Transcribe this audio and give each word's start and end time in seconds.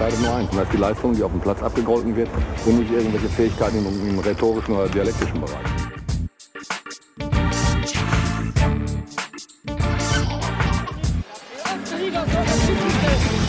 entscheidet 0.00 0.20
nur 0.24 0.34
eins. 0.34 0.50
Und 0.50 0.56
das 0.56 0.64
ist 0.64 0.72
die 0.72 0.78
Leistung, 0.78 1.14
die 1.14 1.22
auf 1.22 1.30
dem 1.30 1.40
Platz 1.40 1.62
abgegolten 1.62 2.16
wird 2.16 2.28
und 2.66 2.78
nicht 2.78 2.90
irgendwelche 2.90 3.28
Fähigkeiten 3.28 3.78
im, 3.78 4.08
im 4.08 4.18
rhetorischen 4.18 4.74
oder 4.74 4.88
dialektischen 4.88 5.40
Bereich. 5.40 5.66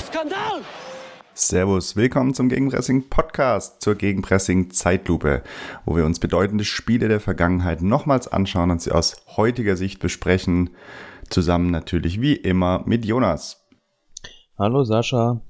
Skandal! 0.08 0.62
Servus, 1.34 1.96
willkommen 1.96 2.34
zum 2.34 2.50
Gegenpressing 2.50 3.10
Podcast 3.10 3.82
zur 3.82 3.96
Gegenpressing 3.96 4.72
Zeitlupe, 4.72 5.44
wo 5.86 5.96
wir 5.96 6.06
uns 6.06 6.20
bedeutende 6.20 6.66
Spiele 6.66 7.08
der 7.08 7.20
Vergangenheit 7.20 7.82
nochmals 7.82 8.28
anschauen 8.28 8.72
und 8.72 8.82
sie 8.82 8.92
aus 8.92 9.24
heutiger 9.38 9.76
Sicht 9.76 10.00
besprechen. 10.00 10.72
Zusammen 11.30 11.72
natürlich 11.72 12.20
wie 12.20 12.36
immer 12.36 12.84
mit 12.86 13.06
Jonas. 13.06 13.58
Hallo 14.58 14.84
Sascha. 14.84 15.42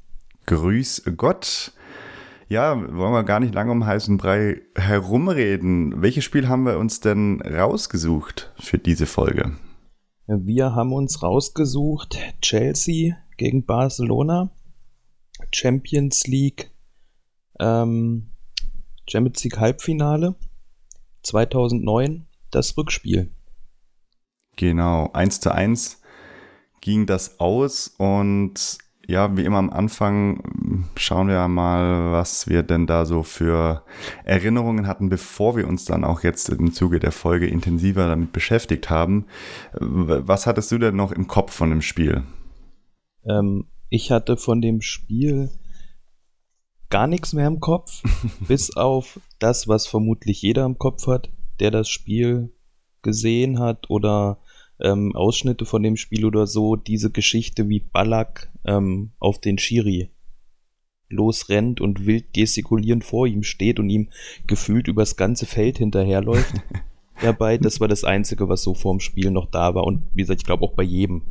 Grüß 0.51 1.03
Gott. 1.15 1.71
Ja, 2.49 2.75
wollen 2.75 3.13
wir 3.13 3.23
gar 3.23 3.39
nicht 3.39 3.53
lange 3.53 3.71
um 3.71 3.85
heißen 3.85 4.17
Brei 4.17 4.59
herumreden. 4.75 6.01
Welches 6.01 6.25
Spiel 6.25 6.49
haben 6.49 6.65
wir 6.65 6.77
uns 6.77 6.99
denn 6.99 7.41
rausgesucht 7.41 8.51
für 8.59 8.77
diese 8.77 9.05
Folge? 9.05 9.55
Wir 10.27 10.75
haben 10.75 10.91
uns 10.91 11.23
rausgesucht 11.23 12.17
Chelsea 12.41 13.15
gegen 13.37 13.65
Barcelona, 13.65 14.51
Champions 15.53 16.27
League, 16.27 16.69
ähm, 17.57 18.31
Champions 19.09 19.45
League 19.45 19.57
Halbfinale 19.57 20.35
2009, 21.23 22.27
das 22.49 22.77
Rückspiel. 22.77 23.31
Genau, 24.57 25.09
1 25.13 25.39
zu 25.39 25.53
1 25.53 26.01
ging 26.81 27.05
das 27.05 27.39
aus 27.39 27.87
und 27.97 28.79
ja, 29.07 29.35
wie 29.35 29.43
immer 29.43 29.57
am 29.57 29.69
Anfang 29.69 30.87
schauen 30.95 31.27
wir 31.27 31.47
mal, 31.47 32.11
was 32.11 32.47
wir 32.47 32.63
denn 32.63 32.87
da 32.87 33.05
so 33.05 33.23
für 33.23 33.83
Erinnerungen 34.23 34.87
hatten, 34.87 35.09
bevor 35.09 35.55
wir 35.57 35.67
uns 35.67 35.85
dann 35.85 36.03
auch 36.03 36.23
jetzt 36.23 36.49
im 36.49 36.71
Zuge 36.71 36.99
der 36.99 37.11
Folge 37.11 37.47
intensiver 37.47 38.07
damit 38.07 38.31
beschäftigt 38.31 38.89
haben. 38.89 39.25
Was 39.73 40.47
hattest 40.47 40.71
du 40.71 40.77
denn 40.77 40.95
noch 40.95 41.11
im 41.11 41.27
Kopf 41.27 41.53
von 41.53 41.69
dem 41.69 41.81
Spiel? 41.81 42.23
Ähm, 43.25 43.65
ich 43.89 44.11
hatte 44.11 44.37
von 44.37 44.61
dem 44.61 44.81
Spiel 44.81 45.49
gar 46.89 47.07
nichts 47.07 47.33
mehr 47.33 47.47
im 47.47 47.59
Kopf, 47.59 48.03
bis 48.47 48.75
auf 48.75 49.19
das, 49.39 49.67
was 49.67 49.87
vermutlich 49.87 50.41
jeder 50.41 50.65
im 50.65 50.77
Kopf 50.77 51.07
hat, 51.07 51.29
der 51.59 51.71
das 51.71 51.89
Spiel 51.89 52.53
gesehen 53.01 53.59
hat 53.59 53.89
oder 53.89 54.39
ähm, 54.81 55.15
Ausschnitte 55.15 55.65
von 55.65 55.83
dem 55.83 55.97
Spiel 55.97 56.25
oder 56.25 56.47
so, 56.47 56.75
diese 56.75 57.11
Geschichte, 57.11 57.69
wie 57.69 57.79
Ballack 57.79 58.51
ähm, 58.65 59.11
auf 59.19 59.39
den 59.39 59.57
Schiri 59.57 60.09
losrennt 61.09 61.81
und 61.81 62.05
wild 62.05 62.33
gestikulierend 62.33 63.03
vor 63.03 63.27
ihm 63.27 63.43
steht 63.43 63.79
und 63.79 63.89
ihm 63.89 64.07
gefühlt 64.47 64.87
übers 64.87 65.17
ganze 65.17 65.45
Feld 65.45 65.77
hinterherläuft. 65.77 66.53
dabei, 67.21 67.57
das 67.57 67.79
war 67.79 67.87
das 67.87 68.03
Einzige, 68.03 68.49
was 68.49 68.63
so 68.63 68.73
vorm 68.73 68.99
Spiel 68.99 69.31
noch 69.31 69.49
da 69.49 69.75
war. 69.75 69.85
Und 69.85 70.03
wie 70.13 70.21
gesagt, 70.21 70.41
ich 70.41 70.45
glaube 70.45 70.65
auch 70.65 70.73
bei 70.73 70.83
jedem. 70.83 71.23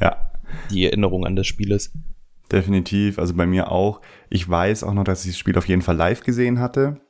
Ja. 0.00 0.32
Die 0.70 0.84
Erinnerung 0.84 1.26
an 1.26 1.36
das 1.36 1.46
Spiel 1.46 1.72
ist. 1.72 1.92
Definitiv, 2.50 3.18
also 3.18 3.34
bei 3.34 3.46
mir 3.46 3.70
auch. 3.70 4.00
Ich 4.30 4.48
weiß 4.48 4.84
auch 4.84 4.94
noch, 4.94 5.04
dass 5.04 5.24
ich 5.24 5.32
das 5.32 5.38
Spiel 5.38 5.58
auf 5.58 5.68
jeden 5.68 5.82
Fall 5.82 5.96
live 5.96 6.22
gesehen 6.22 6.60
hatte. 6.60 7.00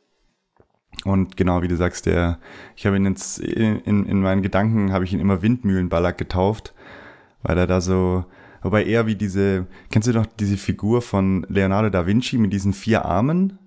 Und 1.04 1.36
genau 1.36 1.62
wie 1.62 1.68
du 1.68 1.76
sagst, 1.76 2.06
der, 2.06 2.38
ich 2.76 2.86
habe 2.86 2.96
ihn 2.96 3.06
jetzt 3.06 3.38
in, 3.38 3.80
in, 3.80 4.06
in 4.06 4.20
meinen 4.20 4.42
Gedanken 4.42 4.92
habe 4.92 5.04
ich 5.04 5.12
ihn 5.12 5.20
immer 5.20 5.42
Windmühlenballack 5.42 6.18
getauft, 6.18 6.74
weil 7.42 7.56
er 7.56 7.66
da 7.66 7.80
so, 7.80 8.24
wobei 8.62 8.84
eher 8.84 9.06
wie 9.06 9.14
diese, 9.14 9.66
kennst 9.90 10.08
du 10.08 10.12
noch 10.12 10.26
diese 10.26 10.56
Figur 10.56 11.02
von 11.02 11.46
Leonardo 11.48 11.90
da 11.90 12.06
Vinci 12.06 12.38
mit 12.38 12.52
diesen 12.52 12.72
vier 12.72 13.04
Armen? 13.04 13.58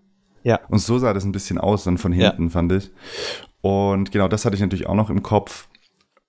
Ja. 0.44 0.59
Und 0.69 0.79
so 0.79 0.97
sah 0.97 1.13
das 1.13 1.23
ein 1.23 1.31
bisschen 1.31 1.57
aus 1.57 1.83
dann 1.83 1.97
von 1.97 2.11
hinten, 2.11 2.44
ja. 2.44 2.50
fand 2.50 2.72
ich. 2.73 2.91
Und 3.61 4.11
genau 4.11 4.28
das 4.28 4.44
hatte 4.44 4.55
ich 4.55 4.61
natürlich 4.61 4.88
auch 4.88 4.95
noch 4.95 5.09
im 5.09 5.23
Kopf. 5.23 5.67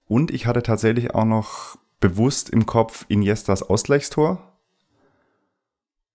Und 0.06 0.30
ich 0.30 0.46
hatte 0.46 0.62
tatsächlich 0.62 1.14
auch 1.14 1.24
noch 1.24 1.78
bewusst 2.00 2.50
im 2.50 2.66
Kopf 2.66 3.06
Iniestas 3.08 3.62
Ausgleichstor 3.62 4.51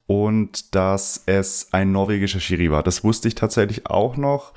und 0.07 0.73
dass 0.73 1.23
es 1.25 1.68
ein 1.72 1.91
norwegischer 1.91 2.40
Schiri 2.40 2.72
war. 2.72 2.81
Das 2.81 3.03
wusste 3.03 3.28
ich 3.28 3.35
tatsächlich 3.35 3.88
auch 3.88 4.18
noch. 4.18 4.53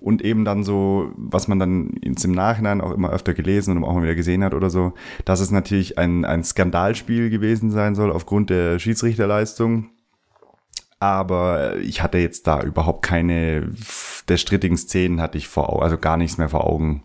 Und 0.00 0.22
eben 0.22 0.44
dann 0.44 0.62
so, 0.62 1.10
was 1.16 1.48
man 1.48 1.58
dann 1.58 1.90
im 1.90 2.32
Nachhinein 2.32 2.80
auch 2.80 2.92
immer 2.92 3.10
öfter 3.10 3.34
gelesen 3.34 3.76
und 3.76 3.84
auch 3.84 3.92
mal 3.92 4.04
wieder 4.04 4.14
gesehen 4.14 4.44
hat 4.44 4.54
oder 4.54 4.70
so, 4.70 4.94
dass 5.24 5.40
es 5.40 5.50
natürlich 5.50 5.98
ein, 5.98 6.24
ein 6.24 6.44
Skandalspiel 6.44 7.28
gewesen 7.28 7.70
sein 7.70 7.96
soll 7.96 8.12
aufgrund 8.12 8.50
der 8.50 8.78
Schiedsrichterleistung. 8.78 9.90
Aber 11.00 11.76
ich 11.78 12.02
hatte 12.02 12.18
jetzt 12.18 12.46
da 12.46 12.62
überhaupt 12.62 13.04
keine 13.04 13.68
der 14.28 14.36
strittigen 14.38 14.78
Szenen 14.78 15.20
hatte 15.20 15.36
ich 15.36 15.48
vor 15.48 15.70
Augen, 15.70 15.82
also 15.82 15.98
gar 15.98 16.16
nichts 16.16 16.38
mehr 16.38 16.48
vor 16.48 16.66
Augen 16.66 17.02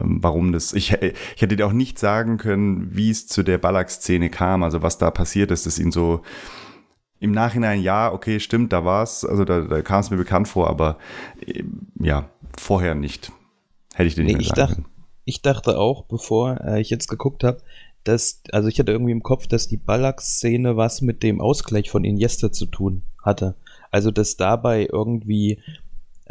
ähm, 0.00 0.18
warum 0.20 0.52
das. 0.52 0.72
Ich, 0.72 0.92
ich 0.92 1.40
hätte 1.40 1.56
dir 1.56 1.66
auch 1.66 1.72
nicht 1.72 1.98
sagen 1.98 2.36
können, 2.36 2.88
wie 2.94 3.10
es 3.10 3.26
zu 3.26 3.42
der 3.42 3.58
Ballack-Szene 3.58 4.28
kam, 4.28 4.62
also 4.62 4.82
was 4.82 4.98
da 4.98 5.10
passiert 5.10 5.50
ist, 5.50 5.66
dass 5.66 5.78
ihn 5.78 5.92
so 5.92 6.22
im 7.20 7.32
Nachhinein, 7.32 7.82
ja, 7.82 8.12
okay, 8.12 8.40
stimmt, 8.40 8.72
da 8.72 8.84
war 8.84 9.02
es, 9.02 9.24
also 9.24 9.44
da, 9.44 9.62
da 9.62 9.82
kam 9.82 10.00
es 10.00 10.10
mir 10.10 10.16
bekannt 10.16 10.48
vor, 10.48 10.68
aber 10.68 10.98
äh, 11.44 11.64
ja, 12.00 12.28
vorher 12.56 12.94
nicht. 12.94 13.32
Hätte 13.94 14.08
ich 14.08 14.16
nicht 14.16 14.26
nee, 14.26 14.34
mehr 14.34 14.44
sagen 14.44 14.56
dachte, 14.56 14.84
Ich 15.24 15.42
dachte 15.42 15.78
auch, 15.78 16.04
bevor 16.04 16.60
äh, 16.60 16.80
ich 16.80 16.90
jetzt 16.90 17.08
geguckt 17.08 17.42
habe, 17.42 17.60
dass, 18.04 18.42
also 18.52 18.68
ich 18.68 18.78
hatte 18.78 18.92
irgendwie 18.92 19.12
im 19.12 19.22
Kopf, 19.22 19.46
dass 19.46 19.68
die 19.68 19.76
Ballack-Szene 19.76 20.76
was 20.76 21.02
mit 21.02 21.22
dem 21.22 21.40
Ausgleich 21.40 21.90
von 21.90 22.04
Iniesta 22.04 22.52
zu 22.52 22.66
tun 22.66 23.02
hatte. 23.22 23.56
Also, 23.90 24.10
dass 24.10 24.36
dabei 24.36 24.88
irgendwie 24.90 25.60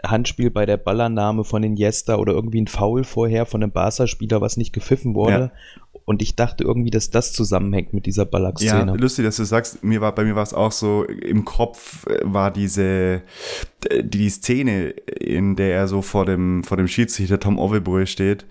Handspiel 0.04 0.52
bei 0.52 0.66
der 0.66 0.78
Ballannahme 0.78 1.44
von 1.44 1.64
Iniesta 1.64 2.16
oder 2.16 2.34
irgendwie 2.34 2.62
ein 2.62 2.68
Foul 2.68 3.04
vorher 3.04 3.46
von 3.46 3.64
einem 3.64 3.72
Barca-Spieler, 3.72 4.42
was 4.42 4.58
nicht 4.58 4.74
gepfiffen 4.74 5.16
wurde. 5.16 5.32
Ja. 5.32 5.52
Und 6.10 6.22
ich 6.22 6.38
dachte 6.38 6.64
irgendwie, 6.64 6.90
dass 6.90 7.10
das 7.10 7.34
zusammenhängt 7.34 7.92
mit 7.92 8.06
dieser 8.06 8.26
Ballack-Szene. 8.26 8.94
Ja, 8.94 8.98
lustig, 8.98 9.26
dass 9.26 9.36
du 9.36 9.44
sagst, 9.44 9.84
mir 9.84 10.00
war, 10.00 10.16
bei 10.16 10.24
mir 10.24 10.38
war 10.38 10.44
es 10.44 10.54
auch 10.54 10.72
so, 10.72 11.04
im 11.04 11.44
Kopf 11.44 12.08
äh, 12.08 12.20
war 12.24 12.50
diese, 12.50 13.24
die, 13.84 14.10
die 14.10 14.30
Szene, 14.30 14.92
in 14.92 15.58
der 15.58 15.76
er 15.76 15.90
so 15.90 16.02
vor 16.02 16.26
dem, 16.26 16.64
vor 16.64 16.78
dem 16.78 16.88
Schiedsrichter 16.88 17.42
Tom 17.42 17.60
Ovebroe 17.60 18.08
steht, 18.08 18.46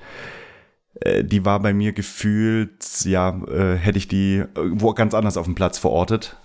äh, 1.00 1.24
die 1.24 1.46
war 1.46 1.58
bei 1.60 1.72
mir 1.72 1.94
gefühlt, 1.94 3.06
ja, 3.06 3.40
äh, 3.46 3.76
hätte 3.76 3.96
ich 3.96 4.06
die 4.06 4.44
wo 4.54 4.92
ganz 4.92 5.14
anders 5.14 5.38
auf 5.38 5.46
dem 5.46 5.54
Platz 5.54 5.78
verortet. 5.78 6.36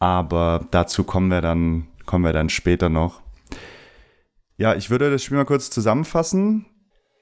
Aber 0.00 0.66
dazu 0.72 1.04
kommen 1.04 1.28
wir 1.28 1.42
dann, 1.42 1.86
kommen 2.06 2.24
wir 2.24 2.32
dann 2.32 2.48
später 2.48 2.88
noch. 2.88 3.20
Ja, 4.56 4.74
ich 4.74 4.90
würde 4.90 5.12
das 5.12 5.22
Spiel 5.22 5.36
mal 5.36 5.44
kurz 5.44 5.70
zusammenfassen. 5.70 6.66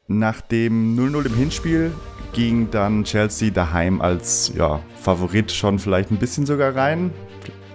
Nach 0.06 0.42
dem 0.42 0.98
0-0 0.98 1.24
im 1.24 1.34
Hinspiel 1.34 1.90
ging 2.34 2.70
dann 2.70 3.04
Chelsea 3.04 3.48
daheim 3.50 4.02
als 4.02 4.52
ja, 4.54 4.80
Favorit 5.00 5.50
schon 5.50 5.78
vielleicht 5.78 6.10
ein 6.10 6.18
bisschen 6.18 6.44
sogar 6.44 6.76
rein 6.76 7.10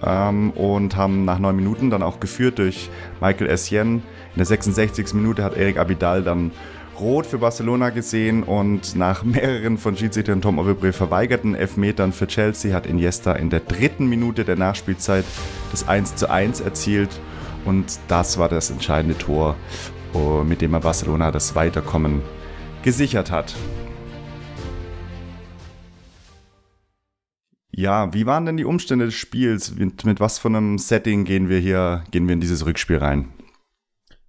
ähm, 0.05 0.51
und 0.51 0.95
haben 0.95 1.25
nach 1.25 1.39
neun 1.39 1.55
Minuten 1.55 1.89
dann 1.89 2.03
auch 2.03 2.19
geführt 2.19 2.59
durch 2.59 2.91
Michael 3.19 3.49
Essien. 3.49 3.95
In 3.95 4.37
der 4.37 4.45
66. 4.45 5.15
Minute 5.15 5.43
hat 5.43 5.57
Eric 5.57 5.79
Abidal 5.79 6.21
dann 6.21 6.51
rot 6.99 7.25
für 7.25 7.39
Barcelona 7.39 7.89
gesehen 7.89 8.43
und 8.43 8.95
nach 8.95 9.23
mehreren 9.23 9.79
von 9.79 9.97
Schiedsrichter 9.97 10.39
Tom 10.39 10.59
Overbury 10.59 10.93
verweigerten 10.93 11.55
Elfmetern 11.55 12.13
für 12.13 12.27
Chelsea 12.27 12.75
hat 12.75 12.85
Iniesta 12.85 13.33
in 13.33 13.49
der 13.49 13.61
dritten 13.61 14.05
Minute 14.05 14.45
der 14.45 14.55
Nachspielzeit 14.55 15.25
das 15.71 15.87
1 15.87 16.17
zu 16.17 16.29
1 16.29 16.61
erzielt 16.61 17.19
und 17.65 17.99
das 18.07 18.37
war 18.37 18.49
das 18.49 18.69
entscheidende 18.69 19.17
Tor, 19.17 19.55
mit 20.43 20.61
dem 20.61 20.73
er 20.73 20.79
Barcelona 20.79 21.31
das 21.31 21.55
Weiterkommen 21.55 22.21
gesichert 22.83 23.31
hat. 23.31 23.55
Ja, 27.71 28.13
wie 28.13 28.25
waren 28.25 28.45
denn 28.45 28.57
die 28.57 28.65
Umstände 28.65 29.05
des 29.05 29.13
Spiels? 29.13 29.75
Mit, 29.75 30.03
mit 30.03 30.19
was 30.19 30.37
von 30.37 30.55
einem 30.55 30.77
Setting 30.77 31.23
gehen 31.23 31.47
wir 31.47 31.59
hier, 31.59 32.03
gehen 32.11 32.27
wir 32.27 32.33
in 32.33 32.41
dieses 32.41 32.65
Rückspiel 32.65 32.97
rein? 32.97 33.31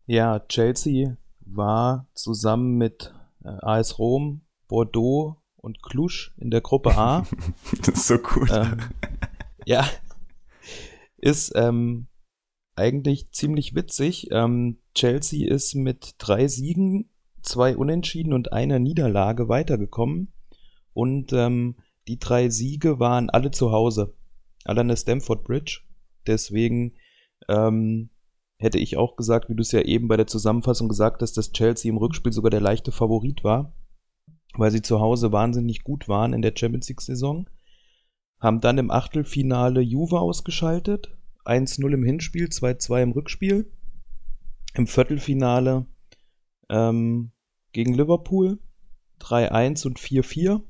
Ja, 0.07 0.41
Chelsea 0.41 1.17
war 1.41 2.07
zusammen 2.15 2.77
mit 2.77 3.15
äh, 3.45 3.49
AS 3.63 3.99
Rom, 3.99 4.43
Bordeaux 4.69 5.43
und 5.57 5.83
Cluj 5.83 6.31
in 6.37 6.51
der 6.51 6.61
Gruppe 6.61 6.97
A. 6.97 7.27
das 7.79 7.89
ist 7.95 8.07
so 8.07 8.19
gut. 8.19 8.51
Ähm, 8.53 8.79
ja, 9.67 9.89
ist 11.17 11.53
ähm, 11.55 12.09
eigentlich 12.77 13.31
ziemlich 13.31 13.75
witzig. 13.75 14.29
Ähm, 14.31 14.80
Chelsea 14.95 15.49
ist 15.49 15.75
mit 15.75 16.15
drei 16.19 16.49
Siegen, 16.49 17.11
zwei 17.43 17.77
Unentschieden 17.77 18.33
und 18.33 18.53
einer 18.53 18.79
Niederlage 18.79 19.49
weitergekommen 19.49 20.33
und 20.93 21.33
ähm, 21.33 21.77
die 22.09 22.19
drei 22.19 22.49
Siege 22.49 22.99
waren 22.99 23.31
alle 23.31 23.51
zu 23.51 23.73
Hause. 23.73 24.15
Alle 24.65 24.81
an 24.83 24.89
der 24.89 24.97
Stamford 24.97 25.45
Bridge. 25.45 25.81
Deswegen 26.27 26.95
ähm, 27.49 28.11
hätte 28.59 28.79
ich 28.79 28.97
auch 28.97 29.17
gesagt, 29.17 29.49
wie 29.49 29.55
du 29.55 29.63
es 29.63 29.73
ja 29.73 29.83
eben 29.83 30.09
bei 30.09 30.17
der 30.17 30.27
Zusammenfassung 30.27 30.89
gesagt 30.89 31.23
hast, 31.23 31.37
dass 31.37 31.53
Chelsea 31.53 31.91
im 31.91 31.97
Rückspiel 31.97 32.33
sogar 32.33 32.51
der 32.51 32.61
leichte 32.61 32.93
Favorit 32.93 33.43
war, 33.45 33.75
weil 34.55 34.71
sie 34.71 34.83
zu 34.83 35.01
Hause 35.01 35.33
wahnsinnig 35.33 35.83
gut 35.83 36.09
waren 36.09 36.33
in 36.33 36.43
der 36.43 36.53
Champions 36.57 36.89
League-Saison. 36.89 37.49
haben 38.39 38.61
dann 38.61 38.79
im 38.79 38.91
Achtelfinale 38.91 39.81
Juve 39.81 40.19
ausgeschaltet. 40.19 41.17
1-0 41.45 41.93
im 41.93 42.05
Hinspiel, 42.05 42.47
2-2 42.47 43.03
im 43.03 43.13
Rückspiel. 43.13 43.71
Im 44.75 44.87
Viertelfinale 44.87 45.87
ähm, 46.69 47.33
gegen 47.73 47.95
Liverpool 47.95 48.59
3-1 49.21 49.87
und 49.87 49.99
4-4. 49.99 50.63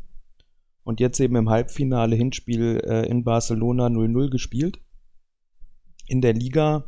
Und 0.83 1.01
jetzt 1.01 1.21
eben 1.21 1.37
im 1.37 1.51
Halbfinale 1.51 2.17
Hinspiel 2.17 2.81
äh, 2.85 3.07
in 3.07 3.23
Barcelona 3.23 3.87
0-0 3.87 4.31
gespielt. 4.31 4.81
In 6.07 6.21
der 6.21 6.33
Liga 6.33 6.85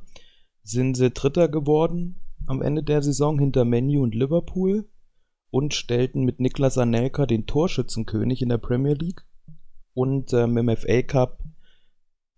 sind 0.62 0.96
sie 0.96 1.10
Dritter 1.10 1.48
geworden 1.48 2.20
am 2.46 2.62
Ende 2.62 2.82
der 2.82 3.02
Saison 3.02 3.38
hinter 3.38 3.64
Menu 3.64 4.02
und 4.02 4.14
Liverpool 4.14 4.88
und 5.50 5.74
stellten 5.74 6.24
mit 6.24 6.40
Niklas 6.40 6.78
Anelka 6.78 7.26
den 7.26 7.46
Torschützenkönig 7.46 8.42
in 8.42 8.48
der 8.48 8.58
Premier 8.58 8.94
League. 8.94 9.24
Und 9.94 10.32
ähm, 10.32 10.56
im 10.56 10.74
FA 10.76 11.02
Cup, 11.02 11.44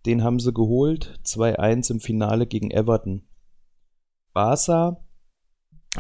den 0.04 0.24
haben 0.24 0.40
sie 0.40 0.52
geholt, 0.52 1.20
2-1 1.24 1.92
im 1.92 2.00
Finale 2.00 2.46
gegen 2.46 2.70
Everton. 2.70 3.22
Barca 4.34 5.00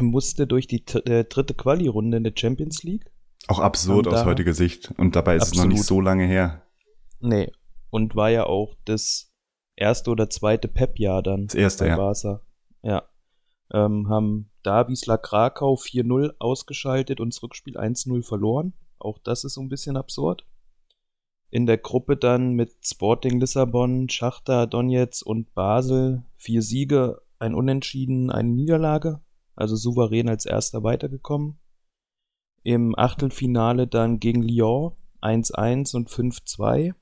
musste 0.00 0.46
durch 0.46 0.66
die 0.66 0.84
äh, 1.06 1.24
dritte 1.24 1.54
Quali-Runde 1.54 2.18
in 2.18 2.24
der 2.24 2.34
Champions 2.36 2.82
League. 2.82 3.10
Auch 3.46 3.60
absurd 3.60 4.08
aus 4.08 4.24
heutiger 4.24 4.54
Sicht. 4.54 4.92
Und 4.96 5.16
dabei 5.16 5.36
ist 5.36 5.42
absolut. 5.42 5.58
es 5.58 5.64
noch 5.64 5.72
nicht 5.72 5.84
so 5.84 6.00
lange 6.00 6.26
her. 6.26 6.62
Nee. 7.20 7.50
Und 7.90 8.16
war 8.16 8.30
ja 8.30 8.44
auch 8.44 8.74
das 8.84 9.32
erste 9.76 10.10
oder 10.10 10.30
zweite 10.30 10.68
Pep-Jahr 10.68 11.22
dann. 11.22 11.46
Das 11.46 11.54
erste, 11.54 11.86
ja. 11.86 11.96
Barca. 11.96 12.40
Ja. 12.82 13.04
Ähm, 13.72 14.08
haben 14.08 14.50
da 14.62 14.88
Wiesla 14.88 15.16
Krakau 15.16 15.74
4-0 15.74 16.34
ausgeschaltet 16.38 17.20
und 17.20 17.34
das 17.34 17.42
Rückspiel 17.42 17.78
1-0 17.78 18.22
verloren. 18.24 18.72
Auch 18.98 19.18
das 19.18 19.44
ist 19.44 19.54
so 19.54 19.60
ein 19.60 19.68
bisschen 19.68 19.96
absurd. 19.96 20.46
In 21.50 21.66
der 21.66 21.78
Gruppe 21.78 22.16
dann 22.16 22.54
mit 22.54 22.72
Sporting 22.84 23.38
Lissabon, 23.38 24.08
Schachter, 24.08 24.66
Donetsk 24.66 25.24
und 25.24 25.54
Basel 25.54 26.24
vier 26.36 26.62
Siege, 26.62 27.20
ein 27.44 27.54
Unentschieden, 27.54 28.30
eine 28.30 28.48
Niederlage. 28.48 29.20
Also 29.54 29.76
souverän 29.76 30.28
als 30.28 30.46
erster 30.46 30.82
weitergekommen. 30.82 31.60
Im 32.64 32.98
Achtelfinale 32.98 33.86
dann 33.86 34.18
gegen 34.18 34.42
Lyon 34.42 34.92
1-1 35.20 35.94
und 35.94 36.08
5-2 36.10 36.94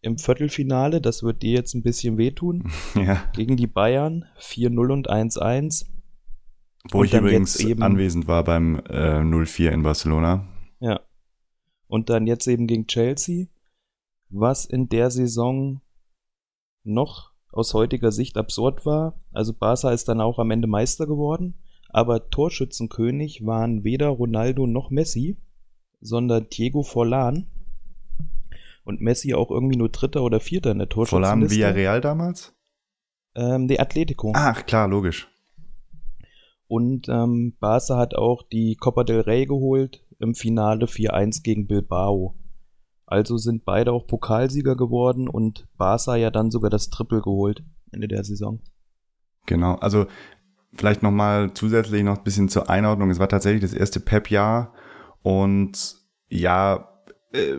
im 0.00 0.16
Viertelfinale, 0.16 1.00
das 1.00 1.22
wird 1.22 1.42
dir 1.42 1.52
jetzt 1.52 1.74
ein 1.74 1.82
bisschen 1.82 2.18
wehtun, 2.18 2.70
ja. 2.94 3.22
gegen 3.34 3.56
die 3.56 3.66
Bayern 3.66 4.24
4-0 4.40 4.92
und 4.92 5.10
1-1. 5.10 5.86
Wo 6.90 7.00
und 7.00 7.06
ich 7.06 7.14
übrigens 7.14 7.56
eben, 7.56 7.82
anwesend 7.82 8.28
war 8.28 8.44
beim 8.44 8.76
äh, 8.88 9.20
0-4 9.20 9.70
in 9.70 9.82
Barcelona. 9.82 10.46
Ja. 10.80 11.00
Und 11.88 12.10
dann 12.10 12.26
jetzt 12.26 12.46
eben 12.46 12.66
gegen 12.66 12.86
Chelsea, 12.86 13.46
was 14.28 14.64
in 14.64 14.88
der 14.88 15.10
Saison 15.10 15.80
noch 16.84 17.27
aus 17.52 17.74
heutiger 17.74 18.12
Sicht 18.12 18.36
absurd 18.36 18.86
war. 18.86 19.20
Also 19.32 19.52
Barca 19.52 19.90
ist 19.90 20.08
dann 20.08 20.20
auch 20.20 20.38
am 20.38 20.50
Ende 20.50 20.68
Meister 20.68 21.06
geworden, 21.06 21.54
aber 21.88 22.30
Torschützenkönig 22.30 23.44
waren 23.46 23.84
weder 23.84 24.08
Ronaldo 24.08 24.66
noch 24.66 24.90
Messi, 24.90 25.36
sondern 26.00 26.48
Diego 26.50 26.82
Forlan 26.82 27.46
und 28.84 29.00
Messi 29.00 29.34
auch 29.34 29.50
irgendwie 29.50 29.76
nur 29.76 29.88
Dritter 29.90 30.22
oder 30.22 30.40
Vierter 30.40 30.70
in 30.70 30.78
der 30.78 30.88
Torschützenliste. 30.88 31.56
Volan 31.56 31.74
Villarreal 31.74 32.00
damals? 32.00 32.54
Ähm, 33.34 33.68
die 33.68 33.78
Atletico. 33.78 34.32
Ach, 34.34 34.64
klar, 34.66 34.88
logisch. 34.88 35.28
Und 36.66 37.08
ähm, 37.08 37.56
Barca 37.60 37.96
hat 37.96 38.14
auch 38.14 38.42
die 38.42 38.76
Copa 38.76 39.04
del 39.04 39.20
Rey 39.20 39.46
geholt 39.46 40.04
im 40.18 40.34
Finale 40.34 40.86
4-1 40.86 41.42
gegen 41.42 41.66
Bilbao. 41.66 42.34
Also 43.10 43.38
sind 43.38 43.64
beide 43.64 43.92
auch 43.92 44.06
Pokalsieger 44.06 44.76
geworden 44.76 45.28
und 45.28 45.66
Barca 45.78 46.16
ja 46.16 46.30
dann 46.30 46.50
sogar 46.50 46.68
das 46.68 46.90
Triple 46.90 47.22
geholt 47.22 47.62
Ende 47.90 48.06
der 48.06 48.22
Saison. 48.22 48.60
Genau, 49.46 49.76
also 49.76 50.06
vielleicht 50.74 51.02
nochmal 51.02 51.54
zusätzlich 51.54 52.02
noch 52.02 52.18
ein 52.18 52.24
bisschen 52.24 52.50
zur 52.50 52.68
Einordnung. 52.68 53.10
Es 53.10 53.18
war 53.18 53.30
tatsächlich 53.30 53.62
das 53.62 53.72
erste 53.72 53.98
Pep-Jahr 53.98 54.74
und 55.22 55.96
ja, 56.28 57.02
äh, 57.32 57.56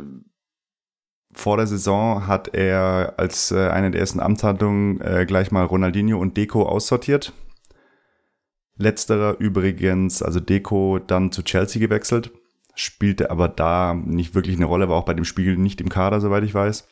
vor 1.32 1.58
der 1.58 1.66
Saison 1.66 2.28
hat 2.28 2.54
er 2.54 3.16
als 3.18 3.52
äh, 3.52 3.70
eine 3.70 3.90
der 3.90 4.02
ersten 4.02 4.20
Amtshandlungen 4.20 5.02
äh, 5.02 5.26
gleich 5.26 5.52
mal 5.52 5.66
Ronaldinho 5.66 6.20
und 6.20 6.38
Deco 6.38 6.64
aussortiert. 6.64 7.34
Letzterer 8.76 9.40
übrigens, 9.40 10.22
also 10.22 10.40
Deco, 10.40 11.00
dann 11.00 11.32
zu 11.32 11.44
Chelsea 11.44 11.80
gewechselt, 11.80 12.32
spielte 12.80 13.30
aber 13.30 13.50
da 13.50 13.94
nicht 13.94 14.36
wirklich 14.36 14.56
eine 14.56 14.66
Rolle, 14.66 14.90
war 14.90 14.98
auch 14.98 15.06
bei 15.06 15.14
dem 15.14 15.26
Spiel 15.26 15.58
nicht 15.58 15.82
im 15.82 15.90
Kader, 15.90 16.22
soweit 16.22 16.44
ich 16.44 16.54
weiß. 16.54 16.88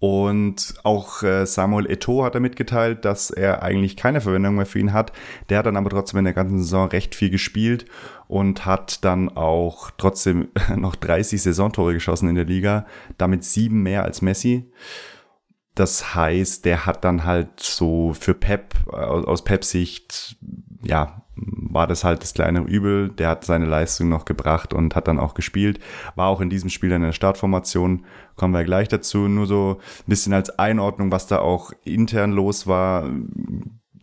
Und 0.00 0.74
auch 0.82 1.22
äh, 1.22 1.46
Samuel 1.46 1.86
Eto'o 1.86 2.24
hat 2.24 2.34
er 2.34 2.40
mitgeteilt, 2.40 3.04
dass 3.04 3.30
er 3.30 3.62
eigentlich 3.62 3.96
keine 3.96 4.20
Verwendung 4.20 4.56
mehr 4.56 4.66
für 4.66 4.78
ihn 4.78 4.92
hat. 4.92 5.12
Der 5.48 5.58
hat 5.58 5.66
dann 5.66 5.78
aber 5.78 5.88
trotzdem 5.88 6.18
in 6.18 6.24
der 6.24 6.34
ganzen 6.34 6.58
Saison 6.58 6.88
recht 6.88 7.14
viel 7.14 7.30
gespielt 7.30 7.86
und 8.26 8.66
hat 8.66 9.04
dann 9.04 9.30
auch 9.30 9.90
trotzdem 9.96 10.48
noch 10.76 10.96
30 10.96 11.40
Saisontore 11.40 11.94
geschossen 11.94 12.28
in 12.28 12.34
der 12.34 12.44
Liga, 12.44 12.86
damit 13.16 13.44
sieben 13.44 13.82
mehr 13.82 14.02
als 14.02 14.20
Messi. 14.20 14.70
Das 15.74 16.14
heißt, 16.14 16.64
der 16.64 16.86
hat 16.86 17.04
dann 17.04 17.24
halt 17.24 17.60
so 17.60 18.12
für 18.12 18.34
Pep, 18.34 18.74
aus 18.88 19.42
Peps 19.42 19.70
Sicht, 19.70 20.36
ja, 20.84 21.22
war 21.36 21.86
das 21.86 22.04
halt 22.04 22.22
das 22.22 22.34
kleine 22.34 22.60
Übel. 22.60 23.08
Der 23.08 23.28
hat 23.28 23.44
seine 23.44 23.66
Leistung 23.66 24.08
noch 24.08 24.24
gebracht 24.24 24.72
und 24.72 24.94
hat 24.94 25.08
dann 25.08 25.18
auch 25.18 25.34
gespielt. 25.34 25.80
War 26.14 26.28
auch 26.28 26.40
in 26.40 26.50
diesem 26.50 26.70
Spiel 26.70 26.92
in 26.92 27.02
der 27.02 27.12
Startformation. 27.12 28.04
Kommen 28.36 28.54
wir 28.54 28.64
gleich 28.64 28.88
dazu. 28.88 29.28
Nur 29.28 29.46
so 29.46 29.80
ein 29.80 30.04
bisschen 30.06 30.32
als 30.32 30.58
Einordnung, 30.58 31.10
was 31.10 31.26
da 31.26 31.38
auch 31.38 31.72
intern 31.84 32.32
los 32.32 32.66
war. 32.66 33.10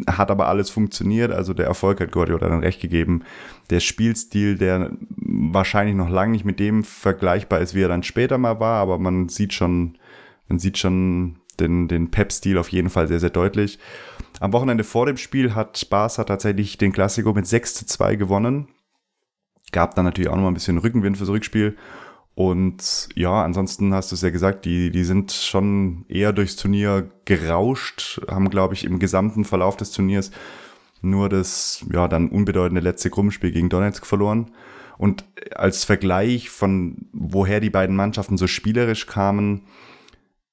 Hat 0.07 0.31
aber 0.31 0.47
alles 0.47 0.69
funktioniert. 0.69 1.31
Also 1.31 1.53
der 1.53 1.67
Erfolg 1.67 2.01
hat 2.01 2.11
Guardiola 2.11 2.49
dann 2.49 2.59
recht 2.59 2.81
gegeben. 2.81 3.23
Der 3.69 3.79
Spielstil, 3.79 4.57
der 4.57 4.91
wahrscheinlich 5.17 5.95
noch 5.95 6.09
lange 6.09 6.33
nicht 6.33 6.45
mit 6.45 6.59
dem 6.59 6.83
vergleichbar 6.83 7.59
ist, 7.59 7.75
wie 7.75 7.83
er 7.83 7.89
dann 7.89 8.03
später 8.03 8.37
mal 8.37 8.59
war. 8.59 8.81
Aber 8.81 8.97
man 8.97 9.29
sieht 9.29 9.53
schon, 9.53 9.97
man 10.49 10.59
sieht 10.59 10.77
schon 10.77 11.37
den, 11.59 11.87
den 11.87 12.11
Pep-Stil 12.11 12.57
auf 12.57 12.69
jeden 12.69 12.89
Fall 12.89 13.07
sehr, 13.07 13.19
sehr 13.19 13.29
deutlich. 13.29 13.79
Am 14.41 14.53
Wochenende 14.53 14.83
vor 14.83 15.05
dem 15.05 15.17
Spiel 15.17 15.53
hat 15.53 15.87
Barca 15.91 16.23
tatsächlich 16.23 16.75
den 16.79 16.91
Klassiko 16.91 17.31
mit 17.31 17.45
6 17.45 17.75
zu 17.75 17.85
2 17.85 18.15
gewonnen. 18.15 18.69
Gab 19.71 19.93
dann 19.93 20.03
natürlich 20.03 20.31
auch 20.31 20.35
noch 20.35 20.41
mal 20.41 20.47
ein 20.49 20.55
bisschen 20.55 20.79
Rückenwind 20.79 21.15
fürs 21.15 21.29
Rückspiel. 21.29 21.77
Und 22.33 23.09
ja, 23.13 23.43
ansonsten 23.43 23.93
hast 23.93 24.11
du 24.11 24.15
es 24.15 24.23
ja 24.23 24.31
gesagt, 24.31 24.65
die, 24.65 24.89
die 24.89 25.03
sind 25.03 25.31
schon 25.31 26.05
eher 26.09 26.33
durchs 26.33 26.55
Turnier 26.55 27.07
gerauscht, 27.25 28.19
haben, 28.27 28.49
glaube 28.49 28.73
ich, 28.73 28.83
im 28.83 28.97
gesamten 28.97 29.45
Verlauf 29.45 29.77
des 29.77 29.91
Turniers 29.91 30.31
nur 31.03 31.29
das, 31.29 31.85
ja, 31.93 32.07
dann 32.07 32.29
unbedeutende 32.29 32.81
letzte 32.81 33.11
Gruppenspiel 33.11 33.51
gegen 33.51 33.69
Donetsk 33.69 34.07
verloren. 34.07 34.49
Und 34.97 35.23
als 35.53 35.83
Vergleich 35.83 36.49
von 36.49 37.09
woher 37.13 37.59
die 37.59 37.69
beiden 37.69 37.95
Mannschaften 37.95 38.37
so 38.37 38.47
spielerisch 38.47 39.05
kamen, 39.05 39.67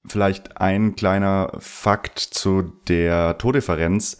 Vielleicht 0.08 0.60
ein 0.60 0.96
kleiner 0.96 1.52
Fakt 1.58 2.18
zu 2.18 2.72
der 2.88 3.38
Tordifferenz. 3.38 4.18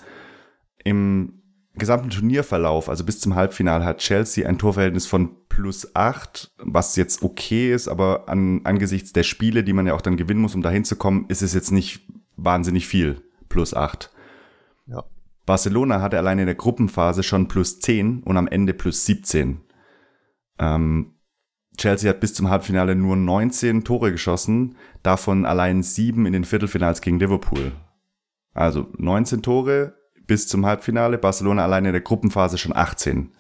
Im 0.85 1.43
gesamten 1.75 2.11
Turnierverlauf, 2.11 2.89
also 2.89 3.05
bis 3.05 3.21
zum 3.21 3.35
Halbfinale, 3.35 3.85
hat 3.85 3.99
Chelsea 3.99 4.49
ein 4.49 4.59
Torverhältnis 4.59 5.07
von 5.07 5.37
plus 5.49 5.95
8, 5.95 6.53
was 6.59 6.97
jetzt 6.97 7.23
okay 7.23 7.73
ist, 7.73 7.89
aber 7.89 8.29
an, 8.29 8.61
angesichts 8.65 9.13
der 9.13 9.23
Spiele, 9.23 9.65
die 9.65 9.73
man 9.73 9.87
ja 9.87 9.95
auch 9.95 10.01
dann 10.01 10.17
gewinnen 10.17 10.41
muss, 10.41 10.55
um 10.55 10.63
da 10.63 10.71
hinzukommen, 10.71 11.27
ist 11.29 11.43
es 11.43 11.55
jetzt 11.55 11.73
nicht 11.73 12.07
wahnsinnig 12.37 12.87
viel, 12.87 13.23
plus 13.49 13.75
8. 13.75 14.11
Ja. 14.87 15.05
Barcelona 15.47 16.01
hatte 16.01 16.19
alleine 16.19 16.43
in 16.43 16.47
der 16.47 16.55
Gruppenphase 16.55 17.23
schon 17.23 17.49
plus 17.49 17.81
10 17.81 18.23
und 18.23 18.37
am 18.37 18.49
Ende 18.49 18.75
plus 18.75 19.05
17. 19.07 19.61
Ähm, 20.59 21.15
Chelsea 21.79 22.11
hat 22.11 22.21
bis 22.21 22.35
zum 22.35 22.51
Halbfinale 22.51 22.95
nur 22.95 23.17
19 23.17 23.85
Tore 23.85 24.13
geschossen, 24.13 24.77
davon 25.03 25.47
allein 25.47 25.83
sieben 25.83 26.27
in 26.27 26.33
den 26.33 26.45
Viertelfinals 26.45 27.01
gegen 27.01 27.21
Liverpool. 27.21 27.73
Also 28.53 28.89
19 28.99 29.43
Tore 29.43 29.95
bis 30.27 30.49
zum 30.49 30.67
Halbfinale, 30.67 31.17
Barcelona 31.17 31.65
alleine 31.65 31.89
in 31.89 31.93
der 31.93 32.03
Gruppenphase 32.03 32.59
schon 32.59 32.77
18. 32.77 33.31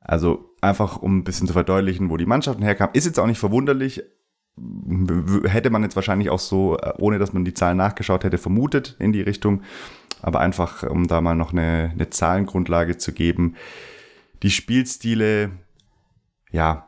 Also 0.00 0.54
einfach 0.62 0.96
um 0.96 1.18
ein 1.18 1.24
bisschen 1.24 1.46
zu 1.46 1.52
verdeutlichen, 1.52 2.08
wo 2.08 2.16
die 2.16 2.26
Mannschaften 2.26 2.62
herkamen. 2.62 2.94
Ist 2.94 3.04
jetzt 3.04 3.20
auch 3.20 3.26
nicht 3.26 3.38
verwunderlich, 3.38 4.02
hätte 5.44 5.70
man 5.70 5.82
jetzt 5.82 5.96
wahrscheinlich 5.96 6.30
auch 6.30 6.38
so, 6.38 6.78
äh, 6.78 6.94
ohne 6.98 7.18
dass 7.18 7.32
man 7.32 7.44
die 7.44 7.54
Zahlen 7.54 7.76
nachgeschaut 7.76 8.24
hätte, 8.24 8.38
vermutet 8.38 8.96
in 8.98 9.12
die 9.12 9.20
Richtung. 9.20 9.62
Aber 10.22 10.40
einfach, 10.40 10.82
um 10.82 11.06
da 11.06 11.20
mal 11.20 11.34
noch 11.34 11.52
eine, 11.52 11.90
eine 11.92 12.10
Zahlengrundlage 12.10 12.96
zu 12.96 13.12
geben. 13.12 13.54
Die 14.42 14.50
Spielstile, 14.50 15.50
ja, 16.50 16.87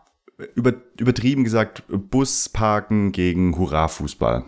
über, 0.55 0.75
übertrieben 0.99 1.45
gesagt, 1.45 1.85
Busparken 1.89 3.13
gegen 3.13 3.57
Hurra-Fußball. 3.57 4.45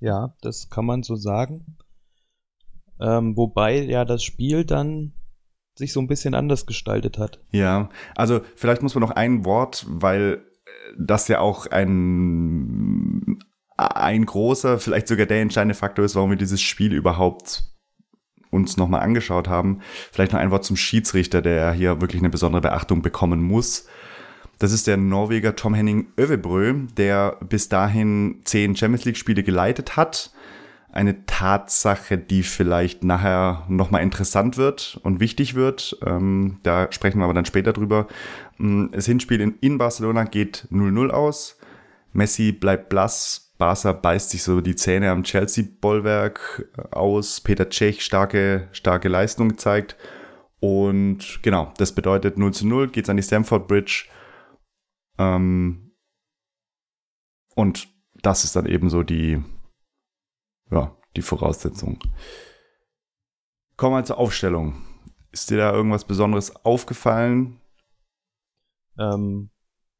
Ja, 0.00 0.34
das 0.40 0.70
kann 0.70 0.86
man 0.86 1.02
so 1.02 1.16
sagen. 1.16 1.76
Ähm, 3.00 3.36
wobei 3.36 3.82
ja 3.82 4.04
das 4.04 4.22
Spiel 4.22 4.64
dann 4.64 5.12
sich 5.74 5.92
so 5.92 6.00
ein 6.00 6.08
bisschen 6.08 6.34
anders 6.34 6.66
gestaltet 6.66 7.18
hat. 7.18 7.40
Ja, 7.50 7.88
also 8.14 8.40
vielleicht 8.54 8.82
muss 8.82 8.94
man 8.94 9.02
noch 9.02 9.12
ein 9.12 9.44
Wort, 9.44 9.86
weil 9.88 10.44
das 10.98 11.28
ja 11.28 11.40
auch 11.40 11.66
ein, 11.66 13.38
ein 13.76 14.26
großer, 14.26 14.78
vielleicht 14.78 15.08
sogar 15.08 15.26
der 15.26 15.40
entscheidende 15.40 15.74
Faktor 15.74 16.04
ist, 16.04 16.14
warum 16.14 16.30
wir 16.30 16.36
dieses 16.36 16.60
Spiel 16.60 16.92
überhaupt 16.92 17.64
uns 18.50 18.76
nochmal 18.76 19.00
angeschaut 19.00 19.48
haben. 19.48 19.80
Vielleicht 20.12 20.32
noch 20.32 20.40
ein 20.40 20.50
Wort 20.50 20.64
zum 20.64 20.76
Schiedsrichter, 20.76 21.42
der 21.42 21.72
hier 21.72 22.00
wirklich 22.00 22.20
eine 22.20 22.30
besondere 22.30 22.62
Beachtung 22.62 23.02
bekommen 23.02 23.42
muss. 23.42 23.86
Das 24.58 24.72
ist 24.72 24.86
der 24.86 24.98
Norweger 24.98 25.56
Tom 25.56 25.72
Henning 25.72 26.08
Övebrö, 26.18 26.74
der 26.96 27.38
bis 27.48 27.70
dahin 27.70 28.40
zehn 28.44 28.76
Champions 28.76 29.06
League-Spiele 29.06 29.42
geleitet 29.42 29.96
hat. 29.96 30.32
Eine 30.92 31.24
Tatsache, 31.24 32.18
die 32.18 32.42
vielleicht 32.42 33.04
nachher 33.04 33.64
nochmal 33.68 34.02
interessant 34.02 34.58
wird 34.58 35.00
und 35.02 35.18
wichtig 35.20 35.54
wird. 35.54 35.96
Ähm, 36.04 36.58
da 36.62 36.90
sprechen 36.90 37.20
wir 37.20 37.24
aber 37.24 37.32
dann 37.32 37.46
später 37.46 37.72
drüber. 37.72 38.06
Mm, 38.58 38.86
das 38.92 39.06
Hinspiel 39.06 39.40
in, 39.40 39.54
in 39.60 39.78
Barcelona 39.78 40.24
geht 40.24 40.66
0-0 40.70 41.08
aus. 41.08 41.56
Messi 42.12 42.52
bleibt 42.52 42.88
blass, 42.88 43.49
Barca 43.60 43.92
beißt 43.92 44.30
sich 44.30 44.42
so 44.42 44.62
die 44.62 44.74
Zähne 44.74 45.10
am 45.10 45.22
Chelsea-Bollwerk 45.22 46.66
aus. 46.90 47.42
Peter 47.42 47.68
Cech 47.68 48.02
starke, 48.02 48.68
starke 48.72 49.08
Leistung 49.08 49.50
gezeigt. 49.50 49.96
Und 50.60 51.40
genau, 51.42 51.72
das 51.76 51.94
bedeutet 51.94 52.38
0 52.38 52.54
zu 52.54 52.66
0, 52.66 52.88
geht's 52.88 53.10
an 53.10 53.18
die 53.18 53.22
Stamford 53.22 53.68
Bridge. 53.68 54.08
Ähm, 55.18 55.94
und 57.54 57.88
das 58.22 58.44
ist 58.44 58.56
dann 58.56 58.64
eben 58.64 58.88
so 58.88 59.02
die, 59.02 59.44
ja, 60.70 60.96
die 61.16 61.22
Voraussetzung. 61.22 61.98
Kommen 63.76 63.94
wir 63.94 64.04
zur 64.04 64.18
Aufstellung. 64.18 64.82
Ist 65.32 65.50
dir 65.50 65.58
da 65.58 65.72
irgendwas 65.72 66.06
Besonderes 66.06 66.56
aufgefallen? 66.64 67.60
Ähm, 68.98 69.50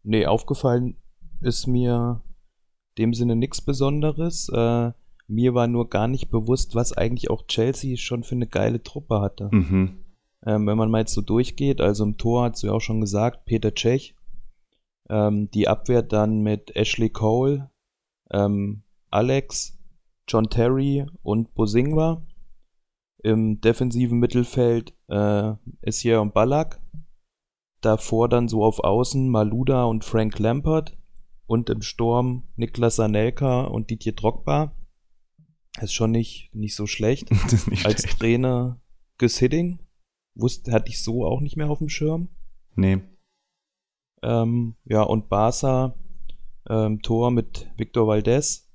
nee, 0.02 0.24
aufgefallen 0.24 0.96
ist 1.42 1.66
mir 1.66 2.22
dem 3.00 3.14
Sinne 3.14 3.34
nichts 3.34 3.62
Besonderes. 3.62 4.50
Äh, 4.50 4.92
mir 5.26 5.54
war 5.54 5.66
nur 5.66 5.88
gar 5.88 6.06
nicht 6.06 6.30
bewusst, 6.30 6.74
was 6.74 6.92
eigentlich 6.92 7.30
auch 7.30 7.46
Chelsea 7.46 7.96
schon 7.96 8.24
für 8.24 8.34
eine 8.34 8.46
geile 8.46 8.82
Truppe 8.82 9.20
hatte. 9.20 9.48
Mhm. 9.50 10.04
Ähm, 10.44 10.66
wenn 10.66 10.76
man 10.76 10.90
mal 10.90 11.00
jetzt 11.00 11.14
so 11.14 11.22
durchgeht, 11.22 11.80
also 11.80 12.04
im 12.04 12.18
Tor 12.18 12.50
hast 12.50 12.62
du 12.62 12.68
ja 12.68 12.72
auch 12.74 12.80
schon 12.80 13.00
gesagt, 13.00 13.46
Peter 13.46 13.72
Cech. 13.74 14.14
Ähm, 15.08 15.50
die 15.50 15.66
Abwehr 15.66 16.02
dann 16.02 16.42
mit 16.42 16.76
Ashley 16.76 17.08
Cole, 17.10 17.70
ähm, 18.30 18.82
Alex, 19.10 19.78
John 20.28 20.50
Terry 20.50 21.06
und 21.22 21.54
Bosingwa. 21.54 22.22
Im 23.22 23.60
defensiven 23.60 24.18
Mittelfeld 24.18 24.94
äh, 25.08 25.52
ist 25.82 26.00
hier 26.00 26.24
Ballack. 26.24 26.80
Davor 27.80 28.28
dann 28.28 28.48
so 28.48 28.62
auf 28.62 28.80
Außen 28.80 29.28
Maluda 29.28 29.84
und 29.84 30.04
Frank 30.04 30.38
Lampert 30.38 30.96
und 31.50 31.68
im 31.68 31.82
Sturm 31.82 32.44
Niklas 32.54 33.00
Anelka 33.00 33.62
und 33.62 33.90
Didier 33.90 34.12
Drogba. 34.12 34.76
Ist 35.80 35.92
schon 35.92 36.12
nicht, 36.12 36.54
nicht 36.54 36.76
so 36.76 36.86
schlecht. 36.86 37.28
nicht 37.66 37.84
Als 37.84 38.02
schlecht. 38.02 38.20
Trainer 38.20 38.80
Gus 39.18 39.38
Hidding. 39.38 39.80
Wusste, 40.36 40.70
hatte 40.70 40.90
ich 40.90 41.02
so 41.02 41.26
auch 41.26 41.40
nicht 41.40 41.56
mehr 41.56 41.68
auf 41.68 41.78
dem 41.78 41.88
Schirm. 41.88 42.28
Nee. 42.76 43.00
Ähm, 44.22 44.76
ja, 44.84 45.02
und 45.02 45.28
Barca 45.28 45.98
ähm, 46.68 47.02
Tor 47.02 47.32
mit 47.32 47.68
Victor 47.76 48.06
Valdez. 48.06 48.70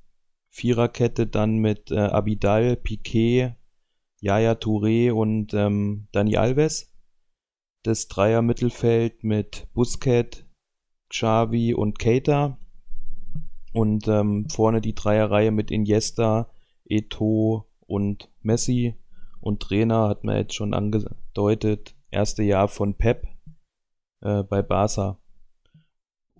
Viererkette 0.49 1.27
dann 1.27 1.59
mit 1.59 1.91
äh, 1.91 1.99
Abidal, 1.99 2.75
Piquet, 2.75 3.53
Yaya 4.19 4.51
Touré 4.51 5.13
und 5.13 5.53
ähm, 5.53 6.09
Dani 6.11 6.35
Alves. 6.35 6.93
Das 7.83 8.09
Dreier-Mittelfeld 8.09 9.23
mit 9.23 9.69
Busquets, 9.73 10.43
Xavi 11.07 11.73
und 11.73 11.99
Keita. 11.99 12.57
Und 13.75 14.07
ähm, 14.07 14.47
vorne 14.49 14.79
die 14.79 14.95
Dreierreihe 14.95 15.51
mit 15.51 15.69
Iniesta, 15.69 16.49
Eto 16.85 17.67
und 17.81 18.31
Messi. 18.41 18.95
Und 19.41 19.61
Trainer 19.61 20.07
hat 20.07 20.23
man 20.23 20.37
jetzt 20.37 20.55
schon 20.55 20.73
angedeutet, 20.73 21.93
erste 22.09 22.43
Jahr 22.43 22.69
von 22.69 22.95
Pep 22.95 23.27
äh, 24.21 24.43
bei 24.43 24.61
Barca. 24.61 25.19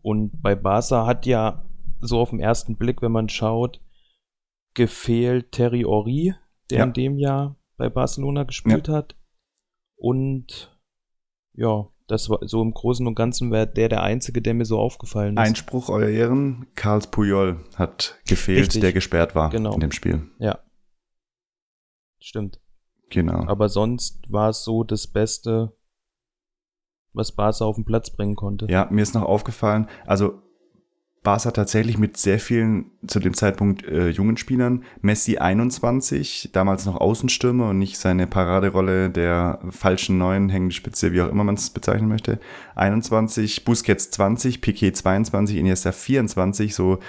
Und 0.02 0.42
bei 0.42 0.56
Barca 0.56 1.06
hat 1.06 1.26
ja 1.26 1.66
so 2.00 2.20
auf 2.20 2.30
den 2.30 2.40
ersten 2.40 2.78
Blick, 2.78 3.02
wenn 3.02 3.12
man 3.12 3.28
schaut, 3.28 3.82
gefehlt 4.74 5.52
Terry 5.52 5.84
Ori, 5.84 6.34
der 6.70 6.80
ja. 6.80 6.84
in 6.86 6.94
dem 6.94 7.18
Jahr 7.18 7.58
bei 7.76 7.90
Barcelona 7.90 8.44
gespielt 8.44 8.88
ja. 8.88 8.94
hat. 8.94 9.18
Und 9.98 10.80
ja, 11.54 11.90
das 12.08 12.30
war 12.30 12.40
so 12.42 12.62
im 12.62 12.74
Großen 12.74 13.06
und 13.08 13.16
Ganzen 13.16 13.52
wäre 13.52 13.68
der 13.68 13.90
der 13.90 14.04
einzige, 14.04 14.42
der 14.42 14.54
mir 14.54 14.66
so 14.66 14.80
aufgefallen 14.80 15.38
ist. 15.38 15.40
Einspruch, 15.40 15.90
euer 15.90 16.10
Ehren, 16.10 16.68
Karls 16.76 17.08
Puyol 17.08 17.60
hat 17.76 18.20
gefehlt, 18.28 18.60
Richtig. 18.60 18.82
der 18.82 18.94
gesperrt 18.94 19.36
war 19.36 19.50
genau. 19.50 19.74
in 19.74 19.80
dem 19.80 19.92
Spiel. 19.92 20.28
Ja. 20.40 20.60
Stimmt. 22.20 22.60
Genau. 23.10 23.46
Aber 23.48 23.70
sonst 23.70 24.32
war 24.32 24.50
es 24.50 24.64
so 24.64 24.84
das 24.84 25.08
Beste, 25.08 25.76
was 27.14 27.32
Barca 27.32 27.66
auf 27.66 27.76
den 27.76 27.86
Platz 27.86 28.10
bringen 28.10 28.36
konnte. 28.36 28.68
Ja, 28.70 28.88
mir 28.92 29.02
ist 29.02 29.16
noch 29.16 29.24
aufgefallen, 29.24 29.88
also 30.06 30.42
Barca 31.26 31.52
tatsächlich 31.52 31.98
mit 31.98 32.16
sehr 32.16 32.40
vielen 32.40 32.92
zu 33.06 33.20
dem 33.20 33.34
Zeitpunkt 33.34 33.84
äh, 33.86 34.08
jungen 34.08 34.38
Spielern. 34.38 34.86
Messi 35.02 35.38
21, 35.38 36.52
damals 36.54 36.86
noch 36.86 36.96
Außenstürmer 36.96 37.72
und 37.72 37.80
nicht 37.80 37.98
seine 37.98 38.28
Paraderolle 38.28 39.10
der 39.10 39.60
falschen 39.72 40.18
neuen 40.18 40.48
hängende 40.48 40.74
Spitze, 40.74 41.12
wie 41.12 41.22
auch 41.22 41.30
immer 41.30 41.44
man 41.44 41.56
es 41.56 41.70
bezeichnen 41.70 42.08
möchte. 42.08 42.40
21, 42.76 43.66
Busquets 43.66 44.12
20, 44.12 44.62
Piquet 44.62 44.92
22, 44.92 45.58
Iniesta 45.58 45.92
24, 45.92 46.74
so 46.74 47.00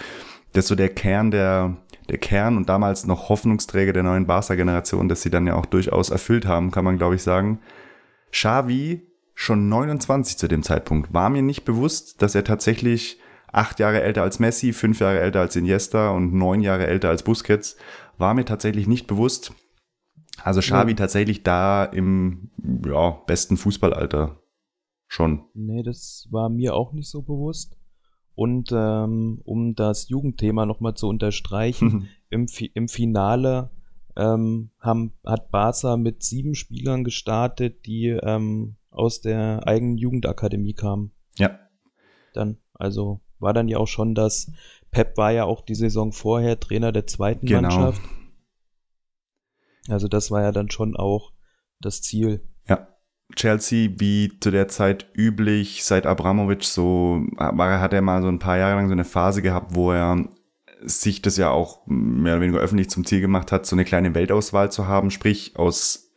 das 0.53 0.65
ist 0.65 0.69
so 0.69 0.75
der 0.75 0.89
Kern 0.89 1.31
der 1.31 1.77
der 2.09 2.19
Kern 2.19 2.57
und 2.57 2.69
damals 2.69 3.07
noch 3.07 3.29
Hoffnungsträger 3.29 3.93
der 3.93 4.05
neuen 4.05 4.27
Barca-Generation, 4.27 5.09
dass 5.09 5.23
sie 5.23 5.31
dann 5.31 5.47
ja 5.47 5.55
auch 5.55 5.67
durchaus 5.67 6.11
erfüllt 6.11 6.47
haben, 6.47 6.71
kann 6.71 6.85
man 6.85 6.99
glaube 6.99 7.17
ich 7.17 7.23
sagen. 7.23 7.61
Xavi 8.33 9.03
schon 9.35 9.69
29 9.69 10.39
zu 10.39 10.49
dem 10.49 10.63
Zeitpunkt. 10.63 11.13
War 11.13 11.31
mir 11.31 11.43
nicht 11.43 11.65
bewusst, 11.65 12.23
dass 12.23 12.35
er 12.35 12.45
tatsächlich 12.45 13.21
acht 13.57 13.81
Jahre 13.81 14.03
älter 14.03 14.23
als 14.23 14.39
Messi, 14.39 14.73
fünf 14.73 15.01
Jahre 15.01 15.19
älter 15.19 15.41
als 15.41 15.57
Iniesta 15.57 16.11
und 16.11 16.35
neun 16.35 16.61
Jahre 16.61 16.87
älter 16.87 17.09
als 17.09 17.23
Busquets, 17.23 17.77
war 18.19 18.35
mir 18.35 18.45
tatsächlich 18.45 18.87
nicht 18.87 19.07
bewusst. 19.07 19.53
Also 20.43 20.61
Xavi 20.61 20.91
ja. 20.91 20.97
tatsächlich 20.97 21.43
da 21.43 21.85
im 21.85 22.51
ja, 22.85 23.11
besten 23.27 23.57
Fußballalter 23.57 24.39
schon. 25.09 25.45
Nee, 25.55 25.83
das 25.83 26.29
war 26.31 26.51
mir 26.51 26.75
auch 26.75 26.93
nicht 26.93 27.09
so 27.09 27.23
bewusst. 27.23 27.79
Und 28.35 28.71
ähm, 28.73 29.41
um 29.45 29.75
das 29.75 30.11
Jugendthema 30.11 30.67
nochmal 30.67 30.95
zu 30.95 31.09
unterstreichen, 31.09 32.09
im, 32.29 32.47
im 32.75 32.89
Finale 32.89 33.71
ähm, 34.17 34.71
haben, 34.79 35.15
hat 35.25 35.51
Barca 35.51 35.97
mit 35.97 36.23
sieben 36.23 36.55
Spielern 36.55 37.05
gestartet, 37.05 37.87
die 37.87 38.09
ähm, 38.09 38.77
aus 38.91 39.23
der 39.23 39.67
eigenen 39.67 39.97
Jugendakademie 39.97 40.75
kamen. 40.75 41.13
Ja. 41.39 41.59
Dann, 42.35 42.59
also 42.75 43.23
war 43.39 43.53
dann 43.53 43.69
ja 43.69 43.79
auch 43.79 43.89
schon 43.89 44.15
das, 44.15 44.51
Pep 44.91 45.17
war 45.17 45.33
ja 45.33 45.45
auch 45.45 45.61
die 45.61 45.75
Saison 45.75 46.13
vorher 46.13 46.59
Trainer 46.59 46.93
der 46.93 47.07
zweiten 47.07 47.47
genau. 47.47 47.63
Mannschaft. 47.63 48.03
Also 49.89 50.09
das 50.09 50.31
war 50.31 50.43
ja 50.43 50.53
dann 50.53 50.71
schon 50.71 50.97
auch 50.97 51.33
das 51.81 52.03
Ziel. 52.03 52.41
Ja. 52.69 52.89
Chelsea, 53.35 53.91
wie 53.97 54.39
zu 54.41 54.51
der 54.51 54.69
Zeit 54.69 55.07
üblich, 55.15 55.85
seit 55.85 56.07
Abramovic 56.07 56.65
so, 56.65 57.25
war, 57.37 57.81
hat 57.81 57.93
er 57.93 58.03
mal 58.03 58.23
so 58.23 58.29
ein 58.29 58.39
paar 58.39 58.57
Jahre 58.57 58.77
lang 58.77 58.89
so 58.89 58.93
eine 58.93 59.05
Phase 59.05 59.43
gehabt, 59.43 59.75
wo 59.75 59.93
er 59.93 60.29
sich 60.83 61.23
das 61.23 61.37
ja 61.37 61.51
auch 61.51 61.87
mehr 61.87 62.35
oder 62.35 62.43
weniger 62.43 62.61
öffentlich 62.61 62.89
zum 62.89 63.05
Ziel 63.05 63.21
gemacht 63.21 63.51
hat, 63.51 63.67
so 63.67 63.75
eine 63.75 63.85
kleine 63.85 64.15
Weltauswahl 64.15 64.71
zu 64.71 64.87
haben, 64.87 65.11
sprich 65.11 65.57
aus 65.57 66.15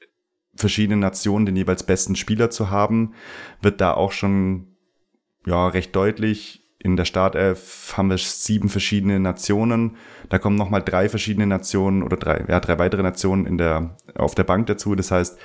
verschiedenen 0.56 1.00
Nationen 1.00 1.46
den 1.46 1.56
jeweils 1.56 1.84
besten 1.84 2.16
Spieler 2.16 2.50
zu 2.50 2.70
haben, 2.70 3.14
wird 3.62 3.82
da 3.82 3.94
auch 3.94 4.12
schon 4.12 4.76
ja 5.46 5.68
recht 5.68 5.96
deutlich 5.96 6.59
in 6.82 6.96
der 6.96 7.06
Startelf 7.06 7.94
haben 7.98 8.10
wir 8.10 8.18
sieben 8.18 8.70
verschiedene 8.70 9.20
Nationen. 9.20 9.98
Da 10.30 10.40
kommen 10.40 10.56
nochmal 10.56 10.82
drei 10.82 11.10
verschiedene 11.10 11.46
Nationen 11.46 12.04
oder 12.04 12.16
drei, 12.16 12.46
ja, 12.48 12.60
drei 12.62 12.80
weitere 12.80 13.04
Nationen 13.04 13.46
in 13.46 13.58
der, 13.58 13.98
auf 14.16 14.34
der 14.34 14.46
Bank 14.46 14.68
dazu. 14.68 14.96
Das 14.96 15.12
heißt, 15.12 15.38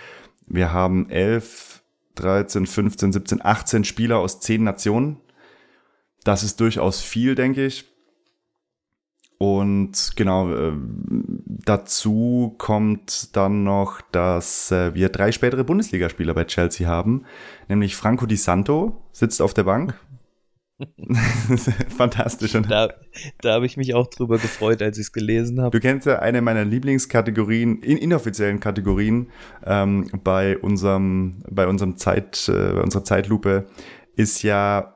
wir 0.47 0.73
haben 0.73 1.11
elf, 1.11 1.83
13, 2.15 2.67
15, 2.67 3.13
17, 3.13 3.45
18 3.45 3.85
Spieler 3.85 4.19
aus 4.19 4.39
zehn 4.41 4.63
Nationen. 4.63 5.21
Das 6.23 6.45
ist 6.45 6.61
durchaus 6.61 7.01
viel, 7.01 7.35
denke 7.35 7.67
ich. 7.67 7.85
Und 9.39 10.13
genau, 10.15 10.55
äh, 10.55 10.73
dazu 11.65 12.55
kommt 12.57 13.37
dann 13.37 13.65
noch, 13.65 14.01
dass 14.13 14.71
äh, 14.71 14.95
wir 14.95 15.09
drei 15.09 15.33
spätere 15.33 15.65
Bundesligaspieler 15.65 16.35
bei 16.35 16.45
Chelsea 16.45 16.89
haben, 16.89 17.25
nämlich 17.69 17.97
Franco 17.97 18.27
Di 18.27 18.37
Santo 18.37 19.03
sitzt 19.13 19.43
auf 19.43 19.53
der 19.53 19.65
Bank, 19.65 19.99
Fantastisch. 21.97 22.55
Und 22.55 22.71
da, 22.71 22.93
da 23.41 23.55
habe 23.55 23.67
ich 23.67 23.77
mich 23.77 23.95
auch 23.95 24.07
drüber 24.09 24.39
gefreut, 24.39 24.83
als 24.83 24.99
ich 24.99 25.07
es 25.07 25.13
gelesen 25.13 25.61
habe. 25.61 25.71
Du 25.71 25.81
kennst 25.81 26.07
ja 26.07 26.19
eine 26.19 26.41
meiner 26.41 26.65
Lieblingskategorien, 26.65 27.83
in, 27.83 27.99
inoffiziellen 27.99 28.61
Kategorien 28.61 29.31
ähm, 29.65 30.11
bei 30.23 30.59
unserem, 30.59 31.43
bei 31.51 31.67
unserem 31.67 31.97
Zeit, 31.97 32.49
äh, 32.49 32.73
bei 32.73 32.81
unserer 32.81 33.05
Zeitlupe 33.05 33.67
ist 34.17 34.43
ja 34.43 34.95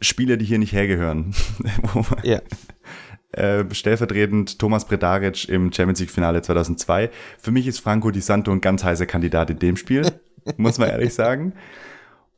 Spieler, 0.00 0.36
die 0.36 0.44
hier 0.44 0.58
nicht 0.58 0.72
hergehören. 0.72 1.34
Ja. 2.22 2.40
äh, 3.32 3.64
stellvertretend 3.72 4.58
Thomas 4.58 4.86
Bredaric 4.86 5.48
im 5.48 5.72
Champions 5.72 6.00
League 6.00 6.10
Finale 6.10 6.42
2002. 6.42 7.10
Für 7.38 7.50
mich 7.50 7.66
ist 7.66 7.80
Franco 7.80 8.10
Di 8.10 8.20
Santo 8.20 8.50
ein 8.50 8.60
ganz 8.60 8.84
heißer 8.84 9.06
Kandidat 9.06 9.50
in 9.50 9.58
dem 9.58 9.76
Spiel, 9.76 10.10
muss 10.56 10.78
man 10.78 10.88
ehrlich 10.88 11.14
sagen. 11.14 11.54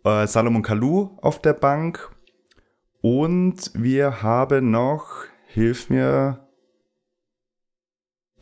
Äh, 0.04 0.26
Salomon 0.26 0.62
Kalou 0.62 1.18
auf 1.20 1.40
der 1.40 1.54
Bank. 1.54 2.10
Und 3.10 3.70
wir 3.72 4.22
haben 4.22 4.70
noch, 4.70 5.24
hilf 5.46 5.88
mir, 5.88 6.46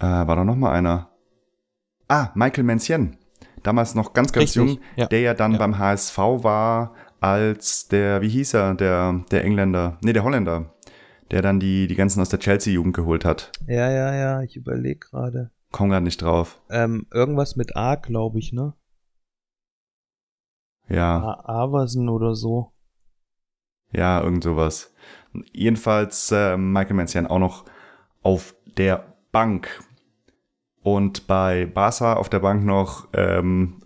äh, 0.01 0.05
war 0.07 0.35
da 0.35 0.45
noch 0.45 0.57
mal 0.57 0.73
einer? 0.73 1.13
Ah, 2.09 2.31
Michael 2.35 2.65
Mencien. 2.65 3.17
Damals 3.63 3.95
noch 3.95 4.13
ganz, 4.13 4.33
ganz 4.33 4.57
Richtig, 4.57 4.57
jung, 4.57 4.81
ja. 4.97 5.07
der 5.07 5.21
ja 5.21 5.35
dann 5.35 5.53
Ja. 5.53 5.59
beim 5.59 5.79
HSV 5.79 6.19
war 6.19 6.95
als 7.21 7.87
der, 7.87 8.23
wie 8.23 8.29
hieß 8.29 8.55
er, 8.55 8.75
der, 8.75 9.25
der 9.31 9.45
Engländer, 9.45 9.99
nee, 10.03 10.13
der 10.13 10.25
Holländer, 10.25 10.75
der 11.31 11.43
dann 11.43 11.61
die, 11.61 11.87
die 11.87 11.95
ganzen 11.95 12.21
aus 12.21 12.31
der 12.31 12.41
Chelsea-Jugend 12.41 12.97
geholt 12.97 13.25
hat. 13.25 13.53
Ja, 13.69 13.89
ja, 13.89 14.15
ja, 14.17 14.43
ich 14.43 14.57
überlege 14.57 14.99
gerade. 14.99 15.53
Komm 15.71 15.91
grad 15.91 16.03
nicht 16.03 16.21
drauf. 16.23 16.61
Ähm, 16.71 17.07
irgendwas 17.13 17.55
mit 17.55 17.77
A, 17.77 17.95
glaube 17.95 18.41
ich, 18.41 18.53
ne? 18.53 18.75
Ja, 20.89 21.21
A 21.21 21.63
Aversen 21.63 22.09
oder 22.09 22.35
so. 22.35 22.73
Ja, 23.97 24.21
irgend 24.21 24.45
sowas. 24.45 24.95
Jedenfalls 25.53 26.31
äh, 26.31 26.57
Michael 26.57 26.97
Mencien 26.97 27.27
auch 27.27 27.39
noch 27.39 27.65
auf 28.23 28.55
der 28.77 29.17
Bank. 29.33 29.83
Und 30.83 31.27
bei 31.27 31.67
Barca 31.67 32.15
auf 32.15 32.29
der 32.29 32.41
Bank 32.41 32.65
noch 32.65 33.09
ähm, 33.15 33.81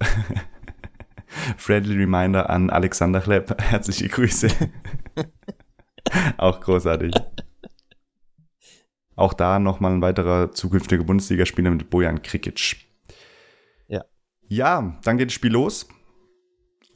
friendly 1.56 1.96
reminder 1.96 2.50
an 2.50 2.70
Alexander 2.70 3.20
Klepp. 3.20 3.62
Herzliche 3.62 4.08
Grüße. 4.08 4.48
auch 6.36 6.60
großartig. 6.60 7.14
Auch 9.14 9.32
da 9.32 9.58
nochmal 9.58 9.92
ein 9.92 10.02
weiterer 10.02 10.50
zukünftiger 10.52 11.04
Bundesligaspieler 11.04 11.70
mit 11.70 11.88
Bojan 11.88 12.22
Krikic. 12.22 12.76
Ja. 13.86 14.04
Ja, 14.48 14.98
dann 15.04 15.18
geht 15.18 15.28
das 15.28 15.34
Spiel 15.34 15.52
los. 15.52 15.88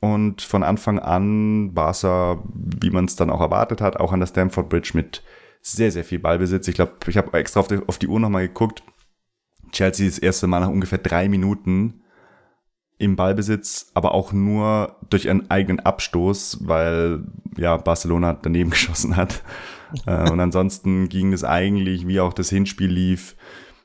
Und 0.04 0.42
von 0.42 0.62
Anfang 0.62 0.98
an 0.98 1.72
Barca, 1.72 2.42
wie 2.52 2.90
man 2.90 3.06
es 3.06 3.16
dann 3.16 3.30
auch 3.30 3.40
erwartet 3.40 3.80
hat, 3.80 3.96
auch 3.96 4.12
an 4.12 4.20
der 4.20 4.26
Stamford 4.26 4.68
Bridge 4.68 4.90
mit 4.92 5.22
sehr, 5.62 5.90
sehr 5.90 6.04
viel 6.04 6.18
Ballbesitz. 6.18 6.68
Ich 6.68 6.74
glaube, 6.74 6.92
ich 7.06 7.16
habe 7.16 7.38
extra 7.38 7.60
auf 7.60 7.68
die, 7.68 7.80
auf 7.86 7.98
die 7.98 8.08
Uhr 8.08 8.20
nochmal 8.20 8.46
geguckt. 8.46 8.82
Chelsea 9.72 10.06
das 10.06 10.18
erste 10.18 10.46
Mal 10.46 10.60
nach 10.60 10.68
ungefähr 10.68 10.98
drei 10.98 11.28
Minuten 11.28 12.02
im 12.98 13.16
Ballbesitz, 13.16 13.90
aber 13.94 14.12
auch 14.12 14.32
nur 14.32 14.96
durch 15.08 15.28
einen 15.30 15.50
eigenen 15.50 15.80
Abstoß, 15.80 16.66
weil 16.68 17.24
ja 17.56 17.78
Barcelona 17.78 18.34
daneben 18.34 18.70
geschossen 18.70 19.16
hat. 19.16 19.42
Äh, 20.06 20.30
und 20.30 20.38
ansonsten 20.38 21.08
ging 21.08 21.32
es 21.32 21.44
eigentlich, 21.44 22.06
wie 22.06 22.20
auch 22.20 22.34
das 22.34 22.50
Hinspiel 22.50 22.90
lief. 22.90 23.36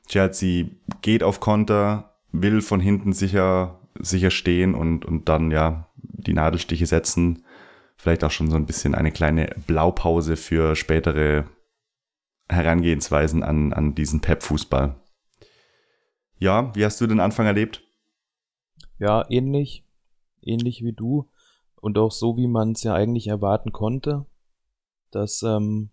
Chelsea 0.06 0.66
geht 1.00 1.22
auf 1.22 1.40
Konter, 1.40 2.16
will 2.30 2.60
von 2.60 2.80
hinten 2.80 3.12
sicher, 3.14 3.80
sicher 3.98 4.30
stehen 4.30 4.74
und, 4.74 5.04
und 5.06 5.28
dann 5.28 5.50
ja 5.50 5.89
die 6.02 6.32
Nadelstiche 6.32 6.86
setzen. 6.86 7.44
Vielleicht 7.96 8.24
auch 8.24 8.30
schon 8.30 8.50
so 8.50 8.56
ein 8.56 8.66
bisschen 8.66 8.94
eine 8.94 9.12
kleine 9.12 9.54
Blaupause 9.66 10.36
für 10.36 10.74
spätere 10.76 11.44
Herangehensweisen 12.48 13.42
an, 13.42 13.72
an 13.72 13.94
diesen 13.94 14.20
Pep-Fußball. 14.20 14.96
Ja, 16.38 16.74
wie 16.74 16.84
hast 16.84 17.00
du 17.00 17.06
den 17.06 17.20
Anfang 17.20 17.46
erlebt? 17.46 17.82
Ja, 18.98 19.24
ähnlich. 19.30 19.84
Ähnlich 20.42 20.82
wie 20.82 20.92
du. 20.92 21.28
Und 21.76 21.98
auch 21.98 22.10
so, 22.10 22.36
wie 22.36 22.48
man 22.48 22.72
es 22.72 22.82
ja 22.82 22.94
eigentlich 22.94 23.28
erwarten 23.28 23.72
konnte, 23.72 24.26
dass, 25.10 25.42
ähm, 25.42 25.90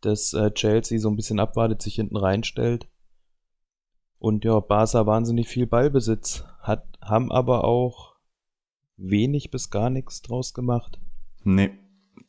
dass 0.00 0.32
äh, 0.32 0.50
Chelsea 0.52 0.98
so 0.98 1.08
ein 1.08 1.16
bisschen 1.16 1.40
abwartet, 1.40 1.82
sich 1.82 1.94
hinten 1.94 2.16
reinstellt. 2.16 2.88
Und 4.18 4.44
ja, 4.44 4.60
Barca 4.60 5.06
wahnsinnig 5.06 5.48
viel 5.48 5.66
Ballbesitz, 5.66 6.44
hat, 6.60 6.86
haben 7.00 7.32
aber 7.32 7.64
auch 7.64 8.09
wenig 9.00 9.50
bis 9.50 9.70
gar 9.70 9.90
nichts 9.90 10.22
draus 10.22 10.54
gemacht. 10.54 11.00
Nee, 11.42 11.70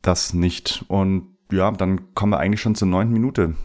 das 0.01 0.33
nicht. 0.33 0.85
Und 0.87 1.37
ja, 1.51 1.71
dann 1.71 2.13
kommen 2.13 2.31
wir 2.31 2.39
eigentlich 2.39 2.61
schon 2.61 2.75
zur 2.75 2.87
neunten 2.87 3.13
Minute. 3.13 3.55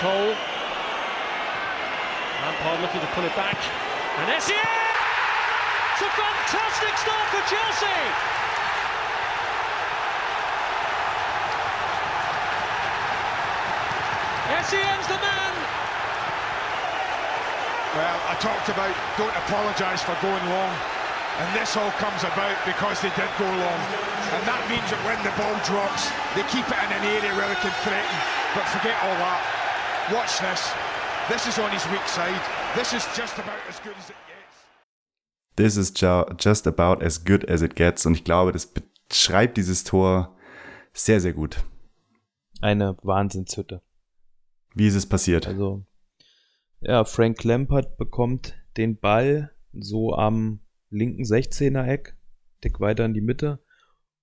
Cole. 0.00 0.36
Lampard 2.44 2.80
looking 2.82 3.00
to 3.00 3.06
pull 3.14 3.24
it 3.24 3.34
back. 3.34 3.56
And 4.20 4.28
Essien! 4.28 4.56
It's 5.92 6.02
a 6.02 6.10
fantastic 6.10 6.96
start 6.98 7.28
for 7.32 7.42
Chelsea! 7.48 7.96
Essien's 14.58 15.06
the 15.08 15.14
man! 15.14 15.75
Well, 17.96 18.18
I 18.28 18.34
talked 18.40 18.68
about 18.68 18.92
don't 19.16 19.34
apologise 19.44 20.02
for 20.02 20.14
going 20.20 20.44
long. 20.52 20.74
And 21.40 21.48
this 21.56 21.76
all 21.76 21.90
comes 22.00 22.24
about 22.24 22.56
because 22.64 23.00
they 23.00 23.10
did 23.16 23.30
go 23.38 23.44
long. 23.44 23.80
And 24.36 24.42
that 24.48 24.62
means 24.72 24.88
that 24.92 25.00
when 25.04 25.20
the 25.24 25.32
ball 25.36 25.56
drops, 25.68 26.08
they 26.34 26.44
keep 26.48 26.64
it 26.64 26.78
in 26.84 26.90
an 26.96 27.04
area 27.04 27.32
where 27.36 27.48
they 27.48 27.60
can 27.60 27.72
threaten. 27.84 28.16
But 28.54 28.64
forget 28.72 28.96
all 29.04 29.16
that. 29.20 29.40
Watch 30.12 30.38
this. 30.40 30.62
This 31.28 31.46
is 31.46 31.58
on 31.58 31.70
his 31.72 31.84
weak 31.90 32.06
side. 32.08 32.40
This 32.74 32.92
is 32.92 33.04
just 33.16 33.36
about 33.38 33.60
as 33.68 33.78
good 33.80 33.96
as 33.98 34.08
it 34.10 34.16
gets. 34.28 34.56
This 35.56 35.76
is 35.76 35.90
ju- 35.90 36.24
just 36.36 36.66
about 36.66 37.02
as 37.02 37.18
good 37.18 37.44
as 37.50 37.62
it 37.62 37.74
gets. 37.74 38.06
Und 38.06 38.14
ich 38.16 38.24
glaube, 38.24 38.52
das 38.52 38.66
beschreibt 38.66 39.56
dieses 39.56 39.84
Tor 39.84 40.34
sehr, 40.94 41.20
sehr 41.20 41.32
gut. 41.32 41.58
Eine 42.62 42.96
Wahnsinnshütte. 43.02 43.82
Wie 44.74 44.86
ist 44.88 44.94
es 44.96 45.06
passiert? 45.06 45.46
Also, 45.46 45.84
ja, 46.80 47.04
Frank 47.04 47.42
Lampard 47.44 47.96
bekommt 47.96 48.54
den 48.76 48.98
Ball 48.98 49.52
so 49.72 50.14
am 50.14 50.60
linken 50.90 51.24
16er 51.24 51.86
Eck, 51.86 52.16
dick 52.62 52.80
weiter 52.80 53.04
in 53.04 53.14
die 53.14 53.20
Mitte 53.20 53.60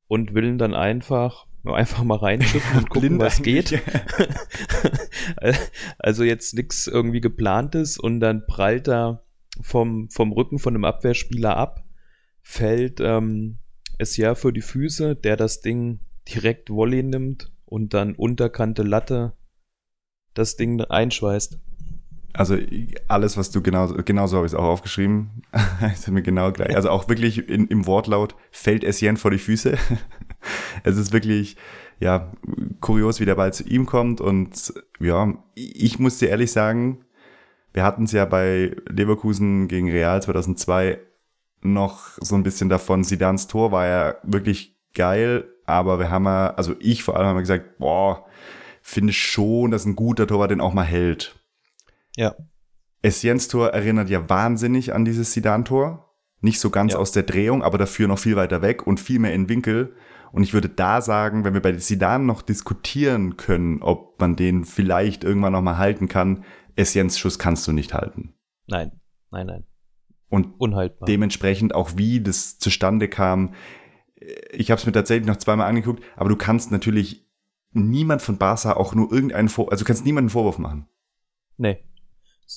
und 0.08 0.34
will 0.34 0.46
ihn 0.46 0.58
dann 0.58 0.74
einfach, 0.74 1.48
einfach 1.64 2.04
mal 2.04 2.18
reinschütten 2.18 2.78
und 2.78 2.90
gucken, 2.90 3.20
was 3.20 3.40
eigentlich. 3.40 3.72
geht. 3.72 3.82
also 5.98 6.24
jetzt 6.24 6.54
nichts 6.54 6.88
irgendwie 6.88 7.22
geplantes 7.22 7.98
und 7.98 8.20
dann 8.20 8.46
prallt 8.46 8.88
er 8.88 9.26
vom, 9.62 10.10
vom 10.10 10.32
Rücken 10.32 10.60
von 10.60 10.76
einem 10.76 10.86
Abwehrspieler 10.86 11.56
ab, 11.56 11.84
fällt 12.42 13.00
ähm, 13.00 13.60
es 13.98 14.18
ja 14.18 14.36
für 14.36 14.52
die 14.52 14.62
Füße, 14.62 15.16
der 15.16 15.38
das 15.38 15.62
Ding 15.62 16.00
direkt 16.28 16.70
Volley 16.70 17.04
nimmt 17.04 17.52
und 17.66 17.94
dann 17.94 18.16
unterkante 18.16 18.84
Latte 18.84 19.34
das 20.34 20.56
Ding 20.56 20.82
einschweißt. 20.82 21.60
Also 22.34 22.58
alles, 23.08 23.38
was 23.38 23.52
du 23.52 23.62
genau, 23.62 23.88
genauso 24.06 24.38
habe 24.38 24.48
ich 24.48 24.54
es 24.54 24.58
auch 24.58 24.64
aufgeschrieben. 24.64 25.44
ist 25.94 26.08
mir 26.10 26.24
genau 26.24 26.52
gleich. 26.52 26.76
Also 26.76 26.90
auch 26.90 27.08
wirklich 27.08 27.48
in, 27.48 27.68
im 27.68 27.86
Wortlaut 27.86 28.36
fällt 28.52 28.84
Essien 28.84 29.18
vor 29.18 29.30
die 29.30 29.38
Füße. 29.38 29.78
es 30.84 30.98
ist 30.98 31.14
wirklich, 31.14 31.58
ja, 32.00 32.32
kurios, 32.82 33.20
wie 33.20 33.26
der 33.26 33.36
Ball 33.36 33.54
zu 33.54 33.64
ihm 33.64 33.86
kommt. 33.86 34.20
Und 34.20 34.74
ja, 35.00 35.34
ich 35.54 36.00
muss 36.00 36.18
dir 36.18 36.30
ehrlich 36.30 36.52
sagen, 36.52 37.06
wir 37.72 37.84
hatten 37.84 38.06
es 38.06 38.12
ja 38.12 38.26
bei 38.26 38.76
Leverkusen 38.88 39.68
gegen 39.68 39.92
Real 39.92 40.22
2002 40.22 41.00
noch 41.62 42.18
so 42.20 42.36
ein 42.36 42.44
bisschen 42.44 42.70
davon. 42.70 43.04
Sidans 43.04 43.48
Tor 43.48 43.72
war 43.72 43.88
ja 43.88 44.16
wirklich 44.24 44.76
geil, 44.94 45.46
aber 45.66 46.00
wir 46.00 46.10
haben 46.10 46.26
ja, 46.26 46.54
also 46.56 46.76
ich 46.80 47.04
vor 47.04 47.16
allem 47.16 47.28
haben 47.28 47.38
wir 47.38 47.42
gesagt, 47.42 47.78
boah, 47.78 48.26
finde 48.82 49.14
schon, 49.14 49.72
dass 49.72 49.86
ein 49.86 49.96
guter 49.96 50.28
Torwart 50.28 50.52
den 50.52 50.62
auch 50.62 50.74
mal 50.74 50.84
hält. 50.84 51.40
Ja. 52.16 52.36
Essiens 53.02 53.48
Tor 53.48 53.70
erinnert 53.70 54.10
ja 54.10 54.30
wahnsinnig 54.30 54.94
an 54.94 55.06
dieses 55.06 55.34
Sidan-Tor. 55.34 56.10
Nicht 56.42 56.60
so 56.60 56.70
ganz 56.70 56.94
Ja. 56.94 57.00
aus 57.00 57.12
der 57.12 57.24
Drehung, 57.24 57.64
aber 57.64 57.78
dafür 57.78 58.08
noch 58.08 58.20
viel 58.20 58.36
weiter 58.36 58.62
weg 58.62 58.86
und 58.88 59.00
viel 59.00 59.20
mehr 59.20 59.34
in 59.34 59.50
Winkel. 59.50 59.96
Und 60.32 60.44
ich 60.44 60.54
würde 60.54 60.70
da 60.70 61.02
sagen, 61.02 61.44
wenn 61.46 61.54
wir 61.54 61.62
bei 61.62 61.78
Sidan 61.78 62.26
noch 62.26 62.42
diskutieren 62.42 63.38
können, 63.38 63.82
ob 63.82 64.20
man 64.20 64.36
den 64.36 64.66
vielleicht 64.66 65.24
irgendwann 65.24 65.54
noch 65.54 65.62
mal 65.62 65.78
halten 65.78 66.08
kann, 66.08 66.44
Essiens 66.76 67.20
Schuss 67.20 67.38
kannst 67.40 67.68
du 67.68 67.72
nicht 67.72 67.94
halten. 67.94 68.34
Nein, 68.68 69.00
nein, 69.32 69.46
nein. 69.48 69.64
Und 70.30 70.60
Unhaltbar. 70.60 71.06
dementsprechend 71.08 71.76
auch 71.76 71.92
wie 71.96 72.20
das 72.22 72.58
zustande 72.58 73.08
kam. 73.08 73.54
Ich 74.52 74.72
habe 74.72 74.80
es 74.80 74.86
mir 74.86 74.92
tatsächlich 74.92 75.28
noch 75.28 75.36
zweimal 75.38 75.68
angeguckt, 75.70 76.04
aber 76.16 76.30
du 76.30 76.36
kannst 76.36 76.72
natürlich 76.72 77.30
niemand 77.72 78.22
von 78.22 78.38
Barca 78.38 78.74
auch 78.74 78.96
nur 78.96 79.12
irgendeinen 79.12 79.50
Vor 79.50 79.72
also 79.72 79.84
du 79.84 79.88
kannst 79.88 80.06
niemanden 80.06 80.30
Vorwurf 80.30 80.58
machen. 80.58 80.88
nee. 81.58 81.78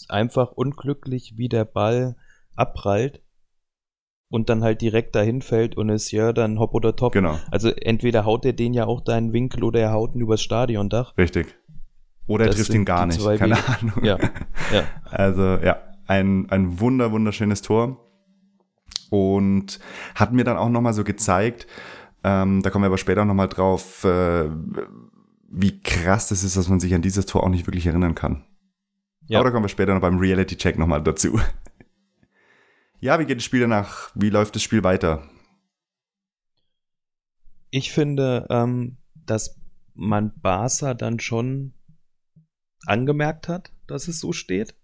Einfach 0.09 0.53
unglücklich, 0.53 1.35
wie 1.37 1.49
der 1.49 1.65
Ball 1.65 2.17
abprallt 2.55 3.23
und 4.29 4.49
dann 4.49 4.63
halt 4.65 4.81
direkt 4.83 5.15
dahin 5.15 5.41
fällt 5.43 5.77
und 5.77 5.89
ist 5.89 6.11
ja 6.11 6.33
dann 6.33 6.59
hopp 6.59 6.75
oder 6.75 6.97
top. 6.97 7.13
Genau, 7.13 7.39
Also 7.51 7.69
entweder 7.71 8.25
haut 8.25 8.45
er 8.45 8.53
den 8.53 8.75
ja 8.75 8.87
auch 8.87 9.01
da 9.03 9.17
in 9.17 9.29
den 9.29 9.33
Winkel 9.33 9.63
oder 9.65 9.81
er 9.81 9.93
haut 9.93 10.15
ihn 10.15 10.21
übers 10.21 10.43
Stadiondach. 10.43 11.17
richtig. 11.17 11.55
Oder 12.29 12.47
er 12.47 12.51
trifft 12.51 12.75
ihn 12.75 12.85
gar 12.85 13.07
nicht, 13.07 13.21
keine 13.25 13.55
Wege. 13.57 13.69
Ahnung. 13.81 14.05
Ja, 14.05 14.19
ja. 14.73 14.83
Also 15.05 15.43
ja, 15.43 15.79
ein, 16.07 16.51
ein 16.51 16.81
wunder, 16.81 17.13
wunderschönes 17.13 17.63
Tor. 17.63 17.99
Und 19.11 19.79
hat 20.17 20.33
mir 20.33 20.43
dann 20.43 20.57
auch 20.57 20.69
nochmal 20.69 20.93
so 20.95 21.05
gezeigt, 21.05 21.67
Ähm, 22.25 22.63
da 22.63 22.71
kommen 22.71 22.83
wir 22.83 22.87
aber 22.89 22.99
später 22.99 23.25
nochmal 23.25 23.47
drauf, 23.47 24.03
äh, 24.03 24.51
wie 25.49 25.81
krass 25.81 26.29
das 26.29 26.43
ist, 26.43 26.57
dass 26.57 26.69
man 26.69 26.81
sich 26.81 26.93
an 26.93 27.03
dieses 27.03 27.27
Tor 27.27 27.45
auch 27.45 27.49
nicht 27.49 27.69
wirklich 27.69 27.87
erinnern 27.87 28.17
kann. 28.17 28.43
Ja. 29.29 29.39
Aber 29.39 29.49
da 29.49 29.53
kommen 29.53 29.65
wir 29.65 29.69
später 29.69 29.95
noch 29.95 30.01
beim 30.01 30.19
Reality-Check 30.19 30.79
nochmal 30.79 31.03
dazu. 31.03 31.41
Ja, 33.01 33.19
wie 33.21 33.27
geht 33.27 33.39
das 33.39 33.45
Spiel 33.45 33.61
danach? 33.61 34.11
Wie 34.15 34.31
läuft 34.31 34.55
das 34.55 34.63
Spiel 34.63 34.83
weiter? 34.83 35.29
Ich 37.71 37.93
finde, 37.93 38.47
ähm, 38.49 38.97
dass 39.15 39.61
man 39.95 40.33
Barca 40.41 40.95
dann 40.95 41.21
schon 41.21 41.75
angemerkt 42.87 43.49
hat, 43.49 43.73
dass 43.87 44.09
es 44.09 44.21
so 44.21 44.33
steht. 44.33 44.75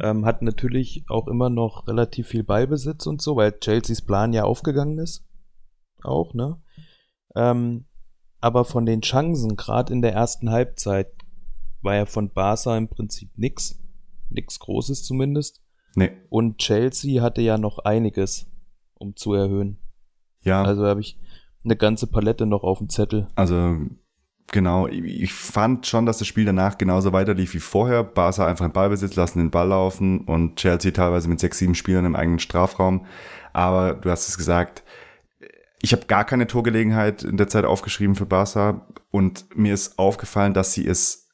Ähm, 0.00 0.24
hat 0.24 0.42
natürlich 0.42 1.04
auch 1.08 1.26
immer 1.26 1.50
noch 1.50 1.88
relativ 1.88 2.28
viel 2.28 2.44
Ballbesitz 2.44 3.06
und 3.06 3.20
so, 3.20 3.36
weil 3.36 3.58
Chelseas 3.58 4.02
Plan 4.02 4.32
ja 4.32 4.44
aufgegangen 4.44 4.98
ist. 4.98 5.26
Auch, 6.02 6.34
ne? 6.34 6.62
Ähm, 7.34 7.86
aber 8.40 8.64
von 8.64 8.86
den 8.86 9.02
Chancen, 9.02 9.56
gerade 9.56 9.92
in 9.92 10.00
der 10.00 10.12
ersten 10.12 10.50
Halbzeit, 10.50 11.12
war 11.82 11.94
ja 11.96 12.06
von 12.06 12.30
Barca 12.32 12.76
im 12.76 12.88
Prinzip 12.88 13.30
nix. 13.36 13.78
Nix 14.30 14.58
Großes 14.58 15.04
zumindest. 15.04 15.62
Nee, 15.94 16.12
Und 16.28 16.58
Chelsea 16.58 17.22
hatte 17.22 17.40
ja 17.40 17.56
noch 17.58 17.78
einiges, 17.80 18.46
um 18.94 19.16
zu 19.16 19.32
erhöhen. 19.34 19.78
ja. 20.42 20.62
Also 20.62 20.84
habe 20.86 21.00
ich 21.00 21.18
eine 21.64 21.76
ganze 21.76 22.06
Palette 22.06 22.46
noch 22.46 22.62
auf 22.62 22.78
dem 22.78 22.88
Zettel. 22.88 23.26
Also 23.34 23.76
genau, 24.52 24.86
ich- 24.86 25.22
ich 25.22 25.32
fand 25.32 25.86
schon, 25.86 26.06
dass 26.06 26.18
das 26.18 26.28
Spiel 26.28 26.44
danach 26.44 26.78
genauso 26.78 27.12
weiterlief 27.12 27.54
wie 27.54 27.58
vorher. 27.58 28.04
Barca 28.04 28.46
einfach 28.46 28.64
im 28.66 28.72
Ballbesitz, 28.72 29.16
lassen 29.16 29.38
den 29.38 29.50
Ball 29.50 29.68
laufen 29.68 30.20
und 30.20 30.56
Chelsea 30.56 30.90
teilweise 30.92 31.28
mit 31.28 31.40
sechs, 31.40 31.58
sieben 31.58 31.74
Spielern 31.74 32.04
im 32.04 32.14
eigenen 32.16 32.38
Strafraum. 32.38 33.06
Aber 33.52 33.94
du 33.94 34.10
hast 34.10 34.28
es 34.28 34.36
gesagt, 34.36 34.84
ich 35.80 35.92
habe 35.92 36.06
gar 36.06 36.24
keine 36.24 36.46
Torgelegenheit 36.46 37.22
in 37.24 37.36
der 37.36 37.48
Zeit 37.48 37.64
aufgeschrieben 37.64 38.14
für 38.14 38.26
Barca 38.26 38.86
und 39.10 39.46
mir 39.56 39.74
ist 39.74 39.98
aufgefallen, 39.98 40.54
dass 40.54 40.72
sie 40.74 40.86
es 40.86 41.27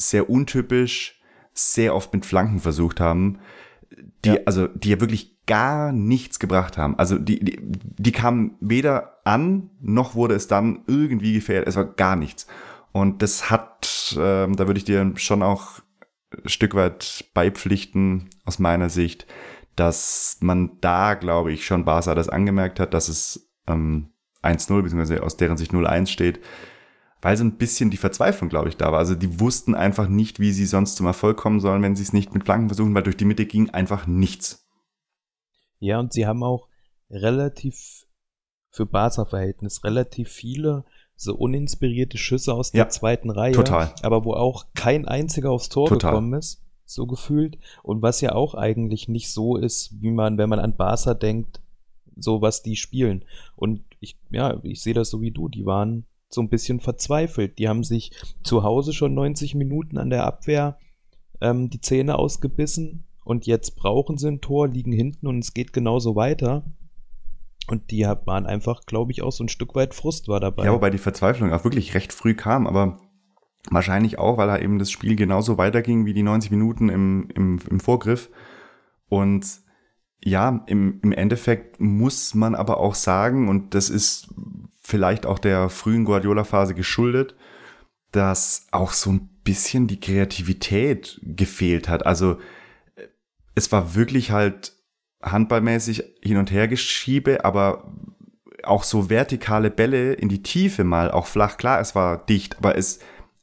sehr 0.00 0.30
untypisch, 0.30 1.20
sehr 1.52 1.94
oft 1.94 2.12
mit 2.12 2.24
Flanken 2.24 2.60
versucht 2.60 3.00
haben, 3.00 3.38
die, 4.24 4.30
Ja. 4.30 4.40
also, 4.46 4.66
die 4.68 4.90
ja 4.90 5.00
wirklich 5.00 5.38
gar 5.46 5.92
nichts 5.92 6.38
gebracht 6.38 6.78
haben. 6.78 6.96
Also 6.98 7.18
die, 7.18 7.40
die, 7.44 7.58
die 7.60 8.12
kamen 8.12 8.56
weder 8.60 9.16
an, 9.24 9.70
noch 9.80 10.14
wurde 10.14 10.34
es 10.34 10.46
dann 10.46 10.84
irgendwie 10.86 11.32
gefährdet. 11.34 11.68
Es 11.68 11.76
war 11.76 11.84
gar 11.84 12.14
nichts. 12.16 12.46
Und 12.92 13.22
das 13.22 13.50
hat, 13.50 14.16
ähm, 14.18 14.54
da 14.56 14.66
würde 14.68 14.78
ich 14.78 14.84
dir 14.84 15.12
schon 15.16 15.42
auch 15.42 15.80
ein 16.44 16.48
Stück 16.48 16.74
weit 16.74 17.30
beipflichten, 17.34 18.30
aus 18.44 18.58
meiner 18.60 18.90
Sicht, 18.90 19.26
dass 19.74 20.38
man 20.40 20.78
da, 20.80 21.14
glaube 21.14 21.52
ich, 21.52 21.66
schon 21.66 21.84
Barca 21.84 22.14
das 22.14 22.28
angemerkt 22.28 22.78
hat, 22.78 22.94
dass 22.94 23.08
es 23.08 23.50
ähm, 23.66 24.10
1-0, 24.42 24.82
beziehungsweise 24.82 25.22
aus 25.22 25.36
deren 25.36 25.56
Sicht 25.56 25.72
0-1 25.72 26.06
steht, 26.06 26.40
weil 27.22 27.36
so 27.36 27.44
ein 27.44 27.56
bisschen 27.56 27.90
die 27.90 27.96
Verzweiflung, 27.96 28.48
glaube 28.48 28.68
ich, 28.68 28.76
da 28.76 28.92
war. 28.92 28.98
Also 28.98 29.14
die 29.14 29.40
wussten 29.40 29.74
einfach 29.74 30.08
nicht, 30.08 30.40
wie 30.40 30.52
sie 30.52 30.66
sonst 30.66 30.96
zum 30.96 31.06
Erfolg 31.06 31.36
kommen 31.36 31.60
sollen, 31.60 31.82
wenn 31.82 31.96
sie 31.96 32.02
es 32.02 32.12
nicht 32.12 32.32
mit 32.34 32.44
Flanken 32.44 32.68
versuchen, 32.68 32.94
weil 32.94 33.02
durch 33.02 33.16
die 33.16 33.24
Mitte 33.26 33.46
ging 33.46 33.70
einfach 33.70 34.06
nichts. 34.06 34.66
Ja, 35.78 35.98
und 35.98 36.12
sie 36.12 36.26
haben 36.26 36.42
auch 36.42 36.68
relativ 37.10 38.06
für 38.70 38.86
Barca-Verhältnis 38.86 39.82
relativ 39.84 40.28
viele 40.30 40.84
so 41.16 41.34
uninspirierte 41.34 42.16
Schüsse 42.16 42.54
aus 42.54 42.72
Ja, 42.72 42.84
der 42.84 42.88
zweiten 42.90 43.30
Reihe. 43.30 43.52
total. 43.52 43.92
Aber 44.02 44.24
wo 44.24 44.32
auch 44.32 44.66
kein 44.74 45.06
einziger 45.06 45.50
aufs 45.50 45.68
Tor 45.68 45.88
Total. 45.88 46.12
gekommen 46.12 46.34
ist, 46.34 46.62
so 46.86 47.06
gefühlt. 47.06 47.58
Und 47.82 48.00
was 48.00 48.20
ja 48.20 48.32
auch 48.32 48.54
eigentlich 48.54 49.08
nicht 49.08 49.30
so 49.30 49.56
ist, 49.56 50.00
wie 50.00 50.10
man, 50.10 50.38
wenn 50.38 50.48
man 50.48 50.60
an 50.60 50.76
Barca 50.76 51.12
denkt, 51.14 51.60
so 52.16 52.40
was 52.40 52.62
die 52.62 52.76
spielen. 52.76 53.24
Und 53.56 53.82
ich, 54.00 54.18
ja, 54.30 54.60
ich 54.62 54.80
sehe 54.82 54.94
das 54.94 55.10
so 55.10 55.20
wie 55.20 55.30
du. 55.30 55.48
Die 55.48 55.66
waren 55.66 56.06
so 56.30 56.40
ein 56.40 56.48
bisschen 56.48 56.80
verzweifelt. 56.80 57.58
Die 57.58 57.68
haben 57.68 57.84
sich 57.84 58.12
zu 58.42 58.62
Hause 58.62 58.92
schon 58.92 59.14
90 59.14 59.54
Minuten 59.54 59.98
an 59.98 60.10
der 60.10 60.24
Abwehr 60.24 60.78
ähm, 61.40 61.70
die 61.70 61.80
Zähne 61.80 62.18
ausgebissen 62.18 63.04
und 63.24 63.46
jetzt 63.46 63.76
brauchen 63.76 64.18
sie 64.18 64.28
ein 64.28 64.40
Tor, 64.40 64.68
liegen 64.68 64.92
hinten 64.92 65.26
und 65.26 65.38
es 65.40 65.54
geht 65.54 65.72
genauso 65.72 66.16
weiter. 66.16 66.64
Und 67.68 67.90
die 67.90 68.02
waren 68.02 68.46
einfach, 68.46 68.82
glaube 68.86 69.12
ich, 69.12 69.22
auch 69.22 69.30
so 69.30 69.44
ein 69.44 69.48
Stück 69.48 69.74
weit 69.74 69.94
Frust 69.94 70.26
war 70.28 70.40
dabei. 70.40 70.64
Ja, 70.64 70.72
wobei 70.72 70.90
die 70.90 70.98
Verzweiflung 70.98 71.52
auch 71.52 71.62
wirklich 71.62 71.94
recht 71.94 72.12
früh 72.12 72.34
kam, 72.34 72.66
aber 72.66 72.98
wahrscheinlich 73.70 74.18
auch, 74.18 74.38
weil 74.38 74.48
da 74.48 74.58
eben 74.58 74.78
das 74.78 74.90
Spiel 74.90 75.14
genauso 75.14 75.58
weiterging 75.58 76.06
wie 76.06 76.14
die 76.14 76.22
90 76.22 76.50
Minuten 76.50 76.88
im, 76.88 77.28
im, 77.34 77.60
im 77.70 77.80
Vorgriff. 77.80 78.30
Und 79.08 79.46
ja, 80.22 80.64
im, 80.66 81.00
im 81.02 81.12
Endeffekt 81.12 81.80
muss 81.80 82.34
man 82.34 82.54
aber 82.54 82.78
auch 82.78 82.94
sagen, 82.94 83.48
und 83.48 83.74
das 83.74 83.90
ist 83.90 84.34
vielleicht 84.90 85.24
auch 85.24 85.38
der 85.38 85.68
frühen 85.70 86.04
Guardiola-Phase 86.04 86.74
geschuldet, 86.74 87.34
dass 88.12 88.66
auch 88.72 88.92
so 88.92 89.10
ein 89.10 89.28
bisschen 89.44 89.86
die 89.86 90.00
Kreativität 90.00 91.20
gefehlt 91.22 91.88
hat. 91.88 92.04
Also 92.04 92.38
äh, 92.96 93.06
es 93.54 93.70
war 93.72 93.94
wirklich 93.94 94.30
halt 94.32 94.74
handballmäßig 95.22 96.02
hin 96.22 96.36
und 96.36 96.50
her 96.50 96.66
geschiebe, 96.68 97.44
aber 97.44 97.92
auch 98.64 98.82
so 98.84 99.08
vertikale 99.08 99.70
Bälle 99.70 100.12
in 100.12 100.28
die 100.28 100.42
Tiefe 100.42 100.84
mal, 100.84 101.10
auch 101.10 101.26
flach, 101.26 101.56
klar, 101.56 101.80
es 101.80 101.94
war 101.94 102.18
dicht, 102.26 102.58
aber 102.58 102.76
es, 102.76 102.98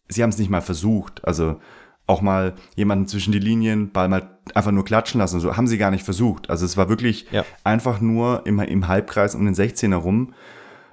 sie 0.07 0.21
haben 0.21 0.29
es 0.29 0.37
nicht 0.37 0.49
mal 0.49 0.61
versucht. 0.61 1.25
Also 1.25 1.59
auch 2.05 2.21
mal 2.21 2.55
jemanden 2.75 3.07
zwischen 3.07 3.31
die 3.31 3.39
Linien, 3.39 3.91
Ball 3.91 4.07
mal 4.09 4.37
einfach 4.53 4.71
nur 4.71 4.85
klatschen 4.85 5.19
lassen, 5.19 5.39
so 5.39 5.57
haben 5.57 5.67
sie 5.67 5.77
gar 5.77 5.91
nicht 5.91 6.05
versucht. 6.05 6.49
Also 6.49 6.65
es 6.65 6.77
war 6.77 6.87
wirklich 6.89 7.27
Ja. 7.31 7.45
einfach 7.63 7.99
nur 7.99 8.45
immer 8.45 8.67
im 8.67 8.87
Halbkreis 8.87 9.35
um 9.35 9.45
den 9.45 9.55
16er 9.55 9.95
rum, 9.95 10.33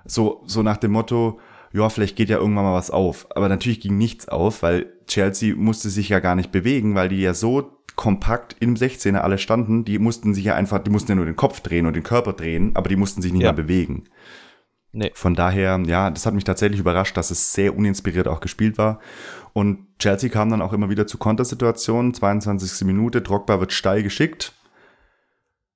so, 0.04 0.42
so 0.46 0.62
nach 0.62 0.76
dem 0.76 0.92
Motto, 0.92 1.38
ja, 1.72 1.88
vielleicht 1.88 2.16
geht 2.16 2.28
ja 2.28 2.38
irgendwann 2.38 2.64
mal 2.64 2.74
was 2.74 2.90
auf. 2.90 3.26
Aber 3.34 3.48
natürlich 3.48 3.80
ging 3.80 3.98
nichts 3.98 4.28
auf, 4.28 4.62
weil 4.62 4.92
Chelsea 5.06 5.54
musste 5.56 5.90
sich 5.90 6.08
ja 6.08 6.20
gar 6.20 6.36
nicht 6.36 6.52
bewegen, 6.52 6.94
weil 6.94 7.08
die 7.08 7.20
ja 7.20 7.34
so 7.34 7.72
kompakt 7.96 8.56
im 8.60 8.74
16er 8.74 9.18
alle 9.18 9.38
standen, 9.38 9.84
die 9.84 9.98
mussten 9.98 10.34
sich 10.34 10.44
ja 10.44 10.54
einfach, 10.54 10.78
die 10.80 10.90
mussten 10.90 11.12
ja 11.12 11.16
nur 11.16 11.26
den 11.26 11.36
Kopf 11.36 11.60
drehen 11.60 11.86
und 11.86 11.94
den 11.94 12.02
Körper 12.02 12.32
drehen, 12.32 12.72
aber 12.74 12.88
die 12.88 12.96
mussten 12.96 13.22
sich 13.22 13.32
nicht 13.32 13.42
Ja. 13.42 13.52
mal 13.52 13.56
bewegen. 13.56 14.04
Nee. 14.92 15.10
Von 15.14 15.34
daher, 15.34 15.80
ja, 15.86 16.10
das 16.10 16.24
hat 16.24 16.34
mich 16.34 16.44
tatsächlich 16.44 16.78
überrascht, 16.80 17.16
dass 17.16 17.32
es 17.32 17.52
sehr 17.52 17.76
uninspiriert 17.76 18.28
auch 18.28 18.40
gespielt 18.40 18.78
war. 18.78 19.00
Und 19.52 19.86
Chelsea 19.98 20.30
kam 20.30 20.50
dann 20.50 20.62
auch 20.62 20.72
immer 20.72 20.88
wieder 20.88 21.06
zu 21.06 21.18
Kontersituationen. 21.18 22.14
22. 22.14 22.86
Minute, 22.86 23.20
Drogba 23.20 23.58
wird 23.58 23.72
steil 23.72 24.04
geschickt. 24.04 24.52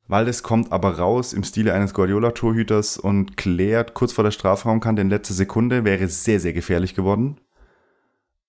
Waldes 0.09 0.43
kommt 0.43 0.73
aber 0.73 0.99
raus 0.99 1.35
im 1.35 1.45
Stile 1.45 1.75
eines 1.75 1.93
Guardiola-Torhüters 1.93 2.97
und 2.97 3.37
klärt 3.37 3.93
kurz 3.93 4.13
vor 4.13 4.25
der 4.25 4.31
Strafraumkante 4.31 5.03
in 5.03 5.11
letzter 5.11 5.35
Sekunde, 5.35 5.85
wäre 5.85 6.09
sehr, 6.09 6.41
sehr 6.41 6.55
gefährlich 6.55 6.95
geworden. 6.95 7.37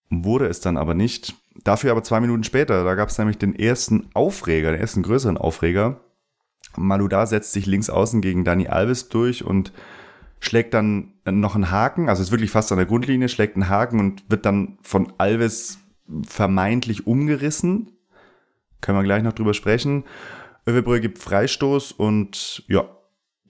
Wurde 0.10 0.48
es 0.48 0.62
dann 0.62 0.78
aber 0.78 0.93
nicht. 0.93 1.36
Dafür 1.65 1.91
aber 1.91 2.02
zwei 2.02 2.22
Minuten 2.22 2.45
später, 2.45 2.86
da 2.86 2.95
gab 2.95 3.10
es 3.10 3.17
nämlich 3.17 3.38
den 3.38 3.54
ersten 3.60 4.10
Aufreger, 4.13 4.72
den 4.72 4.80
ersten 4.80 5.04
größeren 5.04 5.38
Aufreger. 5.38 6.00
Maluda 6.78 7.26
setzt 7.26 7.52
sich 7.52 7.65
links 7.65 7.89
außen 7.89 8.22
gegen 8.22 8.45
Dani 8.45 8.67
Alves 8.67 9.10
durch 9.10 9.43
und 9.43 9.74
schlägt 10.39 10.74
dann 10.74 11.13
noch 11.26 11.56
einen 11.56 11.72
Haken, 11.72 12.08
also 12.08 12.24
ist 12.24 12.32
wirklich 12.32 12.52
fast 12.52 12.72
an 12.72 12.78
der 12.78 12.88
Grundlinie, 12.88 13.28
schlägt 13.28 13.56
einen 13.56 13.67
Haken 13.67 14.00
und 14.00 14.24
wird 14.30 14.45
dann 14.45 14.78
von 14.82 15.12
Alves 15.17 15.80
vermeintlich 16.26 17.06
umgerissen. 17.06 17.91
Können 18.80 18.98
wir 18.98 19.04
gleich 19.04 19.24
noch 19.24 19.34
drüber 19.34 19.54
sprechen. 19.54 20.06
Övebrö 20.69 20.99
gibt 20.99 21.17
Freistoß 21.19 21.91
und 21.93 22.63
ja, 22.67 22.89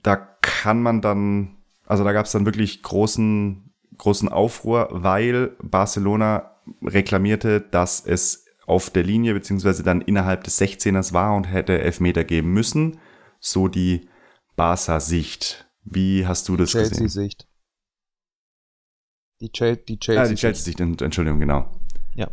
da 0.01 0.15
kann 0.15 0.81
man 0.81 1.01
dann, 1.01 1.57
also 1.85 2.03
da 2.03 2.11
gab 2.13 2.25
es 2.25 2.31
dann 2.31 2.45
wirklich 2.45 2.81
großen, 2.83 3.73
großen 3.97 4.29
Aufruhr, 4.29 4.87
weil 4.91 5.55
Barcelona 5.61 6.55
reklamierte, 6.83 7.59
dass 7.61 8.05
es 8.05 8.45
auf 8.65 8.89
der 8.91 9.03
Linie 9.03 9.33
beziehungsweise 9.33 9.83
dann 9.83 10.01
innerhalb 10.01 10.43
des 10.43 10.61
16ers 10.61 11.11
war 11.13 11.35
und 11.35 11.45
hätte 11.45 11.81
Elfmeter 11.81 12.23
geben 12.23 12.53
müssen. 12.53 12.99
So 13.39 13.67
die 13.67 14.07
Barca-Sicht. 14.55 15.67
Wie 15.83 16.27
hast 16.27 16.47
du 16.49 16.55
das 16.57 16.71
gesehen? 16.73 16.89
Chelsea-Sicht. 16.89 17.47
Die, 19.41 19.49
Chel 19.51 19.77
die 19.77 19.95
Ah, 19.95 19.97
Chelsea. 19.99 20.27
die 20.27 20.35
Chelsea-Sicht, 20.35 20.79
Ent- 20.81 21.01
Entschuldigung, 21.01 21.39
genau. 21.39 21.79
Ja. 22.13 22.29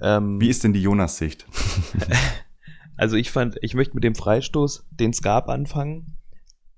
Ähm, 0.00 0.40
Wie 0.40 0.48
ist 0.50 0.62
denn 0.62 0.72
die 0.72 0.82
Jonas-Sicht? 0.82 1.46
Also 2.96 3.16
ich 3.16 3.30
fand, 3.30 3.56
ich 3.62 3.74
möchte 3.74 3.94
mit 3.94 4.04
dem 4.04 4.14
Freistoß, 4.14 4.86
den 4.90 5.10
es 5.10 5.22
gab, 5.22 5.48
anfangen. 5.48 6.16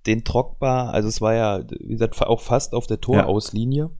Den 0.06 0.24
Trockbar, 0.24 0.94
also 0.94 1.08
es 1.08 1.20
war 1.20 1.34
ja, 1.34 1.64
wie 1.80 1.88
gesagt, 1.88 2.20
auch 2.22 2.40
fast 2.40 2.74
auf 2.74 2.86
der 2.86 3.00
Torauslinie. 3.00 3.90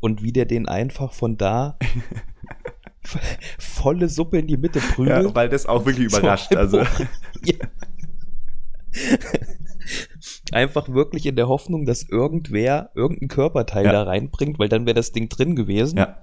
Und 0.00 0.22
wie 0.22 0.32
der 0.32 0.44
den 0.46 0.66
einfach 0.68 1.12
von 1.12 1.36
da 1.38 1.78
volle 3.58 4.08
Suppe 4.08 4.38
in 4.38 4.46
die 4.46 4.56
Mitte 4.56 4.80
prügelt. 4.80 5.24
Ja, 5.28 5.34
weil 5.34 5.48
das 5.48 5.66
auch 5.66 5.86
wirklich 5.86 6.10
So 6.10 6.18
überrascht. 6.18 6.50
ein 6.52 6.58
Also, 6.58 6.78
Ja. 7.44 7.54
Einfach 10.52 10.88
wirklich 10.88 11.26
in 11.26 11.36
der 11.36 11.48
Hoffnung, 11.48 11.84
dass 11.84 12.08
irgendwer 12.08 12.90
irgendein 12.94 13.28
Körperteil 13.28 13.86
Ja. 13.86 13.92
da 13.92 14.02
reinbringt, 14.04 14.58
weil 14.58 14.68
dann 14.68 14.86
wäre 14.86 14.94
das 14.94 15.12
Ding 15.12 15.28
drin 15.28 15.56
gewesen. 15.56 15.98
ja. 15.98 16.16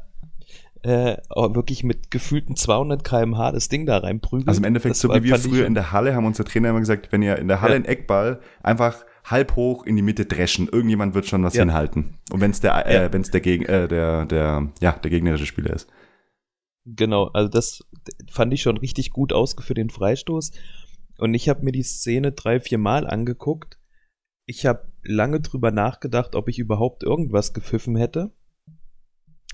Äh, 0.83 1.17
wirklich 1.29 1.83
mit 1.83 2.09
gefühlten 2.09 2.55
200 2.55 3.03
km/h 3.03 3.51
das 3.51 3.69
Ding 3.69 3.85
da 3.85 3.97
reinprügeln. 3.99 4.47
Also 4.47 4.59
im 4.61 4.63
Endeffekt, 4.63 4.93
Das 4.95 5.01
so 5.01 5.09
wie 5.13 5.23
wir 5.23 5.37
früher 5.37 5.67
in 5.67 5.75
der 5.75 5.91
Halle 5.91 6.15
haben 6.15 6.25
unser 6.25 6.43
Trainer 6.43 6.69
immer 6.69 6.79
gesagt, 6.79 7.11
wenn 7.11 7.21
ihr 7.21 7.37
in 7.37 7.47
der 7.47 7.61
Halle 7.61 7.73
Ja. 7.73 7.75
einen 7.75 7.85
Eckball 7.85 8.41
einfach 8.63 9.05
halb 9.23 9.55
hoch 9.55 9.85
in 9.85 9.95
die 9.95 10.01
Mitte 10.01 10.25
dreschen. 10.25 10.67
Irgendjemand 10.71 11.13
wird 11.13 11.27
schon 11.27 11.43
was 11.43 11.53
Ja. 11.53 11.61
hinhalten. 11.61 12.17
Und 12.31 12.41
wenn 12.41 12.49
es 12.49 12.61
der, 12.61 12.87
äh, 12.87 12.95
Ja. 13.03 13.13
wenn's 13.13 13.29
der, 13.29 13.41
Geg 13.41 13.69
äh, 13.69 13.87
der, 13.87 14.25
der, 14.25 14.71
ja, 14.79 14.93
der 14.93 15.11
gegnerische 15.11 15.45
Spieler 15.45 15.71
ist. 15.73 15.87
Genau, 16.85 17.27
also 17.27 17.47
das 17.47 17.83
fand 18.31 18.51
ich 18.51 18.63
schon 18.63 18.77
richtig 18.77 19.11
gut 19.11 19.33
ausgeführt 19.33 19.77
den 19.77 19.91
Freistoß. 19.91 20.51
Und 21.19 21.35
ich 21.35 21.47
habe 21.47 21.63
mir 21.63 21.71
die 21.71 21.83
Szene 21.83 22.31
drei, 22.31 22.59
vier 22.59 22.79
Mal 22.79 23.05
angeguckt. 23.05 23.77
Ich 24.47 24.65
habe 24.65 24.91
lange 25.03 25.41
drüber 25.41 25.69
nachgedacht, 25.69 26.33
ob 26.35 26.49
ich 26.49 26.57
überhaupt 26.57 27.03
irgendwas 27.03 27.53
gepfiffen 27.53 27.95
hätte. 27.95 28.31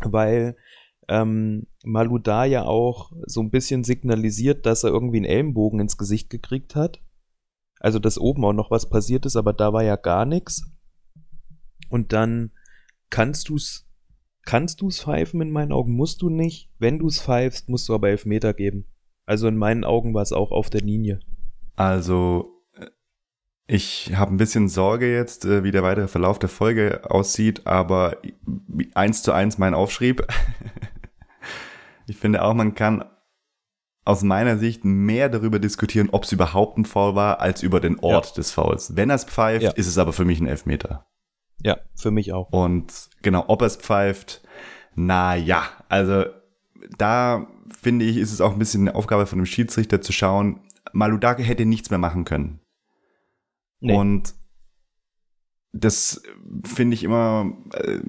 Weil 0.02 0.56
ähm, 1.08 1.68
Maluda 1.84 2.46
ja 2.46 2.66
auch 2.66 3.12
so 3.26 3.42
ein 3.42 3.50
bisschen 3.50 3.84
signalisiert, 3.84 4.66
dass 4.66 4.84
er 4.84 4.92
irgendwie 4.92 5.18
einen 5.18 5.26
Ellenbogen 5.26 5.80
ins 5.80 5.98
Gesicht 5.98 6.30
gekriegt 6.30 6.76
hat. 6.76 7.02
Also, 7.80 8.00
dass 8.00 8.18
oben 8.18 8.44
auch 8.44 8.54
noch 8.54 8.72
was 8.72 8.90
passiert 8.90 9.26
ist, 9.26 9.36
aber 9.36 9.54
da 9.54 9.72
war 9.72 9.84
ja 9.84 9.96
gar 9.96 10.26
nichts. 10.26 10.70
Und 11.90 12.12
dann 12.12 12.52
kannst 13.10 13.50
du's 13.50 13.88
kannst 14.48 14.82
du's 14.82 15.02
pfeifen 15.02 15.42
in 15.42 15.52
meinen 15.52 15.74
Augen, 15.74 15.94
musst 15.94 16.22
du 16.22 16.30
nicht. 16.30 16.72
Wenn 16.80 17.00
du's 17.00 17.20
pfeifst, 17.22 17.68
musst 17.68 17.90
du 17.90 17.94
aber 17.94 18.10
Elfmeter 18.10 18.54
geben. 18.54 18.86
Also 19.26 19.48
in 19.50 19.58
meinen 19.58 19.84
Augen 19.84 20.14
war 20.14 20.22
es 20.22 20.32
auch 20.32 20.52
auf 20.52 20.70
der 20.70 20.82
Linie. 20.82 21.20
Also, 21.76 22.64
äh, 22.74 22.88
ich 23.68 24.16
habe 24.16 24.34
ein 24.34 24.38
bisschen 24.38 24.70
Sorge 24.70 25.14
jetzt, 25.14 25.44
äh, 25.44 25.66
wie 25.66 25.72
der 25.72 25.84
weitere 25.84 26.08
Verlauf 26.08 26.40
der 26.40 26.48
Folge 26.48 27.12
aussieht, 27.12 27.68
aber 27.68 28.22
eins 28.94 29.22
zu 29.22 29.34
eins 29.34 29.58
mein 29.58 29.74
Aufschrieb. 29.74 30.26
ich 32.08 32.18
finde 32.18 32.44
auch, 32.44 32.54
man 32.54 32.74
kann 32.76 33.06
aus 34.06 34.24
meiner 34.24 34.58
Sicht 34.58 34.86
mehr 34.86 35.28
darüber 35.28 35.60
diskutieren, 35.60 36.10
ob 36.12 36.24
es 36.24 36.32
überhaupt 36.32 36.78
ein 36.78 36.86
Foul 36.86 37.16
war, 37.16 37.42
als 37.42 37.62
über 37.62 37.80
den 37.82 38.00
Ort 38.00 38.38
des 38.38 38.52
Fouls. 38.52 38.96
Wenn 38.96 39.10
er 39.10 39.18
es 39.18 39.26
pfeift, 39.26 39.64
Ja. 39.64 39.72
ist 39.72 39.88
es 39.88 39.98
aber 39.98 40.14
für 40.14 40.24
mich 40.26 40.40
ein 40.40 40.48
Elfmeter. 40.48 41.06
Ja, 41.62 41.78
für 41.96 42.12
mich 42.12 42.32
auch. 42.32 42.50
Und 42.52 43.10
genau, 43.22 43.44
ob 43.48 43.62
er 43.62 43.68
es 43.68 43.76
pfeift, 43.76 44.42
na 44.96 45.36
ja, 45.36 45.64
also 45.90 46.26
da 46.98 47.48
finde 47.82 48.06
ich, 48.06 48.16
ist 48.18 48.32
es 48.32 48.40
auch 48.40 48.54
ein 48.54 48.60
bisschen 48.60 48.88
eine 48.88 48.96
Aufgabe 48.96 49.26
von 49.26 49.40
dem 49.40 49.46
Schiedsrichter 49.46 50.02
zu 50.02 50.14
schauen, 50.14 50.62
Maludake 50.94 51.44
hätte 51.44 51.66
nichts 51.66 51.90
mehr 51.90 52.00
machen 52.00 52.24
können. 52.24 52.62
Nee. 53.82 53.94
Und 53.96 54.34
das 55.74 56.24
finde 56.64 56.94
ich 56.96 57.04
immer, 57.04 57.52
äh, 57.74 58.00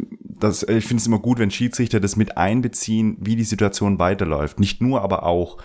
das, 0.41 0.63
ich 0.63 0.87
finde 0.87 1.01
es 1.01 1.07
immer 1.07 1.19
gut, 1.19 1.39
wenn 1.39 1.51
Schiedsrichter 1.51 2.01
das 2.01 2.17
mit 2.17 2.37
einbeziehen, 2.37 3.17
wie 3.21 3.37
die 3.37 3.45
Situation 3.45 3.99
weiterläuft. 3.99 4.61
Nicht 4.61 4.81
nur, 4.81 5.03
aber 5.03 5.25
auch. 5.25 5.59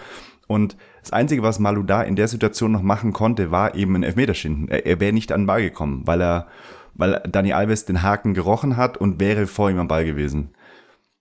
Und 0.48 0.76
das 1.02 1.12
Einzige, 1.14 1.42
was 1.44 1.60
Maluda 1.60 2.02
in 2.04 2.16
der 2.16 2.28
Situation 2.28 2.72
noch 2.72 2.82
machen 2.82 3.14
konnte, 3.14 3.52
war 3.52 3.76
eben 3.76 3.96
ein 3.96 4.04
Elfmeterschinden. 4.04 4.68
Er, 4.70 4.86
er 4.86 5.00
wäre 5.00 5.14
nicht 5.14 5.32
an 5.32 5.42
den 5.42 5.48
Ball 5.48 5.62
gekommen, 5.62 6.06
weil 6.06 6.22
er, 6.22 6.48
weil 6.94 7.22
Dani 7.30 7.54
Alves 7.54 7.86
den 7.86 8.02
Haken 8.04 8.34
gerochen 8.34 8.78
hat 8.78 8.98
und 8.98 9.20
wäre 9.20 9.48
vor 9.48 9.70
ihm 9.70 9.80
am 9.80 9.88
Ball 9.88 10.06
gewesen. 10.06 10.54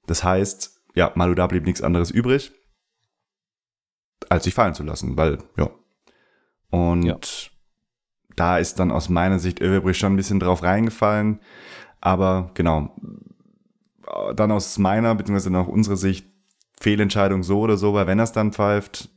Das 0.07 0.25
heißt, 0.25 0.81
ja, 0.95 1.13
Maluda 1.15 1.47
blieb 1.47 1.65
nichts 1.65 1.83
anderes 1.83 2.11
übrig, 2.11 2.53
als 4.29 4.45
sich 4.45 4.55
fallen 4.55 4.75
zu 4.75 4.83
lassen, 4.83 5.17
weil, 5.17 5.39
ja. 5.57 5.71
Und 6.71 7.05
Ja. 7.05 7.17
da 8.37 8.59
ist 8.59 8.79
dann 8.79 8.91
aus 8.91 9.09
meiner 9.09 9.39
Sicht 9.39 9.61
Överbrich 9.61 9.99
schon 9.99 10.15
ein 10.15 10.17
bisschen 10.17 10.41
drauf 10.41 10.63
reingefallen. 10.63 11.41
Aber 12.01 12.51
genau, 12.55 12.97
dann 14.35 14.51
aus 14.51 14.79
meiner, 14.79 15.15
beziehungsweise 15.15 15.57
auch 15.57 15.69
unserer 15.69 15.97
Sicht, 15.97 16.27
Fehlentscheidung 16.81 17.43
so 17.45 17.61
oder 17.61 17.77
so, 17.77 17.95
weil 17.95 18.07
wenn 18.07 18.19
er 18.19 18.25
es 18.25 18.33
dann 18.33 18.53
pfeift, 18.53 19.09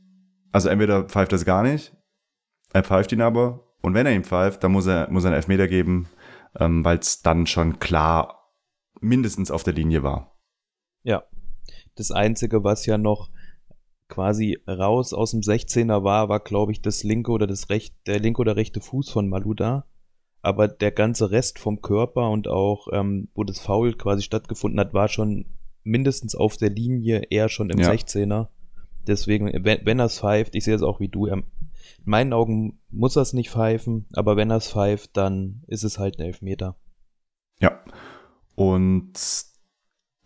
also 0.52 0.68
entweder 0.68 1.04
pfeift 1.04 1.32
er 1.32 1.36
es 1.36 1.44
gar 1.44 1.62
nicht, 1.62 1.92
er 2.72 2.84
pfeift 2.84 3.10
ihn 3.12 3.20
aber, 3.20 3.66
und 3.82 3.94
wenn 3.94 4.06
er 4.06 4.14
ihn 4.14 4.24
pfeift, 4.24 4.62
dann 4.64 4.72
muss 4.72 4.86
er, 4.86 5.10
muss 5.10 5.24
er 5.24 5.28
einen 5.28 5.36
Elfmeter 5.36 5.68
geben, 5.68 6.08
ähm, 6.58 6.84
weil 6.84 6.98
es 6.98 7.22
dann 7.22 7.46
schon 7.46 7.78
klar 7.78 8.52
mindestens 9.00 9.50
auf 9.50 9.62
der 9.62 9.74
Linie 9.74 10.02
war. 10.02 10.38
Ja. 11.02 11.24
Das 11.94 12.10
Einzige, 12.10 12.62
was 12.62 12.86
ja 12.86 12.98
noch 12.98 13.30
quasi 14.08 14.58
raus 14.68 15.12
aus 15.12 15.32
dem 15.32 15.40
16er 15.40 16.04
war, 16.04 16.28
war, 16.28 16.40
glaube 16.40 16.72
ich, 16.72 16.82
das 16.82 17.02
linke 17.04 17.32
oder 17.32 17.46
das 17.46 17.70
rechte, 17.70 17.96
der 18.06 18.20
linke 18.20 18.40
oder 18.40 18.56
rechte 18.56 18.80
Fuß 18.80 19.10
von 19.10 19.28
Maluda. 19.28 19.86
Aber 20.46 20.68
der 20.68 20.92
ganze 20.92 21.32
Rest 21.32 21.58
vom 21.58 21.82
Körper 21.82 22.30
und 22.30 22.46
auch, 22.46 22.86
ähm, 22.92 23.26
wo 23.34 23.42
das 23.42 23.58
Foul 23.58 23.94
quasi 23.94 24.22
stattgefunden 24.22 24.78
hat, 24.78 24.94
war 24.94 25.08
schon 25.08 25.46
mindestens 25.82 26.36
auf 26.36 26.56
der 26.56 26.70
Linie, 26.70 27.24
eher 27.30 27.48
schon 27.48 27.68
im 27.68 27.80
Ja. 27.80 27.90
16er. 27.90 28.46
Deswegen, 29.08 29.50
wenn, 29.64 29.84
wenn 29.84 29.98
er 29.98 30.04
es 30.04 30.20
pfeift, 30.20 30.54
ich 30.54 30.62
sehe 30.62 30.76
es 30.76 30.82
auch 30.82 31.00
wie 31.00 31.08
du, 31.08 31.26
er, 31.26 31.38
in 31.38 31.44
meinen 32.04 32.32
Augen 32.32 32.78
muss 32.90 33.16
er 33.16 33.22
es 33.22 33.32
nicht 33.32 33.50
pfeifen, 33.50 34.06
aber 34.12 34.36
wenn 34.36 34.50
er 34.50 34.58
es 34.58 34.70
pfeift, 34.70 35.16
dann 35.16 35.64
ist 35.66 35.82
es 35.82 35.98
halt 35.98 36.20
ein 36.20 36.26
Elfmeter. 36.26 36.76
Ja. 37.58 37.80
Und 38.54 39.14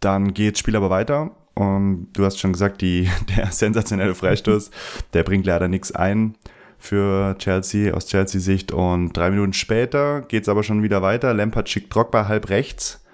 dann 0.00 0.34
geht 0.34 0.56
das 0.56 0.60
Spiel 0.60 0.76
aber 0.76 0.90
weiter. 0.90 1.34
Und 1.54 2.12
du 2.12 2.26
hast 2.26 2.38
schon 2.38 2.52
gesagt, 2.52 2.82
die, 2.82 3.08
der 3.38 3.52
sensationelle 3.52 4.14
Freistoß, 4.14 4.70
der 5.14 5.22
bringt 5.22 5.46
leider 5.46 5.68
nichts 5.68 5.92
ein 5.92 6.36
für 6.80 7.36
Chelsea 7.38 7.94
aus 7.94 8.06
Chelsea-Sicht. 8.06 8.72
Und 8.72 9.12
drei 9.12 9.30
Minuten 9.30 9.52
später 9.52 10.22
geht 10.22 10.42
es 10.44 10.48
aber 10.48 10.62
schon 10.62 10.82
wieder 10.82 11.02
weiter. 11.02 11.34
Lampard 11.34 11.68
schickt 11.68 11.94
Drogba 11.94 12.26
halb 12.26 12.48
rechts. 12.48 13.04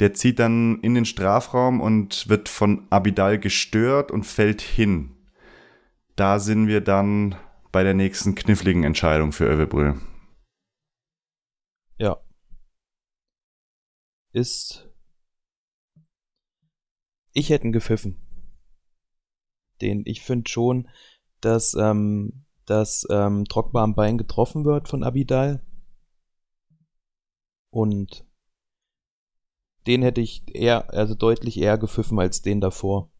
Der 0.00 0.14
zieht 0.14 0.38
dann 0.38 0.80
in 0.80 0.94
den 0.94 1.04
Strafraum 1.04 1.80
und 1.80 2.28
wird 2.28 2.48
von 2.48 2.86
Abidal 2.90 3.38
gestört 3.38 4.10
und 4.10 4.24
fällt 4.24 4.62
hin. 4.62 5.14
Da 6.16 6.38
sind 6.38 6.66
wir 6.66 6.80
dann 6.80 7.36
bei 7.70 7.82
der 7.82 7.94
nächsten 7.94 8.34
kniffligen 8.34 8.84
Entscheidung 8.84 9.32
für 9.32 9.44
Övebrö. 9.44 9.94
Ja. 11.98 12.18
Ist. 14.32 14.88
Ich 17.32 17.50
hätte 17.50 17.66
ihn 17.66 17.72
gepfiffen. 17.72 18.16
Den, 19.82 20.02
ich 20.04 20.22
finde 20.22 20.50
schon, 20.50 20.88
dass, 21.40 21.74
ähm, 21.74 22.44
dass 22.70 23.04
ähm, 23.10 23.44
Drogba 23.46 23.82
am 23.82 23.94
Bein 23.94 24.16
getroffen 24.16 24.64
wird 24.64 24.88
von 24.88 25.02
Abidal. 25.02 25.60
Und 27.70 28.24
den 29.86 30.02
hätte 30.02 30.20
ich 30.20 30.44
eher, 30.54 30.92
also 30.94 31.14
deutlich 31.14 31.58
eher 31.58 31.78
gepfiffen 31.78 32.18
als 32.20 32.42
den 32.42 32.60
davor. 32.60 33.10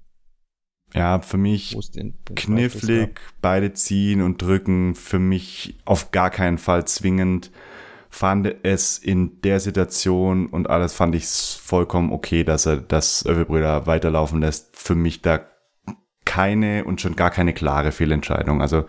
Ja, 0.95 1.21
für 1.21 1.37
mich 1.37 1.77
den, 1.95 2.19
den 2.29 2.35
knifflig, 2.37 3.21
beide 3.41 3.73
ziehen 3.73 4.23
und 4.23 4.43
drücken, 4.43 4.95
für 4.95 5.19
mich 5.19 5.79
auf 5.85 6.11
gar 6.13 6.31
keinen 6.31 6.59
Fall 6.59 6.85
zwingend. 6.87 7.51
Fand 8.09 8.53
es 8.65 8.99
in 8.99 9.41
der 9.43 9.61
Situation 9.61 10.47
und 10.47 10.69
alles 10.69 10.93
fand 10.93 11.15
ich 11.15 11.25
es 11.25 11.55
vollkommen 11.55 12.13
okay, 12.13 12.43
dass 12.43 12.67
er 12.67 12.77
das 12.77 13.25
Övebrüder 13.25 13.87
weiterlaufen 13.87 14.41
lässt. 14.41 14.77
Für 14.77 14.97
mich 14.97 15.23
da 15.23 15.41
keine 16.25 16.85
und 16.85 17.01
schon 17.01 17.17
gar 17.17 17.31
keine 17.31 17.53
klare 17.53 17.93
Fehlentscheidung. 17.93 18.61
Also 18.61 18.85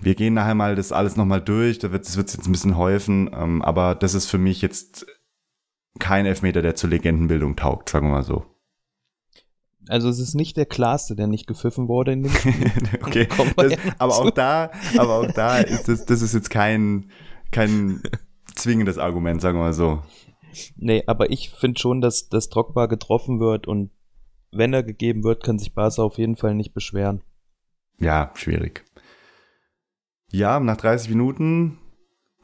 wir 0.00 0.14
gehen 0.14 0.34
nachher 0.34 0.54
mal 0.54 0.76
das 0.76 0.92
alles 0.92 1.16
nochmal 1.16 1.40
durch, 1.40 1.78
da 1.78 1.92
wird 1.92 2.06
es 2.06 2.16
jetzt 2.16 2.46
ein 2.46 2.52
bisschen 2.52 2.76
häufen, 2.76 3.30
ähm, 3.34 3.62
aber 3.62 3.94
das 3.94 4.14
ist 4.14 4.26
für 4.26 4.38
mich 4.38 4.62
jetzt 4.62 5.06
kein 5.98 6.26
Elfmeter, 6.26 6.62
der 6.62 6.76
zur 6.76 6.90
Legendenbildung 6.90 7.56
taugt, 7.56 7.88
sagen 7.88 8.06
wir 8.06 8.12
mal 8.12 8.22
so. 8.22 8.44
Also 9.88 10.08
es 10.08 10.20
ist 10.20 10.34
nicht 10.34 10.56
der 10.56 10.66
klarste, 10.66 11.16
der 11.16 11.26
nicht 11.26 11.46
gepfiffen 11.46 11.88
wurde 11.88 12.12
in 12.12 12.22
dem 12.22 12.32
Spiel. 12.32 12.70
okay, 13.02 13.28
das, 13.56 13.74
aber 13.98 14.12
zu. 14.12 14.22
auch 14.22 14.30
da, 14.30 14.70
aber 14.96 15.18
auch 15.18 15.32
da 15.32 15.58
ist 15.58 15.88
das, 15.88 16.06
das 16.06 16.22
ist 16.22 16.32
jetzt 16.32 16.50
kein, 16.50 17.10
kein 17.50 18.00
zwingendes 18.54 18.98
Argument, 18.98 19.40
sagen 19.40 19.58
wir 19.58 19.64
mal 19.64 19.72
so. 19.72 20.02
Nee, 20.76 21.02
aber 21.06 21.30
ich 21.30 21.50
finde 21.50 21.80
schon, 21.80 22.00
dass, 22.00 22.28
dass 22.28 22.48
Drogba 22.48 22.86
getroffen 22.86 23.40
wird 23.40 23.66
und 23.66 23.90
wenn 24.52 24.72
er 24.72 24.82
gegeben 24.82 25.24
wird, 25.24 25.42
kann 25.42 25.58
sich 25.58 25.74
Barca 25.74 26.02
auf 26.02 26.18
jeden 26.18 26.36
Fall 26.36 26.54
nicht 26.54 26.74
beschweren. 26.74 27.22
Ja, 28.00 28.30
schwierig. 28.34 28.84
Ja, 30.32 30.58
nach 30.60 30.76
30 30.76 31.10
Minuten 31.10 31.78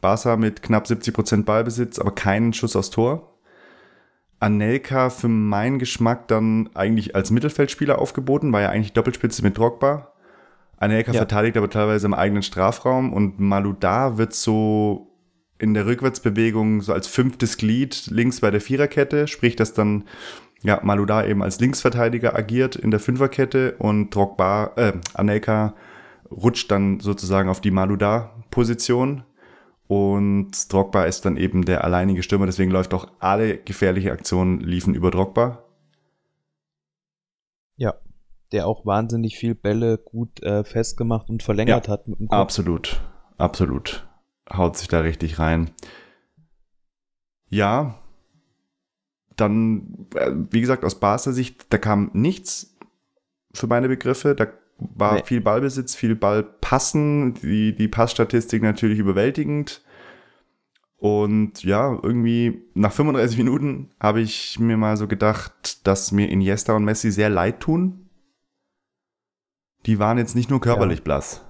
Barca 0.01 0.37
mit 0.37 0.63
knapp 0.63 0.87
70% 0.87 1.45
Ballbesitz, 1.45 1.99
aber 1.99 2.15
keinen 2.15 2.53
Schuss 2.53 2.77
aufs 2.77 2.91
Tor. 2.91 3.39
Anelka 4.39 5.09
für 5.09 5.29
meinen 5.29 5.79
Geschmack 5.79 6.29
dann 6.29 6.69
eigentlich 6.75 7.15
als 7.17 7.31
Mittelfeldspieler 7.31 7.99
aufgeboten, 7.99 8.53
war 8.53 8.61
ja 8.61 8.69
eigentlich 8.69 8.93
Doppelspitze 8.93 9.43
mit 9.43 9.57
Drogba. 9.57 10.13
Anelka 10.77 11.13
Ja. 11.13 11.19
verteidigt 11.21 11.57
aber 11.57 11.71
teilweise 11.71 12.07
im 12.07 12.13
eigenen 12.13 12.43
Strafraum 12.43 13.13
und 13.15 13.41
Maludar 13.41 14.19
wird 14.19 14.35
so 14.35 15.11
in 15.59 15.73
der 15.73 15.87
Rückwärtsbewegung 15.87 16.83
so 16.83 16.93
als 16.93 17.07
fünftes 17.07 17.57
Glied 17.57 18.09
links 18.09 18.41
bei 18.41 18.51
der 18.51 18.61
Viererkette, 18.61 19.27
sprich, 19.27 19.57
dass 19.57 19.73
dann 19.73 20.05
ja, 20.67 20.81
Maludar 20.83 21.27
eben 21.27 21.43
als 21.43 21.61
Linksverteidiger 21.61 22.35
agiert 22.35 22.75
in 22.75 22.91
der 22.91 22.99
Fünferkette 22.99 23.77
und 23.79 24.13
Drogba, 24.13 24.73
äh, 24.77 24.93
Anelka 25.15 25.75
rutscht 26.29 26.73
dann 26.73 26.99
sozusagen 26.99 27.49
auf 27.49 27.61
die 27.61 27.71
Maludar-Position 27.71 29.23
und 29.87 30.73
Drogba 30.73 31.05
ist 31.05 31.25
dann 31.25 31.37
eben 31.37 31.65
der 31.65 31.85
alleinige 31.85 32.25
Stürmer, 32.25 32.47
deswegen 32.47 32.73
läuft 32.73 32.95
auch 32.95 33.07
alle 33.21 33.59
gefährliche 33.59 34.11
Aktionen 34.11 34.61
liefen 34.61 34.95
über 34.95 35.13
Drogba. 35.13 35.63
Ja. 37.77 37.95
Der 38.53 38.67
auch 38.67 38.87
wahnsinnig 38.87 39.37
viel 39.39 39.55
Bälle 39.55 39.99
gut 39.99 40.43
äh, 40.43 40.65
festgemacht 40.65 41.31
und 41.31 41.43
verlängert 41.43 41.89
hat 41.89 42.07
mit 42.09 42.21
dem 42.21 42.29
Kopf. 42.29 42.39
Absolut, 42.39 43.01
absolut. 43.39 44.07
Haut 44.53 44.77
sich 44.77 44.87
da 44.87 45.01
richtig 45.01 45.39
rein. 45.41 45.71
Ja, 47.49 47.99
dann, 49.37 50.07
äh, 50.15 50.33
wie 50.51 50.61
gesagt, 50.61 50.85
aus 50.85 50.99
Basler 50.99 51.33
Sicht, 51.33 51.67
da 51.71 51.79
kam 51.79 52.11
nichts 52.13 52.77
für 53.53 53.67
meine 53.67 53.89
Begriffe. 53.89 54.35
Da 54.35 54.49
war 54.79 55.15
nee. 55.15 55.23
viel 55.25 55.41
Ballbesitz, 55.41 55.95
viel 55.95 56.15
Ballpassen, 56.15 57.35
die, 57.35 57.75
die 57.75 57.89
Passstatistik 57.89 58.63
natürlich 58.63 58.99
überwältigend. 58.99 59.83
Und 60.99 61.63
ja, 61.63 61.99
irgendwie 62.03 62.63
nach 62.75 62.93
35 62.93 63.37
Minuten 63.39 63.91
habe 64.01 64.21
ich 64.21 64.59
mir 64.59 64.77
mal 64.77 64.97
so 64.97 65.07
gedacht, 65.07 65.87
dass 65.87 66.11
mir 66.11 66.29
Iniesta 66.29 66.75
und 66.75 66.85
Messi 66.85 67.11
sehr 67.11 67.29
leid 67.29 67.61
tun. 67.61 68.09
Die 69.85 69.99
waren 69.99 70.19
jetzt 70.19 70.35
nicht 70.35 70.51
nur 70.51 70.61
körperlich 70.61 70.99
ja. 70.99 71.05
blass. 71.05 71.45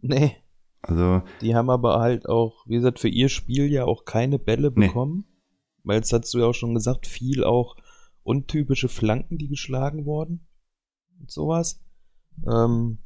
Nee. 0.00 0.36
Also. 0.82 1.22
Die 1.40 1.54
haben 1.54 1.70
aber 1.70 2.00
halt 2.00 2.28
auch, 2.28 2.64
wie 2.66 2.76
gesagt, 2.76 2.98
für 2.98 3.08
ihr 3.08 3.28
Spiel 3.28 3.70
ja 3.72 3.84
auch 3.84 4.04
keine 4.04 4.38
Bälle 4.38 4.70
bekommen. 4.70 5.24
Weil 5.86 5.98
jetzt 5.98 6.12
hast 6.12 6.34
du 6.34 6.38
ja 6.40 6.46
auch 6.46 6.54
schon 6.54 6.74
gesagt, 6.74 7.06
viel 7.06 7.44
auch 7.44 7.76
untypische 8.24 8.88
Flanken, 8.88 9.38
die 9.38 9.48
geschlagen 9.48 10.04
wurden. 10.04 10.46
Und 11.20 11.30
sowas. 11.30 11.80
Ähm, 12.44 12.98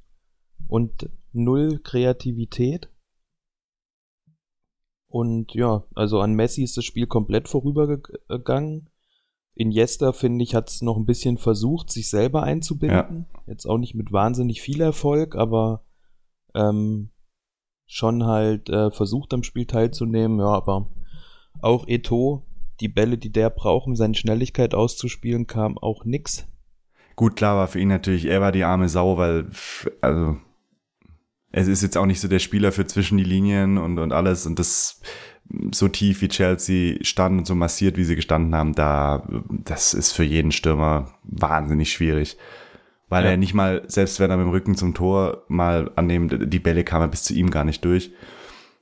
und 0.66 1.10
null 1.32 1.78
Kreativität. 1.84 2.90
Und 5.08 5.52
ja, 5.54 5.84
also 5.94 6.20
an 6.20 6.34
Messi 6.34 6.62
ist 6.62 6.76
das 6.76 6.86
Spiel 6.86 7.06
komplett 7.06 7.48
vorübergegangen. 7.48 8.88
Iniesta, 9.54 10.12
finde 10.12 10.42
ich, 10.42 10.54
hat 10.54 10.70
es 10.70 10.80
noch 10.80 10.96
ein 10.96 11.04
bisschen 11.04 11.36
versucht, 11.36 11.90
sich 11.90 12.08
selber 12.08 12.44
einzubinden. 12.44 13.26
Ja. 13.34 13.42
Jetzt 13.46 13.66
auch 13.66 13.76
nicht 13.76 13.94
mit 13.94 14.10
wahnsinnig 14.10 14.62
viel 14.62 14.80
Erfolg, 14.80 15.34
aber 15.34 15.84
ähm, 16.54 17.10
schon 17.86 18.24
halt 18.24 18.70
äh, 18.70 18.90
versucht 18.90 19.34
am 19.34 19.42
Spiel 19.42 19.66
teilzunehmen. 19.66 20.38
Ja, 20.38 20.46
aber 20.46 20.90
auch 21.60 21.86
Eto, 21.88 22.46
die 22.80 22.88
Bälle, 22.88 23.18
die 23.18 23.30
der 23.30 23.50
braucht, 23.50 23.86
um 23.86 23.96
seine 23.96 24.14
Schnelligkeit 24.14 24.74
auszuspielen, 24.74 25.46
kam 25.46 25.78
auch 25.78 26.04
nix. 26.04 26.46
Gut, 27.16 27.36
klar 27.36 27.56
war 27.56 27.68
für 27.68 27.80
ihn 27.80 27.88
natürlich, 27.88 28.24
er 28.24 28.40
war 28.40 28.52
die 28.52 28.64
arme 28.64 28.88
Sau, 28.88 29.18
weil, 29.18 29.50
also 30.00 30.38
es 31.52 31.68
ist 31.68 31.82
jetzt 31.82 31.96
auch 31.96 32.06
nicht 32.06 32.20
so 32.20 32.28
der 32.28 32.38
Spieler 32.38 32.72
für 32.72 32.86
zwischen 32.86 33.18
die 33.18 33.24
Linien 33.24 33.78
und, 33.78 33.98
und 33.98 34.12
alles 34.12 34.46
und 34.46 34.58
das 34.58 35.00
so 35.72 35.88
tief 35.88 36.22
wie 36.22 36.28
Chelsea 36.28 36.98
stand 37.02 37.40
und 37.40 37.46
so 37.46 37.54
massiert, 37.54 37.96
wie 37.96 38.04
sie 38.04 38.14
gestanden 38.14 38.54
haben, 38.54 38.74
da, 38.74 39.28
das 39.48 39.94
ist 39.94 40.12
für 40.12 40.22
jeden 40.22 40.52
Stürmer 40.52 41.12
wahnsinnig 41.24 41.92
schwierig. 41.92 42.36
Weil 43.08 43.24
ja. 43.24 43.30
er 43.30 43.36
nicht 43.36 43.54
mal, 43.54 43.82
selbst 43.88 44.20
wenn 44.20 44.30
er 44.30 44.36
mit 44.36 44.46
dem 44.46 44.52
Rücken 44.52 44.76
zum 44.76 44.94
Tor 44.94 45.42
mal 45.48 45.90
annehmen, 45.96 46.48
die 46.48 46.60
Bälle 46.60 46.84
kamen 46.84 47.10
bis 47.10 47.24
zu 47.24 47.34
ihm 47.34 47.50
gar 47.50 47.64
nicht 47.64 47.84
durch. 47.84 48.12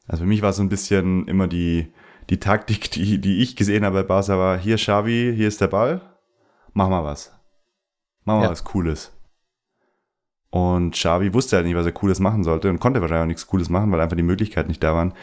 Also 0.07 0.25
für 0.25 0.29
mich 0.29 0.43
war 0.43 0.53
so 0.53 0.63
ein 0.63 0.69
bisschen 0.69 1.27
immer 1.27 1.49
die, 1.49 1.89
die 2.31 2.41
Taktik, 2.41 2.91
die, 2.91 3.21
die 3.21 3.39
ich 3.43 3.57
gesehen 3.57 3.85
habe 3.85 4.03
bei 4.03 4.09
Barca 4.09 4.39
war, 4.39 4.59
hier 4.59 4.77
Xavi, 4.77 5.33
hier 5.35 5.49
ist 5.49 5.61
der 5.61 5.69
Ball, 5.69 6.01
mach 6.73 6.89
mal 6.89 7.05
was. 7.05 7.33
Mach 8.25 8.37
mal 8.37 8.45
ja. 8.45 8.51
was 8.51 8.65
Cooles. 8.65 9.13
Und 10.51 10.93
Xavi 10.93 11.35
wusste 11.35 11.57
halt 11.57 11.67
nicht, 11.67 11.77
was 11.77 11.87
er 11.87 11.93
Cooles 11.93 12.21
machen 12.21 12.45
sollte 12.45 12.71
und 12.71 12.81
konnte 12.81 13.01
wahrscheinlich 13.01 13.23
auch 13.23 13.29
nichts 13.29 13.47
Cooles 13.47 13.69
machen, 13.69 13.93
weil 13.93 14.01
einfach 14.01 14.17
die 14.17 14.23
Möglichkeiten 14.23 14.69
nicht 14.69 14.83
da 14.83 14.95
waren. 14.95 15.15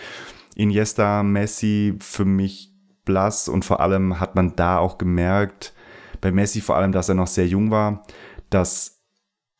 Iniesta, 0.56 1.24
Messi 1.24 1.96
für 2.00 2.26
mich 2.26 2.74
blass 3.06 3.48
und 3.48 3.65
vor 3.65 3.80
allem 3.80 4.20
hat 4.20 4.36
man 4.36 4.56
da 4.56 4.78
auch 4.78 4.98
gemerkt, 4.98 5.74
bei 6.22 6.32
Messi 6.32 6.62
vor 6.62 6.76
allem, 6.76 6.91
dass 6.91 7.10
er 7.10 7.15
noch 7.15 7.28
sehr 7.28 7.48
jung 7.48 7.72
war, 7.72 8.06
dass 8.50 9.04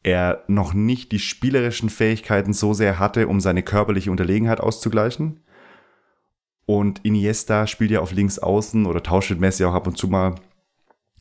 er 0.04 0.44
noch 0.48 0.74
nicht 0.74 1.12
die 1.12 1.20
spielerischen 1.20 1.90
Fähigkeiten 1.90 2.54
so 2.54 2.74
sehr 2.74 3.00
hatte, 3.00 3.28
um 3.28 3.40
seine 3.40 3.64
körperliche 3.64 4.12
Unterlegenheit 4.12 4.62
auszugleichen. 4.62 5.44
Und 6.65 7.06
Iniesta 7.06 7.67
spielt 7.67 7.91
ja 7.91 7.99
auf 7.99 8.12
links 8.12 8.39
außen 8.39 8.86
oder 8.86 9.04
tauscht 9.04 9.30
mit 9.30 9.39
Messi 9.39 9.63
auch 9.65 9.73
ab 9.73 9.88
und 9.88 9.97
zu 9.97 10.08
mal 10.08 10.36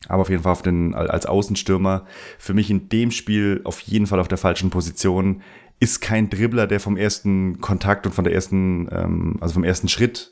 aber 0.07 0.21
auf 0.21 0.29
jeden 0.29 0.43
Fall 0.43 0.51
auf 0.51 0.61
den, 0.61 0.93
als 0.93 1.25
Außenstürmer. 1.25 2.05
Für 2.37 2.53
mich 2.53 2.69
in 2.69 2.89
dem 2.89 3.11
Spiel 3.11 3.61
auf 3.63 3.79
jeden 3.81 4.07
Fall 4.07 4.19
auf 4.19 4.27
der 4.27 4.37
falschen 4.37 4.69
Position. 4.69 5.41
Ist 5.79 5.99
kein 5.99 6.29
Dribbler, 6.29 6.67
der 6.67 6.79
vom 6.79 6.95
ersten 6.95 7.59
Kontakt 7.59 8.05
und 8.05 8.13
von 8.13 8.23
der 8.23 8.33
ersten, 8.33 8.87
ähm, 8.91 9.37
also 9.41 9.55
vom 9.55 9.63
ersten 9.63 9.89
Schritt 9.89 10.31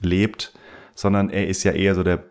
lebt, 0.00 0.52
sondern 0.94 1.30
er 1.30 1.48
ist 1.48 1.64
ja 1.64 1.72
eher 1.72 1.94
so 1.94 2.02
der 2.02 2.24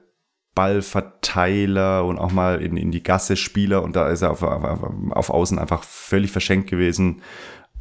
Ballverteiler 0.55 2.05
und 2.05 2.19
auch 2.19 2.31
mal 2.31 2.61
in, 2.61 2.77
in 2.77 2.91
die 2.91 3.03
Gasse 3.03 3.35
Spieler 3.35 3.83
und 3.83 3.95
da 3.95 4.07
ist 4.07 4.21
er 4.21 4.31
auf, 4.31 4.43
auf, 4.43 4.83
auf 5.11 5.29
Außen 5.31 5.57
einfach 5.57 5.83
völlig 5.83 6.31
verschenkt 6.31 6.69
gewesen 6.69 7.21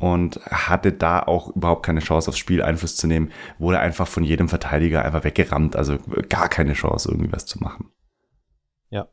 und 0.02 0.44
hatte 0.46 0.90
da 0.90 1.22
auch 1.22 1.54
überhaupt 1.54 1.86
keine 1.86 2.00
Chance 2.00 2.28
aufs 2.28 2.38
Spiel 2.38 2.60
Einfluss 2.60 2.96
zu 2.96 3.06
nehmen, 3.06 3.30
wurde 3.60 3.78
einfach 3.78 4.08
von 4.08 4.24
jedem 4.24 4.48
Verteidiger 4.48 5.04
einfach 5.04 5.22
weggerammt, 5.22 5.76
also 5.76 5.96
gar 6.28 6.48
keine 6.48 6.72
Chance 6.72 7.08
irgendwie 7.08 7.30
was 7.30 7.46
zu 7.46 7.60
machen. 7.60 7.88
Ja. 8.90 9.06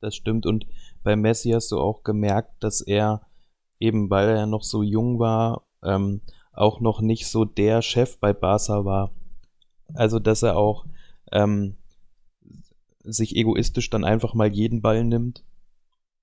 Das 0.00 0.14
stimmt. 0.14 0.44
Und 0.44 0.66
bei 1.02 1.16
Messi 1.16 1.52
hast 1.52 1.72
du 1.72 1.80
auch 1.80 2.02
gemerkt, 2.02 2.62
dass 2.62 2.82
er 2.82 3.22
eben, 3.80 4.10
weil 4.10 4.28
er 4.28 4.44
noch 4.44 4.62
so 4.62 4.82
jung 4.82 5.18
war, 5.18 5.62
ähm, 5.82 6.20
auch 6.52 6.80
noch 6.80 7.00
nicht 7.00 7.26
so 7.26 7.46
der 7.46 7.80
Chef 7.80 8.18
bei 8.18 8.34
Barca 8.34 8.84
war. 8.84 9.12
Also, 9.94 10.18
dass 10.18 10.42
er 10.42 10.58
auch 10.58 10.84
ähm, 11.32 11.78
sich 13.02 13.34
egoistisch 13.34 13.88
dann 13.88 14.04
einfach 14.04 14.34
mal 14.34 14.52
jeden 14.52 14.82
Ball 14.82 15.04
nimmt 15.04 15.42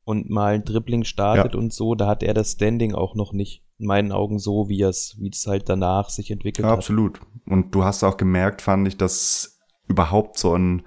und 0.04 0.30
mal 0.30 0.54
ein 0.54 0.66
Dribbling 0.66 1.04
startet 1.04 1.54
ja. 1.54 1.60
und 1.60 1.74
so, 1.74 1.96
da 1.96 2.08
hat 2.08 2.24
er 2.24 2.34
das 2.34 2.54
Standing 2.54 2.96
auch 2.96 3.16
noch 3.16 3.34
nicht 3.34 3.64
in 3.78 3.88
meinen 3.88 4.12
Augen 4.12 4.40
so, 4.40 4.70
wie 4.70 4.82
es, 4.84 5.16
wie 5.20 5.30
es 5.30 5.46
halt 5.48 5.68
danach 5.68 6.10
sich 6.10 6.32
entwickelt 6.32 6.66
ja, 6.66 6.72
hat. 6.72 6.80
Absolut. 6.80 7.20
Und 7.48 7.74
du 7.74 7.84
hast 7.84 8.04
auch 8.04 8.18
gemerkt, 8.18 8.62
fand 8.62 8.88
ich, 8.88 8.98
dass 8.98 9.60
überhaupt 9.88 10.38
so 10.38 10.56
ein 10.56 10.84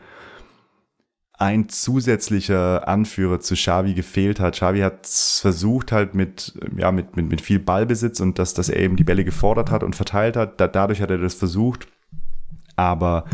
ein 1.36 1.68
zusätzlicher 1.68 2.86
Anführer 2.86 3.40
zu 3.40 3.54
Xavi 3.54 3.94
gefehlt 3.94 4.38
hat. 4.38 4.54
Xavi 4.54 4.80
hat 4.80 5.06
versucht 5.06 5.90
halt 5.90 6.14
mit, 6.14 6.54
ja, 6.76 6.92
mit, 6.92 7.16
mit, 7.16 7.28
mit 7.28 7.40
viel 7.40 7.58
Ballbesitz 7.58 8.20
und 8.20 8.38
dass, 8.38 8.54
dass 8.54 8.68
er 8.68 8.80
eben 8.80 8.96
die 8.96 9.04
Bälle 9.04 9.24
gefordert 9.24 9.70
hat 9.70 9.82
und 9.82 9.96
verteilt 9.96 10.36
hat. 10.36 10.60
Da, 10.60 10.68
dadurch 10.68 11.02
hat 11.02 11.10
er 11.10 11.18
das 11.18 11.34
versucht. 11.34 11.88
Aber 12.76 13.24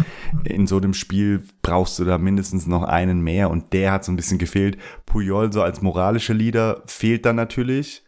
in 0.44 0.66
so 0.66 0.76
einem 0.76 0.94
Spiel 0.94 1.44
brauchst 1.62 1.98
du 1.98 2.05
da 2.05 2.18
mindestens 2.18 2.66
noch 2.66 2.83
einen 2.83 3.20
mehr 3.22 3.50
und 3.50 3.72
der 3.72 3.92
hat 3.92 4.05
so 4.05 4.12
ein 4.12 4.16
bisschen 4.16 4.38
gefehlt. 4.38 4.76
Puyol 5.07 5.53
so 5.53 5.62
als 5.62 5.83
moralischer 5.83 6.35
Leader 6.35 6.83
fehlt 6.87 7.24
dann 7.24 7.37
natürlich. 7.37 8.05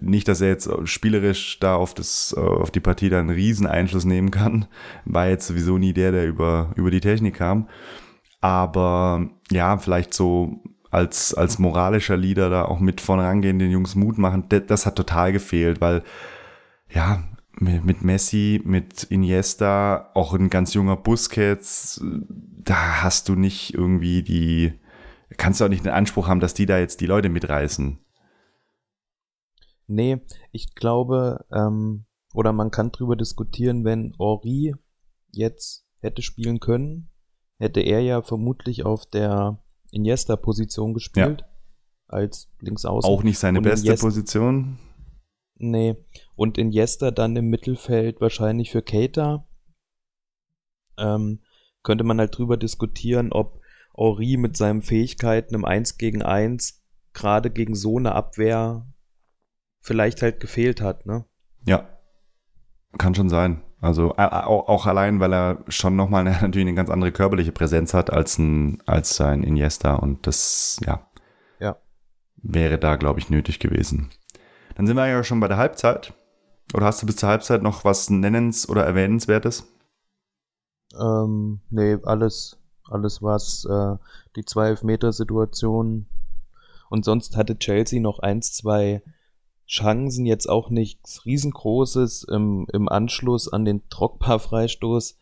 Nicht, 0.00 0.26
dass 0.26 0.40
er 0.40 0.48
jetzt 0.48 0.68
spielerisch 0.84 1.60
da 1.60 1.76
auf, 1.76 1.94
das, 1.94 2.34
auf 2.34 2.70
die 2.70 2.80
Partie 2.80 3.10
dann 3.10 3.28
einen 3.28 3.36
riesen 3.36 3.66
Einfluss 3.66 4.04
nehmen 4.04 4.30
kann. 4.30 4.66
War 5.04 5.28
jetzt 5.28 5.46
sowieso 5.46 5.78
nie 5.78 5.92
der, 5.92 6.10
der 6.10 6.26
über, 6.26 6.72
über 6.74 6.90
die 6.90 7.00
Technik 7.00 7.34
kam. 7.34 7.68
Aber 8.40 9.28
ja, 9.52 9.78
vielleicht 9.78 10.12
so 10.12 10.60
als, 10.90 11.34
als 11.34 11.58
moralischer 11.58 12.16
Leader 12.16 12.50
da 12.50 12.64
auch 12.64 12.80
mit 12.80 13.00
vorne 13.00 13.24
rangehen, 13.24 13.58
den 13.58 13.70
Jungs 13.70 13.94
Mut 13.94 14.18
machen, 14.18 14.44
das, 14.48 14.62
das 14.66 14.86
hat 14.86 14.96
total 14.96 15.32
gefehlt, 15.32 15.80
weil 15.80 16.02
ja, 16.88 17.24
mit, 17.60 18.02
Messi, 18.02 18.60
mit 18.64 19.04
Iniesta, 19.04 20.10
auch 20.14 20.34
ein 20.34 20.50
ganz 20.50 20.74
junger 20.74 20.96
Busquets, 20.96 22.02
da 22.02 23.02
hast 23.02 23.28
du 23.28 23.34
nicht 23.34 23.74
irgendwie 23.74 24.22
die, 24.22 24.72
kannst 25.36 25.60
du 25.60 25.64
auch 25.64 25.68
nicht 25.68 25.84
den 25.84 25.92
Anspruch 25.92 26.28
haben, 26.28 26.40
dass 26.40 26.54
die 26.54 26.66
da 26.66 26.78
jetzt 26.78 27.00
die 27.00 27.06
Leute 27.06 27.28
mitreißen. 27.28 27.98
Nee, 29.86 30.20
ich 30.50 30.74
glaube, 30.74 31.44
ähm, 31.52 32.06
oder 32.32 32.52
man 32.52 32.70
kann 32.70 32.90
drüber 32.90 33.16
diskutieren, 33.16 33.84
wenn 33.84 34.14
Ori 34.18 34.74
jetzt 35.30 35.86
hätte 36.00 36.22
spielen 36.22 36.58
können, 36.60 37.10
hätte 37.58 37.80
er 37.80 38.00
ja 38.00 38.22
vermutlich 38.22 38.84
auf 38.84 39.06
der 39.06 39.62
Iniesta-Position 39.90 40.94
gespielt. 40.94 41.42
Ja. 41.42 41.48
Als 42.06 42.50
Linksaußen. 42.60 43.10
Auch 43.10 43.22
nicht 43.22 43.38
seine 43.38 43.58
und 43.58 43.64
beste 43.64 43.86
Iniesta, 43.86 44.06
Position. 44.06 44.78
Nee. 45.56 45.96
Und 46.34 46.58
Iniesta 46.58 47.10
dann 47.10 47.36
im 47.36 47.48
Mittelfeld 47.48 48.20
wahrscheinlich 48.20 48.70
für 48.70 48.82
Keita. 48.82 49.46
Ähm, 50.98 51.40
könnte 51.82 52.04
man 52.04 52.18
halt 52.18 52.36
drüber 52.36 52.56
diskutieren, 52.56 53.32
ob 53.32 53.60
Ori 53.92 54.36
mit 54.36 54.56
seinen 54.56 54.82
Fähigkeiten 54.82 55.54
im 55.54 55.64
1 55.64 55.98
gegen 55.98 56.22
1 56.22 56.82
gerade 57.12 57.50
gegen 57.50 57.74
so 57.74 57.98
eine 57.98 58.12
Abwehr 58.12 58.86
vielleicht 59.80 60.22
halt 60.22 60.40
gefehlt 60.40 60.80
hat, 60.80 61.06
ne? 61.06 61.24
Ja. 61.64 61.88
Kann 62.98 63.14
schon 63.14 63.28
sein. 63.28 63.62
Also 63.80 64.16
auch, 64.16 64.68
auch 64.68 64.86
allein, 64.86 65.20
weil 65.20 65.34
er 65.34 65.64
schon 65.68 65.94
nochmal 65.94 66.24
natürlich 66.40 66.66
eine 66.66 66.74
ganz 66.74 66.90
andere 66.90 67.12
körperliche 67.12 67.52
Präsenz 67.52 67.92
hat 67.92 68.10
als 68.10 68.38
ein, 68.38 68.82
als 68.86 69.16
sein 69.16 69.42
Iniesta 69.42 69.94
und 69.96 70.26
das, 70.26 70.80
ja, 70.84 71.06
ja. 71.60 71.76
wäre 72.36 72.78
da, 72.78 72.96
glaube 72.96 73.20
ich, 73.20 73.30
nötig 73.30 73.58
gewesen. 73.58 74.10
Dann 74.74 74.86
sind 74.86 74.96
wir 74.96 75.06
ja 75.06 75.22
schon 75.22 75.40
bei 75.40 75.48
der 75.48 75.56
Halbzeit. 75.56 76.12
Oder 76.74 76.86
hast 76.86 77.02
du 77.02 77.06
bis 77.06 77.16
zur 77.16 77.28
Halbzeit 77.28 77.62
noch 77.62 77.84
was 77.84 78.10
Nennens- 78.10 78.68
oder 78.68 78.84
Erwähnenswertes? 78.84 79.64
Ähm, 80.98 81.60
nee, 81.70 81.98
alles, 82.04 82.58
alles 82.88 83.22
was 83.22 83.64
äh, 83.64 83.96
die 84.36 84.44
zwei 84.44 84.68
Elfmeter-Situation 84.68 86.06
und 86.90 87.04
sonst 87.04 87.36
hatte 87.36 87.58
Chelsea 87.58 88.00
noch 88.00 88.20
eins, 88.20 88.52
zwei 88.52 89.02
Chancen 89.66 90.26
jetzt 90.26 90.48
auch 90.48 90.70
nichts 90.70 91.24
riesengroßes. 91.24 92.24
Im, 92.24 92.66
im 92.72 92.88
Anschluss 92.88 93.52
an 93.52 93.64
den 93.64 93.82
Drogba-Freistoß 93.88 95.16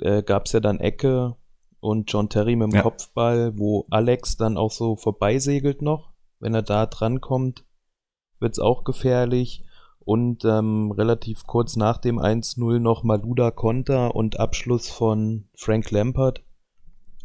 äh, 0.00 0.22
gab 0.22 0.46
es 0.46 0.52
ja 0.52 0.60
dann 0.60 0.80
Ecke 0.80 1.36
und 1.80 2.10
John 2.10 2.28
Terry 2.28 2.56
mit 2.56 2.72
dem 2.72 2.76
Ja. 2.76 2.82
Kopfball, 2.82 3.56
wo 3.58 3.86
Alex 3.90 4.36
dann 4.36 4.56
auch 4.56 4.72
so 4.72 4.96
vorbeisegelt 4.96 5.82
noch. 5.82 6.12
Wenn 6.40 6.54
er 6.54 6.62
da 6.62 6.86
drankommt, 8.42 8.44
wird's 8.44 8.58
auch 8.58 8.84
gefährlich. 8.84 9.64
Und 10.04 10.44
ähm, 10.44 10.90
relativ 10.90 11.46
kurz 11.46 11.76
nach 11.76 11.98
dem 11.98 12.18
1-0 12.18 12.80
noch 12.80 13.04
Maluda 13.04 13.52
Konter 13.52 14.16
und 14.16 14.40
Abschluss 14.40 14.90
von 14.90 15.48
Frank 15.54 15.92
Lampard. 15.92 16.42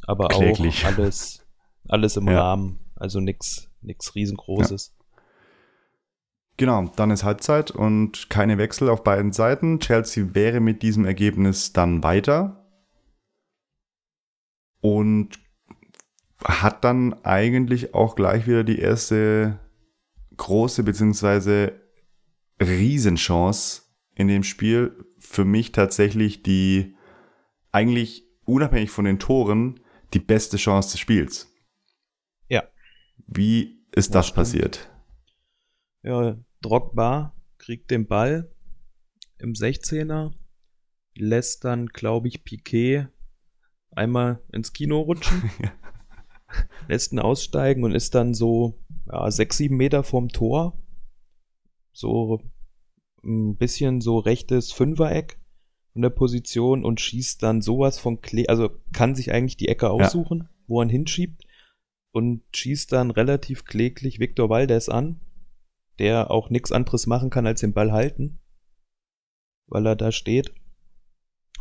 Aber 0.05 0.27
Kläglich. 0.27 0.85
auch 0.85 0.89
alles, 0.89 1.45
alles 1.89 2.17
im 2.17 2.27
Ja. 2.27 2.39
Rahmen. 2.39 2.79
Also 2.95 3.19
nix, 3.19 3.71
nix 3.81 4.13
riesengroßes. 4.13 4.95
Genau, 6.57 6.85
dann 6.95 7.11
ist 7.11 7.23
Halbzeit 7.23 7.71
und 7.71 8.29
keine 8.29 8.57
Wechsel 8.57 8.89
auf 8.89 9.03
beiden 9.03 9.31
Seiten. 9.31 9.79
Chelsea 9.79 10.33
wäre 10.33 10.59
mit 10.59 10.81
diesem 10.81 11.05
Ergebnis 11.05 11.73
dann 11.73 12.03
weiter 12.03 12.65
und 14.81 15.39
hat 16.43 16.83
dann 16.83 17.13
eigentlich 17.23 17.93
auch 17.95 18.15
gleich 18.15 18.47
wieder 18.47 18.63
die 18.63 18.79
erste 18.79 19.59
große 20.37 20.83
beziehungsweise 20.83 21.81
Riesenchance 22.61 23.83
in 24.15 24.27
dem 24.27 24.43
Spiel. 24.43 25.05
Für 25.19 25.45
mich 25.45 25.71
tatsächlich 25.71 26.43
die 26.43 26.95
eigentlich 27.71 28.23
unabhängig 28.45 28.89
von 28.89 29.05
den 29.05 29.19
Toren 29.19 29.79
die 30.13 30.19
beste 30.19 30.57
Chance 30.57 30.91
des 30.91 30.99
Spiels. 30.99 31.53
Ja. 32.47 32.63
Wie 33.27 33.83
ist 33.91 34.15
das 34.15 34.27
stimmt. 34.27 34.35
passiert? 34.35 34.91
Ja, 36.03 36.37
Drogba 36.61 37.35
kriegt 37.57 37.91
den 37.91 38.07
Ball 38.07 38.49
im 39.37 39.53
16er, 39.53 40.33
lässt 41.15 41.65
dann, 41.65 41.87
glaube 41.87 42.27
ich, 42.27 42.43
Piquet 42.43 43.07
einmal 43.91 44.41
ins 44.51 44.73
Kino 44.73 45.01
rutschen, 45.01 45.49
lässt 46.87 47.11
ihn 47.11 47.19
aussteigen 47.19 47.83
und 47.83 47.93
ist 47.93 48.15
dann 48.15 48.33
so 48.33 48.79
ja, 49.11 49.29
sechs, 49.31 49.57
sieben 49.57 49.77
Meter 49.77 50.03
vom 50.03 50.29
Tor. 50.29 50.77
So 51.91 52.41
ein 53.23 53.57
bisschen 53.57 54.01
so 54.01 54.19
rechtes 54.19 54.71
Fünfereck 54.71 55.39
in 55.93 56.01
der 56.03 56.09
Position 56.11 56.85
und 56.85 57.01
schießt 57.01 57.41
dann 57.41 57.61
sowas 57.61 57.97
von 57.97 58.21
Kle 58.21 58.47
also 58.49 58.69
kann 58.93 59.15
sich 59.15 59.31
eigentlich 59.31 59.57
die 59.57 59.67
Ecke 59.67 59.89
aussuchen, 59.89 60.47
wo 60.67 60.81
er 60.81 60.87
hinschiebt 60.87 61.43
und 62.11 62.43
schießt 62.55 62.91
dann 62.91 63.11
relativ 63.11 63.65
kläglich 63.65 64.19
Victor 64.19 64.49
Valdez 64.49 64.89
an, 64.89 65.19
der 65.99 66.29
auch 66.29 66.49
nichts 66.49 66.71
anderes 66.71 67.07
machen 67.07 67.29
kann 67.29 67.47
als 67.47 67.61
den 67.61 67.73
Ball 67.73 67.91
halten, 67.91 68.39
weil 69.67 69.85
er 69.87 69.95
da 69.95 70.11
steht. 70.11 70.53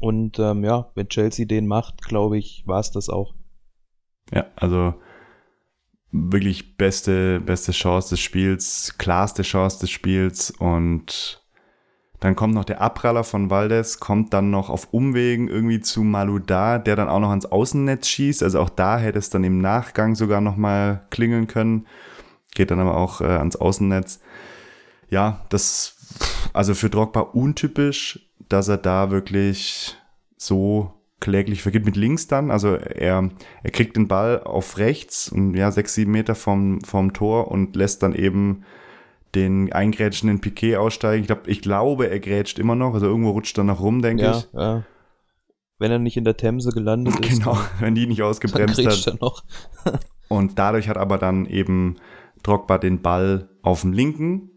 Und 0.01 0.39
ähm, 0.39 0.65
ja, 0.65 0.93
wenn 0.95 1.09
Chelsea 1.09 1.47
den 1.47 1.67
macht, 1.67 2.03
glaube 2.03 2.37
ich, 2.37 2.67
war 2.67 2.81
es 2.81 2.91
das 2.91 3.09
auch. 3.09 3.35
Ja, 4.31 4.51
also 4.57 4.95
wirklich 6.31 6.77
beste, 6.77 7.41
beste 7.41 7.73
Chance 7.73 8.11
des 8.11 8.21
Spiels, 8.21 8.95
klarste 8.99 9.43
Chance 9.43 9.81
des 9.81 9.91
Spiels 9.91 10.51
und 10.51 11.43
dann 12.21 12.35
kommt 12.35 12.55
noch 12.55 12.65
der 12.65 12.81
Abpraller 12.81 13.25
von 13.25 13.51
Valdes, 13.51 14.01
kommt 14.01 14.33
dann 14.33 14.51
noch 14.51 14.71
auf 14.71 14.93
Umwegen 14.93 15.49
irgendwie 15.49 15.81
zu 15.81 16.03
Maluda, 16.03 16.79
der 16.79 16.97
dann 16.97 17.09
auch 17.09 17.21
noch 17.21 17.29
ans 17.31 17.47
Außennetz 17.47 18.09
schießt. 18.09 18.43
Also 18.43 18.61
auch 18.61 18.71
da 18.71 18.99
hätte 18.99 19.19
es 19.19 19.29
dann 19.29 19.45
im 19.45 19.61
Nachgang 19.61 20.15
sogar 20.15 20.41
nochmal 20.41 21.07
klingeln 21.11 21.47
können. 21.47 21.87
Geht 22.55 22.71
dann 22.71 22.81
aber 22.81 22.97
auch 22.97 23.21
äh, 23.21 23.27
ans 23.27 23.57
Außennetz. 23.57 24.21
Ja, 25.11 25.45
das, 25.51 25.97
also 26.55 26.75
für 26.75 26.89
Drogba 26.89 27.21
untypisch, 27.21 28.31
dass 28.49 28.69
er 28.69 28.79
da 28.79 29.11
wirklich 29.11 29.97
so 30.39 30.96
kläglich 31.21 31.63
vergibt 31.63 31.87
mit 31.87 31.97
links 31.97 32.27
dann. 32.27 32.51
Also 32.51 32.75
er, 32.75 33.31
er 33.63 33.71
kriegt 33.71 33.97
den 33.97 34.09
Ball 34.09 34.43
auf 34.43 34.79
rechts 34.79 35.31
und 35.31 35.55
ja, 35.55 35.71
sechs, 35.71 35.95
sieben 35.95 36.13
Meter 36.13 36.35
vom, 36.35 36.81
vom 36.83 37.13
Tor 37.13 37.51
und 37.51 37.75
lässt 37.77 38.03
dann 38.03 38.15
eben 38.15 38.65
den 39.35 39.73
eingrätschenden 39.73 40.41
Piquet 40.41 40.77
aussteigen. 40.77 41.23
Ich, 41.23 41.27
glaub, 41.27 41.47
ich 41.49 41.63
glaube, 41.63 42.09
er 42.09 42.21
grätscht 42.21 42.59
immer 42.59 42.75
noch. 42.75 42.95
Also 42.95 43.07
irgendwo 43.07 43.31
rutscht 43.31 43.57
er 43.59 43.65
noch 43.65 43.81
rum, 43.81 44.03
denke 44.03 44.23
Ja, 44.25 44.39
ich. 44.39 44.49
ja. 44.53 44.85
Wenn 45.79 45.91
er 45.91 45.99
nicht 45.99 46.17
in 46.17 46.25
der 46.25 46.37
Themse 46.37 46.71
gelandet 46.71 47.19
ist, 47.21 47.39
Genau, 47.41 47.59
wenn 47.81 47.95
die 47.95 48.07
nicht 48.07 48.23
ausgebremst 48.23 48.79
hat. 48.87 49.07
er 49.07 49.19
noch. 49.21 49.45
Und 50.29 50.59
dadurch 50.59 50.89
hat 50.89 50.97
aber 50.97 51.19
dann 51.19 51.47
eben 51.47 51.97
Drogba 52.43 52.79
den 52.79 53.03
Ball 53.03 53.49
auf 53.63 53.83
dem 53.83 53.93
linken. 53.93 54.51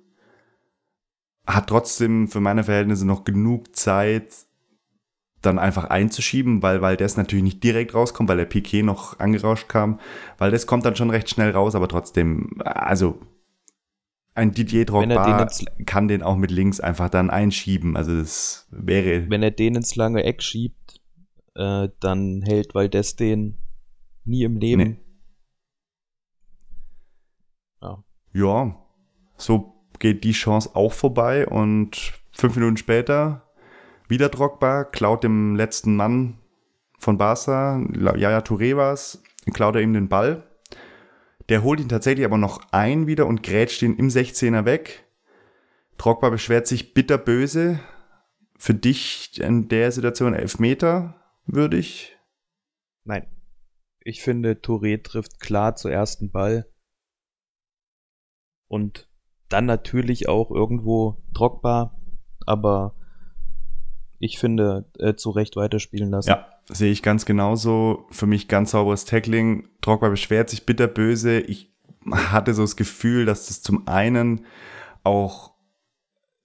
Hat 1.46 1.68
trotzdem 1.68 2.28
für 2.28 2.40
meine 2.40 2.64
Verhältnisse 2.64 3.06
noch 3.08 3.24
genug 3.24 3.76
Zeit, 3.76 4.34
dann 5.42 5.60
einfach 5.60 5.86
einzuschieben, 5.86 6.62
weil, 6.62 6.82
weil 6.82 6.98
das 6.98 7.18
natürlich 7.18 7.44
nicht 7.44 7.64
direkt 7.64 7.94
rauskommt, 7.94 8.30
weil 8.30 8.38
der 8.38 8.46
Piquet 8.46 8.84
noch 8.84 9.20
angerauscht 9.20 9.70
kam. 9.70 10.00
Weil 10.38 10.52
das 10.52 10.68
kommt 10.68 10.86
dann 10.86 10.96
schon 10.96 11.10
recht 11.10 11.30
schnell 11.30 11.52
raus, 11.52 11.76
aber 11.76 11.88
trotzdem, 11.88 12.60
also 12.64 13.20
ein 14.36 14.52
Didier 14.52 14.82
er 14.82 14.86
den 14.86 15.10
Drogba 15.10 15.48
kann 15.86 16.08
den 16.08 16.24
auch 16.24 16.38
mit 16.38 16.52
links 16.52 16.80
einfach 16.80 17.10
dann 17.10 17.30
einschieben. 17.30 17.98
Also 17.98 18.18
das 18.18 18.68
wäre 18.72 19.30
Wenn 19.30 19.44
er 19.44 19.52
den 19.52 19.76
ins 19.76 19.96
lange 19.96 20.24
Eck 20.24 20.42
schiebt, 20.42 21.02
äh, 21.56 21.90
dann 22.00 22.42
hält 22.44 22.74
Valdez 22.74 23.16
den 23.16 23.58
nie 24.24 24.44
im 24.44 24.58
Leben. 24.58 24.82
Nee. 24.82 25.00
Ja. 27.82 28.04
Ja, 28.34 28.76
so 29.38 29.74
geht 30.00 30.24
die 30.24 30.32
Chance 30.32 30.72
auch 30.74 30.94
vorbei 30.94 31.48
und 31.48 32.14
fünf 32.32 32.56
Minuten 32.56 32.78
später 32.78 33.49
wieder 34.10 34.30
Drogba, 34.30 34.84
klaut 34.84 35.24
dem 35.24 35.56
letzten 35.56 35.96
Mann 35.96 36.40
von 36.98 37.18
Barca, 37.18 37.80
Yaya 37.94 38.40
Touré 38.40 38.76
war's, 38.76 39.24
klaut 39.54 39.76
er 39.76 39.82
ihm 39.82 39.94
den 39.94 40.10
Ball. 40.10 40.44
Der 41.48 41.64
holt 41.64 41.80
ihn 41.80 41.90
tatsächlich 41.90 42.26
aber 42.26 42.38
noch 42.38 42.62
ein 42.72 43.08
wieder 43.08 43.26
und 43.26 43.44
grätscht 43.44 43.82
ihn 43.82 43.96
im 43.96 44.10
16er 44.10 44.66
weg. 44.66 45.06
Drogba 45.98 46.30
beschwert 46.30 46.68
sich 46.68 46.94
bitterböse. 46.94 47.80
Für 48.58 48.74
dich 48.74 49.40
in 49.40 49.70
der 49.70 49.92
Situation 49.92 50.34
Elfmeter 50.34 51.16
würdig? 51.46 52.18
Nein. 53.04 53.26
Ich 54.02 54.22
finde, 54.22 54.54
Touré 54.54 55.02
trifft 55.02 55.40
klar 55.40 55.76
zuerst 55.76 56.22
den 56.22 56.32
Ball. 56.32 56.70
Und 58.68 59.10
dann 59.50 59.66
natürlich 59.66 60.30
auch 60.30 60.52
irgendwo 60.52 61.24
Drogba, 61.34 62.00
aber 62.46 62.99
ich 64.20 64.38
finde, 64.38 64.86
äh, 65.00 65.16
zu 65.16 65.32
Recht 65.32 65.56
weiterspielen 65.56 66.12
lassen. 66.12 66.30
Ja, 66.30 66.46
sehe 66.70 66.92
ich 66.92 67.02
ganz 67.02 67.26
genauso. 67.26 68.06
Für 68.12 68.28
mich 68.28 68.48
ganz 68.48 68.72
sauberes 68.72 69.06
Tackling. 69.06 69.70
Drogba 69.82 70.10
beschwert 70.10 70.50
sich 70.50 70.66
bitterböse. 70.66 71.40
Ich 71.40 71.74
hatte 72.12 72.54
so 72.54 72.64
das 72.64 72.76
Gefühl, 72.76 73.26
dass 73.26 73.48
das 73.48 73.62
zum 73.62 73.88
einen 73.88 74.46
auch 75.04 75.54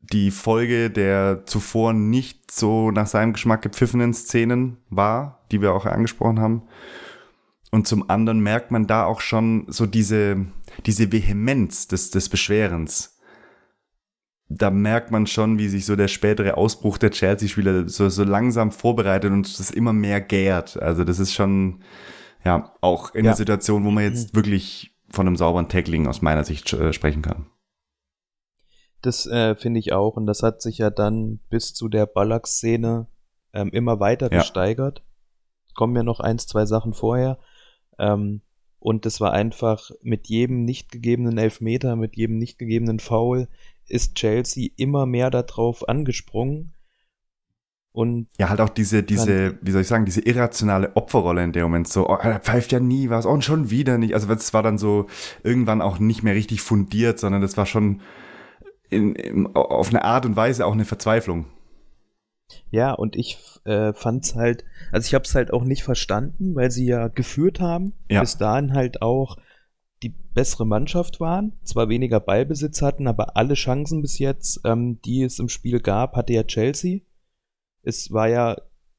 die 0.01 0.31
Folge 0.31 0.91
der 0.91 1.47
zuvor 1.47 1.93
nicht 1.93 2.51
so 2.51 2.91
nach 2.91 3.07
seinem 3.07 3.33
Geschmack 3.33 3.63
gepfiffenen 3.63 4.13
Szenen 4.15 4.77
war, 4.91 5.45
die 5.51 5.61
wir 5.61 5.73
auch 5.73 5.87
angesprochen 5.87 6.41
haben. 6.41 6.63
Und 7.71 7.89
zum 7.89 8.09
anderen 8.09 8.41
merkt 8.41 8.71
man 8.71 8.87
da 8.87 9.05
auch 9.05 9.21
schon 9.21 9.65
so 9.69 9.87
diese, 9.87 10.47
diese 10.87 11.11
Vehemenz 11.11 11.89
des, 11.89 12.11
des 12.11 12.29
Beschwerens 12.29 13.14
da 14.59 14.71
merkt 14.71 15.11
man 15.11 15.27
schon, 15.27 15.59
wie 15.59 15.69
sich 15.69 15.87
so 15.87 15.97
der 15.97 16.09
spätere 16.09 16.57
Ausbruch 16.57 16.99
der 16.99 17.11
Chelsea-Spieler 17.11 17.89
so, 17.89 18.09
so 18.09 18.25
langsam 18.25 18.71
vorbereitet 18.73 19.31
und 19.33 19.59
das 19.59 19.71
immer 19.71 19.93
mehr 19.93 20.21
gärt. 20.21 20.81
Also 20.81 21.05
das 21.05 21.19
ist 21.19 21.33
schon, 21.35 21.83
ja, 22.45 22.75
auch 22.81 23.15
in 23.15 23.25
Ja. 23.25 23.31
der 23.31 23.37
Situation, 23.37 23.85
wo 23.85 23.91
man 23.91 24.05
jetzt 24.05 24.35
wirklich 24.35 24.95
von 25.11 25.27
einem 25.27 25.37
sauberen 25.37 25.69
Tackling 25.69 26.07
aus 26.07 26.23
meiner 26.23 26.45
Sicht 26.45 26.73
äh, 26.73 26.93
sprechen 26.93 27.23
kann. 27.23 27.47
Das 29.03 29.27
äh, 29.27 29.55
finde 29.55 29.81
ich 29.81 29.93
auch. 29.93 30.17
Und 30.17 30.27
das 30.27 30.43
hat 30.43 30.63
sich 30.63 30.79
ja 30.79 30.91
dann 30.91 31.41
bis 31.51 31.75
zu 31.75 31.89
der 31.89 32.07
Ballack-Szene 32.07 33.07
ähm, 33.53 33.71
immer 33.71 34.01
weiter 34.01 34.31
Ja. 34.33 34.39
gesteigert. 34.39 35.03
Kommen 35.75 35.95
ja 35.97 36.03
noch 36.03 36.21
eins, 36.21 36.47
zwei 36.47 36.67
Sachen 36.67 36.95
vorher. 36.95 37.39
Ähm, 37.99 38.41
und 38.79 39.07
das 39.07 39.21
war 39.21 39.33
einfach 39.33 39.91
mit 40.03 40.27
jedem 40.29 40.65
nicht 40.65 40.91
gegebenen 40.91 41.39
Elfmeter, 41.39 41.97
mit 41.97 42.17
jedem 42.17 42.37
nicht 42.37 42.59
gegebenen 42.59 42.99
Foul 43.01 43.49
ist 43.89 44.15
Chelsea 44.15 44.71
immer 44.77 45.07
mehr 45.07 45.31
darauf 45.31 45.89
angesprungen. 45.89 46.75
Und 47.93 48.27
Ja, 48.39 48.49
halt 48.49 48.61
auch 48.61 48.71
diese, 48.71 49.05
diese, 49.05 49.57
wie 49.63 49.71
soll 49.71 49.83
ich 49.83 49.87
sagen, 49.87 50.05
diese 50.05 50.21
irrationale 50.21 50.97
Opferrolle 50.97 51.45
in 51.45 51.53
dem 51.53 51.63
Moment. 51.63 51.87
So, 51.87 52.09
oh, 52.09 52.17
er 52.17 52.41
pfeift 52.41 52.73
ja 52.73 52.81
nie 52.81 53.09
was 53.09 53.25
und 53.25 53.45
schon 53.45 53.71
wieder 53.71 53.99
nicht. 53.99 54.15
Also 54.15 54.27
das 54.27 54.53
war 54.53 54.65
dann 54.65 54.79
so 54.79 55.07
irgendwann 55.45 55.81
auch 55.81 56.01
nicht 56.01 56.25
mehr 56.25 56.35
richtig 56.35 56.61
fundiert, 56.61 57.21
sondern 57.21 57.41
das 57.41 57.57
war 57.57 57.67
schon 57.67 58.01
in, 58.91 59.15
in, 59.15 59.47
auf 59.55 59.91
eine 59.91 60.05
Art 60.05 60.27
und 60.27 60.35
Weise 60.35 60.67
auch 60.67 60.73
eine 60.73 60.85
Verzweiflung. 60.85 61.47
ja, 62.71 62.93
und 62.93 63.15
ich 63.15 63.39
äh, 63.65 63.93
fand's 63.93 64.35
halt, 64.35 64.65
also 64.91 65.07
ich 65.07 65.15
habe 65.15 65.25
es 65.25 65.35
halt 65.35 65.53
auch 65.53 65.65
nicht 65.65 65.85
verstanden, 65.85 66.55
weil 66.55 66.71
sie 66.73 66.87
ja 66.87 67.09
geführt 67.09 67.61
haben. 67.61 67.93
Ja. 68.11 68.21
Bis 68.21 68.39
dahin 68.39 68.75
halt 68.75 69.03
auch 69.03 69.37
die 70.03 70.11
bessere 70.35 70.67
Mannschaft 70.67 71.21
waren, 71.21 71.53
zwar 71.63 71.89
weniger 71.89 72.21
Ballbesitz 72.21 72.83
hatten, 72.83 73.07
aber 73.07 73.37
alle 73.37 73.55
Chancen 73.55 74.03
bis 74.03 74.19
jetzt, 74.19 74.61
ähm, 74.65 75.01
die 75.03 75.23
es 75.23 75.39
im 75.39 75.49
Spiel 75.49 75.81
gab, 75.81 76.17
hatte 76.17 76.33
ja 76.33 76.45
Chelsea. 76.45 77.01
Es 77.83 78.11
war 78.13 78.29
ja, 78.29 78.57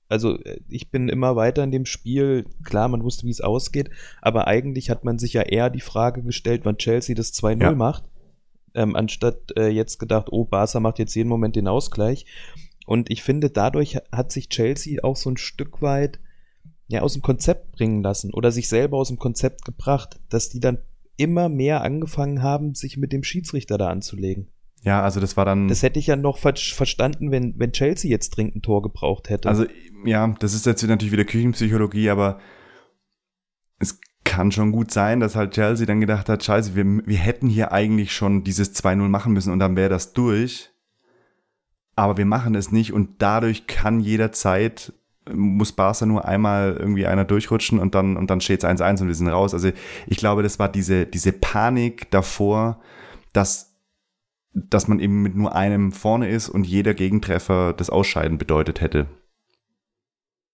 also 0.07 0.39
äh, 0.41 0.59
ich 0.67 0.89
bin 0.89 1.09
immer 1.09 1.35
weiter 1.35 1.63
in 1.63 1.71
dem 1.71 1.85
Spiel, 1.85 2.45
klar, 2.63 2.87
man 2.87 3.03
wusste, 3.03 3.25
wie 3.27 3.31
es 3.31 3.41
ausgeht, 3.41 3.89
aber 4.21 4.47
eigentlich 4.47 4.89
hat 4.89 5.03
man 5.03 5.19
sich 5.19 5.33
ja 5.33 5.41
eher 5.43 5.69
die 5.69 5.81
Frage 5.81 6.23
gestellt, 6.23 6.61
wann 6.63 6.77
Chelsea 6.77 7.15
das 7.15 7.33
2-0 7.33 7.61
Ja. 7.61 7.71
macht, 7.73 8.05
ähm, 8.73 8.95
anstatt 8.95 9.55
äh, 9.57 9.67
jetzt 9.67 9.99
gedacht, 9.99 10.27
oh, 10.31 10.45
Barca 10.45 10.79
macht 10.79 10.99
jetzt 10.99 11.13
jeden 11.15 11.29
Moment 11.29 11.55
den 11.55 11.67
Ausgleich. 11.67 12.25
Und 12.87 13.09
ich 13.11 13.23
finde, 13.23 13.49
dadurch 13.49 13.97
hat 14.11 14.31
sich 14.31 14.49
Chelsea 14.49 15.03
auch 15.03 15.15
so 15.15 15.29
ein 15.29 15.37
Stück 15.37 15.81
weit 15.81 16.19
ja, 16.87 17.01
aus 17.01 17.13
dem 17.13 17.21
Konzept 17.21 17.71
bringen 17.71 18.03
lassen 18.03 18.33
oder 18.33 18.51
sich 18.51 18.67
selber 18.69 18.97
aus 18.97 19.07
dem 19.07 19.17
Konzept 19.17 19.65
gebracht, 19.65 20.19
dass 20.29 20.49
die 20.49 20.59
dann 20.59 20.79
immer 21.17 21.49
mehr 21.49 21.81
angefangen 21.81 22.43
haben, 22.43 22.75
sich 22.75 22.97
mit 22.97 23.11
dem 23.11 23.23
Schiedsrichter 23.23 23.77
da 23.77 23.89
anzulegen. 23.89 24.49
Ja, 24.83 25.01
also 25.01 25.19
das 25.19 25.35
war 25.35 25.45
dann. 25.45 25.67
Das 25.67 25.81
hätte 25.81 25.97
ich 25.97 26.07
ja 26.07 26.15
noch 26.15 26.37
ver 26.37 26.53
verstanden, 26.55 27.31
wenn, 27.31 27.57
wenn 27.57 27.71
Chelsea 27.71 28.11
jetzt 28.11 28.29
dringend 28.31 28.57
ein 28.57 28.61
Tor 28.61 28.83
gebraucht 28.83 29.29
hätte. 29.29 29.49
Also, 29.49 29.65
ja, 30.05 30.27
das 30.39 30.53
ist 30.53 30.67
jetzt 30.67 30.83
natürlich 30.83 31.11
wieder 31.11 31.25
Küchenpsychologie, 31.25 32.11
aber 32.11 32.39
es 33.79 33.99
kann 34.23 34.51
schon 34.51 34.71
gut 34.71 34.91
sein, 34.91 35.19
dass 35.19 35.35
halt 35.35 35.53
Chelsea 35.53 35.87
dann 35.87 36.01
gedacht 36.01 36.29
hat, 36.29 36.43
scheiße, 36.43 36.75
wir, 36.75 36.85
wir 36.85 37.17
hätten 37.17 37.47
hier 37.47 37.71
eigentlich 37.71 38.13
schon 38.13 38.43
dieses 38.43 38.75
2-0 38.75 39.07
machen 39.07 39.33
müssen 39.33 39.51
und 39.51 39.59
dann 39.59 39.75
wäre 39.75 39.89
das 39.89 40.13
durch. 40.13 40.71
Aber 41.95 42.17
wir 42.17 42.25
machen 42.25 42.53
es 42.53 42.71
nicht 42.71 42.93
und 42.93 43.21
dadurch 43.23 43.65
kann 43.65 44.01
jederzeit, 44.01 44.93
muss 45.33 45.71
Barca 45.73 46.05
nur 46.05 46.25
einmal 46.25 46.75
irgendwie 46.77 47.07
einer 47.07 47.25
durchrutschen 47.25 47.79
und 47.79 47.95
dann, 47.95 48.17
und 48.17 48.29
dann 48.29 48.41
steht 48.41 48.63
es 48.63 48.69
1-1 48.69 49.01
und 49.01 49.07
wir 49.07 49.15
sind 49.15 49.27
raus. 49.27 49.53
Also 49.53 49.71
ich 50.07 50.17
glaube, 50.17 50.43
das 50.43 50.59
war 50.59 50.69
diese, 50.69 51.05
diese 51.05 51.31
Panik 51.31 52.11
davor, 52.11 52.79
dass, 53.33 53.75
dass 54.53 54.87
man 54.87 54.99
eben 54.99 55.21
mit 55.21 55.35
nur 55.35 55.55
einem 55.55 55.91
vorne 55.91 56.29
ist 56.29 56.49
und 56.49 56.65
jeder 56.65 56.93
Gegentreffer 56.93 57.73
das 57.73 57.89
Ausscheiden 57.89 58.37
bedeutet 58.37 58.81
hätte. 58.81 59.07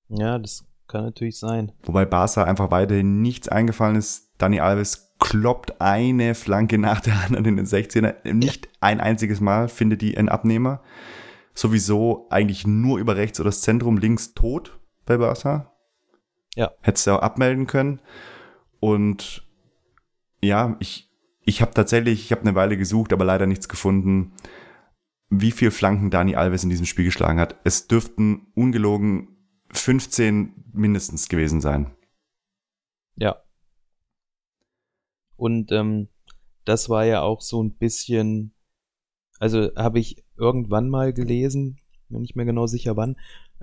ja, 0.09 0.39
das 0.39 0.65
kann 0.87 1.05
natürlich 1.05 1.39
sein. 1.39 1.71
Wobei 1.83 2.05
Barca 2.05 2.43
einfach 2.43 2.71
weiterhin 2.71 3.21
nichts 3.21 3.47
eingefallen 3.47 3.95
ist. 3.95 4.31
Dani 4.37 4.59
Alves 4.59 5.15
kloppt 5.19 5.79
eine 5.79 6.35
Flanke 6.35 6.77
nach 6.77 6.99
der 6.99 7.15
anderen 7.25 7.45
in 7.45 7.57
den 7.57 7.65
16er. 7.65 8.33
Nicht 8.33 8.69
ein 8.81 8.99
einziges 8.99 9.39
Mal 9.39 9.69
findet 9.69 10.01
die 10.01 10.17
einen 10.17 10.29
Abnehmer. 10.29 10.81
Sowieso 11.53 12.27
eigentlich 12.29 12.65
nur 12.65 12.99
über 12.99 13.15
rechts 13.15 13.39
oder 13.39 13.49
das 13.49 13.61
Zentrum 13.61 13.97
links 13.97 14.33
tot 14.33 14.79
bei 15.05 15.17
Barca. 15.17 15.71
Ja. 16.55 16.71
Hättest 16.81 17.07
du 17.07 17.11
auch 17.11 17.21
abmelden 17.21 17.67
können. 17.67 18.01
Und 18.79 19.47
ja, 20.41 20.75
ich, 20.79 21.09
ich 21.43 21.61
habe 21.61 21.73
tatsächlich, 21.73 22.25
ich 22.25 22.31
habe 22.31 22.41
eine 22.41 22.55
Weile 22.55 22.77
gesucht, 22.77 23.13
aber 23.13 23.25
leider 23.25 23.47
nichts 23.47 23.69
gefunden, 23.69 24.33
wie 25.29 25.51
viel 25.51 25.71
Flanken 25.71 26.09
Dani 26.09 26.35
Alves 26.35 26.63
in 26.63 26.69
diesem 26.69 26.85
Spiel 26.85 27.05
geschlagen 27.05 27.39
hat. 27.39 27.55
Es 27.63 27.87
dürften 27.87 28.47
ungelogen 28.53 29.29
15 29.71 30.65
mindestens 30.73 31.29
gewesen 31.29 31.61
sein. 31.61 31.95
Ja. 33.15 33.41
Und 35.37 35.71
ähm, 35.71 36.09
das 36.65 36.89
war 36.89 37.05
ja 37.05 37.21
auch 37.21 37.41
so 37.41 37.63
ein 37.63 37.75
bisschen, 37.77 38.53
also 39.39 39.71
habe 39.75 39.99
ich 39.99 40.23
irgendwann 40.41 40.89
mal 40.89 41.13
gelesen, 41.13 41.77
bin 42.09 42.21
nicht 42.21 42.35
mehr 42.35 42.45
genau 42.45 42.67
sicher 42.67 42.97
wann, 42.97 43.15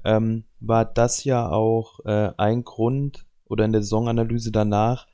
ähm, 0.05 0.45
war 0.61 0.85
das 0.85 1.25
ja 1.25 1.51
auch 1.51 2.01
äh, 2.05 2.31
ein 2.37 2.65
Grund 2.65 3.27
oder 3.45 3.65
in 3.65 3.73
der 3.73 3.83
Saisonanalyse 3.83 4.53
danach, 4.53 5.07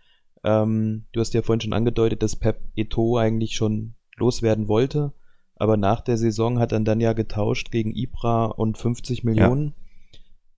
ähm, 0.44 1.06
du 1.12 1.20
hast 1.20 1.34
ja 1.34 1.42
vorhin 1.42 1.62
schon 1.62 1.72
angedeutet, 1.72 2.22
dass 2.22 2.36
Pep 2.36 2.60
Eto 2.76 3.16
eigentlich 3.16 3.56
schon 3.56 3.94
loswerden 4.16 4.68
wollte, 4.68 5.12
aber 5.56 5.76
nach 5.76 6.02
der 6.02 6.18
Saison 6.18 6.58
hat 6.58 6.72
er 6.72 6.80
dann 6.80 7.00
ja 7.00 7.14
getauscht 7.14 7.70
gegen 7.70 7.94
Ibra 7.94 8.46
und 8.46 8.76
50 8.76 9.24
Millionen, 9.24 9.74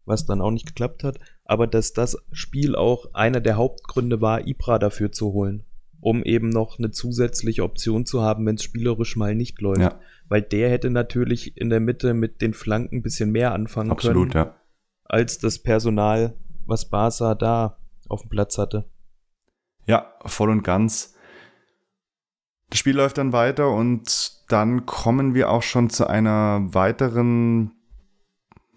was 0.04 0.26
dann 0.26 0.40
auch 0.40 0.50
nicht 0.50 0.66
geklappt 0.66 1.04
hat, 1.04 1.18
aber 1.44 1.66
dass 1.66 1.92
das 1.92 2.18
Spiel 2.32 2.74
auch 2.74 3.14
einer 3.14 3.40
der 3.40 3.56
Hauptgründe 3.56 4.20
war, 4.20 4.46
Ibra 4.46 4.78
dafür 4.78 5.12
zu 5.12 5.32
holen, 5.32 5.64
um 6.06 6.22
eben 6.22 6.50
noch 6.50 6.78
eine 6.78 6.92
zusätzliche 6.92 7.64
Option 7.64 8.06
zu 8.06 8.22
haben, 8.22 8.46
wenn 8.46 8.54
es 8.54 8.62
spielerisch 8.62 9.16
mal 9.16 9.34
nicht 9.34 9.60
läuft. 9.60 9.80
Ja. 9.80 9.98
Weil 10.28 10.40
der 10.40 10.70
hätte 10.70 10.88
natürlich 10.88 11.56
in 11.56 11.68
der 11.68 11.80
Mitte 11.80 12.14
mit 12.14 12.40
den 12.40 12.54
Flanken 12.54 12.98
ein 12.98 13.02
bisschen 13.02 13.32
mehr 13.32 13.52
anfangen 13.52 13.90
Absolut, 13.90 14.30
können, 14.30 14.44
ja. 14.44 14.54
als 15.02 15.38
das 15.38 15.58
Personal, 15.58 16.38
was 16.64 16.88
Barca 16.90 17.34
da 17.34 17.80
auf 18.08 18.20
dem 18.20 18.30
Platz 18.30 18.56
hatte. 18.56 18.88
Ja, 19.86 20.14
voll 20.24 20.50
und 20.50 20.62
ganz. 20.62 21.16
Das 22.70 22.78
Spiel 22.78 22.94
läuft 22.94 23.18
dann 23.18 23.32
weiter 23.32 23.72
und 23.72 24.44
dann 24.48 24.86
kommen 24.86 25.34
wir 25.34 25.50
auch 25.50 25.64
schon 25.64 25.90
zu 25.90 26.06
einer 26.06 26.72
weiteren 26.72 27.72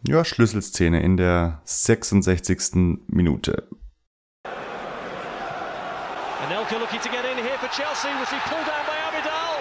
ja, 0.07 0.25
Schlüsselszene 0.25 1.03
in 1.03 1.15
der 1.15 1.61
66. 1.63 3.03
Minute. 3.05 3.67
Anelka 6.49 6.79
looking 6.79 6.99
to 7.01 7.09
get 7.09 7.25
in 7.25 7.37
here 7.37 7.59
for 7.59 7.67
Chelsea. 7.67 8.09
Was 8.17 8.27
he 8.31 8.39
pulled 8.49 8.65
down 8.65 8.83
by 8.89 8.97
Abidal? 9.07 9.53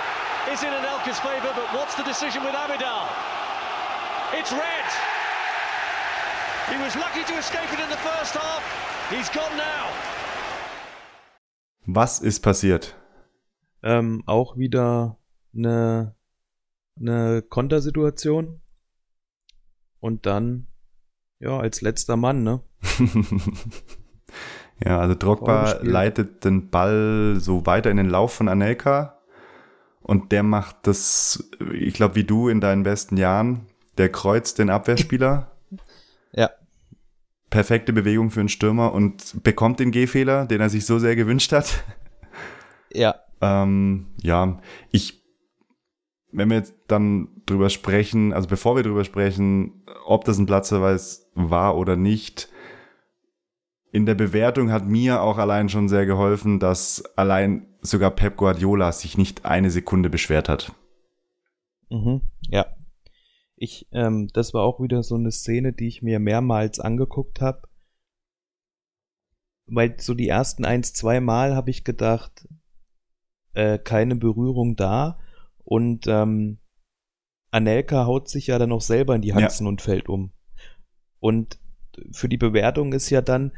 Is 0.51 0.63
in 0.63 0.73
Anelka's 0.73 1.21
favour, 1.21 1.53
but 1.55 1.69
what's 1.77 1.95
the 1.97 2.03
decision 2.03 2.43
with 2.43 2.55
Abidal? 2.55 3.05
It's 4.33 4.51
red. 4.53 4.89
He 6.73 6.83
was 6.83 6.97
lucky 6.97 7.25
to 7.25 7.35
escape 7.37 7.71
it 7.75 7.81
in 7.81 7.91
the 7.91 7.99
first 7.99 8.33
half. 8.35 8.63
He's 9.11 9.29
gone 9.29 9.55
now. 9.59 9.91
Was 11.87 12.21
ist 12.21 12.41
passiert? 12.41 12.95
Ähm, 13.83 14.23
auch 14.25 14.57
wieder 14.57 15.19
eine, 15.55 16.15
eine 16.99 17.43
Kontersituation. 17.43 18.63
Und 20.01 20.25
dann, 20.25 20.69
ja, 21.39 21.59
als 21.59 21.83
letzter 21.83 22.17
Mann, 22.17 22.45
ne? 22.45 22.63
ja, 24.85 24.99
also 25.01 25.15
Drogba 25.15 25.79
leitet 25.83 26.45
den 26.45 26.71
Ball 26.71 27.37
so 27.39 27.67
weiter 27.67 27.91
in 27.91 27.97
den 27.97 28.09
Lauf 28.09 28.35
von 28.35 28.49
Anelka 28.49 29.19
und 30.01 30.33
der 30.33 30.43
macht 30.43 30.87
das, 30.87 31.51
ich 31.73 31.95
glaube, 31.95 32.15
wie 32.15 32.25
du 32.25 32.49
in 32.49 32.61
deinen 32.61 32.83
besten 32.83 33.17
Jahren, 33.17 33.67
der 33.97 34.11
kreuzt 34.11 34.59
den 34.59 34.71
Abwehrspieler. 34.71 35.53
Ja. 36.31 36.51
Perfekte 37.49 37.95
Bewegung 37.95 38.31
für 38.31 38.41
einen 38.41 38.51
Stürmer 38.51 38.93
und 38.93 39.43
bekommt 39.43 39.81
den 39.81 39.93
Gehfehler, 39.93 40.45
den 40.45 40.61
er 40.61 40.69
sich 40.69 40.85
so 40.85 40.99
sehr 40.99 41.17
gewünscht 41.17 41.53
hat. 41.53 41.83
Ja, 42.93 43.15
Ähm, 43.41 44.07
ja, 44.21 44.61
ich, 44.91 45.23
wenn 46.33 46.51
wir 46.51 46.57
jetzt 46.57 46.75
dann 46.89 47.29
drüber 47.47 47.71
sprechen, 47.71 48.33
also 48.33 48.49
bevor 48.49 48.77
wir 48.77 48.83
drüber 48.83 49.05
sprechen, 49.05 49.85
ob 50.05 50.25
das 50.25 50.39
ein 50.39 50.47
Platzverweis 50.47 51.31
war 51.35 51.77
oder 51.77 51.97
nicht, 51.97 52.49
in 53.91 54.07
der 54.07 54.15
Bewertung 54.15 54.71
hat 54.71 54.87
mir 54.87 55.23
auch 55.23 55.39
allein 55.39 55.69
schon 55.69 55.89
sehr 55.89 56.07
geholfen, 56.07 56.61
dass 56.61 57.05
allein 57.17 57.67
sogar 57.81 58.11
Pep 58.11 58.37
Guardiola 58.37 58.93
sich 58.93 59.17
nicht 59.17 59.45
eine 59.45 59.71
Sekunde 59.71 60.11
beschwert 60.11 60.49
hat. 60.49 60.75
Mhm, 61.91 62.23
ja. 62.49 62.67
Ich, 63.57 63.89
ähm, 63.93 64.29
das 64.35 64.55
war 64.55 64.63
auch 64.63 64.81
wieder 64.81 65.03
so 65.03 65.17
eine 65.17 65.33
Szene, 65.33 65.73
die 65.73 65.89
ich 65.89 66.03
mir 66.03 66.21
mehrmals 66.21 66.79
angeguckt 66.79 67.41
habe. 67.41 67.63
Weil 69.67 69.99
so 69.99 70.15
die 70.15 70.29
ersten 70.29 70.65
eins, 70.65 70.93
zwei 70.93 71.21
Mal 71.21 71.57
habe 71.57 71.71
ich 71.71 71.83
gedacht, 71.83 72.47
äh, 73.55 73.79
keine 73.79 74.17
Berührung 74.17 74.77
da. 74.77 75.19
Und 75.65 76.07
ähm, 76.07 76.59
Anelka 77.51 78.07
haut 78.07 78.29
sich 78.29 78.47
ja 78.47 78.59
dann 78.59 78.73
auch 78.73 78.81
selber 78.81 79.15
in 79.17 79.23
die 79.23 79.35
Haxen 79.35 79.67
und 79.67 79.83
fällt 79.83 80.09
um. 80.09 80.33
Und 81.19 81.59
für 82.13 82.29
die 82.29 82.37
Bewertung 82.37 82.93
ist 82.93 83.11
ja 83.11 83.21
dann, 83.21 83.53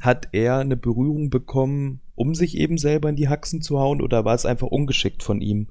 hat 0.00 0.28
er 0.32 0.58
eine 0.58 0.76
Berührung 0.76 1.30
bekommen, 1.30 2.00
um 2.14 2.34
sich 2.34 2.56
eben 2.56 2.78
selber 2.78 3.08
in 3.08 3.16
die 3.16 3.28
Haxen 3.28 3.62
zu 3.62 3.78
hauen, 3.78 4.00
oder 4.00 4.24
war 4.24 4.34
es 4.34 4.46
einfach 4.46 4.68
ungeschickt 4.68 5.22
von 5.22 5.40
ihm? 5.40 5.68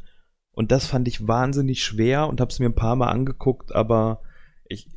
Und 0.52 0.72
das 0.72 0.86
fand 0.86 1.08
ich 1.08 1.28
wahnsinnig 1.28 1.84
schwer 1.84 2.28
und 2.28 2.42
habe 2.42 2.52
es 2.52 2.60
mir 2.60 2.68
ein 2.68 2.76
paar 2.76 2.96
Mal 2.96 3.08
angeguckt, 3.08 3.74
aber 3.74 4.22
ich 4.66 4.90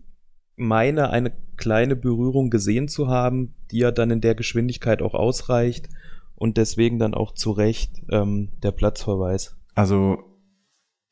meine, 0.57 1.11
eine 1.11 1.33
kleine 1.57 1.97
Berührung 1.97 2.51
gesehen 2.51 2.89
zu 2.89 3.09
haben, 3.09 3.55
die 3.71 3.79
ja 3.79 3.91
dann 3.91 4.11
in 4.11 4.21
der 4.21 4.35
Geschwindigkeit 4.35 5.03
auch 5.03 5.15
ausreicht 5.15 5.89
und 6.35 6.57
deswegen 6.57 6.99
dann 6.99 7.15
auch 7.15 7.33
zu 7.33 7.53
Recht 7.53 8.03
ähm, 8.11 8.51
der 8.63 8.73
Platzverweis. 8.73 9.57
Also 9.75 10.19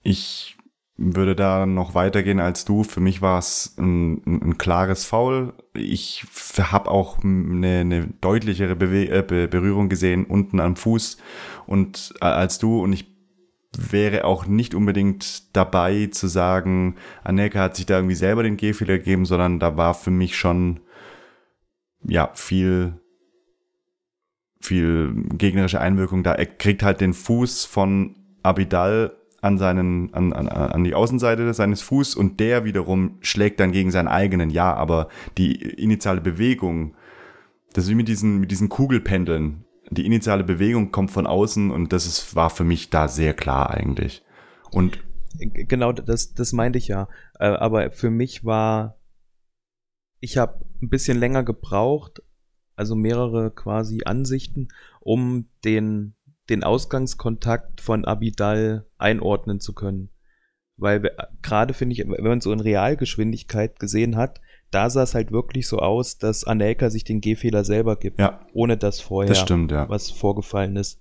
ich 0.03 0.57
würde 1.01 1.35
da 1.35 1.65
noch 1.65 1.95
weitergehen 1.95 2.41
als 2.41 2.67
du. 2.67 2.85
Für 2.85 3.01
mich 3.01 3.23
war 3.23 3.39
es 3.39 3.75
ein, 3.79 4.23
ein, 4.27 4.43
ein 4.43 4.59
klares 4.59 5.07
Foul. 5.07 5.55
Ich 5.75 6.27
habe 6.59 6.91
auch 6.91 7.25
eine, 7.25 7.81
eine 7.81 8.07
deutlichere 8.21 8.77
Bewe 8.77 9.09
äh, 9.09 9.23
Be 9.27 9.49
Berührung 9.49 9.89
gesehen 9.89 10.27
unten 10.27 10.61
am 10.61 10.77
Fuß 10.77 11.17
und 11.67 12.15
äh, 12.21 12.27
als 12.27 12.59
du 12.59 12.83
und 12.83 12.93
ich 12.93 13.07
wäre 13.77 14.25
auch 14.25 14.47
nicht 14.47 14.75
unbedingt 14.75 15.57
dabei 15.57 16.09
zu 16.11 16.27
sagen, 16.27 16.97
Anelka 17.25 17.61
hat 17.61 17.77
sich 17.77 17.87
da 17.87 17.97
irgendwie 17.97 18.17
selber 18.17 18.43
den 18.43 18.59
Gehfehler 18.59 18.99
gegeben, 18.99 19.25
sondern 19.25 19.59
da 19.59 19.77
war 19.77 19.95
für 19.95 20.11
mich 20.11 20.37
schon 20.37 20.81
ja 22.03 22.31
viel 22.35 23.01
viel 24.61 25.15
gegnerische 25.33 25.81
Einwirkung 25.81 26.23
da. 26.23 26.35
Er 26.35 26.45
kriegt 26.45 26.83
halt 26.83 27.01
den 27.01 27.15
Fuß 27.15 27.65
von 27.65 28.17
Abidal 28.43 29.17
an 29.41 29.59
seinen, 29.59 30.13
an, 30.13 30.33
an, 30.33 30.49
an 30.49 30.85
die 30.85 30.95
Außenseite 30.95 31.53
seines 31.55 31.83
Fuß 31.83 32.15
und 32.15 32.41
der 32.41 32.65
wiederum 32.65 33.19
schlägt 33.21 33.61
dann 33.61 33.73
gegen 33.73 33.91
seinen 33.91 34.09
eigenen, 34.09 34.51
ja, 34.51 34.75
aber 34.75 35.09
die 35.39 35.55
initiale 35.55 36.21
Bewegung, 36.21 36.95
das 37.73 37.85
ist 37.85 37.91
wie 37.91 37.95
mit 37.95 38.09
diesen, 38.09 38.41
mit 38.41 38.51
diesen 38.51 38.69
Kugelpendeln. 38.69 39.65
Die 39.91 40.07
initiale 40.07 40.45
Bewegung 40.45 40.93
kommt 40.93 41.11
von 41.11 41.27
außen 41.27 41.71
und 41.71 41.93
das 41.93 42.07
ist, 42.07 42.37
war 42.37 42.51
für 42.51 42.65
mich 42.65 42.91
da 42.91 43.09
sehr 43.09 43.35
klar 43.35 43.71
eigentlich. 43.71 44.23
Und 44.71 44.99
genau, 45.39 45.93
das, 45.93 46.35
das 46.35 46.53
meinte 46.53 46.79
ich 46.79 46.89
ja. 46.89 47.09
Äh, 47.39 47.47
aber 47.47 47.91
für 47.91 48.11
mich 48.11 48.45
war, 48.45 49.01
ich 50.21 50.37
habe 50.37 50.65
ein 50.83 50.89
bisschen 50.89 51.19
länger 51.19 51.43
gebraucht, 51.43 52.23
also 52.77 52.95
mehrere 52.95 53.51
quasi 53.51 54.03
Ansichten, 54.05 54.69
um 55.01 55.49
den 55.65 56.15
den 56.51 56.65
Ausgangskontakt 56.65 57.81
von 57.81 58.05
Abidal 58.05 58.87
einordnen 58.99 59.61
zu 59.61 59.73
können. 59.73 60.11
Weil 60.77 61.11
gerade 61.43 61.75
finde 61.75 61.95
ich, 61.95 62.07
wenn 62.07 62.25
man 62.25 62.41
so 62.41 62.53
in 62.53 62.61
Realgeschwindigkeit 62.61 63.79
gesehen 63.79 64.17
hat, 64.17 64.41
da 64.71 64.89
sah 64.89 65.03
es 65.03 65.15
halt 65.15 65.33
wirklich 65.33 65.67
so 65.67 65.79
aus, 65.79 66.19
dass 66.19 66.45
Anelka 66.45 66.91
sich 66.91 67.05
den 67.05 67.21
Gehfehler 67.21 67.65
selber 67.65 67.97
gibt, 67.97 68.21
ja, 68.21 68.41
ohne 68.53 68.77
dass 68.77 69.01
vorher 69.01 69.29
das 69.29 69.41
stimmt, 69.41 69.73
ja. 69.73 69.89
was 69.89 70.11
vorgefallen 70.11 70.77
ist. 70.77 71.01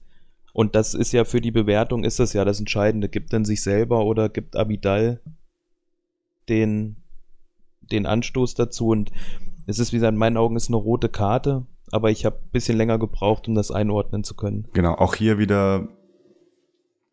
Und 0.54 0.76
das 0.76 0.94
ist 0.94 1.12
ja 1.12 1.24
für 1.24 1.42
die 1.42 1.52
Bewertung 1.52 2.04
ist 2.04 2.20
das 2.20 2.34
ja 2.34 2.44
das 2.44 2.60
Entscheidende. 2.60 3.08
Gibt 3.08 3.32
er 3.34 3.46
sich 3.46 3.62
selber 3.62 4.06
oder 4.06 4.30
gibt 4.30 4.56
Abidal 4.56 5.22
den, 6.50 6.98
den 7.82 8.06
Anstoß 8.06 8.56
dazu? 8.56 8.88
Und 8.88 9.12
es 9.68 9.80
ist, 9.80 9.94
wie 9.94 9.98
gesagt, 9.98 10.14
in 10.14 10.20
meinen 10.20 10.38
Augen 10.38 10.56
ist 10.56 10.68
eine 10.68 10.78
rote 10.78 11.10
Karte 11.10 11.66
aber 11.92 12.12
ich 12.12 12.26
habe 12.26 12.38
ein 12.38 12.52
bisschen 12.52 12.78
länger 12.78 12.98
gebraucht, 12.98 13.48
um 13.48 13.56
das 13.56 13.72
einordnen 13.72 14.24
zu 14.24 14.36
können. 14.36 14.68
Genau, 14.74 14.94
auch 14.94 15.16
hier 15.16 15.38
wieder 15.38 15.88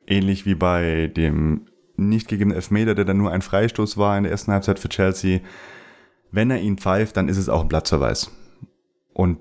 ähnlich 0.06 0.46
wie 0.46 0.54
bei 0.54 1.08
dem 1.08 1.66
nicht 1.96 2.28
gegebenen 2.28 2.56
Elfmeter, 2.56 2.94
der 2.94 3.04
dann 3.04 3.16
nur 3.16 3.30
ein 3.30 3.42
Freistoß 3.42 3.96
war 3.96 4.16
in 4.16 4.24
der 4.24 4.32
ersten 4.32 4.52
Halbzeit 4.52 4.78
für 4.78 4.88
Chelsea. 4.88 5.40
Wenn 6.30 6.50
er 6.50 6.60
ihn 6.60 6.78
pfeift, 6.78 7.16
dann 7.16 7.28
ist 7.28 7.38
es 7.38 7.48
auch 7.48 7.62
ein 7.62 7.68
Platzverweis. 7.68 8.30
Und 9.12 9.38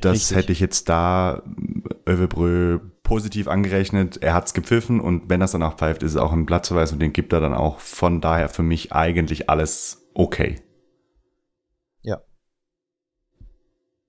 das 0.00 0.14
Richtig. 0.14 0.36
hätte 0.36 0.52
ich 0.52 0.60
jetzt 0.60 0.88
da 0.88 1.42
Övebrö 2.06 2.78
positiv 3.02 3.48
angerechnet. 3.48 4.22
Er 4.22 4.34
hat 4.34 4.46
es 4.46 4.54
gepfiffen 4.54 5.00
und 5.00 5.28
wenn 5.28 5.40
er 5.40 5.46
es 5.46 5.52
dann 5.52 5.62
auch 5.62 5.76
pfeift, 5.76 6.02
ist 6.02 6.12
es 6.12 6.16
auch 6.16 6.32
ein 6.32 6.46
Platzverweis 6.46 6.92
und 6.92 7.00
den 7.00 7.12
gibt 7.12 7.32
er 7.32 7.40
dann 7.40 7.54
auch. 7.54 7.80
Von 7.80 8.20
daher 8.20 8.48
für 8.48 8.62
mich 8.62 8.92
eigentlich 8.92 9.50
alles 9.50 10.08
okay. 10.14 10.56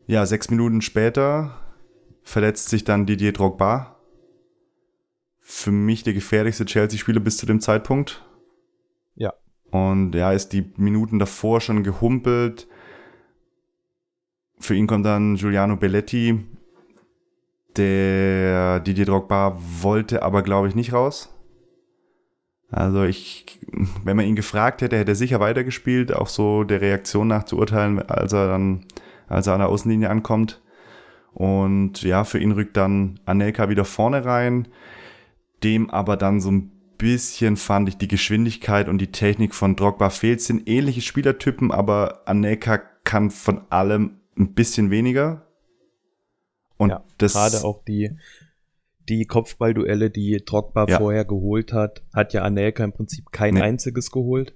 Ja, 0.10 0.26
sechs 0.26 0.50
Minuten 0.50 0.82
später 0.82 1.54
verletzt 2.24 2.70
sich 2.70 2.84
dann 2.84 3.06
Didier 3.06 3.32
Drogba. 3.32 3.96
Für 5.40 5.70
mich 5.70 6.02
der 6.02 6.14
gefährlichste 6.14 6.66
Chelsea-Spieler 6.66 7.20
bis 7.20 7.38
zu 7.38 7.46
dem 7.46 7.62
Zeitpunkt. 7.62 8.26
Ja. 9.14 9.36
Und 9.70 10.16
ja, 10.16 10.32
ist 10.32 10.52
die 10.52 10.74
Minuten 10.78 11.20
davor 11.20 11.62
schon 11.62 11.84
gehumpelt. 11.84 12.68
Für 14.58 14.74
ihn 14.74 14.88
kommt 14.88 15.06
dann 15.06 15.36
Giuliano 15.36 15.76
Belletti. 15.76 16.44
Der 17.78 18.80
Didier 18.80 19.06
Drogba 19.06 19.60
wollte 19.60 20.24
aber, 20.24 20.42
glaube 20.42 20.70
ich, 20.70 20.74
nicht 20.74 20.92
raus. 20.92 21.30
Also 22.72 23.04
ich, 23.04 23.60
wenn 24.04 24.18
man 24.18 24.26
ihn 24.26 24.36
gefragt 24.36 24.82
hätte, 24.82 24.98
hätte 24.98 25.12
er 25.12 25.16
sicher 25.16 25.40
weitergespielt, 25.40 26.12
auch 26.16 26.30
so 26.30 26.64
der 26.64 26.82
Reaktion 26.82 27.28
nach 27.28 27.44
zu 27.44 27.60
urteilen, 27.60 28.02
als 28.10 28.34
er 28.34 28.48
dann 28.48 28.88
als 29.30 29.48
er 29.48 29.54
an 29.54 29.60
der 29.60 29.70
Außenlinie 29.70 30.10
ankommt. 30.10 30.62
Und 31.34 32.02
ja, 32.02 32.24
für 32.24 32.40
ihn 32.40 32.52
rückt 32.52 32.76
dann 32.76 33.20
Anelka 33.26 33.70
wieder 33.70 33.86
vorne 33.86 34.26
rein, 34.26 34.68
dem 35.64 35.90
aber 35.90 36.18
dann 36.18 36.42
so 36.42 36.52
ein 36.52 36.72
bisschen 36.98 37.56
fand 37.56 37.88
ich 37.88 37.98
die 37.98 38.08
Geschwindigkeit 38.08 38.90
und 38.90 38.98
die 38.98 39.12
Technik 39.12 39.56
von 39.56 39.76
Drogba 39.76 40.10
fehlt. 40.10 40.42
sind 40.42 40.68
ähnliche 40.68 41.02
Spielertypen, 41.02 41.72
aber 41.72 42.28
Anelka 42.28 42.82
kann 43.04 43.32
von 43.32 43.62
allem 43.70 44.20
ein 44.38 44.54
bisschen 44.54 44.92
weniger. 44.92 45.46
Und 46.78 46.90
ja, 46.90 47.04
das 47.18 47.34
gerade 47.34 47.64
auch 47.64 47.84
die 47.84 48.18
die 49.10 49.26
Kopfballduelle, 49.26 50.12
die 50.12 50.42
Drogba 50.46 50.86
ja. 50.88 50.98
vorher 51.00 51.26
geholt 51.26 51.74
hat, 51.74 52.04
hat 52.14 52.34
ja 52.34 52.44
Anelka 52.44 52.84
im 52.84 52.94
Prinzip 52.94 53.32
kein 53.32 53.56
nee. 53.56 53.62
einziges 53.62 54.12
geholt. 54.12 54.54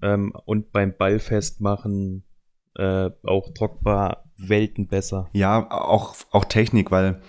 Ähm, 0.00 0.32
und 0.44 0.70
beim 0.70 0.96
Ballfestmachen 0.96 2.22
äh, 2.78 3.10
auch 3.24 3.50
Drogba 3.52 4.24
Welten 4.36 4.86
besser. 4.86 5.28
Ja, 5.32 5.70
auch, 5.70 6.14
auch 6.30 6.44
Technik, 6.44 6.90
weil 6.90 7.20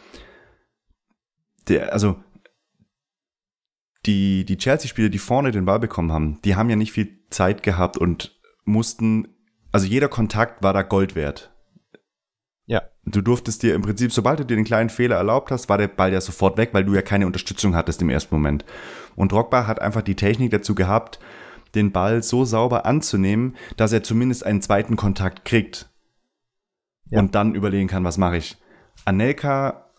der, 1.68 1.92
also 1.94 2.18
die, 4.06 4.46
die 4.46 4.58
Chelsea-Spieler, 4.58 5.10
die 5.10 5.18
vorne 5.18 5.52
den 5.52 5.66
Ball 5.66 5.80
bekommen 5.80 6.12
haben, 6.12 6.40
die 6.44 6.56
haben 6.56 6.70
ja 6.70 6.76
nicht 6.76 6.92
viel 6.92 7.26
Zeit 7.30 7.64
gehabt 7.64 7.98
und 7.98 8.40
mussten, 8.64 9.28
also 9.72 9.86
jeder 9.86 10.08
Kontakt 10.08 10.64
war 10.64 10.74
da 10.74 10.84
Gold 10.84 11.16
wert. 11.16 11.54
Ja. 12.66 12.84
Du 13.04 13.22
durftest 13.22 13.64
dir 13.64 13.74
im 13.74 13.82
Prinzip, 13.82 14.12
sobald 14.12 14.40
du 14.40 14.46
dir 14.46 14.56
den 14.56 14.66
kleinen 14.66 14.90
Fehler 14.90 15.16
erlaubt 15.16 15.50
hast, 15.50 15.68
war 15.70 15.80
der 15.80 15.88
Ball 15.88 16.14
ja 16.14 16.22
sofort 16.22 16.58
weg, 16.58 16.70
weil 16.74 16.86
du 16.86 16.94
ja 16.94 17.02
keine 17.02 17.26
Unterstützung 17.26 17.76
hattest 17.76 18.02
im 18.02 18.10
ersten 18.10 18.36
Moment. 18.36 18.64
Und 19.16 19.32
Drogba 19.32 19.66
hat 19.66 19.82
einfach 19.82 20.04
die 20.04 20.16
Technik 20.16 20.52
dazu 20.52 20.76
gehabt, 20.76 21.20
den 21.76 21.92
Ball 21.92 22.24
so 22.24 22.46
sauber 22.46 22.86
anzunehmen, 22.86 23.56
dass 23.78 23.92
er 23.92 24.04
zumindest 24.04 24.46
einen 24.46 24.62
zweiten 24.62 24.96
Kontakt 24.96 25.46
kriegt. 25.46 25.90
Ja. 27.10 27.20
Und 27.20 27.36
dann 27.36 27.56
überlegen 27.56 27.88
kann, 27.88 28.04
was 28.04 28.18
mache 28.18 28.38
ich. 28.38 28.58
Anelka 29.06 29.90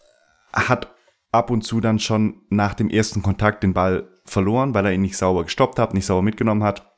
hat 0.53 0.95
ab 1.33 1.51
und 1.51 1.63
zu 1.63 1.81
dann 1.81 1.99
schon 1.99 2.43
nach 2.51 2.75
dem 2.75 2.91
ersten 2.91 3.23
Kontakt 3.23 3.63
den 3.63 3.75
Ball 3.75 4.09
verloren, 4.25 4.75
weil 4.75 4.87
er 4.87 4.93
ihn 4.93 5.03
nicht 5.03 5.17
sauber 5.17 5.45
gestoppt 5.45 5.79
hat, 5.79 5.95
nicht 5.95 6.07
sauber 6.07 6.23
mitgenommen 6.23 6.63
hat, 6.63 6.93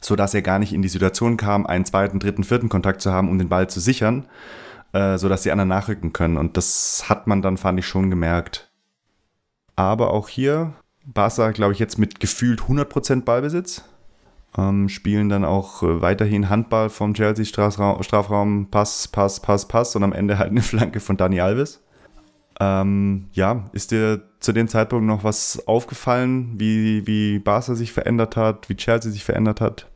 so 0.00 0.16
dass 0.16 0.34
er 0.34 0.42
gar 0.42 0.58
nicht 0.58 0.72
in 0.72 0.82
die 0.82 0.88
Situation 0.88 1.36
kam, 1.36 1.66
einen 1.66 1.84
zweiten, 1.84 2.20
dritten, 2.20 2.44
vierten 2.44 2.68
Kontakt 2.68 3.00
zu 3.00 3.12
haben, 3.12 3.28
um 3.28 3.38
den 3.38 3.48
Ball 3.48 3.68
zu 3.68 3.80
sichern, 3.80 4.28
äh, 4.92 5.18
so 5.18 5.28
dass 5.28 5.42
die 5.42 5.50
anderen 5.50 5.68
nachrücken 5.68 6.12
können. 6.12 6.36
Und 6.36 6.56
das 6.56 7.08
hat 7.08 7.26
man 7.26 7.42
dann, 7.42 7.56
fand 7.56 7.78
ich, 7.78 7.86
schon 7.86 8.10
gemerkt. 8.10 8.72
Aber 9.76 10.12
auch 10.12 10.28
hier 10.28 10.74
Barca, 11.12 11.50
glaube 11.52 11.72
ich, 11.72 11.78
jetzt 11.78 11.98
mit 11.98 12.20
gefühlt 12.20 12.60
100% 12.62 13.24
Ballbesitz. 13.24 13.84
Ähm, 14.56 14.88
spielen 14.88 15.28
dann 15.28 15.44
auch 15.44 15.82
äh, 15.82 16.00
weiterhin 16.00 16.48
Handball 16.48 16.88
vom 16.88 17.14
Chelsea 17.14 17.44
Strafraum, 17.44 18.02
Strafraum, 18.02 18.68
Pass, 18.70 19.08
Pass, 19.08 19.40
Pass, 19.40 19.68
Pass 19.68 19.94
und 19.94 20.02
am 20.02 20.12
Ende 20.12 20.38
halt 20.38 20.50
eine 20.50 20.62
Flanke 20.62 21.00
von 21.00 21.16
Dani 21.16 21.40
Alves. 21.40 21.82
Ähm, 22.60 23.28
ja, 23.32 23.68
ist 23.72 23.90
dir 23.90 24.22
zu 24.40 24.52
dem 24.52 24.68
Zeitpunkt 24.68 25.06
noch 25.06 25.22
was 25.22 25.66
aufgefallen, 25.68 26.58
wie, 26.58 27.06
wie 27.06 27.38
Barca 27.38 27.74
sich 27.74 27.92
verändert 27.92 28.36
hat, 28.36 28.68
wie 28.68 28.76
Chelsea 28.76 29.12
sich 29.12 29.24
verändert 29.24 29.60
hat? 29.60 29.90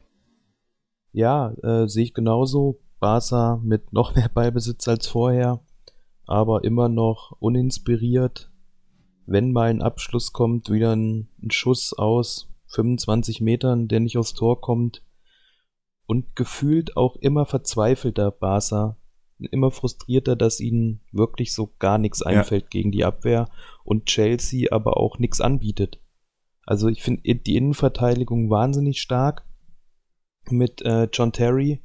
Ja, 1.13 1.53
äh, 1.63 1.89
sehe 1.89 2.05
ich 2.05 2.15
genauso. 2.15 2.79
Barca 3.01 3.61
mit 3.63 3.93
noch 3.93 4.15
mehr 4.15 4.31
Ballbesitz 4.33 4.87
als 4.87 5.09
vorher, 5.09 5.61
aber 6.27 6.63
immer 6.63 6.89
noch 6.89 7.37
uninspiriert, 7.41 8.52
wenn 9.27 9.53
mal 9.53 9.71
ein 9.71 9.83
Abschluss 9.83 10.33
kommt, 10.33 10.71
wieder 10.71 10.95
ein, 10.95 11.29
ein 11.43 11.51
Schuss 11.51 11.93
aus 11.93 12.49
25 12.69 13.41
Metern, 13.41 13.89
der 13.89 14.01
nicht 14.01 14.19
aufs 14.19 14.35
Tor 14.35 14.61
kommt. 14.61 15.03
Und 16.07 16.35
gefühlt 16.37 16.97
auch 16.97 17.17
immer 17.17 17.47
verzweifelter 17.47 18.31
Barca. 18.31 18.97
Immer 19.39 19.71
frustrierter, 19.71 20.37
dass 20.37 20.61
ihnen 20.61 21.01
wirklich 21.11 21.53
so 21.53 21.73
gar 21.79 21.99
nichts 21.99 22.23
einfällt 22.23 22.65
ja. 22.65 22.69
gegen 22.71 22.93
die 22.93 23.05
Abwehr 23.05 23.49
und 23.83 24.07
Chelsea 24.07 24.71
aber 24.71 24.97
auch 24.97 25.19
nichts 25.19 25.41
anbietet. 25.41 26.01
Also 26.65 26.89
ich 26.89 27.03
finde 27.03 27.23
die 27.35 27.57
Innenverteidigung 27.57 28.51
wahnsinnig 28.51 29.01
stark 29.01 29.45
mit 30.49 30.83
äh, 30.83 31.09
John 31.13 31.33
Terry 31.33 31.83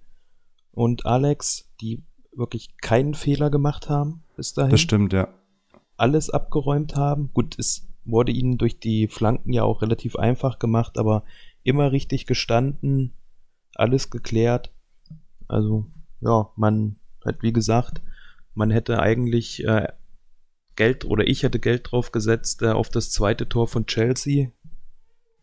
und 0.72 1.08
Alex, 1.08 1.72
die 1.82 2.04
wirklich 2.32 2.78
keinen 2.78 3.16
Fehler 3.16 3.50
gemacht 3.50 3.90
haben 3.90 4.24
bis 4.36 4.54
dahin. 4.54 4.72
Das 4.72 4.82
stimmt, 4.82 5.14
ja 5.14 5.37
alles 5.98 6.30
abgeräumt 6.30 6.95
haben. 6.95 7.32
Gut, 7.34 7.58
es 7.60 7.88
wurde 8.06 8.32
ihnen 8.32 8.58
durch 8.58 8.80
die 8.80 9.08
Flanken 9.08 9.54
ja 9.54 9.64
auch 9.64 9.82
relativ 9.82 10.16
einfach 10.16 10.60
gemacht, 10.60 10.98
aber 10.98 11.24
immer 11.64 11.91
richtig 11.91 12.26
gestanden, 12.26 13.14
alles 13.76 14.10
geklärt. 14.10 14.72
Also, 15.48 15.86
ja, 16.22 16.50
man 16.56 16.98
hat, 17.26 17.43
wie 17.43 17.54
gesagt, 17.54 18.02
man 18.54 18.72
hätte 18.72 19.00
eigentlich 19.00 19.64
äh, 19.66 19.88
Geld 20.76 21.06
oder 21.06 21.28
ich 21.28 21.43
hätte 21.43 21.60
Geld 21.60 21.91
drauf 21.91 22.12
gesetzt 22.12 22.62
äh, 22.62 22.70
auf 22.70 22.89
das 22.89 23.12
zweite 23.12 23.50
Tor 23.50 23.68
von 23.68 23.86
Chelsea, 23.86 24.52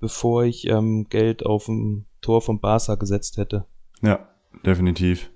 bevor 0.00 0.44
ich 0.44 0.66
ähm, 0.66 1.09
Geld 1.11 1.44
auf 1.44 1.68
ein 1.68 2.07
Tor 2.20 2.40
von 2.40 2.61
Barca 2.61 2.94
gesetzt 2.94 3.36
hätte. 3.36 3.66
Ja, 4.02 4.28
definitiv. 4.64 5.30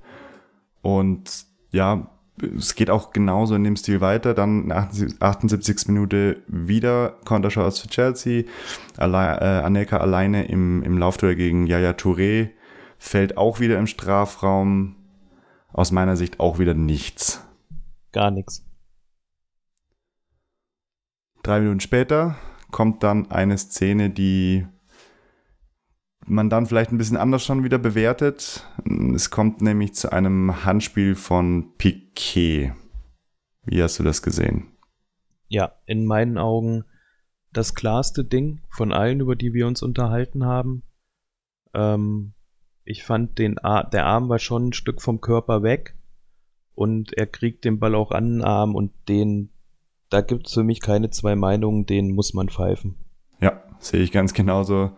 Und 0.80 1.46
ja, 1.70 2.17
es 2.42 2.74
geht 2.74 2.90
auch 2.90 3.12
genauso 3.12 3.54
in 3.54 3.64
dem 3.64 3.76
Stil 3.76 4.00
weiter. 4.00 4.34
Dann 4.34 4.64
in 4.64 4.72
78. 5.20 5.88
Minute 5.88 6.42
wieder 6.46 7.16
Konterchance 7.24 7.82
für 7.82 7.88
Chelsea. 7.88 8.44
Alle, 8.96 9.40
äh, 9.40 9.64
Anelka 9.64 9.98
alleine 9.98 10.46
im, 10.46 10.82
im 10.82 10.98
Laufduell 10.98 11.36
gegen 11.36 11.66
Yaya 11.66 11.92
Touré. 11.92 12.50
Fällt 12.98 13.36
auch 13.36 13.60
wieder 13.60 13.78
im 13.78 13.86
Strafraum. 13.86 14.96
Aus 15.72 15.92
meiner 15.92 16.16
Sicht 16.16 16.40
auch 16.40 16.58
wieder 16.58 16.74
nichts. 16.74 17.44
Gar 18.12 18.30
nichts. 18.30 18.64
Drei 21.42 21.60
Minuten 21.60 21.80
später 21.80 22.36
kommt 22.70 23.02
dann 23.02 23.30
eine 23.30 23.56
Szene, 23.56 24.10
die 24.10 24.66
man 26.30 26.50
dann 26.50 26.66
vielleicht 26.66 26.92
ein 26.92 26.98
bisschen 26.98 27.16
anders 27.16 27.44
schon 27.44 27.64
wieder 27.64 27.78
bewertet. 27.78 28.66
Es 29.14 29.30
kommt 29.30 29.62
nämlich 29.62 29.94
zu 29.94 30.12
einem 30.12 30.64
Handspiel 30.64 31.14
von 31.14 31.74
Piquet. 31.76 32.72
Wie 33.64 33.82
hast 33.82 33.98
du 33.98 34.02
das 34.02 34.22
gesehen? 34.22 34.68
Ja, 35.48 35.72
in 35.86 36.04
meinen 36.04 36.38
Augen 36.38 36.84
das 37.52 37.74
klarste 37.74 38.24
Ding 38.24 38.60
von 38.70 38.92
allen, 38.92 39.20
über 39.20 39.36
die 39.36 39.54
wir 39.54 39.66
uns 39.66 39.82
unterhalten 39.82 40.44
haben. 40.44 40.82
Ähm, 41.74 42.34
ich 42.84 43.04
fand, 43.04 43.38
den 43.38 43.58
Ar 43.58 43.88
der 43.88 44.06
Arm 44.06 44.28
war 44.28 44.38
schon 44.38 44.68
ein 44.68 44.72
Stück 44.72 45.02
vom 45.02 45.20
Körper 45.20 45.62
weg 45.62 45.96
und 46.74 47.12
er 47.14 47.26
kriegt 47.26 47.64
den 47.64 47.78
Ball 47.78 47.94
auch 47.94 48.10
an 48.10 48.34
den 48.34 48.42
Arm 48.42 48.74
und 48.74 48.92
den, 49.08 49.50
da 50.10 50.20
gibt 50.20 50.46
es 50.46 50.54
für 50.54 50.64
mich 50.64 50.80
keine 50.80 51.10
zwei 51.10 51.36
Meinungen, 51.36 51.86
den 51.86 52.14
muss 52.14 52.34
man 52.34 52.48
pfeifen. 52.48 52.96
Ja, 53.40 53.62
sehe 53.78 54.00
ich 54.00 54.12
ganz 54.12 54.32
genauso. 54.34 54.92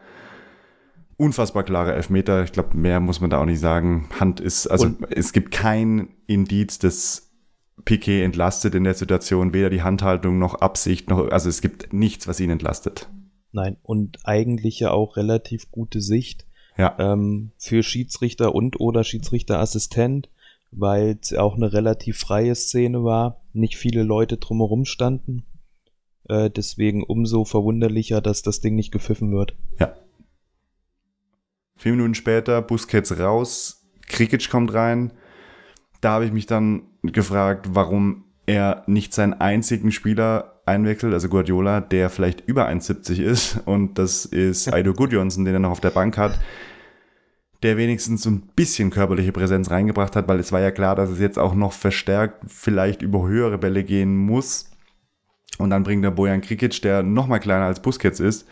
Unfassbar 1.21 1.64
klare 1.64 1.93
Elfmeter. 1.93 2.45
Ich 2.45 2.53
glaube, 2.53 2.75
mehr 2.75 2.99
muss 2.99 3.21
man 3.21 3.29
da 3.29 3.43
auch 3.43 3.45
nicht 3.45 3.61
sagen. 3.61 4.09
Hand 4.18 4.41
ist, 4.41 4.66
also 4.66 4.87
und 4.87 5.07
es 5.11 5.35
gibt 5.35 5.51
kein 5.51 6.09
Indiz, 6.27 6.79
das 6.79 7.31
Piquet 7.85 8.23
entlastet 8.25 8.75
in 8.75 8.85
der 8.85 8.95
Situation, 8.95 9.53
weder 9.53 9.68
die 9.68 9.83
Handhaltung 9.83 10.39
noch 10.39 10.55
Absicht, 10.55 11.11
noch, 11.11 11.29
also 11.29 11.51
es 11.51 11.61
gibt 11.61 11.93
nichts, 11.93 12.27
was 12.27 12.41
ihn 12.41 12.49
entlastet. 12.49 13.11
Nein, 13.53 13.77
und 13.83 14.21
eigentlich 14.25 14.81
ja 14.81 14.93
auch 14.93 15.18
relativ 15.18 15.71
gute 15.71 16.01
Sicht 16.01 16.47
ja. 16.79 16.97
ähm, 16.99 17.53
für 17.59 17.83
Schiedsrichter 17.83 18.55
und 18.55 18.81
oder 18.81 19.05
Schiedsrichterassistent, 19.05 20.31
weil 20.71 21.18
es 21.21 21.35
auch 21.35 21.55
eine 21.55 21.71
relativ 21.75 22.16
freie 22.16 22.55
Szene 22.55 23.05
war, 23.05 23.43
nicht 23.53 23.77
viele 23.77 24.05
Leute 24.05 24.39
drumherum 24.39 24.87
standen. 24.87 25.45
Äh, 26.31 26.49
deswegen 26.49 27.05
umso 27.05 27.45
verwunderlicher, 27.45 28.23
dass 28.23 28.41
das 28.41 28.62
Ding 28.62 28.75
nicht 28.75 28.91
gepfiffen 28.91 29.31
wird. 29.33 29.55
Ja. 29.79 29.95
Vier 31.81 31.93
Minuten 31.93 32.14
später, 32.14 32.61
Busquets 32.61 33.18
raus, 33.18 33.87
Krikic 34.07 34.51
kommt 34.51 34.74
rein. 34.74 35.14
Da 36.03 36.11
habe 36.11 36.26
ich 36.26 36.31
mich 36.31 36.45
dann 36.45 36.83
gefragt, 37.03 37.70
warum 37.72 38.26
er 38.45 38.85
nicht 38.87 39.14
seinen 39.14 39.33
einzigen 39.33 39.91
Spieler 39.91 40.61
einwechselt, 40.66 41.14
also 41.14 41.31
Guardiola, 41.31 41.81
der 41.81 42.11
vielleicht 42.11 42.47
über 42.47 42.68
1,70 42.68 43.22
ist 43.22 43.62
und 43.64 43.99
das 43.99 44.26
ist 44.26 44.70
Aido 44.70 44.93
Gudjonsson, 44.93 45.47
den 45.47 45.55
er 45.55 45.61
noch 45.61 45.70
auf 45.70 45.81
der 45.81 45.89
Bank 45.89 46.18
hat, 46.18 46.39
der 47.62 47.78
wenigstens 47.78 48.24
so 48.24 48.31
ein 48.31 48.43
bisschen 48.55 48.91
körperliche 48.91 49.33
Präsenz 49.33 49.70
reingebracht 49.70 50.16
hat, 50.16 50.28
weil 50.28 50.39
es 50.39 50.53
war 50.53 50.61
ja 50.61 50.72
klar, 50.72 50.97
dass 50.97 51.09
es 51.09 51.18
jetzt 51.18 51.39
auch 51.39 51.55
noch 51.55 51.72
verstärkt 51.72 52.45
vielleicht 52.47 53.01
über 53.01 53.26
höhere 53.26 53.57
Bälle 53.57 53.85
gehen 53.85 54.18
muss. 54.18 54.70
Und 55.57 55.70
dann 55.70 55.83
bringt 55.83 56.05
der 56.05 56.11
Bojan 56.11 56.43
Krikic, 56.43 56.83
der 56.83 57.03
noch 57.03 57.26
mal 57.26 57.39
kleiner 57.39 57.64
als 57.64 57.81
Busquets 57.81 58.20
ist, 58.20 58.47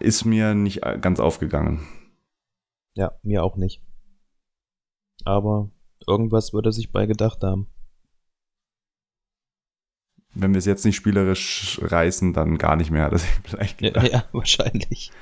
ist 0.00 0.24
mir 0.24 0.54
nicht 0.54 0.80
ganz 1.00 1.20
aufgegangen. 1.20 1.86
Ja, 2.94 3.12
mir 3.22 3.42
auch 3.42 3.56
nicht. 3.56 3.82
Aber 5.24 5.70
irgendwas 6.06 6.52
würde 6.52 6.70
er 6.70 6.72
sich 6.72 6.92
bei 6.92 7.06
gedacht 7.06 7.42
haben. 7.42 7.68
Wenn 10.34 10.52
wir 10.52 10.58
es 10.58 10.64
jetzt 10.64 10.84
nicht 10.84 10.96
spielerisch 10.96 11.78
reißen, 11.82 12.32
dann 12.32 12.58
gar 12.58 12.76
nicht 12.76 12.90
mehr, 12.90 13.04
hat 13.04 13.12
er 13.12 13.18
sich 13.18 13.30
vielleicht 13.44 13.78
gedacht. 13.78 14.06
Ja, 14.08 14.18
ja 14.18 14.24
wahrscheinlich. 14.32 15.12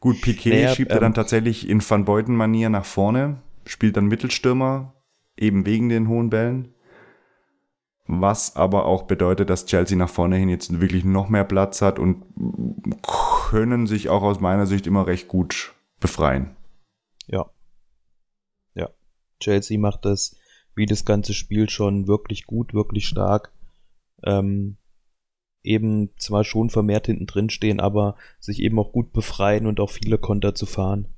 Gut, 0.00 0.20
Piquet 0.20 0.50
naja, 0.50 0.74
schiebt 0.74 0.90
ähm, 0.90 0.96
er 0.96 1.00
dann 1.00 1.14
tatsächlich 1.14 1.68
in 1.68 1.82
Van 1.88 2.04
Beuten-Manier 2.04 2.68
nach 2.68 2.84
vorne, 2.84 3.40
spielt 3.64 3.96
dann 3.96 4.06
Mittelstürmer, 4.06 4.94
eben 5.36 5.66
wegen 5.66 5.88
den 5.88 6.08
hohen 6.08 6.30
Bällen. 6.30 6.74
Was 8.08 8.54
aber 8.54 8.86
auch 8.86 9.04
bedeutet, 9.04 9.50
dass 9.50 9.66
Chelsea 9.66 9.98
nach 9.98 10.08
vorne 10.08 10.36
hin 10.36 10.48
jetzt 10.48 10.80
wirklich 10.80 11.04
noch 11.04 11.28
mehr 11.28 11.44
Platz 11.44 11.82
hat 11.82 11.98
und 11.98 12.24
können 13.02 13.86
sich 13.86 14.08
auch 14.08 14.22
aus 14.22 14.40
meiner 14.40 14.66
Sicht 14.66 14.86
immer 14.86 15.06
recht 15.06 15.28
gut 15.28 15.74
befreien. 15.98 16.56
Ja. 17.26 17.50
Ja. 18.74 18.90
Chelsea 19.40 19.78
macht 19.78 20.04
das 20.04 20.36
wie 20.76 20.86
das 20.86 21.04
ganze 21.04 21.34
Spiel 21.34 21.68
schon 21.68 22.06
wirklich 22.06 22.46
gut, 22.46 22.74
wirklich 22.74 23.08
stark. 23.08 23.52
Ähm, 24.22 24.76
eben 25.62 26.10
zwar 26.18 26.44
schon 26.44 26.70
vermehrt 26.70 27.06
hinten 27.06 27.26
drin 27.26 27.50
stehen, 27.50 27.80
aber 27.80 28.16
sich 28.38 28.60
eben 28.60 28.78
auch 28.78 28.92
gut 28.92 29.12
befreien 29.12 29.66
und 29.66 29.80
auch 29.80 29.90
viele 29.90 30.18
Konter 30.18 30.54
zu 30.54 30.66
fahren. 30.66 31.08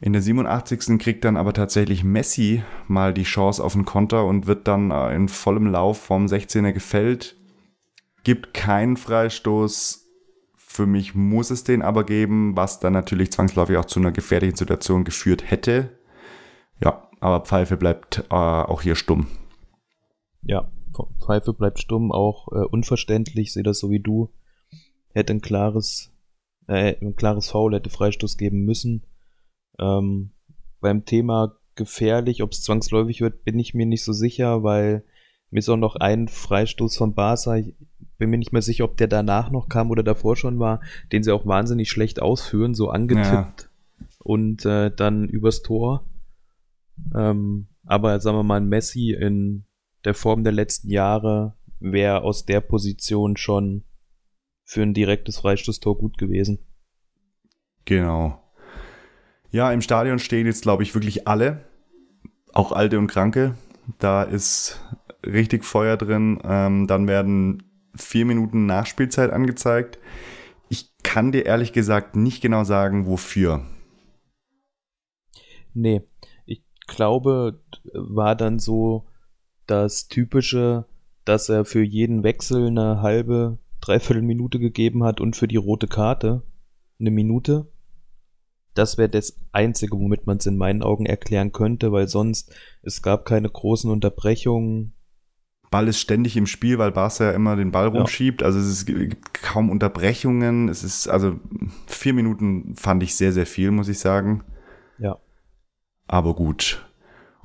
In 0.00 0.12
der 0.12 0.20
87. 0.20 0.98
kriegt 0.98 1.24
dann 1.24 1.38
aber 1.38 1.54
tatsächlich 1.54 2.04
Messi 2.04 2.62
mal 2.86 3.14
die 3.14 3.22
Chance 3.22 3.64
auf 3.64 3.74
einen 3.74 3.86
Konter 3.86 4.26
und 4.26 4.46
wird 4.46 4.68
dann 4.68 4.90
äh, 4.90 5.14
in 5.14 5.28
vollem 5.28 5.66
Lauf 5.66 5.98
vom 5.98 6.26
16er 6.26 6.72
gefällt. 6.72 7.36
Gibt 8.22 8.52
keinen 8.52 8.98
Freistoß. 8.98 10.06
Für 10.54 10.86
mich 10.86 11.14
muss 11.14 11.50
es 11.50 11.64
den 11.64 11.80
aber 11.80 12.04
geben, 12.04 12.56
was 12.56 12.80
dann 12.80 12.92
natürlich 12.92 13.32
zwangsläufig 13.32 13.78
auch 13.78 13.86
zu 13.86 13.98
einer 13.98 14.12
gefährlichen 14.12 14.56
Situation 14.56 15.04
geführt 15.04 15.50
hätte. 15.50 15.98
Ja, 16.82 17.08
aber 17.20 17.46
Pfeife 17.46 17.78
bleibt 17.78 18.24
äh, 18.30 18.34
auch 18.34 18.82
hier 18.82 18.96
stumm. 18.96 19.28
Ja, 20.42 20.70
Pfeife 21.24 21.54
bleibt 21.54 21.80
stumm, 21.80 22.12
auch 22.12 22.48
äh, 22.52 22.66
unverständlich, 22.66 23.54
sehe 23.54 23.62
das 23.62 23.78
so 23.78 23.90
wie 23.90 24.00
du. 24.00 24.30
Hätte 25.14 25.32
ein 25.32 25.40
klares, 25.40 26.12
äh, 26.68 26.96
ein 27.00 27.16
klares 27.16 27.48
Foul, 27.48 27.74
hätte 27.74 27.88
Freistoß 27.88 28.36
geben 28.36 28.66
müssen. 28.66 29.06
Ähm, 29.78 30.30
beim 30.80 31.04
Thema 31.04 31.56
gefährlich, 31.74 32.42
ob 32.42 32.52
es 32.52 32.62
zwangsläufig 32.62 33.20
wird, 33.20 33.44
bin 33.44 33.58
ich 33.58 33.74
mir 33.74 33.86
nicht 33.86 34.04
so 34.04 34.12
sicher, 34.12 34.62
weil 34.62 35.04
mir 35.50 35.58
ist 35.60 35.68
auch 35.68 35.76
noch 35.76 35.96
ein 35.96 36.28
Freistoß 36.28 36.96
von 36.96 37.14
Barca, 37.14 37.56
ich 37.56 37.74
bin 38.18 38.30
mir 38.30 38.38
nicht 38.38 38.52
mehr 38.52 38.62
sicher, 38.62 38.84
ob 38.84 38.96
der 38.96 39.08
danach 39.08 39.50
noch 39.50 39.68
kam 39.68 39.90
oder 39.90 40.02
davor 40.02 40.36
schon 40.36 40.58
war, 40.58 40.80
den 41.12 41.22
sie 41.22 41.32
auch 41.32 41.46
wahnsinnig 41.46 41.90
schlecht 41.90 42.20
ausführen, 42.20 42.74
so 42.74 42.88
angetippt 42.88 43.28
ja. 43.28 44.06
und 44.20 44.64
äh, 44.64 44.90
dann 44.94 45.28
übers 45.28 45.62
Tor. 45.62 46.08
Ähm, 47.14 47.68
aber 47.84 48.18
sagen 48.20 48.38
wir 48.38 48.42
mal, 48.42 48.60
Messi 48.60 49.12
in 49.12 49.64
der 50.04 50.14
Form 50.14 50.44
der 50.44 50.52
letzten 50.52 50.90
Jahre 50.90 51.56
wäre 51.78 52.22
aus 52.22 52.46
der 52.46 52.60
Position 52.60 53.36
schon 53.36 53.84
für 54.64 54.82
ein 54.82 54.94
direktes 54.94 55.38
Freistoßtor 55.38 55.96
gut 55.98 56.18
gewesen. 56.18 56.58
Genau. 57.84 58.42
Ja, 59.50 59.72
im 59.72 59.80
Stadion 59.80 60.18
stehen 60.18 60.46
jetzt, 60.46 60.62
glaube 60.62 60.82
ich, 60.82 60.94
wirklich 60.94 61.28
alle, 61.28 61.64
auch 62.52 62.72
Alte 62.72 62.98
und 62.98 63.06
Kranke. 63.06 63.54
Da 63.98 64.22
ist 64.22 64.80
richtig 65.24 65.64
Feuer 65.64 65.96
drin. 65.96 66.40
Ähm, 66.44 66.86
dann 66.86 67.06
werden 67.06 67.62
vier 67.94 68.24
Minuten 68.24 68.66
Nachspielzeit 68.66 69.30
angezeigt. 69.30 69.98
Ich 70.68 70.92
kann 71.02 71.32
dir 71.32 71.46
ehrlich 71.46 71.72
gesagt 71.72 72.16
nicht 72.16 72.42
genau 72.42 72.64
sagen, 72.64 73.06
wofür. 73.06 73.62
Nee, 75.74 76.02
ich 76.46 76.62
glaube, 76.86 77.62
war 77.92 78.34
dann 78.34 78.58
so 78.58 79.06
das 79.66 80.08
Typische, 80.08 80.86
dass 81.24 81.48
er 81.48 81.64
für 81.64 81.82
jeden 81.82 82.22
Wechsel 82.22 82.68
eine 82.68 83.02
halbe, 83.02 83.58
dreiviertel 83.80 84.22
Minute 84.22 84.58
gegeben 84.58 85.04
hat 85.04 85.20
und 85.20 85.36
für 85.36 85.48
die 85.48 85.56
rote 85.56 85.86
Karte 85.86 86.42
eine 86.98 87.10
Minute. 87.10 87.70
Das 88.76 88.98
wäre 88.98 89.08
das 89.08 89.38
Einzige, 89.52 89.98
womit 89.98 90.26
man 90.26 90.36
es 90.36 90.44
in 90.44 90.58
meinen 90.58 90.82
Augen 90.82 91.06
erklären 91.06 91.50
könnte, 91.50 91.92
weil 91.92 92.08
sonst 92.08 92.54
es 92.82 93.00
gab 93.00 93.24
keine 93.24 93.48
großen 93.48 93.90
Unterbrechungen. 93.90 94.92
Ball 95.70 95.88
ist 95.88 95.98
ständig 95.98 96.36
im 96.36 96.46
Spiel, 96.46 96.78
weil 96.78 96.92
Barca 96.92 97.24
ja 97.24 97.30
immer 97.32 97.56
den 97.56 97.72
Ball 97.72 97.88
rumschiebt. 97.88 98.42
Ja. 98.42 98.46
Also 98.46 98.58
es 98.58 98.84
gibt 98.84 99.32
kaum 99.42 99.70
Unterbrechungen. 99.70 100.68
Es 100.68 100.84
ist, 100.84 101.08
also 101.08 101.40
vier 101.86 102.12
Minuten 102.12 102.74
fand 102.76 103.02
ich 103.02 103.16
sehr, 103.16 103.32
sehr 103.32 103.46
viel, 103.46 103.70
muss 103.70 103.88
ich 103.88 103.98
sagen. 103.98 104.44
Ja. 104.98 105.16
Aber 106.06 106.34
gut. 106.34 106.86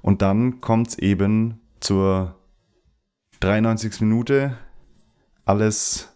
Und 0.01 0.21
dann 0.21 0.59
kommt 0.59 0.89
es 0.89 0.99
eben 0.99 1.61
zur 1.79 2.35
93. 3.39 4.01
Minute. 4.01 4.57
Alles 5.45 6.09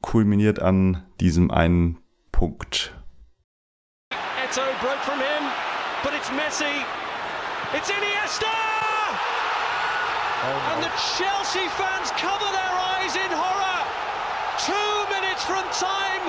kulminiert 0.00 0.60
an 0.60 1.02
diesem 1.20 1.50
einen 1.50 1.98
Punkt. 2.30 3.01
Messi. 6.36 6.84
It's 7.76 7.88
Iniesta! 7.90 8.52
Oh, 10.42 10.48
no. 10.48 10.72
And 10.74 10.78
the 10.82 10.92
Chelsea 11.16 11.68
fans 11.78 12.10
cover 12.18 12.48
their 12.50 12.74
eyes 12.92 13.14
in 13.16 13.30
horror. 13.30 13.80
Two 14.60 14.94
minutes 15.08 15.44
from 15.44 15.64
time, 15.72 16.24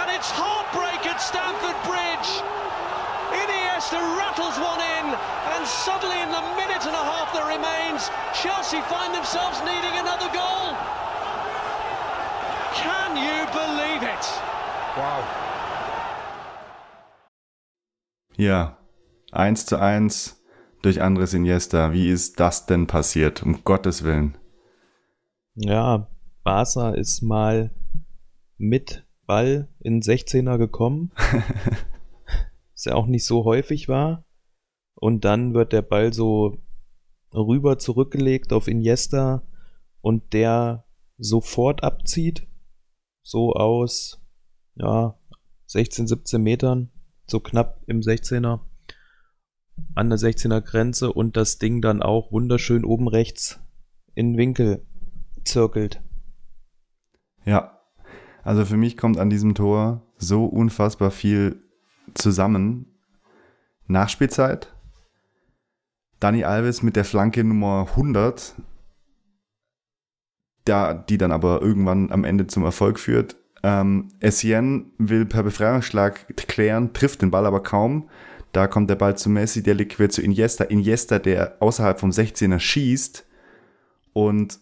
and 0.00 0.08
it's 0.14 0.30
heartbreak 0.30 1.04
at 1.04 1.18
Stamford 1.20 1.76
Bridge. 1.84 2.30
Iniesta 3.34 3.98
rattles 4.16 4.56
one 4.56 4.80
in, 4.80 5.06
and 5.56 5.66
suddenly 5.66 6.22
in 6.22 6.30
the 6.30 6.44
minute 6.54 6.86
and 6.86 6.94
a 6.94 7.04
half 7.04 7.34
that 7.34 7.44
remains, 7.50 8.08
Chelsea 8.32 8.80
find 8.86 9.12
themselves 9.12 9.58
needing 9.66 9.98
another 9.98 10.30
goal. 10.32 10.72
Can 12.72 13.18
you 13.18 13.44
believe 13.50 14.02
it? 14.02 14.24
Wow. 14.96 15.20
Ja, 18.38 18.76
1 19.32 19.66
zu 19.66 19.80
1 19.80 20.42
durch 20.82 21.02
Andres 21.02 21.34
Iniesta. 21.34 21.92
Wie 21.92 22.08
ist 22.08 22.38
das 22.40 22.66
denn 22.66 22.86
passiert? 22.86 23.42
Um 23.42 23.64
Gottes 23.64 24.04
Willen. 24.04 24.38
Ja, 25.54 26.08
Barca 26.44 26.90
ist 26.90 27.22
mal 27.22 27.70
mit 28.56 29.04
Ball 29.26 29.68
in 29.80 30.00
16er 30.00 30.58
gekommen. 30.58 31.12
Was 32.72 32.84
ja 32.84 32.94
auch 32.94 33.06
nicht 33.06 33.24
so 33.24 33.44
häufig 33.44 33.88
war. 33.88 34.24
Und 34.94 35.24
dann 35.24 35.54
wird 35.54 35.72
der 35.72 35.82
Ball 35.82 36.12
so 36.12 36.58
rüber 37.34 37.78
zurückgelegt 37.78 38.52
auf 38.52 38.68
Iniesta 38.68 39.42
und 40.00 40.32
der 40.32 40.86
sofort 41.18 41.82
abzieht. 41.82 42.46
So 43.22 43.54
aus, 43.54 44.22
ja, 44.76 45.18
16, 45.66 46.06
17 46.06 46.40
Metern, 46.40 46.92
so 47.26 47.40
knapp 47.40 47.82
im 47.86 48.00
16er, 48.00 48.60
an 49.94 50.10
der 50.10 50.18
16er 50.18 50.60
Grenze 50.60 51.12
und 51.12 51.36
das 51.36 51.58
Ding 51.58 51.80
dann 51.80 52.02
auch 52.02 52.32
wunderschön 52.32 52.84
oben 52.84 53.08
rechts 53.08 53.60
in 54.14 54.36
Winkel 54.36 54.84
zirkelt. 55.44 56.02
Ja, 57.44 57.80
also 58.42 58.64
für 58.64 58.76
mich 58.76 58.96
kommt 58.96 59.18
an 59.18 59.30
diesem 59.30 59.54
Tor 59.54 60.02
so 60.18 60.44
unfassbar 60.46 61.10
viel 61.10 61.62
zusammen. 62.14 62.86
Nachspielzeit. 63.86 64.74
Dani 66.20 66.44
Alves 66.44 66.82
mit 66.82 66.96
der 66.96 67.04
Flanke 67.04 67.44
Nummer 67.44 67.86
100, 67.90 68.54
da, 70.64 70.94
die 70.94 71.18
dann 71.18 71.30
aber 71.30 71.60
irgendwann 71.60 72.10
am 72.10 72.24
Ende 72.24 72.46
zum 72.46 72.64
Erfolg 72.64 72.98
führt. 72.98 73.36
Ähm, 73.62 74.08
Essien 74.20 74.92
will 74.98 75.26
per 75.26 75.42
Befreiungsschlag 75.42 76.34
klären, 76.48 76.92
trifft 76.94 77.22
den 77.22 77.30
Ball 77.30 77.46
aber 77.46 77.62
kaum. 77.62 78.08
Da 78.56 78.66
kommt 78.68 78.88
der 78.88 78.94
Ball 78.94 79.14
zu 79.18 79.28
Messi, 79.28 79.62
der 79.62 79.74
liquiert 79.74 80.12
zu 80.12 80.22
Iniesta. 80.22 80.64
Iniesta, 80.64 81.18
der 81.18 81.58
außerhalb 81.60 82.00
vom 82.00 82.08
16er 82.08 82.58
schießt. 82.58 83.26
Und 84.14 84.60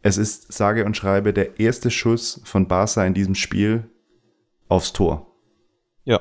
es 0.00 0.16
ist, 0.16 0.52
sage 0.52 0.84
und 0.84 0.96
schreibe, 0.96 1.32
der 1.32 1.58
erste 1.58 1.90
Schuss 1.90 2.40
von 2.44 2.68
Barca 2.68 3.04
in 3.04 3.14
diesem 3.14 3.34
Spiel 3.34 3.90
aufs 4.68 4.92
Tor. 4.92 5.34
Ja. 6.04 6.20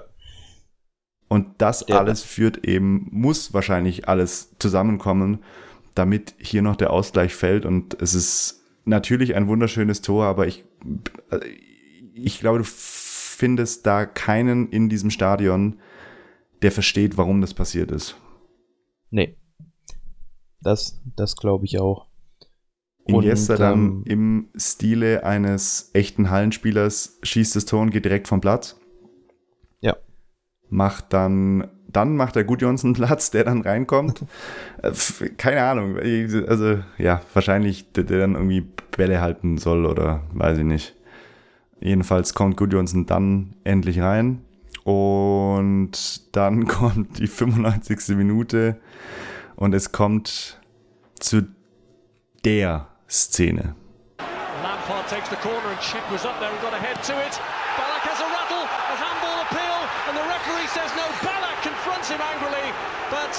Und 1.27 1.61
das 1.61 1.85
Der- 1.85 1.99
alles 1.99 2.23
führt 2.23 2.65
eben, 2.65 3.07
muss 3.11 3.53
wahrscheinlich 3.53 4.09
alles 4.09 4.55
zusammenkommen, 4.57 5.43
damit 5.93 6.33
hier 6.39 6.63
noch 6.63 6.75
der 6.75 6.89
Ausgleich 6.89 7.35
fällt. 7.35 7.67
Und 7.67 8.01
es 8.01 8.15
ist 8.15 8.63
natürlich 8.83 9.35
ein 9.35 9.47
wunderschönes 9.47 10.01
Tor, 10.01 10.25
aber 10.25 10.47
ich, 10.47 10.65
ich 12.15 12.39
glaube, 12.39 12.57
du 12.57 12.63
findest 12.65 13.85
da 13.85 14.07
keinen 14.07 14.69
in 14.69 14.89
diesem 14.89 15.11
Stadion, 15.11 15.77
der 16.61 16.71
versteht, 16.71 17.17
warum 17.17 17.41
das 17.41 17.53
passiert 17.53 17.91
ist. 17.91 18.15
Nee. 19.09 19.37
Das, 20.61 21.01
das 21.15 21.35
glaube 21.35 21.65
ich 21.65 21.79
auch. 21.79 22.07
Iniesta 23.05 23.55
dann 23.55 23.79
ähm, 23.79 24.03
im 24.05 24.49
Stile 24.55 25.23
eines 25.23 25.89
echten 25.93 26.29
Hallenspielers 26.29 27.19
schießt 27.23 27.55
das 27.55 27.65
Tor 27.65 27.81
und 27.81 27.89
geht 27.89 28.05
direkt 28.05 28.27
vom 28.27 28.41
Platz. 28.41 28.79
Ja. 29.79 29.97
Macht 30.69 31.11
dann, 31.13 31.67
dann 31.87 32.15
macht 32.15 32.35
der 32.35 32.43
Gudjonsson 32.43 32.93
Platz, 32.93 33.31
der 33.31 33.45
dann 33.45 33.61
reinkommt. 33.61 34.23
Äh, 34.83 34.91
Keine 35.37 35.63
Ahnung. 35.63 35.97
Also, 36.47 36.79
ja, 36.97 37.21
wahrscheinlich 37.33 37.91
der, 37.93 38.03
der 38.03 38.19
dann 38.19 38.35
irgendwie 38.35 38.67
Bälle 38.95 39.21
halten 39.21 39.57
soll 39.57 39.85
oder 39.85 40.23
weiß 40.33 40.59
ich 40.59 40.65
nicht. 40.65 40.95
Jedenfalls 41.79 42.35
kommt 42.35 42.57
Gudjonsson 42.57 43.07
dann 43.07 43.55
endlich 43.63 43.99
rein. 43.99 44.45
Und 44.83 46.35
dann 46.35 46.67
kommt 46.67 47.19
die 47.19 47.27
95. 47.27 48.15
Minute 48.15 48.79
und 49.55 49.73
es 49.73 49.91
kommt 49.91 50.59
zu 51.19 51.43
der 52.43 52.87
Szene. 53.09 53.75
Lampard 54.63 55.07
takes 55.07 55.29
the 55.29 55.35
corner 55.37 55.69
and 55.69 55.79
Chick 55.79 56.01
was 56.11 56.25
up 56.25 56.39
there 56.39 56.49
and 56.49 56.61
got 56.61 56.73
a 56.73 56.79
head 56.79 56.97
to 57.03 57.13
it. 57.13 57.33
Ballack 57.77 58.03
has 58.09 58.19
a 58.19 58.29
rattle, 58.29 58.65
a 58.65 58.95
handball 58.97 59.41
appeal, 59.45 59.79
and 60.09 60.17
the 60.17 60.25
referee 60.25 60.67
says 60.73 60.89
no. 60.97 61.05
Ballack 61.21 61.61
confronts 61.61 62.09
him 62.09 62.21
angrily, 62.21 62.73
but 63.09 63.33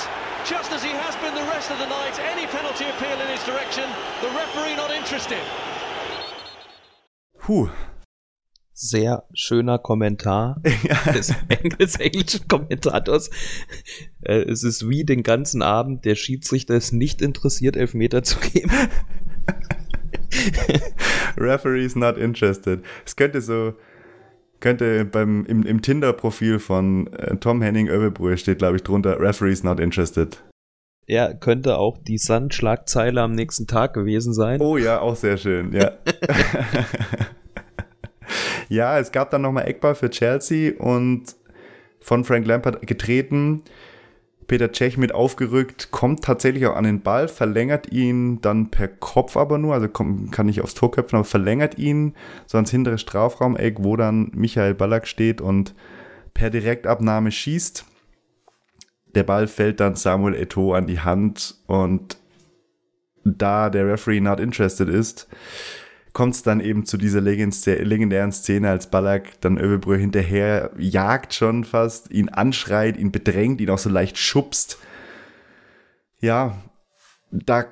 just 0.45 0.72
as 0.72 0.82
he 0.82 0.90
has 0.90 1.14
been 1.16 1.34
the 1.34 1.47
rest 1.51 1.70
of 1.70 1.78
the 1.78 1.86
night, 1.86 2.18
any 2.20 2.47
penalty 2.47 2.86
appeal 2.86 3.18
in 3.20 3.28
his 3.28 3.43
direction, 3.45 3.88
the 4.20 4.30
referee 4.30 4.74
not 4.76 4.90
interested. 4.90 5.43
Puh. 7.38 7.70
Sehr 8.74 9.24
schöner 9.34 9.78
Kommentar 9.78 10.60
des, 11.14 11.34
des 11.78 11.96
englischen 11.96 12.48
Kommentators. 12.48 13.30
Äh, 14.22 14.42
es 14.42 14.64
ist 14.64 14.88
wie 14.88 15.04
den 15.04 15.22
ganzen 15.22 15.62
Abend, 15.62 16.04
der 16.04 16.14
Schiedsrichter 16.14 16.74
ist 16.74 16.92
nicht 16.92 17.22
interessiert, 17.22 17.76
Elfmeter 17.76 18.22
zu 18.22 18.38
geben. 18.40 18.72
Referees 21.36 21.96
not 21.96 22.16
interested. 22.16 22.82
Es 23.04 23.16
könnte 23.16 23.40
so, 23.40 23.74
könnte 24.60 25.04
beim, 25.04 25.44
im, 25.46 25.64
im 25.64 25.82
Tinder-Profil 25.82 26.58
von 26.58 27.12
äh, 27.12 27.36
Tom 27.36 27.62
Henning 27.62 27.88
Övebrühe 27.88 28.38
steht, 28.38 28.58
glaube 28.58 28.76
ich, 28.76 28.82
drunter, 28.82 29.20
Referees 29.20 29.62
not 29.62 29.80
interested. 29.80 30.42
Er 31.06 31.34
könnte 31.34 31.78
auch 31.78 31.98
die 31.98 32.16
Sun-Schlagzeile 32.16 33.20
am 33.20 33.32
nächsten 33.32 33.66
Tag 33.66 33.92
gewesen 33.92 34.32
sein. 34.32 34.60
Oh 34.60 34.76
ja, 34.76 35.00
auch 35.00 35.16
sehr 35.16 35.36
schön, 35.36 35.72
ja. 35.72 35.92
ja, 38.72 38.98
es 38.98 39.12
gab 39.12 39.30
dann 39.30 39.42
nochmal 39.42 39.68
Eckball 39.68 39.94
für 39.94 40.10
Chelsea 40.10 40.72
und 40.78 41.36
von 42.00 42.24
Frank 42.24 42.46
Lampard 42.46 42.86
getreten. 42.86 43.62
Peter 44.48 44.72
Cech 44.72 44.96
mit 44.96 45.14
aufgerückt, 45.14 45.90
kommt 45.92 46.24
tatsächlich 46.24 46.66
auch 46.66 46.74
an 46.74 46.84
den 46.84 47.02
Ball, 47.02 47.28
verlängert 47.28 47.92
ihn 47.92 48.40
dann 48.40 48.70
per 48.70 48.88
Kopf 48.88 49.36
aber 49.36 49.56
nur, 49.58 49.74
also 49.74 49.88
kommt, 49.88 50.32
kann 50.32 50.46
nicht 50.46 50.62
aufs 50.62 50.74
Tor 50.74 50.90
köpfen, 50.90 51.16
aber 51.16 51.24
verlängert 51.24 51.78
ihn 51.78 52.14
so 52.46 52.58
ans 52.58 52.70
hintere 52.70 52.98
Strafraumeck, 52.98 53.76
wo 53.78 53.96
dann 53.96 54.30
Michael 54.34 54.74
Ballack 54.74 55.06
steht 55.06 55.40
und 55.40 55.74
per 56.34 56.50
Direktabnahme 56.50 57.30
schießt. 57.30 57.84
Der 59.14 59.22
Ball 59.22 59.46
fällt 59.46 59.80
dann 59.80 59.94
Samuel 59.94 60.34
Eto'o 60.34 60.74
an 60.74 60.86
die 60.86 61.00
Hand 61.00 61.56
und 61.66 62.16
da 63.24 63.70
der 63.70 63.86
Referee 63.86 64.20
not 64.20 64.40
interested 64.40 64.88
ist, 64.88 65.28
kommt 66.12 66.34
es 66.34 66.42
dann 66.42 66.60
eben 66.60 66.84
zu 66.84 66.96
dieser 66.96 67.20
legend- 67.20 67.64
legendären 67.66 68.32
Szene, 68.32 68.70
als 68.70 68.90
Ballack 68.90 69.40
dann 69.40 69.58
Övebrö 69.58 69.96
hinterher 69.96 70.70
jagt 70.78 71.34
schon 71.34 71.64
fast, 71.64 72.10
ihn 72.10 72.28
anschreit, 72.28 72.96
ihn 72.98 73.12
bedrängt, 73.12 73.60
ihn 73.60 73.70
auch 73.70 73.78
so 73.78 73.88
leicht 73.90 74.18
schubst. 74.18 74.78
Ja, 76.20 76.56
da 77.30 77.64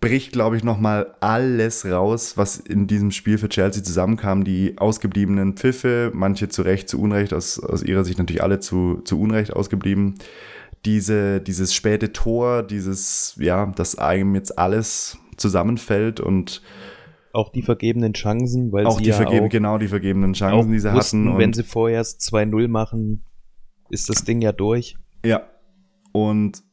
bricht, 0.00 0.32
glaube 0.32 0.56
ich, 0.56 0.64
nochmal 0.64 1.14
alles 1.20 1.84
raus, 1.84 2.36
was 2.36 2.58
in 2.58 2.86
diesem 2.86 3.10
Spiel 3.10 3.38
für 3.38 3.48
Chelsea 3.48 3.82
zusammenkam. 3.82 4.44
Die 4.44 4.78
ausgebliebenen 4.78 5.54
Pfiffe, 5.54 6.10
manche 6.14 6.48
zu 6.48 6.62
Recht, 6.62 6.88
zu 6.88 7.00
Unrecht, 7.00 7.34
aus, 7.34 7.58
aus 7.58 7.82
ihrer 7.82 8.04
Sicht 8.04 8.18
natürlich 8.18 8.42
alle 8.42 8.60
zu, 8.60 9.02
zu 9.04 9.20
Unrecht 9.20 9.52
ausgeblieben. 9.52 10.14
Diese, 10.86 11.40
dieses 11.40 11.74
späte 11.74 12.12
Tor, 12.12 12.62
dieses, 12.62 13.34
ja, 13.38 13.66
dass 13.66 13.98
einem 13.98 14.34
jetzt 14.34 14.58
alles 14.58 15.18
zusammenfällt 15.36 16.20
und 16.20 16.62
Auch 17.32 17.50
die 17.50 17.62
vergebenen 17.62 18.12
Chancen, 18.12 18.72
weil 18.72 18.86
auch 18.86 18.98
sie 18.98 19.04
die 19.04 19.10
ja 19.10 19.16
vergeben, 19.16 19.46
auch, 19.46 19.50
genau 19.50 19.78
die 19.78 19.88
vergebenen 19.88 20.32
Chancen, 20.32 20.72
die 20.72 20.80
sie 20.80 20.92
wussten, 20.92 21.26
hatten. 21.28 21.38
wenn 21.38 21.48
Und, 21.50 21.56
sie 21.56 21.62
vorher 21.62 21.98
erst 21.98 22.20
2-0 22.22 22.68
machen, 22.68 23.24
ist 23.88 24.08
das 24.08 24.24
Ding 24.24 24.40
ja 24.40 24.52
durch. 24.52 24.96
ja. 25.24 25.42
Und 26.12 26.64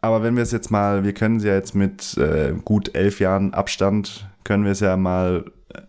aber 0.00 0.22
wenn 0.22 0.36
wir 0.36 0.44
es 0.44 0.52
jetzt 0.52 0.70
mal, 0.70 1.04
wir 1.04 1.12
können 1.14 1.38
es 1.38 1.44
ja 1.44 1.54
jetzt 1.54 1.74
mit 1.74 2.16
äh, 2.16 2.54
gut 2.64 2.94
elf 2.94 3.18
Jahren 3.18 3.52
Abstand, 3.54 4.30
können 4.44 4.64
wir 4.64 4.70
es 4.70 4.80
ja 4.80 4.96
mal 4.96 5.50
äh, 5.74 5.82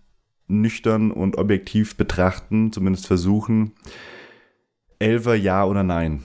nüchtern 0.47 1.11
und 1.11 1.37
objektiv 1.37 1.97
betrachten, 1.97 2.71
zumindest 2.71 3.05
versuchen. 3.05 3.73
Elfer 4.99 5.35
ja 5.35 5.65
oder 5.65 5.83
nein? 5.83 6.23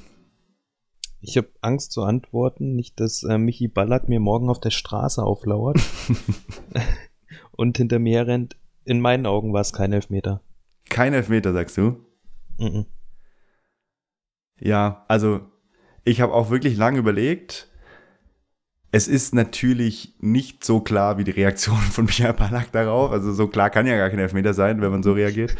Ich 1.21 1.37
habe 1.37 1.49
Angst 1.61 1.93
zu 1.93 2.03
antworten, 2.03 2.75
nicht, 2.75 2.99
dass 2.99 3.23
äh, 3.25 3.39
Michi 3.39 3.69
Ballack 3.69 4.09
mir 4.09 4.21
morgen 4.21 4.49
auf 4.49 4.59
der 4.59 4.71
Straße 4.71 5.23
auflauert 5.23 5.79
und 7.53 7.77
hinter 7.77 7.99
mir 7.99 8.27
rennt. 8.27 8.57
In 8.85 9.01
meinen 9.01 9.27
Augen 9.27 9.53
war 9.53 9.61
es 9.61 9.73
kein 9.73 9.93
Elfmeter. 9.93 10.41
Kein 10.89 11.13
Elfmeter, 11.15 11.53
sagst 11.53 11.77
du? 11.79 11.97
Mhm. 12.59 12.87
Ja, 14.61 15.05
also 15.09 15.41
ich 16.05 16.21
habe 16.21 16.35
auch 16.35 16.51
wirklich 16.51 16.77
lange 16.77 16.99
überlegt. 16.99 17.69
Es 18.91 19.09
ist 19.09 19.35
natürlich 19.35 20.15
nicht 20.21 20.65
so 20.65 20.81
klar 20.81 21.17
wie 21.19 21.25
die 21.25 21.31
Reaktion 21.31 21.77
von 21.79 22.05
Michael 22.05 22.35
Ballack 22.35 22.73
darauf. 22.73 23.11
Also 23.11 23.33
so 23.33 23.49
klar 23.49 23.71
kann 23.71 23.87
ja 23.87 23.97
gar 23.97 24.11
kein 24.11 24.19
Elfmeter 24.19 24.53
sein, 24.55 24.81
wenn 24.81 24.91
man 24.91 25.03
so 25.03 25.13
reagiert. 25.13 25.55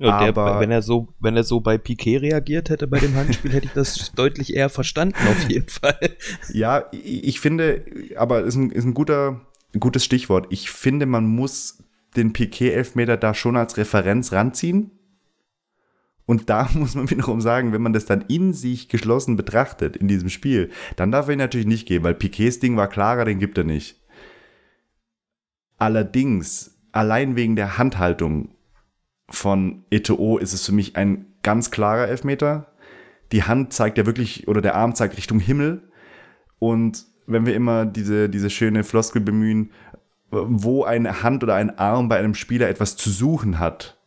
Ja, 0.00 0.20
der, 0.20 0.28
Aber- 0.28 0.60
wenn 0.60 0.70
er 0.70 0.82
so, 0.82 1.08
wenn 1.18 1.36
er 1.36 1.42
so 1.44 1.60
bei 1.60 1.76
Piquet 1.76 2.18
reagiert 2.18 2.70
hätte 2.70 2.86
bei 2.86 2.98
dem 3.00 3.14
Handspiel, 3.16 3.52
hätte 3.52 3.66
ich 3.66 3.72
das 3.72 4.12
deutlich 4.16 4.54
eher 4.54 4.68
verstanden, 4.68 5.16
auf 5.28 5.48
jeden 5.48 5.68
Fall. 5.68 5.98
Ja, 6.52 6.86
ich 6.92 7.24
ich 7.24 7.40
finde, 7.40 7.84
aber 8.16 8.42
ist 8.42 8.54
ein, 8.54 8.70
ist 8.70 8.84
ein 8.84 8.94
guter, 8.94 9.40
gutes 9.78 10.04
Stichwort. 10.04 10.46
Ich 10.50 10.70
finde, 10.70 11.06
man 11.06 11.26
muss 11.26 11.84
den 12.16 12.32
Piquet-Elfmeter 12.32 13.16
da 13.16 13.34
schon 13.34 13.56
als 13.56 13.76
Referenz 13.76 14.32
ranziehen. 14.32 14.90
Und 16.26 16.50
da 16.50 16.68
muss 16.74 16.94
man 16.94 17.10
wiederum 17.10 17.40
sagen, 17.40 17.72
wenn 17.72 17.82
man 17.82 17.92
das 17.92 18.06
dann 18.06 18.24
in 18.28 18.52
sich 18.52 18.88
geschlossen 18.88 19.36
betrachtet 19.36 19.96
in 19.96 20.08
diesem 20.08 20.28
Spiel, 20.28 20.70
dann 20.96 21.10
darf 21.10 21.28
er 21.28 21.34
ihn 21.34 21.38
natürlich 21.38 21.66
nicht 21.66 21.86
geben, 21.86 22.04
weil 22.04 22.14
Piquets 22.14 22.60
Ding 22.60 22.76
war 22.76 22.88
klarer, 22.88 23.24
den 23.24 23.38
gibt 23.38 23.58
er 23.58 23.64
nicht. 23.64 24.00
Allerdings, 25.76 26.76
allein 26.92 27.36
wegen 27.36 27.54
der 27.54 27.78
Handhaltung 27.78 28.50
von 29.30 29.84
Eto'o 29.90 30.38
ist 30.38 30.52
es 30.52 30.66
für 30.66 30.72
mich 30.72 30.96
ein 30.96 31.26
ganz 31.42 31.70
klarer 31.70 32.08
Elfmeter. 32.08 32.72
Die 33.32 33.44
Hand 33.44 33.72
zeigt 33.72 33.98
ja 33.98 34.06
wirklich, 34.06 34.48
oder 34.48 34.60
der 34.60 34.74
Arm 34.74 34.94
zeigt 34.94 35.16
Richtung 35.16 35.38
Himmel. 35.38 35.82
Und 36.58 37.06
wenn 37.28 37.46
wir 37.46 37.54
immer 37.54 37.86
diese, 37.86 38.28
diese 38.28 38.50
schöne 38.50 38.84
Floskel 38.84 39.22
bemühen, 39.22 39.70
wo 40.30 40.84
eine 40.84 41.22
Hand 41.22 41.42
oder 41.42 41.54
ein 41.54 41.78
Arm 41.78 42.08
bei 42.08 42.18
einem 42.18 42.34
Spieler 42.34 42.68
etwas 42.68 42.96
zu 42.96 43.10
suchen 43.10 43.58
hat, 43.58 43.98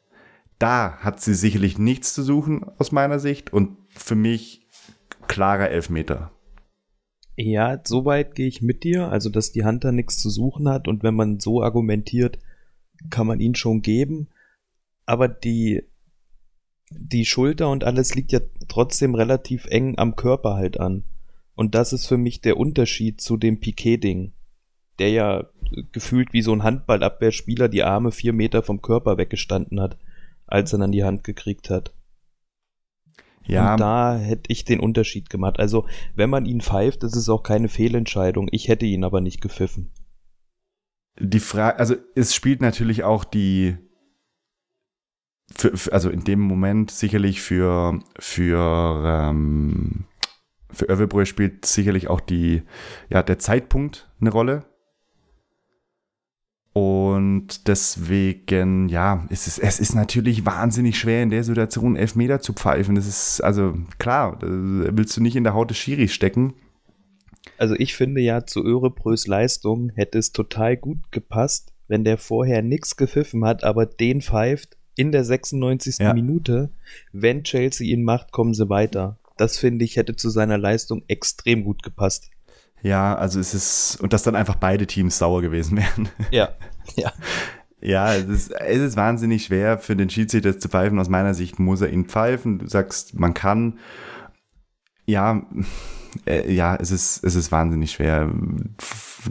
da 0.60 0.98
hat 1.00 1.22
sie 1.22 1.34
sicherlich 1.34 1.78
nichts 1.78 2.14
zu 2.14 2.24
suchen 2.24 2.64
aus 2.78 2.92
meiner 2.92 3.20
Sicht 3.20 3.54
und 3.54 3.78
für 3.90 4.16
mich 4.16 4.68
klarer 5.28 5.70
Elfmeter. 5.70 6.32
Ja, 7.36 7.80
soweit 7.84 8.36
gehe 8.36 8.48
ich 8.48 8.62
mit 8.62 8.84
dir, 8.84 9.10
also 9.10 9.30
dass 9.30 9.52
die 9.52 9.64
Hand 9.64 9.84
da 9.84 9.92
nichts 9.92 10.18
zu 10.20 10.30
suchen 10.30 10.70
hat 10.70 10.88
und 10.88 11.02
wenn 11.02 11.16
man 11.16 11.40
so 11.40 11.64
argumentiert, 11.64 12.38
kann 13.10 13.26
man 13.26 13.40
ihn 13.40 13.56
schon 13.56 13.82
geben, 13.82 14.28
aber 15.06 15.28
die 15.28 15.84
die 16.92 17.26
Schulter 17.26 17.70
und 17.70 17.84
alles 17.84 18.16
liegt 18.16 18.32
ja 18.32 18.42
trotzdem 18.68 19.16
relativ 19.16 19.66
eng 19.66 19.98
am 19.98 20.16
Körper 20.16 20.56
halt 20.56 20.80
an. 20.80 21.06
Und 21.62 21.76
das 21.76 21.94
ist 21.94 22.08
für 22.08 22.18
mich 22.18 22.42
der 22.42 22.58
Unterschied 22.58 23.22
zu 23.22 23.38
dem 23.38 23.60
Piquet-Ding, 23.60 24.34
der 24.98 25.12
ja 25.12 25.46
gefühlt 25.92 26.34
wie 26.34 26.42
so 26.42 26.54
ein 26.54 26.64
Handballabwehrspieler 26.64 27.70
die 27.70 27.84
Arme 27.84 28.12
vier 28.12 28.34
Meter 28.34 28.64
vom 28.64 28.82
Körper 28.82 29.20
weggestanden 29.20 29.80
hat, 29.80 29.96
als 30.48 30.74
er 30.74 30.80
dann 30.80 30.92
die 30.92 31.04
Hand 31.04 31.24
gekriegt 31.24 31.70
hat. 31.70 31.94
Ja. 33.46 33.74
Und 33.74 33.80
da 33.80 34.18
hätte 34.18 34.52
ich 34.52 34.66
den 34.66 34.80
Unterschied 34.80 35.30
gemacht. 35.30 35.60
Also, 35.60 35.86
wenn 36.16 36.32
man 36.32 36.48
ihn 36.48 36.62
pfeift, 36.62 37.04
ist 37.04 37.16
es 37.16 37.30
auch 37.30 37.44
keine 37.44 37.70
Fehlentscheidung. 37.70 38.48
Ich 38.52 38.68
hätte 38.68 38.88
ihn 38.88 39.04
aber 39.04 39.22
nicht 39.22 39.40
gepfiffen. 39.40 39.92
Die 41.20 41.40
Frage, 41.40 41.78
also 41.78 41.94
es 42.16 42.34
spielt 42.34 42.62
natürlich 42.62 43.04
auch 43.04 43.24
die, 43.24 43.78
für, 45.56 45.74
also 45.94 46.10
in 46.10 46.24
dem 46.24 46.40
Moment 46.40 46.90
sicherlich 46.90 47.40
für, 47.40 48.00
für, 48.18 49.30
ähm, 49.30 50.08
für 50.74 50.86
Övebrö 50.86 51.26
spielt 51.26 51.66
sicherlich 51.66 52.08
auch 52.08 52.20
die, 52.20 52.64
ja, 53.10 53.24
der 53.24 53.40
Zeitpunkt 53.40 54.10
eine 54.20 54.32
Rolle. 54.32 54.66
Und 56.74 57.68
deswegen, 57.68 58.88
ja, 58.88 59.26
es 59.30 59.48
ist, 59.48 59.60
es 59.60 59.80
ist 59.80 59.94
natürlich 59.94 60.46
wahnsinnig 60.46 60.98
schwer, 60.98 61.22
in 61.22 61.30
der 61.30 61.44
Situation 61.44 61.98
Elfmeter 61.98 62.40
zu 62.40 62.54
pfeifen. 62.54 62.96
Das 62.96 63.08
ist, 63.08 63.42
also 63.42 63.74
klar, 64.00 64.38
willst 64.42 65.18
du 65.18 65.22
nicht 65.22 65.36
in 65.36 65.44
der 65.44 65.54
Haut 65.54 65.70
des 65.70 65.78
Schiris 65.78 66.14
stecken. 66.14 66.54
Also 67.58 67.76
ich 67.78 67.96
finde 67.96 68.22
ja, 68.22 68.46
zu 68.46 68.64
Örebrös 68.64 69.28
Leistung 69.28 69.92
hätte 69.96 70.18
es 70.18 70.32
total 70.32 70.78
gut 70.78 71.12
gepasst, 71.12 71.74
wenn 71.88 72.06
der 72.06 72.18
vorher 72.18 72.62
nichts 72.62 72.96
gepfiffen 72.96 73.44
hat, 73.44 73.66
aber 73.66 73.86
den 73.86 74.22
pfeift 74.22 74.78
in 74.96 75.12
der 75.12 75.26
96. 75.26 76.00
Ja. 76.00 76.14
Minute. 76.14 76.72
Wenn 77.12 77.44
Chelsea 77.44 77.88
ihn 77.88 78.04
macht, 78.04 78.32
kommen 78.32 78.54
sie 78.54 78.70
weiter. 78.70 79.20
Das 79.42 79.58
finde 79.58 79.84
ich 79.86 79.96
hätte 79.96 80.16
zu 80.16 80.30
seiner 80.30 80.60
Leistung 80.60 81.04
extrem 81.08 81.64
gut 81.64 81.82
gepasst. 81.82 82.30
Ja, 82.84 83.16
also 83.16 83.40
es 83.40 83.56
ist, 83.56 83.98
und 84.00 84.14
dass 84.14 84.22
dann 84.22 84.36
einfach 84.36 84.54
beide 84.54 84.86
Teams 84.86 85.18
sauer 85.18 85.42
gewesen 85.42 85.78
wären. 85.80 86.10
Ja, 86.30 86.50
ja. 86.96 87.12
Ja, 87.82 88.14
es 88.14 88.28
ist, 88.28 88.52
es 88.52 88.78
ist 88.78 88.98
wahnsinnig 88.98 89.46
schwer 89.46 89.80
für 89.80 89.96
den 89.96 90.12
Schiedsrichter 90.12 90.60
zu 90.60 90.70
pfeifen. 90.70 91.00
Aus 91.00 91.10
meiner 91.10 91.34
Sicht 91.34 91.58
muss 91.58 91.82
er 91.82 91.90
ihn 91.90 92.06
pfeifen. 92.06 92.60
Du 92.60 92.68
sagst, 92.68 93.20
man 93.20 93.34
kann. 93.34 93.80
Ja, 95.08 95.42
äh, 96.28 96.54
ja, 96.54 96.76
es 96.76 96.92
ist, 96.92 97.24
es 97.24 97.34
ist 97.34 97.52
wahnsinnig 97.52 97.94
schwer. 97.94 98.32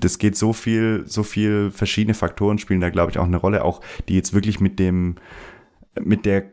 Das 0.01 0.19
geht 0.19 0.37
so 0.37 0.53
viel, 0.53 1.05
so 1.07 1.23
viel 1.23 1.71
verschiedene 1.71 2.15
Faktoren 2.15 2.59
spielen 2.59 2.81
da, 2.81 2.91
glaube 2.91 3.13
ich, 3.13 3.19
auch 3.19 3.27
eine 3.27 3.37
Rolle, 3.37 3.65
auch 3.65 3.81
die 4.09 4.17
jetzt 4.17 4.35
wirklich 4.35 4.59
mit 4.59 4.81
dem, 4.81 5.15
mit 6.03 6.27
der 6.27 6.51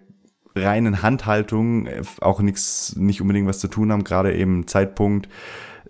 reinen 0.57 1.01
Handhaltung 1.01 1.87
äh, 1.87 2.01
auch 2.21 2.41
nichts, 2.41 2.95
nicht 2.95 3.21
unbedingt 3.21 3.47
was 3.47 3.59
zu 3.59 3.67
tun 3.67 3.91
haben, 3.91 4.03
gerade 4.03 4.35
eben 4.35 4.67
Zeitpunkt, 4.67 5.27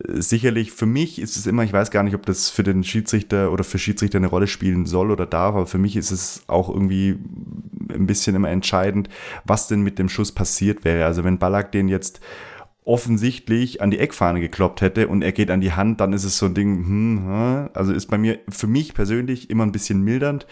sicherlich 0.05 0.72
für 0.72 0.86
mich 0.86 1.20
ist 1.20 1.38
es 1.38 1.47
immer, 1.47 1.63
ich 1.63 1.74
weiß 1.74 1.91
gar 1.91 2.03
nicht, 2.03 2.15
ob 2.15 2.26
das 2.26 2.49
für 2.49 2.63
den 2.63 2.84
Schiedsrichter 2.84 3.51
oder 3.51 3.63
für 3.63 3.80
Schiedsrichter 3.80 4.18
eine 4.18 4.28
Rolle 4.28 4.47
spielen 4.47 4.86
soll 4.86 5.11
oder 5.11 5.26
darf, 5.26 5.55
aber 5.55 5.65
für 5.65 5.78
mich 5.78 5.95
ist 5.95 6.11
es 6.11 6.43
auch 6.47 6.70
irgendwie 6.70 7.18
ein 7.89 8.05
bisschen 8.05 8.36
immer 8.36 8.49
entscheidend, 8.49 9.09
was 9.45 9.68
denn 9.68 9.82
mit 9.82 9.97
dem 9.97 10.09
Schuss 10.09 10.32
passiert 10.32 10.86
wäre. 10.86 11.05
Also 11.05 11.24
wenn 11.24 11.39
Ballack 11.39 11.72
den 11.72 11.88
jetzt 11.88 12.20
offensichtlich 12.86 13.82
an 13.82 13.91
die 13.91 13.99
Eckfahne 13.99 14.39
gekloppt 14.39 14.82
hätte 14.82 15.07
und 15.07 15.22
er 15.22 15.32
geht 15.32 15.51
an 15.51 15.61
die 15.61 15.74
Hand, 15.74 15.99
dann 15.99 16.13
ist 16.13 16.24
es 16.24 16.38
so 16.38 16.45
ein 16.45 16.53
Ding, 16.53 16.86
hm, 16.86 17.70
also 17.74 17.91
ist 17.91 18.07
bei 18.07 18.18
mir, 18.18 18.39
für 18.49 18.68
mich 18.68 18.93
persönlich 18.93 19.49
immer 19.49 19.65
ein 19.65 19.72
bisschen 19.72 20.03
mildernd. 20.03 20.47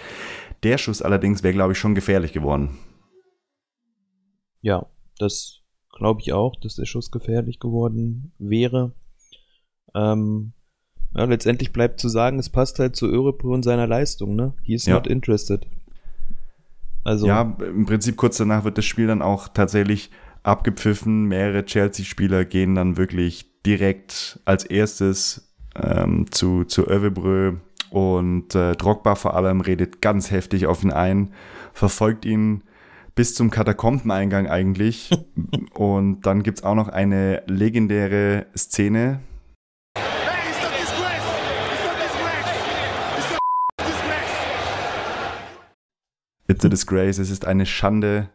Der 0.64 0.78
Schuss 0.78 1.02
allerdings 1.02 1.44
wäre, 1.44 1.54
glaube 1.54 1.74
ich, 1.74 1.80
schon 1.80 1.96
gefährlich 1.96 2.34
geworden. 2.34 2.78
Ja, 4.66 4.88
das 5.20 5.62
glaube 5.96 6.22
ich 6.22 6.34
auch, 6.34 6.56
dass 6.56 6.76
der 6.76 6.86
Schuss 6.86 7.12
gefährlich 7.12 7.60
geworden 7.60 8.34
wäre. 8.40 8.94
Ähm, 9.94 10.54
ja, 11.16 11.26
letztendlich 11.26 11.72
bleibt 11.72 12.00
zu 12.00 12.10
sagen, 12.10 12.40
es 12.40 12.50
passt 12.50 12.80
halt 12.80 12.96
zu 12.96 13.06
Örebro 13.06 13.54
und 13.54 13.62
seiner 13.62 13.86
Leistung, 13.86 14.36
ne? 14.36 14.56
He 14.64 14.74
is 14.74 14.88
ja. 14.88 14.96
not 14.96 15.06
interested. 15.06 15.68
Also. 17.04 17.28
Ja, 17.28 17.56
im 17.60 17.86
Prinzip 17.86 18.18
kurz 18.18 18.38
danach 18.38 18.64
wird 18.64 18.80
das 18.80 18.86
Spiel 18.86 19.06
dann 19.06 19.22
auch 19.22 19.50
tatsächlich 19.50 20.10
abgepfiffen. 20.42 21.26
Mehrere 21.26 21.64
Chelsea-Spieler 21.64 22.44
gehen 22.44 22.74
dann 22.74 22.98
wirklich 22.98 23.62
direkt 23.68 24.40
als 24.46 24.64
erstes 24.64 25.54
ähm, 25.76 26.26
zu, 26.32 26.64
zu 26.64 26.88
Övebrö 26.88 27.58
und 27.92 28.56
äh, 28.56 28.76
Drogba 28.76 29.14
vor 29.14 29.36
allem 29.36 29.62
redet 29.62 30.02
ganz 30.02 30.32
heftig 30.32 30.66
auf 30.66 30.84
ihn 30.84 30.92
ein, 30.92 31.36
verfolgt 31.72 32.26
ihn 32.26 32.64
bis 33.16 33.34
zum 33.34 33.50
Katakombeneingang 33.50 34.48
eigentlich. 34.48 35.10
und 35.74 36.22
dann 36.22 36.44
gibt 36.44 36.60
es 36.60 36.64
auch 36.64 36.76
noch 36.76 36.90
eine 36.90 37.44
legendäre 37.48 38.46
Szene, 38.56 39.22
It's 46.48 46.64
a 46.64 46.70
disgrace, 46.70 47.18
es 47.18 47.32
ist 47.32 47.46
eine 47.46 47.66
Schande, 47.66 48.30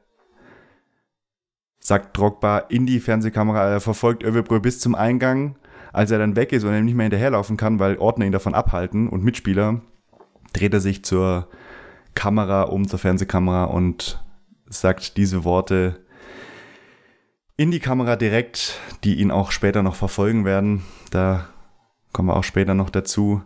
sagt 1.78 2.16
Drogba 2.16 2.58
in 2.58 2.84
die 2.84 2.98
Fernsehkamera. 2.98 3.70
Er 3.70 3.80
verfolgt 3.80 4.24
Övebrö 4.24 4.58
bis 4.58 4.80
zum 4.80 4.96
Eingang. 4.96 5.56
Als 5.92 6.10
er 6.10 6.18
dann 6.18 6.36
weg 6.36 6.52
ist 6.52 6.64
und 6.64 6.72
er 6.72 6.82
nicht 6.82 6.94
mehr 6.94 7.04
hinterherlaufen 7.04 7.56
kann, 7.56 7.78
weil 7.78 7.98
Ordner 7.98 8.26
ihn 8.26 8.32
davon 8.32 8.54
abhalten 8.54 9.08
und 9.08 9.24
Mitspieler, 9.24 9.80
dreht 10.52 10.74
er 10.74 10.80
sich 10.80 11.04
zur 11.04 11.48
Kamera 12.14 12.62
um, 12.62 12.86
zur 12.86 12.98
Fernsehkamera 12.98 13.64
und 13.64 14.22
sagt 14.70 15.16
diese 15.16 15.44
Worte 15.44 16.00
in 17.56 17.70
die 17.70 17.80
Kamera 17.80 18.16
direkt, 18.16 18.78
die 19.04 19.16
ihn 19.20 19.30
auch 19.30 19.50
später 19.50 19.82
noch 19.82 19.94
verfolgen 19.94 20.46
werden. 20.46 20.82
Da 21.10 21.46
kommen 22.12 22.28
wir 22.28 22.36
auch 22.36 22.44
später 22.44 22.72
noch 22.72 22.88
dazu. 22.88 23.42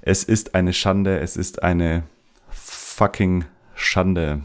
Es 0.00 0.24
ist 0.24 0.54
eine 0.54 0.72
Schande, 0.72 1.20
es 1.20 1.36
ist 1.36 1.62
eine 1.62 2.04
fucking 2.48 3.44
Schande. 3.74 4.42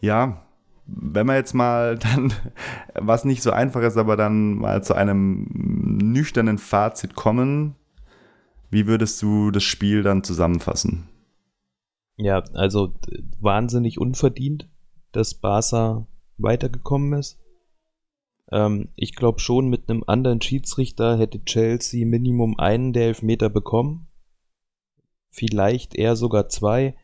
Ja, 0.00 0.42
wenn 0.86 1.26
wir 1.26 1.36
jetzt 1.36 1.54
mal 1.54 1.98
dann, 1.98 2.32
was 2.94 3.24
nicht 3.24 3.42
so 3.42 3.50
einfach 3.50 3.82
ist, 3.82 3.96
aber 3.96 4.16
dann 4.16 4.56
mal 4.56 4.82
zu 4.84 4.94
einem 4.94 5.46
nüchternen 5.50 6.58
Fazit 6.58 7.14
kommen, 7.14 7.76
wie 8.70 8.86
würdest 8.86 9.20
du 9.22 9.50
das 9.50 9.64
Spiel 9.64 10.02
dann 10.02 10.22
zusammenfassen? 10.22 11.08
Ja, 12.16 12.42
also 12.52 12.94
wahnsinnig 13.40 13.98
unverdient, 13.98 14.68
dass 15.12 15.34
Barca 15.34 16.06
weitergekommen 16.38 17.18
ist. 17.18 17.38
Ähm, 18.50 18.88
ich 18.96 19.14
glaube 19.14 19.40
schon, 19.40 19.68
mit 19.68 19.88
einem 19.88 20.04
anderen 20.06 20.40
Schiedsrichter 20.40 21.18
hätte 21.18 21.44
Chelsea 21.44 22.06
Minimum 22.06 22.58
einen 22.58 22.92
der 22.92 23.06
Elfmeter 23.06 23.48
bekommen. 23.48 24.08
Vielleicht 25.30 25.94
eher 25.94 26.16
sogar 26.16 26.48
zwei 26.48 26.96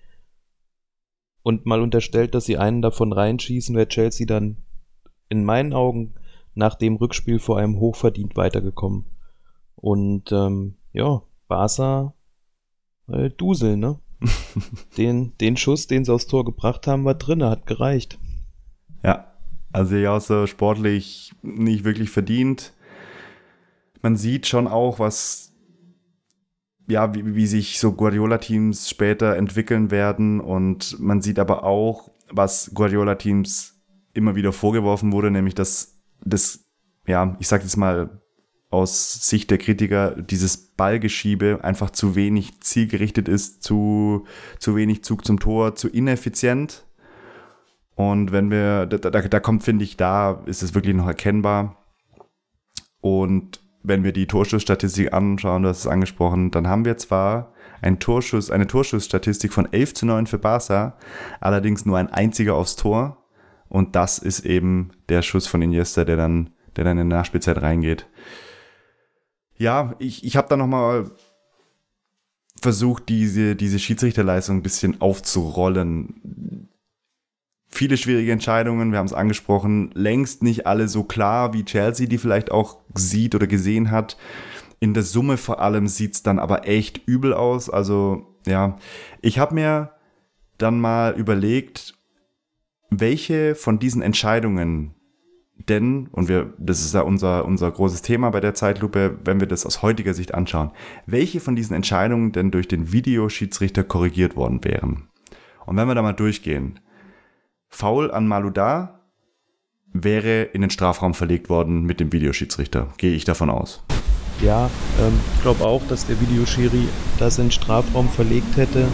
und 1.42 1.64
mal 1.64 1.80
unterstellt, 1.80 2.34
dass 2.34 2.44
sie 2.44 2.58
einen 2.58 2.82
davon 2.82 3.12
reinschießen, 3.12 3.76
wäre 3.76 3.88
Chelsea 3.88 4.26
dann 4.26 4.56
in 5.28 5.44
meinen 5.44 5.72
Augen 5.72 6.14
nach 6.54 6.74
dem 6.74 6.96
Rückspiel 6.96 7.38
vor 7.38 7.58
allem 7.58 7.78
hochverdient 7.78 8.36
weitergekommen. 8.36 9.04
Und 9.76 10.32
ähm, 10.32 10.76
ja, 10.92 11.22
Barca 11.46 12.14
äh, 13.08 13.30
Dusel, 13.30 13.76
ne? 13.76 14.00
Den, 14.96 15.36
den 15.38 15.56
Schuss, 15.56 15.86
den 15.86 16.04
sie 16.04 16.12
aufs 16.12 16.26
Tor 16.26 16.44
gebracht 16.44 16.86
haben, 16.86 17.04
war 17.04 17.14
drin, 17.14 17.44
hat 17.44 17.66
gereicht. 17.66 18.18
Ja, 19.02 19.32
also 19.72 19.96
ja, 19.96 20.18
so 20.20 20.46
sportlich 20.46 21.32
nicht 21.42 21.84
wirklich 21.84 22.10
verdient. 22.10 22.72
Man 24.02 24.16
sieht 24.16 24.46
schon 24.46 24.66
auch, 24.66 24.98
was 24.98 25.46
ja, 26.88 27.14
wie, 27.14 27.34
wie 27.34 27.46
sich 27.46 27.80
so 27.80 27.92
Guardiola-Teams 27.92 28.88
später 28.88 29.36
entwickeln 29.36 29.90
werden. 29.90 30.40
Und 30.40 30.98
man 31.00 31.20
sieht 31.20 31.38
aber 31.38 31.64
auch, 31.64 32.10
was 32.30 32.70
Guardiola-Teams 32.74 33.74
immer 34.14 34.34
wieder 34.34 34.52
vorgeworfen 34.52 35.12
wurde, 35.12 35.30
nämlich 35.30 35.54
dass 35.54 36.00
das, 36.24 36.64
ja, 37.06 37.36
ich 37.38 37.48
sag 37.48 37.62
jetzt 37.62 37.76
mal 37.76 38.22
aus 38.76 39.26
Sicht 39.26 39.50
der 39.50 39.56
Kritiker 39.56 40.10
dieses 40.10 40.58
Ballgeschiebe 40.58 41.60
einfach 41.62 41.90
zu 41.90 42.14
wenig 42.14 42.60
zielgerichtet 42.60 43.26
ist, 43.26 43.62
zu, 43.62 44.26
zu 44.58 44.76
wenig 44.76 45.02
Zug 45.02 45.24
zum 45.24 45.40
Tor, 45.40 45.74
zu 45.74 45.88
ineffizient. 45.88 46.86
Und 47.94 48.32
wenn 48.32 48.50
wir, 48.50 48.84
da, 48.84 48.98
da, 48.98 49.22
da 49.22 49.40
kommt, 49.40 49.62
finde 49.62 49.84
ich, 49.84 49.96
da 49.96 50.42
ist 50.44 50.62
es 50.62 50.74
wirklich 50.74 50.94
noch 50.94 51.06
erkennbar. 51.06 51.86
Und 53.00 53.60
wenn 53.82 54.04
wir 54.04 54.12
die 54.12 54.26
Torschussstatistik 54.26 55.10
anschauen, 55.14 55.62
du 55.62 55.70
hast 55.70 55.80
es 55.80 55.86
angesprochen, 55.86 56.50
dann 56.50 56.68
haben 56.68 56.84
wir 56.84 56.98
zwar 56.98 57.54
ein 57.80 57.98
Torschuss, 57.98 58.50
eine 58.50 58.66
Torschussstatistik 58.66 59.54
von 59.54 59.72
11 59.72 59.94
zu 59.94 60.06
9 60.06 60.26
für 60.26 60.38
Barca, 60.38 60.98
allerdings 61.40 61.86
nur 61.86 61.96
ein 61.96 62.10
einziger 62.10 62.56
aufs 62.56 62.76
Tor. 62.76 63.24
Und 63.68 63.96
das 63.96 64.18
ist 64.18 64.44
eben 64.44 64.90
der 65.08 65.22
Schuss 65.22 65.46
von 65.46 65.62
Iniesta, 65.62 66.04
der 66.04 66.16
dann, 66.16 66.50
der 66.76 66.84
dann 66.84 66.98
in 66.98 67.08
der 67.08 67.18
Nachspielzeit 67.18 67.62
reingeht. 67.62 68.06
Ja, 69.58 69.94
ich, 69.98 70.24
ich 70.24 70.36
habe 70.36 70.48
da 70.48 70.56
nochmal 70.56 71.10
versucht, 72.60 73.08
diese, 73.08 73.56
diese 73.56 73.78
Schiedsrichterleistung 73.78 74.56
ein 74.56 74.62
bisschen 74.62 75.00
aufzurollen. 75.00 76.68
Viele 77.68 77.96
schwierige 77.96 78.32
Entscheidungen, 78.32 78.92
wir 78.92 78.98
haben 78.98 79.06
es 79.06 79.12
angesprochen, 79.12 79.90
längst 79.94 80.42
nicht 80.42 80.66
alle 80.66 80.88
so 80.88 81.04
klar, 81.04 81.52
wie 81.52 81.64
Chelsea 81.64 82.06
die 82.06 82.18
vielleicht 82.18 82.50
auch 82.50 82.78
sieht 82.94 83.34
oder 83.34 83.46
gesehen 83.46 83.90
hat. 83.90 84.16
In 84.80 84.94
der 84.94 85.02
Summe 85.02 85.36
vor 85.36 85.60
allem 85.60 85.86
sieht 85.86 86.14
es 86.14 86.22
dann 86.22 86.38
aber 86.38 86.66
echt 86.66 87.06
übel 87.06 87.32
aus. 87.34 87.70
Also 87.70 88.38
ja, 88.46 88.78
ich 89.20 89.38
habe 89.38 89.54
mir 89.54 89.92
dann 90.58 90.80
mal 90.80 91.14
überlegt, 91.14 91.94
welche 92.90 93.54
von 93.54 93.78
diesen 93.78 94.02
Entscheidungen 94.02 94.95
denn, 95.58 96.08
und 96.12 96.28
wir, 96.28 96.52
das 96.58 96.80
ist 96.80 96.94
ja 96.94 97.00
unser, 97.00 97.44
unser 97.44 97.70
großes 97.70 98.02
Thema 98.02 98.30
bei 98.30 98.40
der 98.40 98.54
Zeitlupe, 98.54 99.18
wenn 99.24 99.40
wir 99.40 99.46
das 99.46 99.64
aus 99.64 99.82
heutiger 99.82 100.14
Sicht 100.14 100.34
anschauen, 100.34 100.70
welche 101.06 101.40
von 101.40 101.56
diesen 101.56 101.74
Entscheidungen 101.74 102.32
denn 102.32 102.50
durch 102.50 102.68
den 102.68 102.92
Videoschiedsrichter 102.92 103.82
korrigiert 103.82 104.36
worden 104.36 104.62
wären. 104.64 105.08
Und 105.64 105.76
wenn 105.76 105.88
wir 105.88 105.94
da 105.94 106.02
mal 106.02 106.12
durchgehen, 106.12 106.78
Foul 107.68 108.10
an 108.10 108.28
Maluda 108.28 109.00
wäre 109.92 110.42
in 110.42 110.60
den 110.60 110.70
Strafraum 110.70 111.14
verlegt 111.14 111.48
worden 111.48 111.84
mit 111.84 112.00
dem 112.00 112.12
Videoschiedsrichter, 112.12 112.88
gehe 112.98 113.14
ich 113.14 113.24
davon 113.24 113.50
aus. 113.50 113.82
Ja, 114.42 114.70
ähm, 115.00 115.14
ich 115.34 115.42
glaube 115.42 115.64
auch, 115.64 115.82
dass 115.88 116.06
der 116.06 116.20
Videoschiri 116.20 116.86
das 117.18 117.38
in 117.38 117.46
den 117.46 117.50
Strafraum 117.50 118.08
verlegt 118.08 118.56
hätte, 118.56 118.86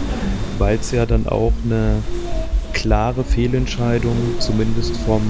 weil 0.57 0.77
es 0.77 0.91
ja 0.91 1.05
dann 1.05 1.27
auch 1.27 1.51
eine 1.65 2.01
klare 2.71 3.23
Fehlentscheidung, 3.23 4.15
zumindest 4.39 4.95
vom 4.97 5.21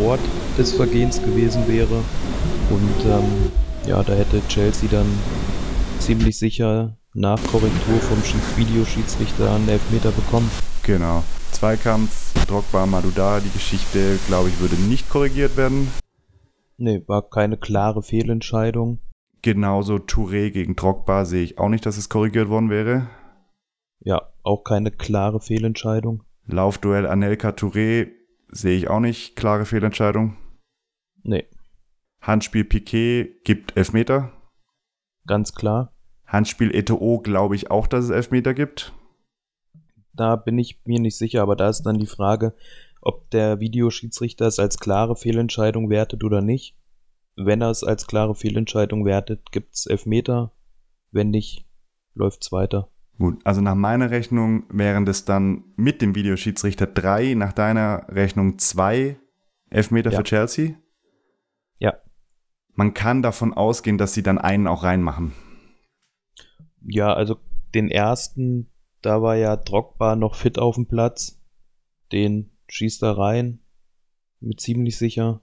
Ort 0.00 0.20
des 0.58 0.72
Vergehens 0.72 1.22
gewesen 1.22 1.66
wäre. 1.68 2.02
Und 2.70 3.06
ähm, 3.06 3.50
ja, 3.86 4.02
da 4.02 4.14
hätte 4.14 4.40
Chelsea 4.48 4.88
dann 4.90 5.06
ziemlich 5.98 6.38
sicher 6.38 6.96
nach 7.14 7.42
Korrektur 7.44 7.96
vom 7.98 8.18
Videoschiedsrichter 8.56 9.54
einen 9.54 9.68
Elfmeter 9.68 10.10
bekommen. 10.10 10.50
Genau. 10.82 11.22
Zweikampf, 11.52 12.34
Drogba, 12.46 12.86
Maduda, 12.86 13.40
die 13.40 13.50
Geschichte, 13.50 14.18
glaube 14.26 14.48
ich, 14.48 14.60
würde 14.60 14.74
nicht 14.74 15.08
korrigiert 15.08 15.56
werden. 15.56 15.88
Nee, 16.76 17.02
war 17.06 17.22
keine 17.28 17.56
klare 17.56 18.02
Fehlentscheidung. 18.02 18.98
Genauso 19.42 19.96
Touré 19.96 20.50
gegen 20.50 20.74
Drogba 20.74 21.24
sehe 21.24 21.44
ich 21.44 21.58
auch 21.58 21.68
nicht, 21.68 21.86
dass 21.86 21.96
es 21.96 22.08
korrigiert 22.08 22.48
worden 22.48 22.70
wäre. 22.70 23.08
Ja, 24.00 24.32
auch 24.42 24.64
keine 24.64 24.90
klare 24.90 25.40
Fehlentscheidung. 25.40 26.24
Laufduell 26.46 27.06
Anelka 27.06 27.50
Touré 27.50 28.08
sehe 28.54 28.76
ich 28.76 28.88
auch 28.88 29.00
nicht. 29.00 29.36
Klare 29.36 29.66
Fehlentscheidung. 29.66 30.36
Nee. 31.22 31.46
Handspiel 32.20 32.64
Piquet 32.64 33.44
gibt 33.44 33.76
Elfmeter. 33.76 34.32
Ganz 35.26 35.54
klar. 35.54 35.92
Handspiel 36.26 36.70
Eto'o 36.70 37.22
glaube 37.22 37.54
ich 37.54 37.70
auch, 37.70 37.86
dass 37.86 38.06
es 38.06 38.10
Elfmeter 38.10 38.54
gibt. 38.54 38.92
Da 40.12 40.36
bin 40.36 40.58
ich 40.58 40.80
mir 40.84 41.00
nicht 41.00 41.16
sicher, 41.16 41.42
aber 41.42 41.56
da 41.56 41.68
ist 41.68 41.82
dann 41.82 41.98
die 41.98 42.06
Frage, 42.06 42.54
ob 43.00 43.30
der 43.30 43.60
Videoschiedsrichter 43.60 44.46
es 44.46 44.58
als 44.58 44.78
klare 44.78 45.16
Fehlentscheidung 45.16 45.90
wertet 45.90 46.24
oder 46.24 46.40
nicht. 46.40 46.76
Wenn 47.36 47.60
er 47.60 47.70
es 47.70 47.82
als 47.82 48.06
klare 48.06 48.34
Fehlentscheidung 48.34 49.04
wertet, 49.04 49.50
gibt 49.50 49.74
es 49.74 49.86
Elfmeter. 49.86 50.52
Wenn 51.10 51.30
nicht, 51.30 51.66
läuft 52.14 52.42
es 52.42 52.52
weiter. 52.52 52.88
Gut, 53.18 53.40
also 53.44 53.60
nach 53.60 53.76
meiner 53.76 54.10
Rechnung 54.10 54.64
wären 54.68 55.04
das 55.04 55.24
dann 55.24 55.64
mit 55.76 56.02
dem 56.02 56.14
Videoschiedsrichter 56.14 56.86
drei, 56.86 57.34
nach 57.34 57.52
deiner 57.52 58.06
Rechnung 58.08 58.58
zwei 58.58 59.18
Elfmeter 59.70 60.10
ja. 60.10 60.18
für 60.18 60.24
Chelsea. 60.24 60.74
Ja. 61.78 61.94
Man 62.74 62.92
kann 62.92 63.22
davon 63.22 63.54
ausgehen, 63.54 63.98
dass 63.98 64.14
sie 64.14 64.24
dann 64.24 64.38
einen 64.38 64.66
auch 64.66 64.82
reinmachen. 64.82 65.32
Ja, 66.82 67.14
also 67.14 67.36
den 67.74 67.88
ersten, 67.88 68.72
da 69.00 69.22
war 69.22 69.36
ja 69.36 69.56
Drogba 69.56 70.16
noch 70.16 70.34
fit 70.34 70.58
auf 70.58 70.74
dem 70.74 70.86
Platz. 70.86 71.40
Den 72.10 72.50
schießt 72.68 73.02
er 73.04 73.16
rein. 73.16 73.60
Mit 74.40 74.60
ziemlich 74.60 74.98
sicher. 74.98 75.40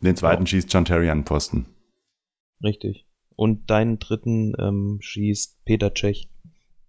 Den 0.00 0.14
zweiten 0.14 0.42
ja. 0.42 0.46
schießt 0.46 0.72
John 0.72 0.84
Terry 0.84 1.08
an 1.08 1.20
den 1.20 1.24
Posten. 1.24 1.66
Richtig. 2.62 3.07
Und 3.38 3.70
deinen 3.70 4.00
dritten 4.00 4.54
ähm, 4.58 4.98
schießt 5.00 5.64
Peter 5.64 5.94
Tschech. 5.94 6.28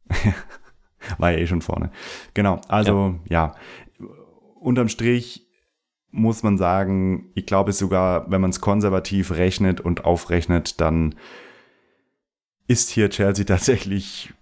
War 1.20 1.32
ja 1.32 1.38
eh 1.38 1.46
schon 1.46 1.62
vorne. 1.62 1.92
Genau, 2.34 2.60
also 2.68 3.20
ja. 3.30 3.54
ja. 4.00 4.08
Unterm 4.60 4.90
Strich 4.90 5.48
muss 6.10 6.42
man 6.42 6.58
sagen, 6.58 7.30
ich 7.36 7.46
glaube 7.46 7.72
sogar, 7.72 8.32
wenn 8.32 8.42
man 8.42 8.50
es 8.50 8.62
konservativ 8.62 9.30
rechnet 9.30 9.80
und 9.80 10.06
aufrechnet, 10.06 10.82
dann 10.82 11.14
ist 12.68 12.90
hier 12.90 13.12
Chelsea 13.12 13.46
tatsächlich 13.46 14.34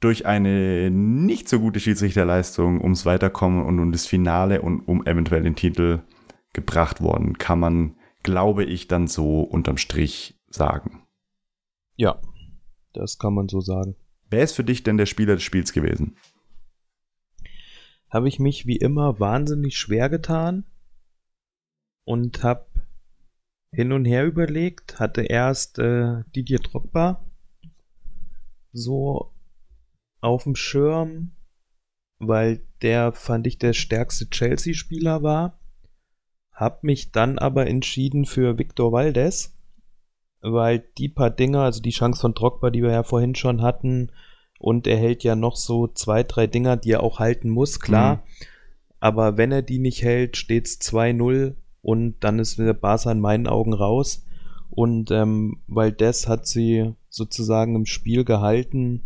durch 0.00 0.24
eine 0.24 0.90
nicht 0.90 1.50
so 1.50 1.60
gute 1.60 1.80
Schiedsrichterleistung 1.80 2.80
ums 2.80 3.04
Weiterkommen 3.04 3.62
und 3.66 3.78
um 3.78 3.92
das 3.92 4.06
Finale 4.06 4.62
und 4.62 4.80
um 4.88 5.04
eventuell 5.04 5.42
den 5.42 5.54
Titel 5.54 6.00
gebracht 6.54 7.02
worden, 7.02 7.36
kann 7.36 7.60
man, 7.60 7.96
glaube 8.22 8.64
ich, 8.64 8.88
dann 8.88 9.06
so 9.06 9.42
unterm 9.42 9.76
Strich 9.76 10.40
sagen. 10.48 10.99
Ja, 12.00 12.18
das 12.94 13.18
kann 13.18 13.34
man 13.34 13.50
so 13.50 13.60
sagen. 13.60 13.94
Wer 14.30 14.42
ist 14.42 14.56
für 14.56 14.64
dich 14.64 14.82
denn 14.82 14.96
der 14.96 15.04
Spieler 15.04 15.34
des 15.34 15.42
Spiels 15.42 15.74
gewesen? 15.74 16.16
Habe 18.08 18.26
ich 18.26 18.38
mich 18.38 18.64
wie 18.66 18.78
immer 18.78 19.20
wahnsinnig 19.20 19.76
schwer 19.76 20.08
getan 20.08 20.64
und 22.06 22.42
habe 22.42 22.64
hin 23.70 23.92
und 23.92 24.06
her 24.06 24.24
überlegt, 24.24 24.98
hatte 24.98 25.24
erst 25.24 25.78
äh, 25.78 26.22
Didier 26.34 26.60
Drogba 26.60 27.22
so 28.72 29.34
auf 30.22 30.44
dem 30.44 30.56
Schirm, 30.56 31.32
weil 32.18 32.66
der 32.80 33.12
fand 33.12 33.46
ich 33.46 33.58
der 33.58 33.74
stärkste 33.74 34.30
Chelsea-Spieler 34.30 35.22
war. 35.22 35.60
Hab 36.50 36.82
mich 36.82 37.12
dann 37.12 37.38
aber 37.38 37.66
entschieden 37.66 38.24
für 38.24 38.56
Victor 38.56 38.90
Valdes, 38.90 39.59
weil 40.42 40.84
die 40.98 41.08
paar 41.08 41.30
Dinger, 41.30 41.60
also 41.60 41.80
die 41.82 41.90
Chance 41.90 42.20
von 42.20 42.34
Drogba, 42.34 42.70
die 42.70 42.82
wir 42.82 42.90
ja 42.90 43.02
vorhin 43.02 43.34
schon 43.34 43.62
hatten, 43.62 44.10
und 44.58 44.86
er 44.86 44.98
hält 44.98 45.24
ja 45.24 45.36
noch 45.36 45.56
so 45.56 45.88
zwei, 45.88 46.22
drei 46.22 46.46
Dinger, 46.46 46.76
die 46.76 46.92
er 46.92 47.02
auch 47.02 47.18
halten 47.18 47.48
muss, 47.48 47.80
klar. 47.80 48.16
Mhm. 48.16 48.20
Aber 49.00 49.38
wenn 49.38 49.52
er 49.52 49.62
die 49.62 49.78
nicht 49.78 50.02
hält, 50.02 50.36
steht's 50.36 50.78
2-0 50.80 51.54
und 51.80 52.16
dann 52.20 52.38
ist 52.38 52.58
der 52.58 52.74
Barca 52.74 53.10
in 53.10 53.20
meinen 53.20 53.46
Augen 53.46 53.72
raus. 53.72 54.26
Und 54.68 55.10
ähm, 55.10 55.62
Valdez 55.66 56.28
hat 56.28 56.46
sie 56.46 56.92
sozusagen 57.08 57.74
im 57.74 57.86
Spiel 57.86 58.24
gehalten 58.24 59.02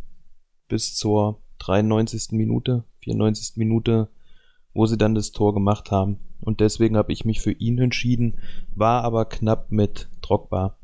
bis 0.69 0.97
zur 0.97 1.41
93. 1.61 2.33
Minute, 2.33 2.83
94. 3.03 3.57
Minute, 3.57 4.09
wo 4.75 4.87
sie 4.87 4.99
dann 4.99 5.15
das 5.15 5.31
Tor 5.31 5.55
gemacht 5.55 5.93
haben. 5.93 6.19
Und 6.41 6.61
deswegen 6.61 6.97
habe 6.97 7.13
ich 7.13 7.25
mich 7.25 7.41
für 7.41 7.53
ihn 7.53 7.79
entschieden, 7.79 8.39
war 8.75 9.05
aber 9.05 9.25
knapp 9.25 9.71
mit 9.71 10.09
Drogba. 10.21 10.77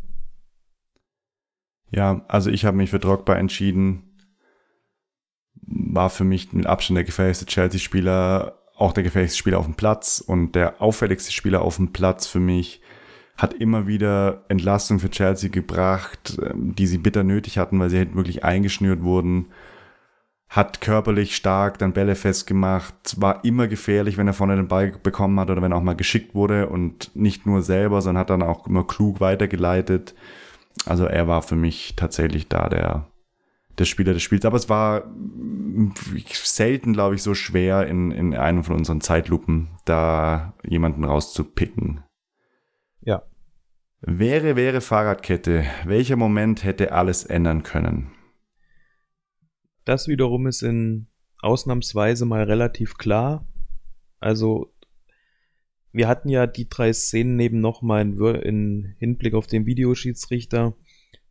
Ja, 1.91 2.25
also 2.29 2.51
ich 2.51 2.65
habe 2.65 2.77
mich 2.77 2.91
für 2.91 2.99
Drogba 2.99 3.35
entschieden. 3.35 4.03
War 5.63 6.11
für 6.11 6.25
mich 6.25 6.53
mit 6.53 6.67
Abstand 6.67 6.97
der 6.97 7.05
gefährlichste 7.05 7.47
Chelsea-Spieler, 7.47 8.59
auch 8.77 8.93
der 8.93 9.03
gefährlichste 9.03 9.39
Spieler 9.39 9.59
auf 9.59 9.67
dem 9.67 9.75
Platz 9.75 10.23
und 10.25 10.55
der 10.55 10.81
auffälligste 10.81 11.33
Spieler 11.33 11.63
auf 11.63 11.77
dem 11.77 11.93
Platz 11.93 12.27
für 12.27 12.41
mich. 12.41 12.81
Hat 13.37 13.55
immer 13.55 13.87
wieder 13.87 14.45
Entlastung 14.49 14.99
für 15.01 15.11
Chelsea 15.11 15.51
gebracht, 15.51 16.39
ähm, 16.45 16.75
die 16.75 16.87
sie 16.87 16.99
bitter 16.99 17.25
nötig 17.25 17.59
hatten, 17.59 17.79
weil 17.81 17.91
sie 17.91 17.99
halt 17.99 18.15
wirklich 18.15 18.45
eingeschnürt 18.45 19.03
wurden. 19.03 19.47
Hat 20.49 20.81
körperlich 20.81 21.37
stark 21.37 21.79
dann 21.79 21.93
Bälle 21.93 22.17
festgemacht, 22.17 23.21
war 23.21 23.45
immer 23.45 23.69
gefährlich, 23.69 24.17
wenn 24.19 24.27
er 24.27 24.33
vorne 24.35 24.57
den 24.57 24.69
Ball 24.69 24.93
bekommen 25.03 25.39
hat 25.39 25.49
oder 25.49 25.63
wenn 25.63 25.73
er 25.73 25.79
auch 25.79 25.83
mal 25.83 25.95
geschickt 25.95 26.35
wurde 26.35 26.69
und 26.69 27.15
nicht 27.15 27.47
nur 27.47 27.63
selber, 27.63 28.03
sondern 28.03 28.21
hat 28.21 28.31
dann 28.31 28.43
auch 28.43 28.67
immer 28.67 28.85
klug 28.85 29.21
weitergeleitet. 29.21 30.15
Also 30.87 31.05
er 31.05 31.29
war 31.29 31.43
für 31.43 31.57
mich 31.57 31.95
tatsächlich 31.97 32.49
da 32.49 32.69
der, 32.69 33.11
der 33.79 33.85
Spieler 33.85 34.13
des 34.15 34.23
Spiels. 34.23 34.45
Aber 34.45 34.57
es 34.57 34.69
war 34.69 35.05
selten, 36.27 36.93
glaube 36.93 37.15
ich, 37.15 37.23
so 37.23 37.35
schwer 37.35 37.87
in, 37.87 38.11
in 38.11 38.35
einem 38.35 38.65
von 38.65 38.77
unseren 38.77 39.01
Zeitlupen 39.01 39.69
da 39.85 40.55
jemanden 40.65 41.05
rauszupicken. 41.05 42.03
Ja. 43.03 43.23
Wäre, 44.01 44.57
wäre 44.57 44.81
Fahrradkette. 44.81 45.65
Welcher 45.85 46.17
Moment 46.17 46.65
hätte 46.65 46.93
alles 46.93 47.25
ändern 47.25 47.63
können? 47.63 48.13
Das 49.85 50.09
wiederum 50.09 50.47
ist 50.47 50.63
in 50.63 51.09
ausnahmsweise 51.41 52.25
mal 52.25 52.45
relativ 52.45 52.97
klar. 52.97 53.47
Also, 54.19 54.73
wir 55.93 56.09
hatten 56.09 56.29
ja 56.29 56.47
die 56.47 56.69
drei 56.69 56.93
Szenen 56.93 57.37
neben 57.37 57.61
nochmal 57.61 58.03
in, 58.03 58.21
in 58.35 58.95
Hinblick 58.99 59.35
auf 59.35 59.47
den 59.47 59.67
Videoschiedsrichter 59.67 60.75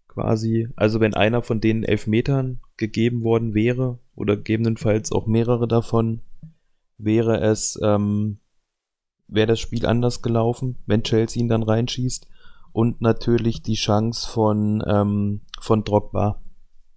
quasi. 0.08 0.68
Also, 0.76 1.00
wenn 1.00 1.14
einer 1.14 1.42
von 1.42 1.62
den 1.62 1.84
Elfmetern 1.84 2.60
gegeben 2.78 3.24
worden 3.24 3.54
wäre, 3.54 4.00
oder 4.20 4.36
gegebenenfalls 4.36 5.14
auch 5.14 5.26
mehrere 5.28 5.68
davon, 5.68 6.22
wäre 6.98 7.40
es, 7.40 7.80
ähm, 7.82 8.40
wäre 9.28 9.48
das 9.48 9.62
Spiel 9.62 9.86
anders 9.86 10.22
gelaufen, 10.22 10.76
wenn 10.86 11.04
Chelsea 11.04 11.42
ihn 11.42 11.48
dann 11.48 11.64
reinschießt. 11.64 12.28
Und 12.74 13.02
natürlich 13.02 13.64
die 13.64 13.76
Chance 13.76 14.30
von, 14.30 14.84
ähm, 14.86 15.42
von 15.62 15.86
Drogba. 15.86 16.42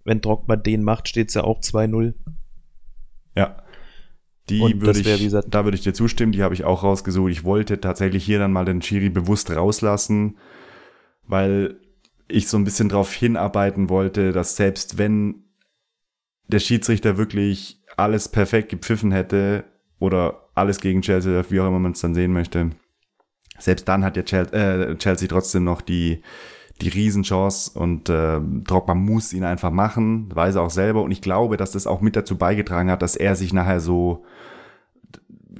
Wenn 0.03 0.19
Drogba 0.19 0.57
den 0.57 0.83
macht, 0.83 1.07
steht 1.07 1.29
es 1.29 1.35
ja 1.35 1.45
auch 1.45 1.61
2-0. 1.61 2.13
Ja. 3.37 3.62
Die 4.49 4.81
würde 4.81 4.99
ich, 4.99 5.05
wär, 5.05 5.41
da 5.43 5.63
würde 5.63 5.75
ich 5.75 5.83
dir 5.83 5.93
zustimmen, 5.93 6.33
die 6.33 6.43
habe 6.43 6.53
ich 6.53 6.65
auch 6.65 6.83
rausgesucht. 6.83 7.31
Ich 7.31 7.43
wollte 7.43 7.79
tatsächlich 7.79 8.25
hier 8.25 8.39
dann 8.39 8.51
mal 8.51 8.65
den 8.65 8.81
Schiri 8.81 9.09
bewusst 9.09 9.49
rauslassen, 9.51 10.37
weil 11.25 11.79
ich 12.27 12.47
so 12.47 12.57
ein 12.57 12.65
bisschen 12.65 12.89
darauf 12.89 13.13
hinarbeiten 13.13 13.89
wollte, 13.89 14.31
dass 14.33 14.55
selbst 14.55 14.97
wenn 14.97 15.43
der 16.47 16.59
Schiedsrichter 16.59 17.17
wirklich 17.17 17.79
alles 17.95 18.27
perfekt 18.27 18.69
gepfiffen 18.69 19.11
hätte 19.11 19.63
oder 19.99 20.49
alles 20.55 20.79
gegen 20.79 21.01
Chelsea, 21.01 21.45
wie 21.49 21.59
auch 21.59 21.67
immer 21.67 21.79
man 21.79 21.93
es 21.93 22.01
dann 22.01 22.13
sehen 22.15 22.33
möchte, 22.33 22.71
selbst 23.59 23.87
dann 23.87 24.03
hat 24.03 24.17
ja 24.17 24.23
Chelsea, 24.23 24.53
äh, 24.53 24.97
Chelsea 24.97 25.27
trotzdem 25.27 25.63
noch 25.63 25.81
die, 25.81 26.21
die 26.81 26.89
Riesenchance 26.89 27.77
und 27.77 28.09
äh, 28.09 28.39
Drogba 28.41 28.95
muss 28.95 29.33
ihn 29.33 29.43
einfach 29.43 29.71
machen, 29.71 30.33
weiß 30.33 30.55
er 30.55 30.63
auch 30.63 30.69
selber 30.69 31.03
und 31.03 31.11
ich 31.11 31.21
glaube, 31.21 31.57
dass 31.57 31.71
das 31.71 31.87
auch 31.87 32.01
mit 32.01 32.15
dazu 32.15 32.37
beigetragen 32.37 32.89
hat, 32.89 33.01
dass 33.01 33.15
er 33.15 33.35
sich 33.35 33.53
nachher 33.53 33.79
so 33.79 34.25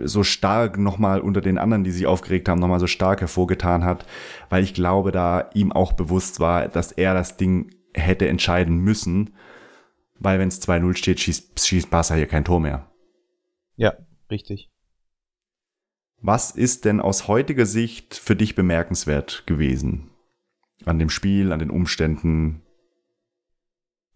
so 0.01 0.23
stark 0.23 0.79
nochmal 0.79 1.21
unter 1.21 1.39
den 1.39 1.59
anderen, 1.59 1.83
die 1.83 1.91
sich 1.91 2.07
aufgeregt 2.07 2.49
haben, 2.49 2.59
nochmal 2.59 2.79
so 2.79 2.87
stark 2.87 3.21
hervorgetan 3.21 3.83
hat, 3.83 4.07
weil 4.49 4.63
ich 4.63 4.73
glaube, 4.73 5.11
da 5.11 5.51
ihm 5.53 5.71
auch 5.71 5.93
bewusst 5.93 6.39
war, 6.39 6.67
dass 6.67 6.91
er 6.91 7.13
das 7.13 7.37
Ding 7.37 7.69
hätte 7.93 8.27
entscheiden 8.27 8.79
müssen, 8.79 9.35
weil 10.19 10.39
wenn 10.39 10.47
es 10.47 10.67
2-0 10.67 10.95
steht, 10.95 11.19
schießt, 11.19 11.63
schießt 11.63 11.91
Barca 11.91 12.15
hier 12.15 12.27
kein 12.27 12.45
Tor 12.45 12.59
mehr. 12.59 12.91
Ja, 13.75 13.93
richtig. 14.31 14.71
Was 16.21 16.51
ist 16.51 16.85
denn 16.85 16.99
aus 17.01 17.27
heutiger 17.27 17.65
Sicht 17.65 18.15
für 18.15 18.35
dich 18.35 18.55
bemerkenswert 18.55 19.43
gewesen? 19.45 20.09
An 20.85 20.99
dem 20.99 21.09
Spiel, 21.09 21.51
an 21.51 21.59
den 21.59 21.69
Umständen? 21.69 22.61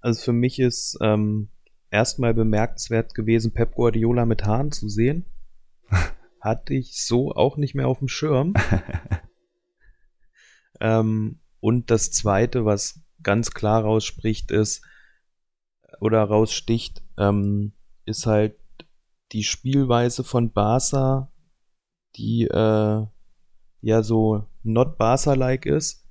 Also 0.01 0.21
für 0.21 0.33
mich 0.33 0.59
ist 0.59 0.97
ähm, 1.01 1.49
erstmal 1.91 2.33
bemerkenswert 2.33 3.15
gewesen, 3.15 3.53
Pep 3.53 3.75
Guardiola 3.75 4.25
mit 4.25 4.45
Haaren 4.45 4.71
zu 4.71 4.89
sehen. 4.89 5.25
Hatte 6.41 6.73
ich 6.73 7.05
so 7.05 7.33
auch 7.33 7.57
nicht 7.57 7.75
mehr 7.75 7.87
auf 7.87 7.99
dem 7.99 8.07
Schirm. 8.07 8.53
ähm, 10.79 11.39
und 11.59 11.89
das 11.89 12.11
Zweite, 12.11 12.65
was 12.65 13.01
ganz 13.23 13.51
klar 13.51 13.83
rausspricht, 13.83 14.51
ist, 14.51 14.83
oder 15.99 16.23
raussticht, 16.23 17.03
ähm, 17.17 17.73
ist 18.05 18.25
halt 18.25 18.55
die 19.31 19.43
Spielweise 19.43 20.23
von 20.23 20.51
Barca, 20.51 21.31
die 22.15 22.43
äh, 22.43 23.05
ja 23.81 24.03
so 24.03 24.45
not 24.63 24.97
Barca-like 24.97 25.65
ist. 25.65 26.06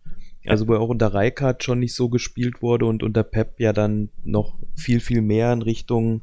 Also 0.48 0.68
wo 0.68 0.74
auch 0.76 0.88
unter 0.88 1.14
Rijkaard 1.14 1.64
schon 1.64 1.80
nicht 1.80 1.94
so 1.94 2.08
gespielt 2.08 2.62
wurde 2.62 2.86
und 2.86 3.02
unter 3.02 3.22
Pep 3.22 3.60
ja 3.60 3.72
dann 3.72 4.10
noch 4.24 4.58
viel, 4.74 5.00
viel 5.00 5.22
mehr 5.22 5.52
in 5.52 5.62
Richtung 5.62 6.22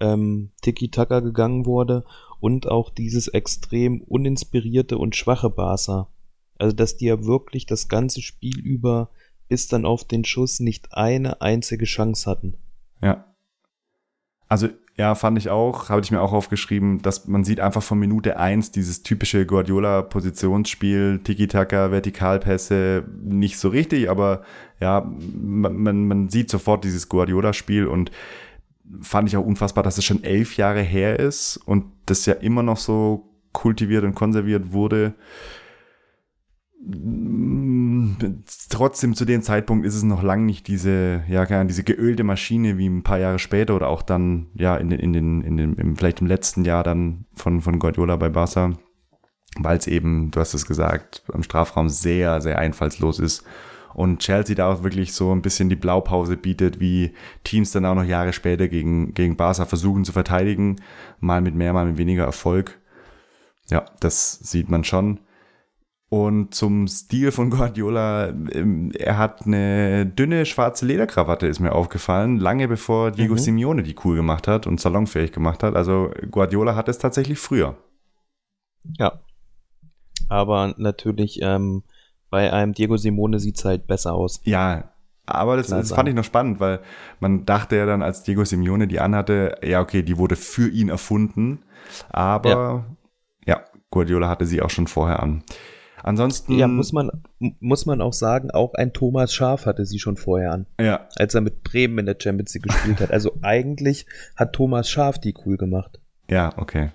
ähm, 0.00 0.50
Tiki-Taka 0.62 1.20
gegangen 1.20 1.66
wurde 1.66 2.04
und 2.40 2.68
auch 2.68 2.90
dieses 2.90 3.28
extrem 3.28 4.00
uninspirierte 4.00 4.98
und 4.98 5.16
schwache 5.16 5.50
Barca. 5.50 6.08
Also 6.58 6.74
dass 6.74 6.96
die 6.96 7.06
ja 7.06 7.24
wirklich 7.24 7.66
das 7.66 7.88
ganze 7.88 8.22
Spiel 8.22 8.58
über 8.58 9.10
bis 9.48 9.66
dann 9.66 9.86
auf 9.86 10.04
den 10.04 10.24
Schuss 10.24 10.60
nicht 10.60 10.92
eine 10.92 11.40
einzige 11.40 11.84
Chance 11.84 12.30
hatten. 12.30 12.58
Ja. 13.02 13.34
Also 14.48 14.68
ja, 14.98 15.14
fand 15.14 15.38
ich 15.38 15.48
auch, 15.48 15.90
habe 15.90 16.00
ich 16.00 16.10
mir 16.10 16.20
auch 16.20 16.32
aufgeschrieben, 16.32 17.00
dass 17.00 17.28
man 17.28 17.44
sieht 17.44 17.60
einfach 17.60 17.84
von 17.84 18.00
Minute 18.00 18.36
eins 18.36 18.72
dieses 18.72 19.04
typische 19.04 19.46
Guardiola-Positionsspiel, 19.46 21.20
Tiki-Taka, 21.22 21.92
Vertikalpässe, 21.92 23.04
nicht 23.22 23.58
so 23.58 23.68
richtig, 23.68 24.10
aber 24.10 24.42
ja, 24.80 25.08
man, 25.40 26.08
man 26.08 26.28
sieht 26.28 26.50
sofort 26.50 26.82
dieses 26.82 27.08
Guardiola-Spiel 27.08 27.86
und 27.86 28.10
fand 29.00 29.28
ich 29.28 29.36
auch 29.36 29.46
unfassbar, 29.46 29.84
dass 29.84 29.98
es 29.98 30.04
schon 30.04 30.24
elf 30.24 30.56
Jahre 30.56 30.82
her 30.82 31.20
ist 31.20 31.58
und 31.64 31.84
das 32.06 32.26
ja 32.26 32.34
immer 32.34 32.64
noch 32.64 32.78
so 32.78 33.28
kultiviert 33.52 34.02
und 34.02 34.16
konserviert 34.16 34.72
wurde 34.72 35.14
trotzdem 38.68 39.14
zu 39.14 39.24
dem 39.24 39.42
Zeitpunkt 39.42 39.84
ist 39.84 39.94
es 39.94 40.02
noch 40.02 40.22
lang 40.22 40.46
nicht 40.46 40.68
diese, 40.68 41.24
ja, 41.28 41.64
diese 41.64 41.82
geölte 41.82 42.24
Maschine 42.24 42.78
wie 42.78 42.88
ein 42.88 43.02
paar 43.02 43.18
Jahre 43.18 43.38
später 43.38 43.74
oder 43.74 43.88
auch 43.88 44.02
dann, 44.02 44.46
ja, 44.54 44.76
in 44.76 44.90
den, 44.90 45.00
in 45.00 45.12
den, 45.12 45.40
in 45.42 45.56
den, 45.56 45.74
im, 45.74 45.96
vielleicht 45.96 46.20
im 46.20 46.26
letzten 46.26 46.64
Jahr 46.64 46.84
dann 46.84 47.26
von, 47.34 47.60
von 47.60 47.78
Guardiola 47.78 48.16
bei 48.16 48.28
Barca, 48.28 48.72
weil 49.58 49.78
es 49.78 49.86
eben, 49.86 50.30
du 50.30 50.40
hast 50.40 50.54
es 50.54 50.66
gesagt, 50.66 51.24
am 51.32 51.42
Strafraum 51.42 51.88
sehr, 51.88 52.40
sehr 52.40 52.58
einfallslos 52.58 53.18
ist. 53.18 53.44
Und 53.94 54.20
Chelsea 54.20 54.54
da 54.54 54.70
auch 54.70 54.84
wirklich 54.84 55.12
so 55.12 55.32
ein 55.32 55.42
bisschen 55.42 55.68
die 55.68 55.74
Blaupause 55.74 56.36
bietet, 56.36 56.78
wie 56.78 57.14
Teams 57.42 57.72
dann 57.72 57.84
auch 57.84 57.96
noch 57.96 58.04
Jahre 58.04 58.32
später 58.32 58.68
gegen, 58.68 59.12
gegen 59.14 59.36
Barca 59.36 59.64
versuchen 59.64 60.04
zu 60.04 60.12
verteidigen. 60.12 60.76
Mal 61.18 61.40
mit 61.40 61.56
mehr, 61.56 61.72
mal 61.72 61.86
mit 61.86 61.98
weniger 61.98 62.24
Erfolg. 62.24 62.78
Ja, 63.70 63.86
das 63.98 64.38
sieht 64.38 64.68
man 64.68 64.84
schon. 64.84 65.18
Und 66.10 66.54
zum 66.54 66.88
Stil 66.88 67.32
von 67.32 67.50
Guardiola, 67.50 68.28
ähm, 68.28 68.92
er 68.98 69.18
hat 69.18 69.44
eine 69.44 70.06
dünne 70.06 70.46
schwarze 70.46 70.86
Lederkrawatte, 70.86 71.46
ist 71.46 71.60
mir 71.60 71.72
aufgefallen, 71.72 72.38
lange 72.38 72.66
bevor 72.66 73.10
Diego 73.10 73.34
mhm. 73.34 73.38
Simeone 73.38 73.82
die 73.82 73.96
cool 74.04 74.16
gemacht 74.16 74.48
hat 74.48 74.66
und 74.66 74.80
salonfähig 74.80 75.32
gemacht 75.32 75.62
hat. 75.62 75.76
Also 75.76 76.10
Guardiola 76.30 76.74
hat 76.74 76.88
es 76.88 76.98
tatsächlich 76.98 77.38
früher. 77.38 77.76
Ja. 78.98 79.20
Aber 80.30 80.74
natürlich, 80.78 81.40
ähm, 81.42 81.82
bei 82.30 82.52
einem 82.52 82.72
Diego 82.72 82.96
Simone 82.96 83.38
sieht 83.38 83.58
es 83.58 83.64
halt 83.64 83.86
besser 83.86 84.14
aus. 84.14 84.40
Ja, 84.44 84.92
aber 85.26 85.58
das, 85.58 85.68
das, 85.68 85.92
fand 85.92 86.08
ich 86.08 86.14
noch 86.14 86.24
spannend, 86.24 86.58
weil 86.58 86.80
man 87.20 87.44
dachte 87.44 87.76
ja 87.76 87.84
dann, 87.84 88.02
als 88.02 88.22
Diego 88.22 88.44
Simeone 88.44 88.88
die 88.88 89.00
anhatte, 89.00 89.58
ja, 89.62 89.80
okay, 89.80 90.02
die 90.02 90.16
wurde 90.16 90.36
für 90.36 90.68
ihn 90.68 90.88
erfunden. 90.88 91.64
Aber 92.08 92.86
ja, 93.46 93.56
ja 93.58 93.64
Guardiola 93.90 94.28
hatte 94.28 94.46
sie 94.46 94.62
auch 94.62 94.70
schon 94.70 94.86
vorher 94.86 95.22
an. 95.22 95.42
Ansonsten. 96.02 96.58
Ja, 96.58 96.68
muss 96.68 96.92
man, 96.92 97.10
muss 97.38 97.86
man 97.86 98.00
auch 98.00 98.12
sagen, 98.12 98.50
auch 98.50 98.74
ein 98.74 98.92
Thomas 98.92 99.32
Schaf 99.32 99.66
hatte 99.66 99.84
sie 99.84 99.98
schon 99.98 100.16
vorher 100.16 100.52
an. 100.52 100.66
Ja. 100.80 101.08
Als 101.16 101.34
er 101.34 101.40
mit 101.40 101.62
Bremen 101.62 101.98
in 101.98 102.06
der 102.06 102.16
Champions 102.20 102.54
League 102.54 102.64
gespielt 102.64 103.00
hat. 103.00 103.10
Also 103.10 103.38
eigentlich 103.42 104.06
hat 104.36 104.52
Thomas 104.52 104.88
Schaf 104.88 105.18
die 105.18 105.34
cool 105.44 105.56
gemacht. 105.56 106.00
Ja, 106.30 106.56
okay. 106.56 106.92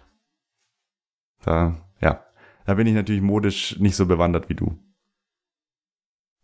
Da, 1.43 1.77
ja. 2.01 2.25
Da 2.65 2.73
bin 2.75 2.87
ich 2.87 2.93
natürlich 2.93 3.21
modisch 3.21 3.79
nicht 3.79 3.95
so 3.95 4.05
bewandert 4.05 4.49
wie 4.49 4.55
du. 4.55 4.77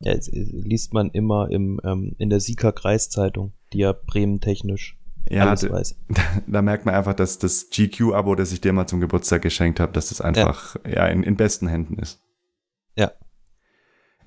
Ja, 0.02 0.14
jetzt 0.14 0.30
liest 0.32 0.94
man 0.94 1.10
immer 1.12 1.50
im, 1.52 1.80
ähm, 1.84 2.16
in 2.18 2.30
der 2.30 2.40
Sieger 2.40 2.72
Kreiszeitung, 2.72 3.54
die 3.74 3.80
ja 3.80 3.94
Bremen 3.94 4.40
technisch 4.40 4.98
ja, 5.30 5.48
alles 5.48 5.70
weiß. 5.70 5.96
Da, 6.08 6.22
da, 6.48 6.62
merkt 6.62 6.86
man 6.86 6.96
einfach, 6.96 7.14
dass 7.14 7.38
das 7.38 7.70
GQ-Abo, 7.70 8.36
das 8.36 8.52
ich 8.52 8.62
dir 8.62 8.74
mal 8.74 8.88
zum 8.88 9.00
Geburtstag 9.00 9.42
geschenkt 9.42 9.80
habe, 9.80 9.92
dass 9.92 10.10
das 10.10 10.22
einfach 10.22 10.76
ja, 10.86 10.92
ja 10.92 11.08
in, 11.08 11.24
in 11.24 11.36
besten 11.36 11.68
Händen 11.68 12.00
ist. 12.00 12.22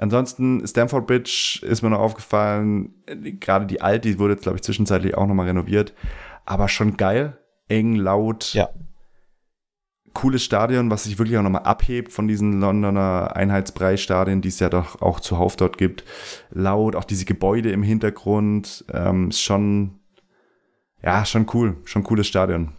Ansonsten, 0.03 0.67
Stamford 0.67 1.07
Bridge 1.07 1.61
ist 1.63 1.83
mir 1.83 1.91
noch 1.91 2.01
aufgefallen, 2.01 2.93
gerade 3.39 3.67
die 3.67 3.81
alte, 3.81 4.09
die 4.09 4.19
wurde 4.19 4.33
jetzt, 4.33 4.43
glaube 4.43 4.57
ich, 4.57 4.63
zwischenzeitlich 4.65 5.17
auch 5.17 5.29
nochmal 5.29 5.47
renoviert, 5.47 5.95
aber 6.45 6.69
schon 6.69 6.97
geil, 6.97 7.39
eng, 7.69 7.95
laut. 7.95 8.53
Ja. 8.53 8.71
Cooles 10.13 10.43
Stadion, 10.43 10.91
was 10.91 11.05
sich 11.05 11.21
wirklich 11.21 11.39
auch 11.39 11.45
nochmal 11.45 11.63
abhebt 11.63 12.11
von 12.11 12.27
diesen 12.27 12.59
Londoner 12.59 13.37
Einheitspreisstadien, 13.37 14.41
die 14.41 14.49
es 14.49 14.59
ja 14.59 14.69
doch 14.69 15.01
auch 15.01 15.21
zuhauf 15.21 15.55
dort 15.55 15.79
gibt. 15.79 16.03
Laut, 16.51 16.97
auch 16.97 17.05
diese 17.05 17.25
Gebäude 17.25 17.71
im 17.71 17.85
Hintergrund, 17.85 18.85
ähm, 18.93 19.29
ist 19.29 19.41
schon, 19.41 20.01
ja, 21.01 21.25
schon 21.25 21.47
cool, 21.55 21.77
schon 21.85 22.03
cooles 22.03 22.27
Stadion. 22.27 22.73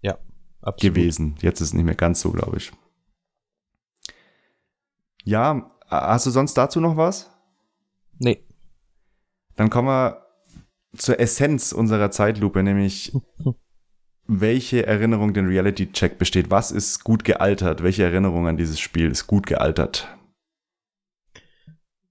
Ja, 0.00 0.18
absolut. 0.60 0.96
Gewesen. 0.96 1.36
Jetzt 1.40 1.60
ist 1.60 1.68
es 1.68 1.74
nicht 1.74 1.84
mehr 1.84 1.94
ganz 1.94 2.20
so, 2.20 2.32
glaube 2.32 2.56
ich. 2.56 2.72
Ja, 5.24 5.68
hast 5.92 6.26
du 6.26 6.30
sonst 6.30 6.54
dazu 6.54 6.80
noch 6.80 6.96
was? 6.96 7.30
Nee. 8.18 8.44
Dann 9.56 9.70
kommen 9.70 9.88
wir 9.88 10.26
zur 10.96 11.20
Essenz 11.20 11.72
unserer 11.72 12.10
Zeitlupe, 12.10 12.62
nämlich 12.62 13.12
welche 14.26 14.86
Erinnerung 14.86 15.34
den 15.34 15.46
Reality-Check 15.46 16.18
besteht. 16.18 16.50
Was 16.50 16.70
ist 16.70 17.04
gut 17.04 17.24
gealtert? 17.24 17.82
Welche 17.82 18.04
Erinnerung 18.04 18.46
an 18.46 18.56
dieses 18.56 18.80
Spiel 18.80 19.10
ist 19.10 19.26
gut 19.26 19.46
gealtert? 19.46 20.08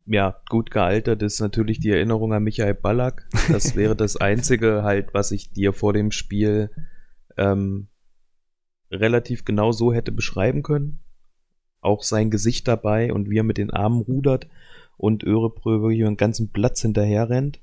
ja, 0.05 0.41
gut 0.49 0.71
gealtert 0.71 1.21
ist 1.21 1.39
natürlich 1.39 1.79
die 1.79 1.91
Erinnerung 1.91 2.33
an 2.33 2.43
Michael 2.43 2.73
Ballack. 2.73 3.27
Das 3.49 3.75
wäre 3.77 3.95
das 3.95 4.17
Einzige 4.17 4.83
halt, 4.83 5.13
was 5.13 5.31
ich 5.31 5.51
dir 5.51 5.73
vor 5.73 5.93
dem 5.93 6.11
Spiel 6.11 6.69
ähm, 7.37 7.87
relativ 8.91 9.45
genau 9.45 9.71
so 9.71 9.93
hätte 9.93 10.11
beschreiben 10.11 10.63
können. 10.63 10.99
Auch 11.81 12.03
sein 12.03 12.29
Gesicht 12.29 12.67
dabei 12.67 13.11
und 13.11 13.29
wie 13.29 13.39
er 13.39 13.43
mit 13.43 13.57
den 13.57 13.71
Armen 13.71 14.01
rudert 14.01 14.47
und 14.97 15.23
Örebrö 15.23 15.81
wirklich 15.81 16.05
einen 16.05 16.17
ganzen 16.17 16.51
Platz 16.51 16.81
hinterher 16.81 17.29
rennt. 17.29 17.59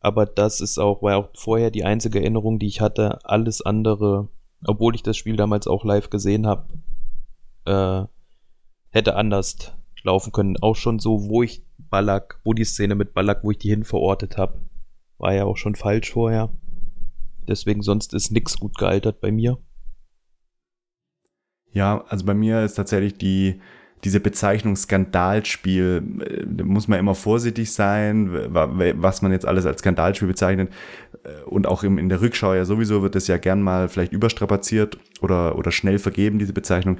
Aber 0.00 0.26
das 0.26 0.60
ist 0.60 0.78
auch, 0.78 1.02
war 1.02 1.16
auch 1.16 1.30
vorher 1.34 1.70
die 1.70 1.84
einzige 1.84 2.20
Erinnerung, 2.20 2.58
die 2.58 2.66
ich 2.66 2.80
hatte. 2.80 3.24
Alles 3.24 3.62
andere, 3.62 4.28
obwohl 4.66 4.94
ich 4.94 5.02
das 5.02 5.16
Spiel 5.16 5.36
damals 5.36 5.66
auch 5.66 5.84
live 5.84 6.10
gesehen 6.10 6.46
habe, 6.46 6.66
äh, 7.64 8.04
hätte 8.90 9.16
anders 9.16 9.72
laufen 10.02 10.32
können. 10.32 10.56
Auch 10.60 10.76
schon 10.76 10.98
so, 10.98 11.28
wo 11.28 11.42
ich 11.42 11.64
Ballack, 11.78 12.40
wo 12.44 12.52
die 12.52 12.64
Szene 12.64 12.94
mit 12.94 13.14
Ballack, 13.14 13.44
wo 13.44 13.52
ich 13.52 13.58
die 13.58 13.70
hin 13.70 13.84
verortet 13.84 14.36
habe, 14.36 14.60
war 15.18 15.34
ja 15.34 15.44
auch 15.44 15.56
schon 15.56 15.76
falsch 15.76 16.10
vorher. 16.10 16.50
Deswegen 17.46 17.82
sonst 17.82 18.12
ist 18.12 18.30
nix 18.30 18.58
gut 18.58 18.76
gealtert 18.76 19.20
bei 19.20 19.30
mir. 19.30 19.58
Ja, 21.72 22.04
also 22.08 22.24
bei 22.24 22.34
mir 22.34 22.64
ist 22.64 22.74
tatsächlich 22.74 23.16
die, 23.16 23.60
diese 24.04 24.20
Bezeichnung 24.20 24.76
Skandalspiel, 24.76 26.02
da 26.44 26.64
muss 26.64 26.88
man 26.88 26.98
immer 26.98 27.14
vorsichtig 27.14 27.72
sein, 27.72 28.30
was 28.50 29.22
man 29.22 29.32
jetzt 29.32 29.46
alles 29.46 29.64
als 29.64 29.80
Skandalspiel 29.80 30.28
bezeichnet. 30.28 30.72
Und 31.46 31.66
auch 31.66 31.84
in 31.84 32.08
der 32.08 32.20
Rückschau 32.20 32.54
ja 32.54 32.64
sowieso 32.64 33.02
wird 33.02 33.14
das 33.14 33.28
ja 33.28 33.36
gern 33.36 33.62
mal 33.62 33.88
vielleicht 33.88 34.12
überstrapaziert 34.12 34.98
oder, 35.20 35.56
oder 35.56 35.70
schnell 35.70 35.98
vergeben, 35.98 36.38
diese 36.38 36.52
Bezeichnung. 36.52 36.98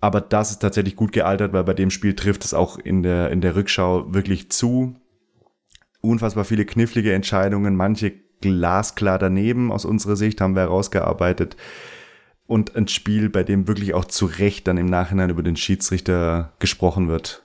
Aber 0.00 0.20
das 0.20 0.52
ist 0.52 0.58
tatsächlich 0.58 0.94
gut 0.94 1.12
gealtert, 1.12 1.52
weil 1.52 1.64
bei 1.64 1.74
dem 1.74 1.90
Spiel 1.90 2.14
trifft 2.14 2.44
es 2.44 2.54
auch 2.54 2.78
in 2.78 3.02
der, 3.02 3.30
in 3.30 3.40
der 3.40 3.56
Rückschau 3.56 4.14
wirklich 4.14 4.50
zu. 4.50 4.94
Unfassbar 6.00 6.44
viele 6.44 6.64
knifflige 6.64 7.12
Entscheidungen, 7.12 7.74
manche 7.74 8.12
glasklar 8.40 9.18
daneben 9.18 9.72
aus 9.72 9.84
unserer 9.84 10.14
Sicht 10.14 10.40
haben 10.40 10.54
wir 10.54 10.62
herausgearbeitet. 10.62 11.56
Und 12.46 12.76
ein 12.76 12.86
Spiel, 12.86 13.28
bei 13.28 13.42
dem 13.42 13.66
wirklich 13.66 13.94
auch 13.94 14.04
zu 14.04 14.26
Recht 14.26 14.68
dann 14.68 14.76
im 14.76 14.86
Nachhinein 14.86 15.30
über 15.30 15.42
den 15.42 15.56
Schiedsrichter 15.56 16.52
gesprochen 16.60 17.08
wird. 17.08 17.44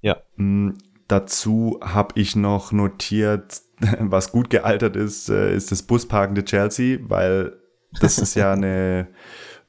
Ja. 0.00 0.16
Mhm, 0.36 0.78
dazu 1.06 1.78
habe 1.80 2.20
ich 2.20 2.34
noch 2.34 2.72
notiert, 2.72 3.62
was 4.00 4.32
gut 4.32 4.50
gealtert 4.50 4.96
ist, 4.96 5.28
äh, 5.28 5.54
ist 5.54 5.70
das 5.70 5.82
busparkende 5.82 6.44
Chelsea, 6.44 6.98
weil 7.02 7.56
das 8.00 8.18
ist 8.18 8.34
ja 8.34 8.52
eine 8.54 9.08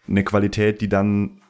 eine 0.08 0.24
Qualität, 0.24 0.82
die 0.82 0.90
dann 0.90 1.42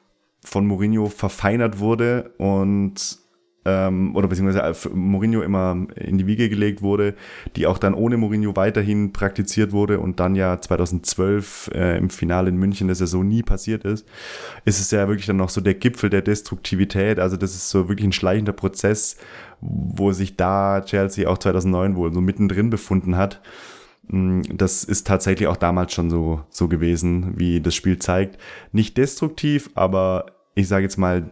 von 0.43 0.65
Mourinho 0.65 1.09
verfeinert 1.09 1.79
wurde 1.79 2.33
und 2.37 3.19
ähm, 3.65 4.15
oder 4.15 4.27
beziehungsweise 4.27 4.89
Mourinho 4.93 5.41
immer 5.41 5.87
in 5.95 6.17
die 6.17 6.27
Wiege 6.27 6.49
gelegt 6.49 6.81
wurde, 6.81 7.15
die 7.55 7.67
auch 7.67 7.77
dann 7.77 7.93
ohne 7.93 8.17
Mourinho 8.17 8.55
weiterhin 8.55 9.13
praktiziert 9.13 9.71
wurde 9.71 9.99
und 9.99 10.19
dann 10.19 10.35
ja 10.35 10.59
2012 10.59 11.71
äh, 11.73 11.97
im 11.97 12.09
Finale 12.09 12.49
in 12.49 12.57
München 12.57 12.87
der 12.87 12.95
Saison 12.95 13.27
nie 13.27 13.43
passiert 13.43 13.85
ist, 13.85 14.07
ist 14.65 14.79
es 14.79 14.91
ja 14.91 15.07
wirklich 15.07 15.27
dann 15.27 15.37
noch 15.37 15.49
so 15.49 15.61
der 15.61 15.75
Gipfel 15.75 16.09
der 16.09 16.21
Destruktivität. 16.21 17.19
Also 17.19 17.37
das 17.37 17.55
ist 17.55 17.69
so 17.69 17.89
wirklich 17.89 18.07
ein 18.07 18.13
schleichender 18.13 18.53
Prozess, 18.53 19.17
wo 19.61 20.11
sich 20.11 20.35
da 20.35 20.81
Chelsea 20.81 21.29
auch 21.29 21.37
2009 21.37 21.95
wohl 21.95 22.13
so 22.13 22.21
mittendrin 22.21 22.69
befunden 22.69 23.15
hat. 23.15 23.41
Mm, 24.07 24.41
das 24.53 24.83
ist 24.83 25.07
tatsächlich 25.07 25.47
auch 25.47 25.57
damals 25.57 25.93
schon 25.93 26.09
so, 26.09 26.41
so 26.49 26.67
gewesen, 26.67 27.33
wie 27.37 27.61
das 27.61 27.75
Spiel 27.75 27.99
zeigt. 27.99 28.37
Nicht 28.71 28.97
destruktiv, 28.97 29.69
aber 29.75 30.25
ich 30.55 30.67
sage 30.67 30.83
jetzt 30.83 30.97
mal, 30.97 31.31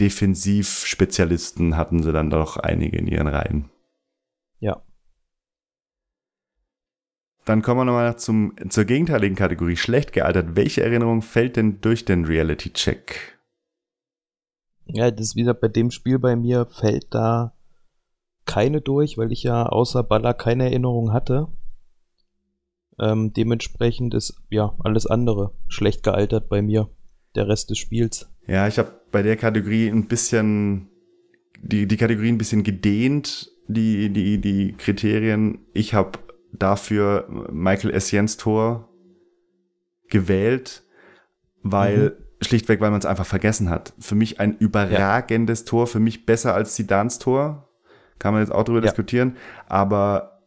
Defensivspezialisten 0.00 1.76
hatten 1.76 2.02
sie 2.02 2.12
dann 2.12 2.30
doch 2.30 2.56
einige 2.56 2.96
in 2.96 3.06
ihren 3.06 3.26
Reihen. 3.26 3.70
Ja. 4.58 4.82
Dann 7.44 7.62
kommen 7.62 7.80
wir 7.80 7.84
nochmal 7.84 8.18
zum, 8.18 8.54
zur 8.68 8.84
gegenteiligen 8.84 9.36
Kategorie. 9.36 9.76
Schlecht 9.76 10.12
gealtert. 10.12 10.56
Welche 10.56 10.82
Erinnerung 10.82 11.22
fällt 11.22 11.56
denn 11.56 11.80
durch 11.80 12.04
den 12.04 12.24
Reality-Check? 12.24 13.38
Ja, 14.86 15.10
das 15.10 15.36
wieder 15.36 15.54
bei 15.54 15.68
dem 15.68 15.90
Spiel 15.90 16.18
bei 16.18 16.36
mir 16.36 16.66
fällt 16.66 17.14
da 17.14 17.54
keine 18.44 18.80
durch, 18.80 19.16
weil 19.18 19.32
ich 19.32 19.42
ja 19.42 19.66
außer 19.66 20.02
Baller 20.02 20.34
keine 20.34 20.64
Erinnerung 20.64 21.12
hatte. 21.12 21.48
Ähm, 22.98 23.32
dementsprechend 23.32 24.14
ist 24.14 24.42
ja 24.50 24.74
alles 24.80 25.06
andere 25.06 25.52
schlecht 25.68 26.02
gealtert 26.02 26.48
bei 26.48 26.60
mir. 26.60 26.88
Der 27.34 27.48
Rest 27.48 27.70
des 27.70 27.78
Spiels. 27.78 28.28
Ja, 28.46 28.66
ich 28.66 28.78
habe 28.78 28.99
bei 29.10 29.22
der 29.22 29.36
Kategorie 29.36 29.88
ein 29.88 30.06
bisschen 30.06 30.88
die, 31.62 31.86
die 31.86 31.96
Kategorie 31.96 32.30
ein 32.30 32.38
bisschen 32.38 32.62
gedehnt, 32.62 33.50
die, 33.68 34.10
die, 34.10 34.40
die 34.40 34.74
Kriterien. 34.76 35.58
Ich 35.72 35.94
habe 35.94 36.18
dafür 36.52 37.28
Michael 37.52 37.94
Essiens 37.94 38.36
Tor 38.36 38.88
gewählt, 40.08 40.82
weil 41.62 42.16
mhm. 42.18 42.44
schlichtweg, 42.44 42.80
weil 42.80 42.90
man 42.90 43.00
es 43.00 43.06
einfach 43.06 43.26
vergessen 43.26 43.70
hat. 43.70 43.92
Für 43.98 44.14
mich 44.14 44.40
ein 44.40 44.56
überragendes 44.56 45.60
ja. 45.60 45.66
Tor, 45.66 45.86
für 45.86 46.00
mich 46.00 46.26
besser 46.26 46.54
als 46.54 46.74
Zidans 46.74 47.18
Tor. 47.18 47.68
Kann 48.18 48.34
man 48.34 48.42
jetzt 48.42 48.52
auch 48.52 48.64
drüber 48.64 48.80
ja. 48.80 48.86
diskutieren. 48.86 49.36
Aber 49.66 50.40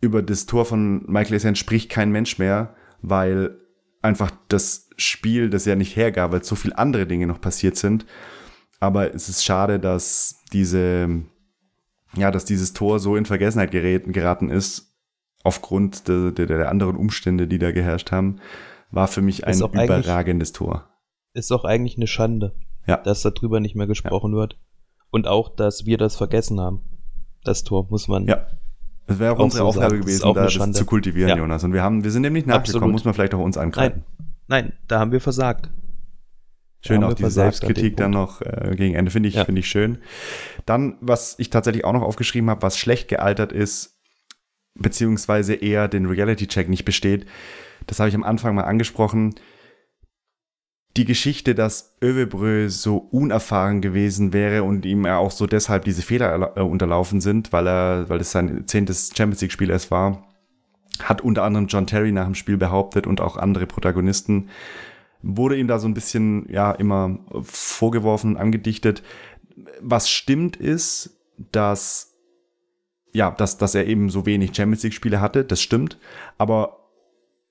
über 0.00 0.22
das 0.22 0.46
Tor 0.46 0.64
von 0.64 1.04
Michael 1.06 1.36
Essien 1.36 1.56
spricht 1.56 1.90
kein 1.90 2.10
Mensch 2.10 2.38
mehr, 2.38 2.74
weil 3.02 3.59
einfach 4.02 4.30
das 4.48 4.88
Spiel 4.96 5.50
das 5.50 5.64
ja 5.64 5.76
nicht 5.76 5.96
hergab, 5.96 6.32
weil 6.32 6.44
so 6.44 6.54
viele 6.54 6.76
andere 6.78 7.06
Dinge 7.06 7.26
noch 7.26 7.40
passiert 7.40 7.76
sind. 7.76 8.06
Aber 8.80 9.14
es 9.14 9.28
ist 9.28 9.44
schade, 9.44 9.78
dass 9.78 10.42
diese, 10.52 11.22
ja, 12.16 12.30
dass 12.30 12.44
dieses 12.44 12.72
Tor 12.72 12.98
so 12.98 13.16
in 13.16 13.26
Vergessenheit 13.26 13.70
geraten, 13.70 14.12
geraten 14.12 14.50
ist, 14.50 14.96
aufgrund 15.42 16.08
der, 16.08 16.32
der, 16.32 16.46
der, 16.46 16.68
anderen 16.68 16.96
Umstände, 16.96 17.46
die 17.46 17.58
da 17.58 17.72
geherrscht 17.72 18.10
haben, 18.10 18.40
war 18.90 19.08
für 19.08 19.22
mich 19.22 19.46
ein 19.46 19.58
überragendes 19.58 20.52
Tor. 20.52 20.88
Ist 21.32 21.52
auch 21.52 21.64
eigentlich 21.64 21.96
eine 21.96 22.06
Schande, 22.06 22.54
ja. 22.86 22.96
dass 22.96 23.22
darüber 23.22 23.60
nicht 23.60 23.76
mehr 23.76 23.86
gesprochen 23.86 24.32
ja. 24.32 24.38
wird. 24.38 24.58
Und 25.10 25.26
auch, 25.26 25.48
dass 25.54 25.86
wir 25.86 25.98
das 25.98 26.16
vergessen 26.16 26.60
haben. 26.60 26.82
Das 27.42 27.64
Tor 27.64 27.86
muss 27.90 28.06
man 28.06 28.26
ja. 28.26 28.46
Das 29.10 29.18
wäre 29.18 29.32
auch, 29.32 29.40
auch 29.40 29.44
unsere 29.44 29.64
so 29.64 29.68
Aufgabe 29.70 29.90
sagen. 29.90 30.02
gewesen, 30.02 30.34
da 30.34 30.44
das 30.44 30.72
zu 30.72 30.84
kultivieren, 30.86 31.30
ja. 31.30 31.36
Jonas. 31.36 31.64
Und 31.64 31.72
wir 31.72 31.82
haben, 31.82 32.04
wir 32.04 32.12
sind 32.12 32.22
nämlich 32.22 32.46
nachgekommen, 32.46 32.76
Absolut. 32.76 32.92
muss 32.92 33.04
man 33.04 33.12
vielleicht 33.12 33.34
auch 33.34 33.40
uns 33.40 33.58
angreifen. 33.58 34.04
Nein, 34.46 34.66
nein 34.66 34.72
da 34.86 35.00
haben 35.00 35.10
wir 35.10 35.20
versagt. 35.20 35.68
Schön 36.86 37.02
auch 37.02 37.14
die 37.14 37.28
Selbstkritik 37.28 37.96
dann 37.96 38.12
noch 38.12 38.40
äh, 38.40 38.76
gegen 38.76 38.94
Ende, 38.94 39.10
finde 39.10 39.28
ich, 39.28 39.34
ja. 39.34 39.44
finde 39.44 39.58
ich 39.58 39.66
schön. 39.66 39.98
Dann, 40.64 40.96
was 41.00 41.34
ich 41.40 41.50
tatsächlich 41.50 41.84
auch 41.84 41.92
noch 41.92 42.02
aufgeschrieben 42.02 42.48
habe, 42.50 42.62
was 42.62 42.78
schlecht 42.78 43.08
gealtert 43.08 43.50
ist, 43.50 43.98
beziehungsweise 44.74 45.54
eher 45.54 45.88
den 45.88 46.06
Reality-Check 46.06 46.68
nicht 46.68 46.84
besteht, 46.84 47.26
das 47.88 47.98
habe 47.98 48.08
ich 48.08 48.14
am 48.14 48.22
Anfang 48.22 48.54
mal 48.54 48.62
angesprochen 48.62 49.34
die 50.96 51.04
Geschichte, 51.04 51.54
dass 51.54 51.96
Övebrö 52.02 52.68
so 52.68 52.96
unerfahren 52.96 53.80
gewesen 53.80 54.32
wäre 54.32 54.64
und 54.64 54.84
ihm 54.84 55.06
ja 55.06 55.18
auch 55.18 55.30
so 55.30 55.46
deshalb 55.46 55.84
diese 55.84 56.02
Fehler 56.02 56.56
äh, 56.56 56.60
unterlaufen 56.60 57.20
sind, 57.20 57.52
weil 57.52 57.68
er, 57.68 58.08
weil 58.08 58.20
es 58.20 58.32
sein 58.32 58.66
zehntes 58.66 59.10
Champions 59.16 59.40
League 59.40 59.52
Spiel 59.52 59.70
erst 59.70 59.90
war, 59.90 60.26
hat 61.00 61.20
unter 61.20 61.44
anderem 61.44 61.68
John 61.68 61.86
Terry 61.86 62.12
nach 62.12 62.24
dem 62.24 62.34
Spiel 62.34 62.56
behauptet 62.56 63.06
und 63.06 63.20
auch 63.20 63.36
andere 63.36 63.66
Protagonisten, 63.66 64.48
wurde 65.22 65.56
ihm 65.56 65.68
da 65.68 65.78
so 65.78 65.86
ein 65.86 65.94
bisschen, 65.94 66.46
ja, 66.50 66.72
immer 66.72 67.18
vorgeworfen 67.42 68.36
angedichtet. 68.36 69.02
Was 69.80 70.10
stimmt 70.10 70.56
ist, 70.56 71.18
dass, 71.52 72.14
ja, 73.12 73.30
dass, 73.30 73.58
dass 73.58 73.74
er 73.74 73.86
eben 73.86 74.10
so 74.10 74.26
wenig 74.26 74.56
Champions 74.56 74.82
League 74.82 74.94
Spiele 74.94 75.20
hatte, 75.20 75.44
das 75.44 75.62
stimmt, 75.62 75.98
aber 76.36 76.78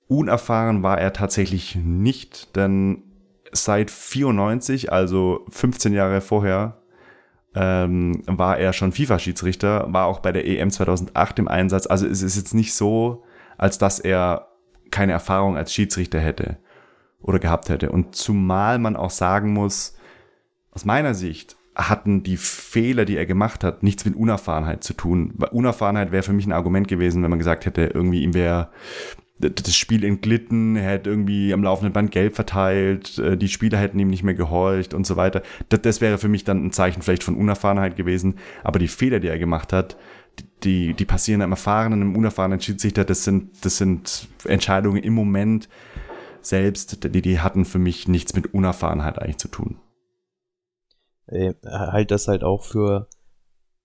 unerfahren 0.07 0.83
war 0.83 0.99
er 0.99 1.13
tatsächlich 1.13 1.75
nicht, 1.75 2.55
denn 2.55 3.03
seit 3.51 3.91
94, 3.91 4.91
also 4.91 5.45
15 5.49 5.93
Jahre 5.93 6.21
vorher, 6.21 6.81
ähm, 7.55 8.21
war 8.25 8.57
er 8.57 8.73
schon 8.73 8.91
FIFA-Schiedsrichter, 8.91 9.91
war 9.91 10.05
auch 10.05 10.19
bei 10.19 10.31
der 10.31 10.47
EM 10.47 10.69
2008 10.69 11.39
im 11.39 11.47
Einsatz. 11.47 11.87
Also 11.87 12.07
es 12.07 12.21
ist 12.21 12.35
jetzt 12.35 12.53
nicht 12.53 12.73
so, 12.73 13.23
als 13.57 13.77
dass 13.77 13.99
er 13.99 14.47
keine 14.91 15.11
Erfahrung 15.13 15.57
als 15.57 15.73
Schiedsrichter 15.73 16.19
hätte 16.19 16.57
oder 17.21 17.39
gehabt 17.39 17.69
hätte. 17.69 17.91
Und 17.91 18.15
zumal 18.15 18.79
man 18.79 18.95
auch 18.95 19.09
sagen 19.09 19.53
muss, 19.53 19.97
aus 20.71 20.85
meiner 20.85 21.13
Sicht 21.13 21.57
hatten 21.75 22.23
die 22.23 22.37
Fehler, 22.37 23.05
die 23.05 23.17
er 23.17 23.25
gemacht 23.25 23.63
hat, 23.63 23.83
nichts 23.83 24.05
mit 24.05 24.15
Unerfahrenheit 24.15 24.83
zu 24.83 24.93
tun. 24.93 25.33
Unerfahrenheit 25.51 26.11
wäre 26.11 26.23
für 26.23 26.33
mich 26.33 26.45
ein 26.45 26.51
Argument 26.51 26.87
gewesen, 26.87 27.23
wenn 27.23 27.29
man 27.29 27.39
gesagt 27.39 27.65
hätte, 27.65 27.83
irgendwie 27.85 28.23
ihm 28.23 28.33
wäre 28.33 28.69
das 29.39 29.75
Spiel 29.75 30.03
entglitten, 30.03 30.75
er 30.75 30.91
hätte 30.91 31.09
irgendwie 31.09 31.53
am 31.53 31.63
laufenden 31.63 31.93
Band 31.93 32.11
Geld 32.11 32.35
verteilt, 32.35 33.17
äh, 33.19 33.37
die 33.37 33.47
Spieler 33.47 33.77
hätten 33.77 33.99
ihm 33.99 34.09
nicht 34.09 34.23
mehr 34.23 34.33
gehorcht 34.33 34.93
und 34.93 35.07
so 35.07 35.15
weiter. 35.15 35.41
Das, 35.69 35.81
das 35.81 36.01
wäre 36.01 36.17
für 36.17 36.27
mich 36.27 36.43
dann 36.43 36.65
ein 36.65 36.71
Zeichen 36.71 37.01
vielleicht 37.01 37.23
von 37.23 37.35
Unerfahrenheit 37.35 37.95
gewesen. 37.95 38.35
Aber 38.63 38.79
die 38.79 38.87
Fehler, 38.87 39.19
die 39.19 39.29
er 39.29 39.39
gemacht 39.39 39.71
hat, 39.71 39.97
die, 40.63 40.93
die 40.93 41.05
passieren 41.05 41.41
einem 41.41 41.53
erfahrenen, 41.53 42.01
einem 42.01 42.15
unerfahrenen 42.15 42.59
Schiedsrichter, 42.59 43.05
das 43.05 43.23
sind, 43.23 43.65
das 43.65 43.77
sind 43.77 44.27
Entscheidungen 44.45 45.01
im 45.01 45.13
Moment 45.13 45.69
selbst, 46.41 47.03
die, 47.03 47.21
die 47.21 47.39
hatten 47.39 47.65
für 47.65 47.79
mich 47.79 48.07
nichts 48.07 48.35
mit 48.35 48.53
Unerfahrenheit 48.53 49.19
eigentlich 49.19 49.37
zu 49.37 49.47
tun. 49.47 49.79
Ey, 51.27 51.53
halt 51.65 52.11
das 52.11 52.27
halt 52.27 52.43
auch 52.43 52.63
für 52.63 53.07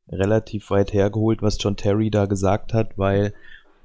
relativ 0.09 0.70
weit 0.70 0.93
hergeholt, 0.93 1.43
was 1.43 1.59
John 1.60 1.76
Terry 1.76 2.10
da 2.10 2.26
gesagt 2.26 2.72
hat, 2.72 2.98
weil 2.98 3.35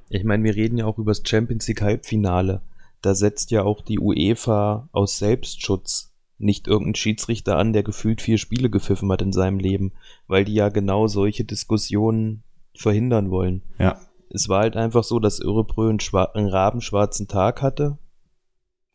ich 0.09 0.23
meine, 0.23 0.43
wir 0.43 0.55
reden 0.55 0.77
ja 0.77 0.85
auch 0.85 0.97
über 0.97 1.11
das 1.11 1.21
Champions 1.25 1.67
League 1.67 1.81
Halbfinale. 1.81 2.61
Da 3.01 3.15
setzt 3.15 3.51
ja 3.51 3.63
auch 3.63 3.81
die 3.81 3.99
UEFA 3.99 4.89
aus 4.91 5.19
Selbstschutz 5.19 6.13
nicht 6.39 6.67
irgendeinen 6.67 6.95
Schiedsrichter 6.95 7.57
an, 7.57 7.73
der 7.73 7.83
gefühlt 7.83 8.21
vier 8.21 8.37
Spiele 8.37 8.69
gepfiffen 8.69 9.11
hat 9.11 9.21
in 9.21 9.33
seinem 9.33 9.59
Leben, 9.59 9.93
weil 10.27 10.45
die 10.45 10.53
ja 10.53 10.69
genau 10.69 11.07
solche 11.07 11.43
Diskussionen 11.43 12.43
verhindern 12.75 13.29
wollen. 13.29 13.61
Ja. 13.77 13.99
Es 14.29 14.47
war 14.47 14.61
halt 14.61 14.75
einfach 14.75 15.03
so, 15.03 15.19
dass 15.19 15.41
Örebrö 15.41 15.89
einen, 15.89 15.99
einen 16.33 16.47
rabenschwarzen 16.47 17.27
Tag 17.27 17.61
hatte. 17.61 17.97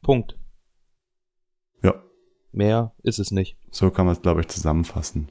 Punkt. 0.00 0.38
Ja. 1.82 2.02
Mehr 2.52 2.92
ist 3.02 3.18
es 3.18 3.30
nicht. 3.30 3.56
So 3.70 3.90
kann 3.90 4.06
man 4.06 4.14
es, 4.14 4.22
glaube 4.22 4.40
ich, 4.40 4.48
zusammenfassen. 4.48 5.28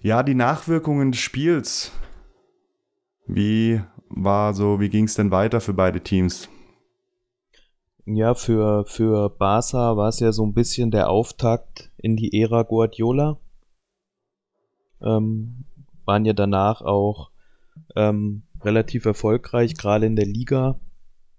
Ja, 0.00 0.22
die 0.22 0.34
Nachwirkungen 0.34 1.12
des 1.12 1.20
Spiels. 1.20 1.92
Wie 3.26 3.82
war 4.10 4.54
so, 4.54 4.80
wie 4.80 4.88
ging 4.88 5.04
es 5.04 5.14
denn 5.14 5.30
weiter 5.30 5.60
für 5.60 5.72
beide 5.72 6.00
Teams? 6.00 6.48
Ja, 8.04 8.34
für, 8.34 8.84
für 8.86 9.30
Barca 9.30 9.96
war 9.96 10.08
es 10.08 10.20
ja 10.20 10.32
so 10.32 10.44
ein 10.44 10.52
bisschen 10.52 10.90
der 10.90 11.08
Auftakt 11.08 11.90
in 11.96 12.16
die 12.16 12.40
Ära 12.40 12.64
Guardiola. 12.64 13.38
Ähm, 15.00 15.64
waren 16.04 16.24
ja 16.24 16.32
danach 16.32 16.82
auch 16.82 17.30
ähm, 17.94 18.42
relativ 18.62 19.04
erfolgreich, 19.04 19.74
gerade 19.74 20.06
in 20.06 20.16
der 20.16 20.26
Liga. 20.26 20.80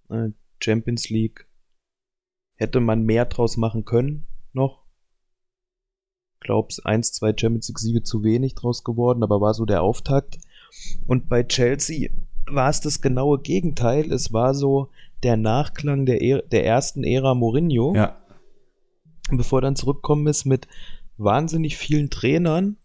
Äh, 0.09 0.29
Champions 0.63 1.09
League 1.09 1.47
hätte 2.55 2.79
man 2.79 3.03
mehr 3.03 3.25
draus 3.25 3.57
machen 3.57 3.85
können 3.85 4.25
noch. 4.53 4.85
Glaub's, 6.39 6.79
eins, 6.79 7.11
zwei 7.11 7.33
Champions 7.35 7.67
League 7.67 7.79
Siege 7.79 8.03
zu 8.03 8.23
wenig 8.23 8.55
draus 8.55 8.83
geworden, 8.83 9.23
aber 9.23 9.41
war 9.41 9.53
so 9.53 9.65
der 9.65 9.83
Auftakt. 9.83 10.39
Und 11.05 11.29
bei 11.29 11.43
Chelsea 11.43 12.09
war 12.53 12.69
es 12.69 12.81
das 12.81 13.01
genaue 13.01 13.39
Gegenteil. 13.39 14.11
Es 14.11 14.33
war 14.33 14.53
so 14.53 14.89
der 15.23 15.37
Nachklang 15.37 16.05
der, 16.05 16.21
er 16.21 16.41
der 16.41 16.65
ersten 16.65 17.03
Ära 17.03 17.33
Mourinho. 17.33 17.93
Ja. 17.95 18.17
Bevor 19.29 19.59
er 19.59 19.63
dann 19.63 19.75
zurückkommen 19.75 20.27
ist 20.27 20.45
mit 20.45 20.67
wahnsinnig 21.17 21.77
vielen 21.77 22.09
Trainern. 22.09 22.77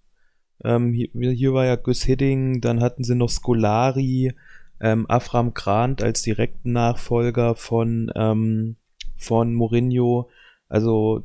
Ähm, 0.64 0.92
hier, 0.92 1.08
hier, 1.32 1.52
war 1.52 1.64
ja 1.64 1.76
Gus 1.76 2.02
Hidding, 2.02 2.60
dann 2.60 2.80
hatten 2.80 3.04
sie 3.04 3.14
noch 3.14 3.28
Scolari, 3.28 4.32
ähm, 4.80 5.06
Afram 5.08 5.54
Grant 5.54 6.02
als 6.02 6.22
direkten 6.22 6.72
Nachfolger 6.72 7.54
von, 7.54 8.10
ähm, 8.14 8.76
von 9.16 9.54
Mourinho. 9.54 10.30
Also 10.68 11.24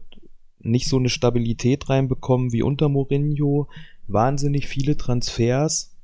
nicht 0.59 0.87
so 0.87 0.97
eine 0.97 1.09
Stabilität 1.09 1.89
reinbekommen 1.89 2.51
wie 2.51 2.61
unter 2.61 2.89
Mourinho. 2.89 3.67
Wahnsinnig 4.07 4.67
viele 4.67 4.97
Transfers 4.97 5.97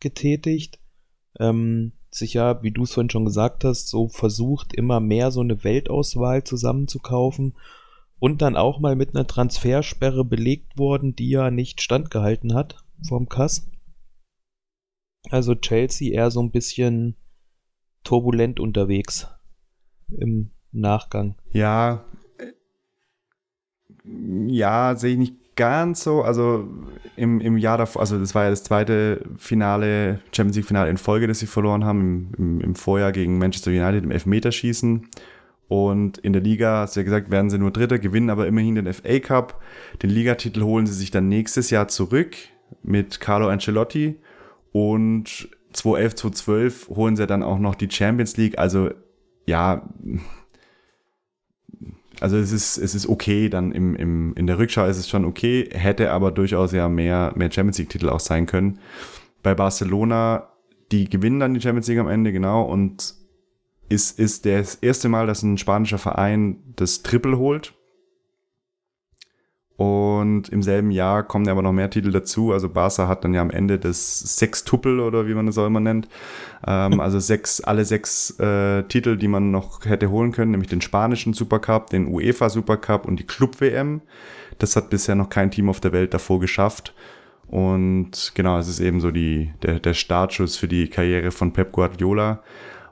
getätigt 0.00 0.79
ähm, 1.38 1.92
sich 2.10 2.34
ja, 2.34 2.62
wie 2.62 2.72
du 2.72 2.82
es 2.82 2.92
vorhin 2.92 3.10
schon 3.10 3.24
gesagt 3.24 3.64
hast, 3.64 3.88
so 3.88 4.08
versucht, 4.08 4.74
immer 4.74 5.00
mehr 5.00 5.30
so 5.30 5.40
eine 5.40 5.62
Weltauswahl 5.62 6.44
zusammenzukaufen 6.44 7.54
und 8.18 8.42
dann 8.42 8.56
auch 8.56 8.80
mal 8.80 8.96
mit 8.96 9.14
einer 9.14 9.26
Transfersperre 9.26 10.24
belegt 10.24 10.78
worden, 10.78 11.14
die 11.14 11.30
ja 11.30 11.50
nicht 11.50 11.80
standgehalten 11.80 12.54
hat 12.54 12.84
vom 13.06 13.28
Kass. 13.28 13.70
Also 15.30 15.54
Chelsea 15.54 16.12
eher 16.12 16.30
so 16.30 16.42
ein 16.42 16.50
bisschen 16.50 17.16
turbulent 18.02 18.58
unterwegs 18.58 19.28
im 20.08 20.50
Nachgang. 20.72 21.36
Ja, 21.52 22.04
ja, 24.04 24.96
sehe 24.96 25.12
ich 25.12 25.18
nicht 25.18 25.39
ganz 25.56 26.02
so. 26.02 26.22
Also 26.22 26.68
im, 27.16 27.40
im 27.40 27.56
Jahr 27.56 27.78
davor, 27.78 28.00
also 28.00 28.18
das 28.18 28.34
war 28.34 28.44
ja 28.44 28.50
das 28.50 28.64
zweite 28.64 29.24
Finale, 29.36 30.20
Champions 30.32 30.56
League 30.56 30.66
Finale 30.66 30.90
in 30.90 30.96
Folge, 30.96 31.26
das 31.26 31.38
sie 31.38 31.46
verloren 31.46 31.84
haben, 31.84 32.00
im, 32.00 32.28
im, 32.38 32.60
im 32.60 32.74
Vorjahr 32.74 33.12
gegen 33.12 33.38
Manchester 33.38 33.70
United 33.70 34.04
im 34.04 34.10
Elfmeterschießen. 34.10 35.08
Und 35.68 36.18
in 36.18 36.32
der 36.32 36.42
Liga, 36.42 36.80
hast 36.80 36.96
du 36.96 37.00
ja 37.00 37.04
gesagt, 37.04 37.30
werden 37.30 37.48
sie 37.48 37.58
nur 37.58 37.70
Dritter, 37.70 38.00
gewinnen 38.00 38.30
aber 38.30 38.48
immerhin 38.48 38.74
den 38.74 38.92
FA 38.92 39.20
Cup. 39.20 39.62
Den 40.02 40.10
Ligatitel 40.10 40.64
holen 40.64 40.86
sie 40.86 40.94
sich 40.94 41.12
dann 41.12 41.28
nächstes 41.28 41.70
Jahr 41.70 41.86
zurück 41.86 42.34
mit 42.82 43.20
Carlo 43.20 43.48
Ancelotti. 43.48 44.16
Und 44.72 45.48
2011, 45.72 46.14
2012 46.16 46.88
holen 46.88 47.14
sie 47.14 47.26
dann 47.26 47.44
auch 47.44 47.58
noch 47.58 47.76
die 47.76 47.90
Champions 47.90 48.36
League. 48.36 48.58
Also 48.58 48.90
ja, 49.46 49.88
also 52.20 52.36
es 52.36 52.52
ist, 52.52 52.76
es 52.76 52.94
ist 52.94 53.08
okay, 53.08 53.48
dann 53.48 53.72
im, 53.72 53.96
im, 53.96 54.34
in 54.34 54.46
der 54.46 54.58
Rückschau 54.58 54.86
ist 54.86 54.98
es 54.98 55.08
schon 55.08 55.24
okay, 55.24 55.68
hätte 55.72 56.10
aber 56.12 56.30
durchaus 56.30 56.72
ja 56.72 56.88
mehr, 56.88 57.32
mehr 57.34 57.50
Champions 57.50 57.78
League-Titel 57.78 58.08
auch 58.08 58.20
sein 58.20 58.46
können. 58.46 58.78
Bei 59.42 59.54
Barcelona, 59.54 60.48
die 60.92 61.08
gewinnen 61.08 61.40
dann 61.40 61.54
die 61.54 61.60
Champions 61.60 61.88
League 61.88 61.98
am 61.98 62.08
Ende, 62.08 62.32
genau, 62.32 62.62
und 62.62 63.14
ist, 63.88 64.18
ist 64.18 64.46
das 64.46 64.76
erste 64.76 65.08
Mal, 65.08 65.26
dass 65.26 65.42
ein 65.42 65.58
spanischer 65.58 65.98
Verein 65.98 66.62
das 66.76 67.02
Triple 67.02 67.38
holt. 67.38 67.74
Und 69.80 70.50
im 70.50 70.62
selben 70.62 70.90
Jahr 70.90 71.22
kommen 71.22 71.48
aber 71.48 71.62
noch 71.62 71.72
mehr 71.72 71.88
Titel 71.88 72.12
dazu. 72.12 72.52
Also 72.52 72.68
Barca 72.68 73.08
hat 73.08 73.24
dann 73.24 73.32
ja 73.32 73.40
am 73.40 73.48
Ende 73.48 73.78
das 73.78 74.20
Sextuppel 74.36 75.00
oder 75.00 75.26
wie 75.26 75.32
man 75.32 75.46
das 75.46 75.56
auch 75.56 75.64
immer 75.64 75.80
nennt. 75.80 76.06
Ähm, 76.66 77.00
also 77.00 77.18
sechs, 77.18 77.62
alle 77.62 77.86
sechs 77.86 78.38
äh, 78.38 78.82
Titel, 78.82 79.16
die 79.16 79.26
man 79.26 79.50
noch 79.50 79.86
hätte 79.86 80.10
holen 80.10 80.32
können, 80.32 80.50
nämlich 80.50 80.68
den 80.68 80.82
spanischen 80.82 81.32
Supercup, 81.32 81.88
den 81.88 82.08
UEFA 82.08 82.50
Supercup 82.50 83.06
und 83.06 83.20
die 83.20 83.26
Club 83.26 83.58
WM. 83.62 84.02
Das 84.58 84.76
hat 84.76 84.90
bisher 84.90 85.14
noch 85.14 85.30
kein 85.30 85.50
Team 85.50 85.70
auf 85.70 85.80
der 85.80 85.92
Welt 85.92 86.12
davor 86.12 86.40
geschafft. 86.40 86.92
Und 87.46 88.32
genau, 88.34 88.58
es 88.58 88.68
ist 88.68 88.80
eben 88.80 89.00
so 89.00 89.10
die, 89.10 89.50
der, 89.62 89.80
der 89.80 89.94
Startschuss 89.94 90.58
für 90.58 90.68
die 90.68 90.88
Karriere 90.90 91.30
von 91.30 91.54
Pep 91.54 91.72
Guardiola. 91.72 92.42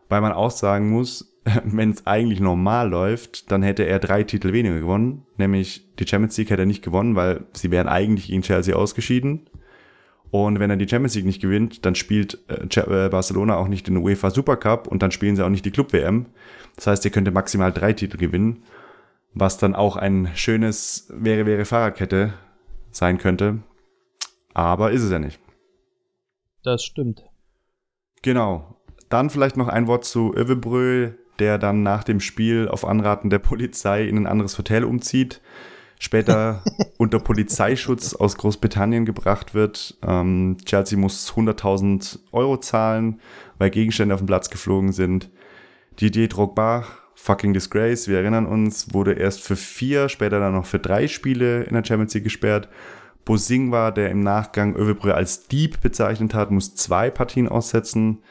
Weil 0.09 0.23
man 0.23 0.33
auch 0.33 0.51
sagen 0.51 0.89
muss, 0.89 1.28
wenn 1.65 1.91
es 1.91 2.07
eigentlich 2.07 2.41
normal 2.41 2.89
läuft, 2.89 3.51
dann 3.51 3.63
hätte 3.63 3.85
er 3.85 3.99
drei 3.99 4.23
Titel 4.23 4.53
weniger 4.53 4.79
gewonnen. 4.79 5.25
Nämlich 5.37 5.87
die 5.99 6.07
Champions 6.07 6.37
League 6.37 6.51
hätte 6.51 6.63
er 6.63 6.67
nicht 6.67 6.85
gewonnen, 6.85 7.17
weil 7.17 7.45
sie 7.53 7.71
wären 7.71 7.89
eigentlich 7.89 8.29
gegen 8.29 8.43
Chelsea 8.43 8.75
ausgeschieden. 8.75 9.49
Und 10.31 10.61
wenn 10.61 10.71
er 10.71 10.77
die 10.77 10.89
Champions 10.89 11.15
League 11.15 11.25
nicht 11.25 11.41
gewinnt, 11.41 11.87
dann 11.87 11.95
spielt 11.95 12.39
äh, 12.49 12.81
äh 12.81 13.09
Barcelona 13.09 13.57
auch 13.57 13.69
nicht 13.69 13.87
den 13.87 13.97
UEFA 13.97 14.31
Supercup 14.31 14.87
und 14.87 15.03
dann 15.03 15.11
spielen 15.11 15.37
sie 15.37 15.45
auch 15.45 15.49
nicht 15.49 15.65
die 15.65 15.71
Club 15.71 15.93
WM. 15.93 16.27
Das 16.77 16.87
heißt, 16.87 17.05
er 17.05 17.11
könnte 17.11 17.31
maximal 17.31 17.73
drei 17.73 17.93
Titel 17.93 18.19
gewinnen, 18.19 18.63
was 19.33 19.59
dann 19.59 19.75
auch 19.75 19.97
ein 19.97 20.31
schönes 20.35 21.09
wäre 21.11 21.47
wäre 21.47 21.65
Fahrradkette 21.65 22.35
sein 22.91 23.19
könnte. 23.19 23.59
Aber 24.53 24.91
ist 24.91 25.03
es 25.03 25.11
ja 25.11 25.19
nicht. 25.19 25.41
Das 26.63 26.83
stimmt. 26.85 27.25
Genau. 28.23 28.77
Dann 29.09 29.31
vielleicht 29.31 29.57
noch 29.57 29.69
ein 29.69 29.87
Wort 29.87 30.05
zu 30.05 30.35
Övebrö, 30.35 31.13
der 31.39 31.59
dann 31.59 31.83
nach 31.83 32.05
dem 32.05 32.21
Spiel 32.21 32.69
auf 32.69 32.85
Anraten 32.85 33.31
der 33.31 33.39
Polizei 33.39 34.05
in 34.05 34.17
ein 34.17 34.27
anderes 34.27 34.59
Hotel 34.59 34.85
umzieht, 34.85 35.41
später 35.99 36.63
unter 36.99 37.19
Polizeischutz 37.19 38.15
aus 38.15 38.37
Großbritannien 38.37 39.05
gebracht 39.05 39.55
wird. 39.55 39.97
Ähm, 40.07 40.57
Chelsea 40.65 40.99
muss 40.99 41.33
100.000 41.33 42.19
Euro 42.33 42.59
zahlen, 42.59 43.21
weil 43.59 43.71
Gegenstände 43.71 44.15
auf 44.15 44.21
den 44.21 44.27
Platz 44.27 44.51
geflogen 44.51 44.93
sind. 44.93 45.31
Didier 46.01 46.29
Drogba, 46.29 46.85
fucking 47.15 47.53
disgrace, 47.53 48.09
wir 48.09 48.19
erinnern 48.19 48.47
uns, 48.47 48.95
wurde 48.95 49.15
erst 49.15 49.43
für 49.43 49.57
vier, 49.57 50.09
später 50.09 50.39
dann 50.39 50.55
noch 50.55 50.67
für 50.67 50.79
drei 50.79 51.09
Spiele 51.09 51.65
in 51.65 51.75
der 51.75 51.85
Champions 51.85 52.15
League 52.15 52.25
gesperrt. 52.25 52.69
Bosing 53.25 53.73
war, 53.73 53.93
der 53.93 54.11
im 54.11 54.21
Nachgang 54.21 54.75
Övebrö 54.75 55.13
als 55.13 55.49
Dieb 55.49 55.83
bezeichnet 55.83 56.33
hat, 56.33 56.51
muss 56.51 56.75
zwei 56.77 57.11
Partien 57.11 57.47
aussetzen. 57.47 58.23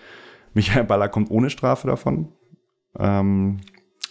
Michael 0.56 0.86
Baller 0.86 1.08
kommt 1.08 1.30
ohne 1.30 1.52
Strafe 1.52 1.88
davon. 1.88 2.30
Ähm, 3.00 3.62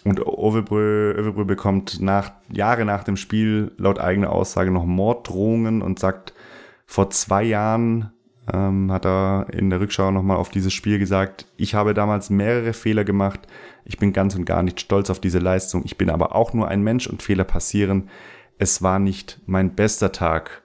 und 0.05 0.25
Overbrö, 0.25 1.33
bekommt 1.45 2.01
nach, 2.01 2.31
Jahre 2.53 2.85
nach 2.85 3.03
dem 3.03 3.17
Spiel 3.17 3.73
laut 3.77 3.99
eigener 3.99 4.31
Aussage 4.31 4.71
noch 4.71 4.85
Morddrohungen 4.85 5.83
und 5.83 5.99
sagt, 5.99 6.33
vor 6.87 7.11
zwei 7.11 7.43
Jahren 7.43 8.13
ähm, 8.53 8.93
hat 8.93 9.05
er 9.05 9.49
in 9.53 9.71
der 9.71 9.81
Rückschau 9.81 10.13
nochmal 10.13 10.37
auf 10.37 10.51
dieses 10.51 10.73
Spiel 10.73 11.01
gesagt, 11.01 11.47
ich 11.57 11.75
habe 11.75 11.95
damals 11.95 12.31
mehrere 12.31 12.73
Fehler 12.73 13.03
gemacht, 13.05 13.41
ich 13.85 13.99
bin 13.99 14.13
ganz 14.13 14.37
und 14.37 14.45
gar 14.45 14.63
nicht 14.63 14.81
stolz 14.81 15.11
auf 15.11 15.21
diese 15.21 15.41
Leistung, 15.41 15.83
ich 15.85 15.99
bin 15.99 16.11
aber 16.11 16.37
auch 16.37 16.53
nur 16.53 16.69
ein 16.69 16.83
Mensch 16.83 17.09
und 17.09 17.23
Fehler 17.23 17.45
passieren, 17.45 18.09
es 18.59 18.83
war 18.83 19.01
nicht 19.01 19.41
mein 19.47 19.75
bester 19.75 20.13
Tag 20.13 20.63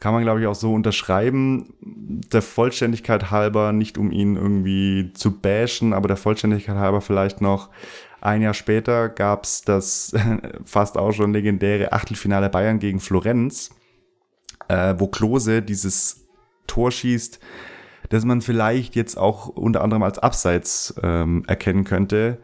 kann 0.00 0.14
man, 0.14 0.22
glaube 0.22 0.40
ich, 0.40 0.46
auch 0.46 0.54
so 0.54 0.72
unterschreiben. 0.72 1.74
Der 1.80 2.42
Vollständigkeit 2.42 3.30
halber, 3.30 3.72
nicht 3.72 3.98
um 3.98 4.10
ihn 4.10 4.36
irgendwie 4.36 5.12
zu 5.12 5.38
bashen, 5.38 5.92
aber 5.92 6.08
der 6.08 6.16
Vollständigkeit 6.16 6.76
halber 6.76 7.02
vielleicht 7.02 7.42
noch. 7.42 7.68
Ein 8.22 8.42
Jahr 8.42 8.54
später 8.54 9.08
gab 9.10 9.44
es 9.44 9.62
das 9.62 10.14
fast 10.64 10.96
auch 10.96 11.12
schon 11.12 11.32
legendäre 11.32 11.92
Achtelfinale 11.92 12.48
Bayern 12.48 12.78
gegen 12.78 13.00
Florenz, 13.00 13.70
äh, 14.68 14.94
wo 14.98 15.06
Klose 15.06 15.62
dieses 15.62 16.26
Tor 16.66 16.90
schießt, 16.90 17.38
das 18.08 18.24
man 18.24 18.40
vielleicht 18.40 18.96
jetzt 18.96 19.16
auch 19.16 19.48
unter 19.48 19.82
anderem 19.82 20.02
als 20.02 20.18
Abseits 20.18 20.94
ähm, 21.02 21.44
erkennen 21.46 21.84
könnte 21.84 22.38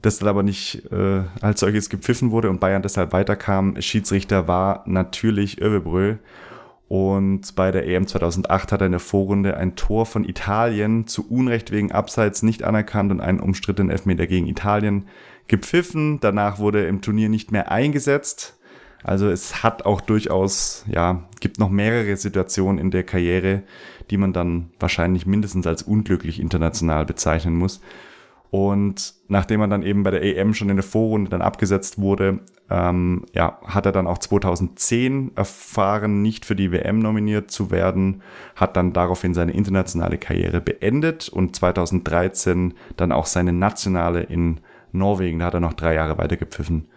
das 0.00 0.18
dann 0.18 0.28
aber 0.28 0.44
nicht 0.44 0.90
äh, 0.92 1.22
als 1.40 1.58
solches 1.58 1.90
gepfiffen 1.90 2.30
wurde 2.30 2.50
und 2.50 2.60
Bayern 2.60 2.82
deshalb 2.82 3.12
weiterkam. 3.12 3.80
Schiedsrichter 3.80 4.46
war 4.46 4.84
natürlich 4.86 5.60
Övebrö 5.60 6.16
Und 6.88 7.54
bei 7.54 7.70
der 7.70 7.86
EM 7.86 8.06
2008 8.06 8.72
hat 8.72 8.80
er 8.80 8.86
in 8.86 8.92
der 8.92 9.00
Vorrunde 9.00 9.58
ein 9.58 9.76
Tor 9.76 10.06
von 10.06 10.24
Italien 10.24 11.06
zu 11.06 11.28
Unrecht 11.28 11.70
wegen 11.70 11.92
Abseits 11.92 12.42
nicht 12.42 12.62
anerkannt 12.62 13.12
und 13.12 13.20
einen 13.20 13.40
umstrittenen 13.40 13.90
Elfmeter 13.90 14.26
gegen 14.26 14.46
Italien 14.46 15.06
gepfiffen. 15.48 16.18
Danach 16.20 16.58
wurde 16.58 16.82
er 16.82 16.88
im 16.88 17.02
Turnier 17.02 17.28
nicht 17.28 17.52
mehr 17.52 17.70
eingesetzt. 17.70 18.58
Also 19.04 19.28
es 19.28 19.62
hat 19.62 19.84
auch 19.84 20.00
durchaus, 20.00 20.84
ja, 20.90 21.28
gibt 21.40 21.58
noch 21.58 21.70
mehrere 21.70 22.16
Situationen 22.16 22.78
in 22.78 22.90
der 22.90 23.04
Karriere, 23.04 23.62
die 24.10 24.16
man 24.16 24.32
dann 24.32 24.70
wahrscheinlich 24.80 25.26
mindestens 25.26 25.66
als 25.66 25.82
unglücklich 25.82 26.40
international 26.40 27.04
bezeichnen 27.04 27.54
muss. 27.54 27.80
Und 28.50 29.14
nachdem 29.28 29.60
er 29.60 29.68
dann 29.68 29.82
eben 29.82 30.02
bei 30.02 30.10
der 30.10 30.22
EM 30.22 30.54
schon 30.54 30.70
in 30.70 30.76
der 30.76 30.84
Vorrunde 30.84 31.30
dann 31.30 31.42
abgesetzt 31.42 31.98
wurde, 31.98 32.40
ähm, 32.70 33.24
ja, 33.32 33.58
hat 33.64 33.86
er 33.86 33.92
dann 33.92 34.06
auch 34.06 34.18
2010 34.18 35.32
erfahren, 35.36 36.20
nicht 36.20 36.44
für 36.44 36.54
die 36.54 36.70
WM 36.70 36.98
nominiert 36.98 37.50
zu 37.50 37.70
werden, 37.70 38.22
hat 38.56 38.76
dann 38.76 38.92
daraufhin 38.92 39.32
seine 39.32 39.52
internationale 39.52 40.18
Karriere 40.18 40.60
beendet 40.60 41.28
und 41.28 41.56
2013 41.56 42.74
dann 42.96 43.12
auch 43.12 43.26
seine 43.26 43.52
nationale 43.52 44.22
in 44.22 44.60
Norwegen. 44.92 45.38
Da 45.38 45.46
hat 45.46 45.54
er 45.54 45.60
noch 45.60 45.74
drei 45.74 45.94
Jahre 45.94 46.18
weitergepfiffen. 46.18 46.88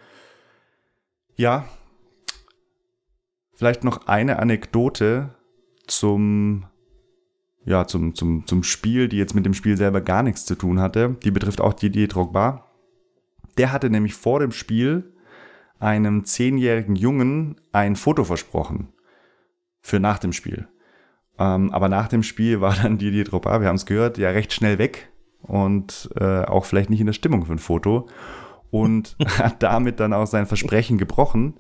Ja, 1.36 1.66
vielleicht 3.54 3.84
noch 3.84 4.08
eine 4.08 4.40
Anekdote 4.40 5.36
zum 5.88 6.66
ja, 7.64 7.86
zum, 7.86 8.16
zum, 8.16 8.48
zum 8.48 8.64
Spiel, 8.64 9.08
die 9.08 9.18
jetzt 9.18 9.36
mit 9.36 9.46
dem 9.46 9.54
Spiel 9.54 9.78
selber 9.78 10.02
gar 10.02 10.24
nichts 10.24 10.46
zu 10.46 10.56
tun 10.56 10.80
hatte. 10.80 11.16
Die 11.24 11.30
betrifft 11.30 11.62
auch 11.62 11.74
Didier 11.74 12.08
Drogba. 12.08 12.66
Der 13.58 13.72
hatte 13.72 13.92
nämlich 13.92 14.16
vor 14.16 14.40
dem 14.40 14.52
Spiel 14.52 15.11
einem 15.82 16.24
zehnjährigen 16.24 16.96
Jungen 16.96 17.60
ein 17.72 17.96
Foto 17.96 18.24
versprochen. 18.24 18.90
Für 19.82 20.00
nach 20.00 20.20
dem 20.20 20.32
Spiel. 20.32 20.68
Ähm, 21.40 21.72
aber 21.72 21.90
nach 21.90 22.08
dem 22.08 22.24
Spiel 22.24 22.62
war 22.62 22.76
dann 22.76 22.98
Didier 22.98 23.24
Drogba, 23.24 23.62
wir 23.62 23.68
haben 23.68 23.76
es 23.76 23.88
gehört, 23.88 24.18
ja 24.18 24.30
recht 24.30 24.54
schnell 24.54 24.78
weg 24.78 25.10
und 25.42 26.10
äh, 26.20 26.44
auch 26.44 26.66
vielleicht 26.66 26.92
nicht 26.92 27.00
in 27.00 27.08
der 27.08 27.14
Stimmung 27.14 27.46
für 27.46 27.54
ein 27.54 27.60
Foto 27.60 28.08
und 28.70 29.16
hat 29.38 29.64
damit 29.64 30.00
dann 30.00 30.14
auch 30.14 30.28
sein 30.28 30.46
Versprechen 30.46 30.98
gebrochen. 30.98 31.56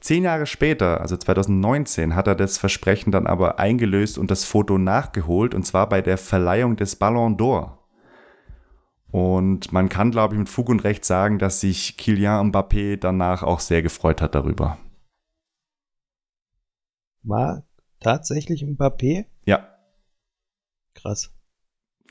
Zehn 0.00 0.24
Jahre 0.24 0.46
später, 0.46 1.00
also 1.00 1.16
2019, 1.16 2.14
hat 2.14 2.26
er 2.26 2.34
das 2.34 2.58
Versprechen 2.58 3.12
dann 3.12 3.26
aber 3.26 3.58
eingelöst 3.58 4.18
und 4.18 4.30
das 4.30 4.44
Foto 4.44 4.78
nachgeholt, 4.78 5.54
und 5.54 5.64
zwar 5.64 5.88
bei 5.88 6.02
der 6.02 6.18
Verleihung 6.18 6.76
des 6.76 6.96
Ballon 6.96 7.36
d'Or. 7.36 7.75
Und 9.16 9.72
man 9.72 9.88
kann, 9.88 10.10
glaube 10.10 10.34
ich, 10.34 10.38
mit 10.38 10.50
Fug 10.50 10.68
und 10.68 10.84
Recht 10.84 11.06
sagen, 11.06 11.38
dass 11.38 11.62
sich 11.62 11.96
Kylian 11.96 12.52
Mbappé 12.52 12.98
danach 12.98 13.42
auch 13.42 13.60
sehr 13.60 13.80
gefreut 13.80 14.20
hat 14.20 14.34
darüber. 14.34 14.76
War 17.22 17.62
tatsächlich 17.98 18.62
Mbappé? 18.62 19.24
Ja. 19.46 19.70
Krass. 20.92 21.32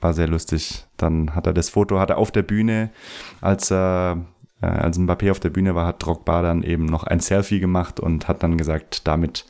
War 0.02 0.15
sehr 0.15 0.27
lustig. 0.27 0.88
Dann 0.98 1.36
hat 1.36 1.45
er 1.45 1.53
das 1.53 1.69
Foto, 1.69 1.99
hat 1.99 2.10
er 2.10 2.18
auf 2.18 2.32
der 2.32 2.41
Bühne, 2.41 2.90
als 3.40 3.72
er 3.72 4.26
äh, 4.64 4.65
als 4.65 4.98
Mbappé 4.98 5.30
auf 5.30 5.40
der 5.40 5.52
Bühne 5.52 5.76
war, 5.76 5.86
hat 5.86 6.03
Drogba 6.03 6.41
dann 6.41 6.64
eben 6.64 6.88
noch 6.88 7.03
ein 7.03 7.19
Selfie 7.19 7.60
gemacht 7.60 7.99
und 7.99 8.27
hat 8.27 8.41
dann 8.41 8.57
gesagt, 8.57 9.07
damit, 9.07 9.45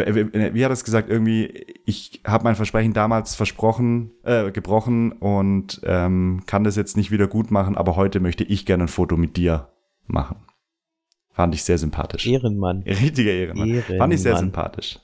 äh, 0.00 0.20
äh, 0.20 0.54
wie 0.54 0.64
hat 0.64 0.70
er 0.70 0.74
es 0.74 0.84
gesagt, 0.84 1.08
irgendwie, 1.08 1.66
ich 1.84 2.20
habe 2.26 2.44
mein 2.44 2.56
Versprechen 2.56 2.92
damals 2.92 3.34
versprochen, 3.34 4.12
äh, 4.22 4.50
gebrochen 4.50 5.12
und 5.12 5.80
ähm, 5.84 6.42
kann 6.46 6.64
das 6.64 6.76
jetzt 6.76 6.96
nicht 6.96 7.10
wieder 7.10 7.26
gut 7.26 7.50
machen, 7.50 7.76
aber 7.76 7.96
heute 7.96 8.20
möchte 8.20 8.44
ich 8.44 8.66
gerne 8.66 8.84
ein 8.84 8.88
Foto 8.88 9.16
mit 9.16 9.36
dir 9.36 9.68
machen. 10.06 10.36
Fand 11.30 11.54
ich 11.54 11.64
sehr 11.64 11.78
sympathisch. 11.78 12.26
Ehrenmann. 12.26 12.82
Richtiger 12.82 13.32
Ehrenmann. 13.32 13.68
Ehrenmann. 13.68 13.98
Fand 13.98 14.14
ich 14.14 14.22
sehr 14.22 14.36
sympathisch. 14.36 14.98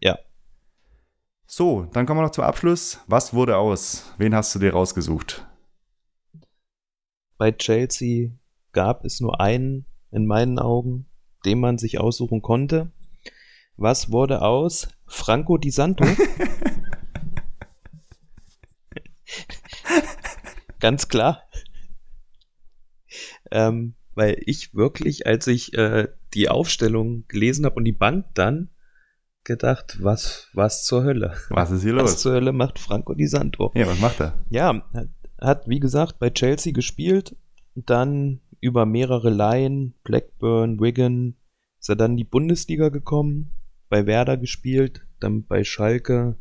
Ja. 0.00 0.18
So, 1.46 1.86
dann 1.92 2.06
kommen 2.06 2.18
wir 2.18 2.24
noch 2.24 2.30
zum 2.30 2.44
Abschluss. 2.44 3.00
Was 3.06 3.34
wurde 3.34 3.56
aus? 3.56 4.12
Wen 4.18 4.34
hast 4.34 4.54
du 4.54 4.58
dir 4.58 4.72
rausgesucht? 4.72 5.46
bei 7.44 7.52
Chelsea 7.52 8.30
gab 8.72 9.04
es 9.04 9.20
nur 9.20 9.40
einen, 9.40 9.86
in 10.10 10.26
meinen 10.26 10.58
Augen, 10.58 11.06
den 11.44 11.60
man 11.60 11.78
sich 11.78 12.00
aussuchen 12.00 12.42
konnte. 12.42 12.90
Was 13.76 14.10
wurde 14.12 14.42
aus 14.42 14.88
Franco 15.06 15.58
Di 15.58 15.70
Santo? 15.70 16.04
Ganz 20.80 21.08
klar. 21.08 21.42
Ähm, 23.50 23.94
weil 24.14 24.40
ich 24.46 24.74
wirklich, 24.74 25.26
als 25.26 25.46
ich 25.46 25.74
äh, 25.74 26.08
die 26.34 26.48
Aufstellung 26.48 27.24
gelesen 27.28 27.64
habe 27.64 27.76
und 27.76 27.84
die 27.84 27.92
Bank 27.92 28.26
dann, 28.34 28.70
gedacht, 29.44 29.98
was, 30.00 30.48
was 30.54 30.84
zur 30.84 31.04
Hölle? 31.04 31.34
Was 31.50 31.70
ist 31.70 31.82
hier 31.82 31.92
los? 31.92 32.04
Was 32.04 32.20
zur 32.20 32.32
Hölle 32.32 32.52
macht 32.52 32.78
Franco 32.78 33.14
Di 33.14 33.26
Santo? 33.26 33.72
Ja, 33.74 33.86
was 33.86 34.00
macht 34.00 34.20
er? 34.20 34.44
Ja, 34.50 34.82
hat, 35.40 35.68
wie 35.68 35.80
gesagt, 35.80 36.18
bei 36.18 36.30
Chelsea 36.30 36.72
gespielt, 36.72 37.36
dann 37.74 38.40
über 38.60 38.86
mehrere 38.86 39.30
Laien, 39.30 39.94
Blackburn, 40.04 40.80
Wigan, 40.80 41.36
ist 41.78 41.90
er 41.90 41.96
dann 41.96 42.12
in 42.12 42.16
die 42.16 42.24
Bundesliga 42.24 42.88
gekommen, 42.88 43.52
bei 43.94 44.06
Werder 44.06 44.36
gespielt, 44.36 45.06
dann 45.20 45.46
bei 45.46 45.62
Schalke 45.62 46.36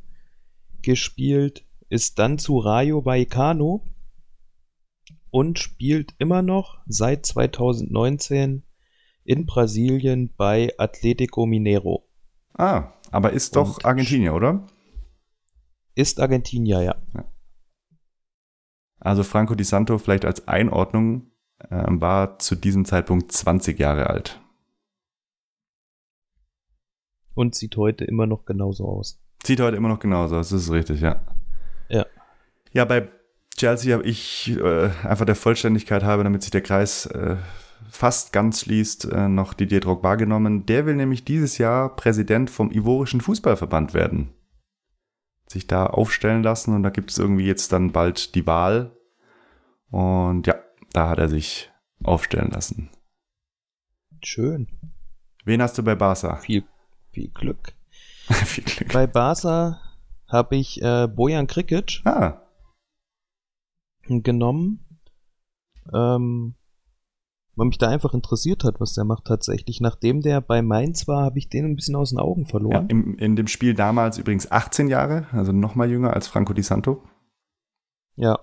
gespielt, 0.81 1.63
ist 1.87 2.17
dann 2.17 2.39
zu 2.39 2.57
Rayo 2.57 3.05
Vallecano 3.05 3.85
und 5.29 5.59
spielt 5.59 6.15
immer 6.17 6.41
noch 6.41 6.79
seit 6.87 7.27
2019 7.27 8.63
in 9.23 9.45
Brasilien 9.45 10.33
bei 10.35 10.73
Atletico 10.79 11.45
Mineiro. 11.45 12.09
Ah, 12.55 12.93
aber 13.11 13.33
ist 13.33 13.55
doch 13.55 13.77
und 13.77 13.85
Argentinier, 13.85 14.33
oder? 14.33 14.65
Ist 15.93 16.19
Argentinier, 16.19 16.81
ja. 16.81 16.95
ja. 17.13 17.25
Also 18.99 19.21
Franco 19.21 19.53
Di 19.53 19.63
Santo 19.63 19.99
vielleicht 19.99 20.25
als 20.25 20.47
Einordnung 20.47 21.27
äh, 21.59 21.83
war 21.87 22.39
zu 22.39 22.55
diesem 22.55 22.83
Zeitpunkt 22.83 23.31
20 23.31 23.77
Jahre 23.77 24.09
alt. 24.09 24.42
Und 27.33 27.55
sieht 27.55 27.77
heute 27.77 28.05
immer 28.05 28.27
noch 28.27 28.45
genauso 28.45 28.87
aus. 28.87 29.19
Sieht 29.43 29.59
heute 29.59 29.77
immer 29.77 29.89
noch 29.89 29.99
genauso 29.99 30.37
aus, 30.37 30.49
das 30.49 30.63
ist 30.63 30.71
richtig, 30.71 31.01
ja. 31.01 31.21
Ja. 31.89 32.05
Ja, 32.71 32.85
bei 32.85 33.09
Chelsea 33.55 33.93
habe 33.93 34.07
ich 34.07 34.57
äh, 34.57 34.89
einfach 35.03 35.25
der 35.25 35.35
Vollständigkeit 35.35 36.03
habe, 36.03 36.23
damit 36.23 36.41
sich 36.41 36.51
der 36.51 36.61
Kreis 36.61 37.05
äh, 37.07 37.37
fast 37.89 38.33
ganz 38.33 38.61
schließt, 38.61 39.11
äh, 39.11 39.27
noch 39.27 39.53
Didier 39.53 39.79
Drogba 39.79 40.15
genommen. 40.15 40.65
Der 40.65 40.85
will 40.85 40.95
nämlich 40.95 41.25
dieses 41.25 41.57
Jahr 41.57 41.95
Präsident 41.95 42.49
vom 42.49 42.71
Ivorischen 42.71 43.21
Fußballverband 43.21 43.93
werden 43.93 44.33
sich 45.53 45.67
da 45.67 45.85
aufstellen 45.85 46.43
lassen 46.43 46.75
und 46.75 46.83
da 46.83 46.89
gibt 46.89 47.11
es 47.11 47.17
irgendwie 47.17 47.45
jetzt 47.45 47.71
dann 47.71 47.91
bald 47.91 48.35
die 48.35 48.45
Wahl. 48.45 48.97
Und 49.89 50.47
ja, 50.47 50.55
da 50.91 51.09
hat 51.09 51.19
er 51.19 51.29
sich 51.29 51.71
aufstellen 52.03 52.51
lassen. 52.51 52.89
Schön. 54.23 54.67
Wen 55.45 55.61
hast 55.61 55.77
du 55.77 55.83
bei 55.83 55.95
Barca? 55.95 56.37
Viel, 56.37 56.63
viel 57.13 57.29
Glück. 57.29 57.73
viel 58.45 58.63
Glück. 58.63 58.91
Bei 58.91 59.07
Barca 59.07 59.79
habe 60.27 60.55
ich 60.55 60.81
äh, 60.81 61.07
Bojan 61.07 61.47
Krikic 61.47 62.01
ah. 62.05 62.41
genommen. 64.07 64.85
Ähm, 65.93 66.55
weil 67.55 67.67
mich 67.67 67.77
da 67.77 67.89
einfach 67.89 68.13
interessiert 68.13 68.63
hat, 68.63 68.79
was 68.79 68.93
der 68.93 69.03
macht 69.03 69.25
tatsächlich. 69.25 69.79
Nachdem 69.79 70.21
der 70.21 70.41
bei 70.41 70.61
Mainz 70.61 71.07
war, 71.07 71.23
habe 71.23 71.37
ich 71.37 71.49
den 71.49 71.65
ein 71.65 71.75
bisschen 71.75 71.95
aus 71.95 72.09
den 72.09 72.19
Augen 72.19 72.47
verloren. 72.47 72.87
Ja, 72.89 72.89
im, 72.89 73.17
in 73.17 73.35
dem 73.35 73.47
Spiel 73.47 73.75
damals 73.75 74.17
übrigens 74.17 74.51
18 74.51 74.87
Jahre, 74.87 75.27
also 75.31 75.51
noch 75.51 75.75
mal 75.75 75.89
jünger 75.89 76.13
als 76.13 76.27
Franco 76.27 76.53
Di 76.53 76.63
Santo. 76.63 77.03
Ja, 78.15 78.39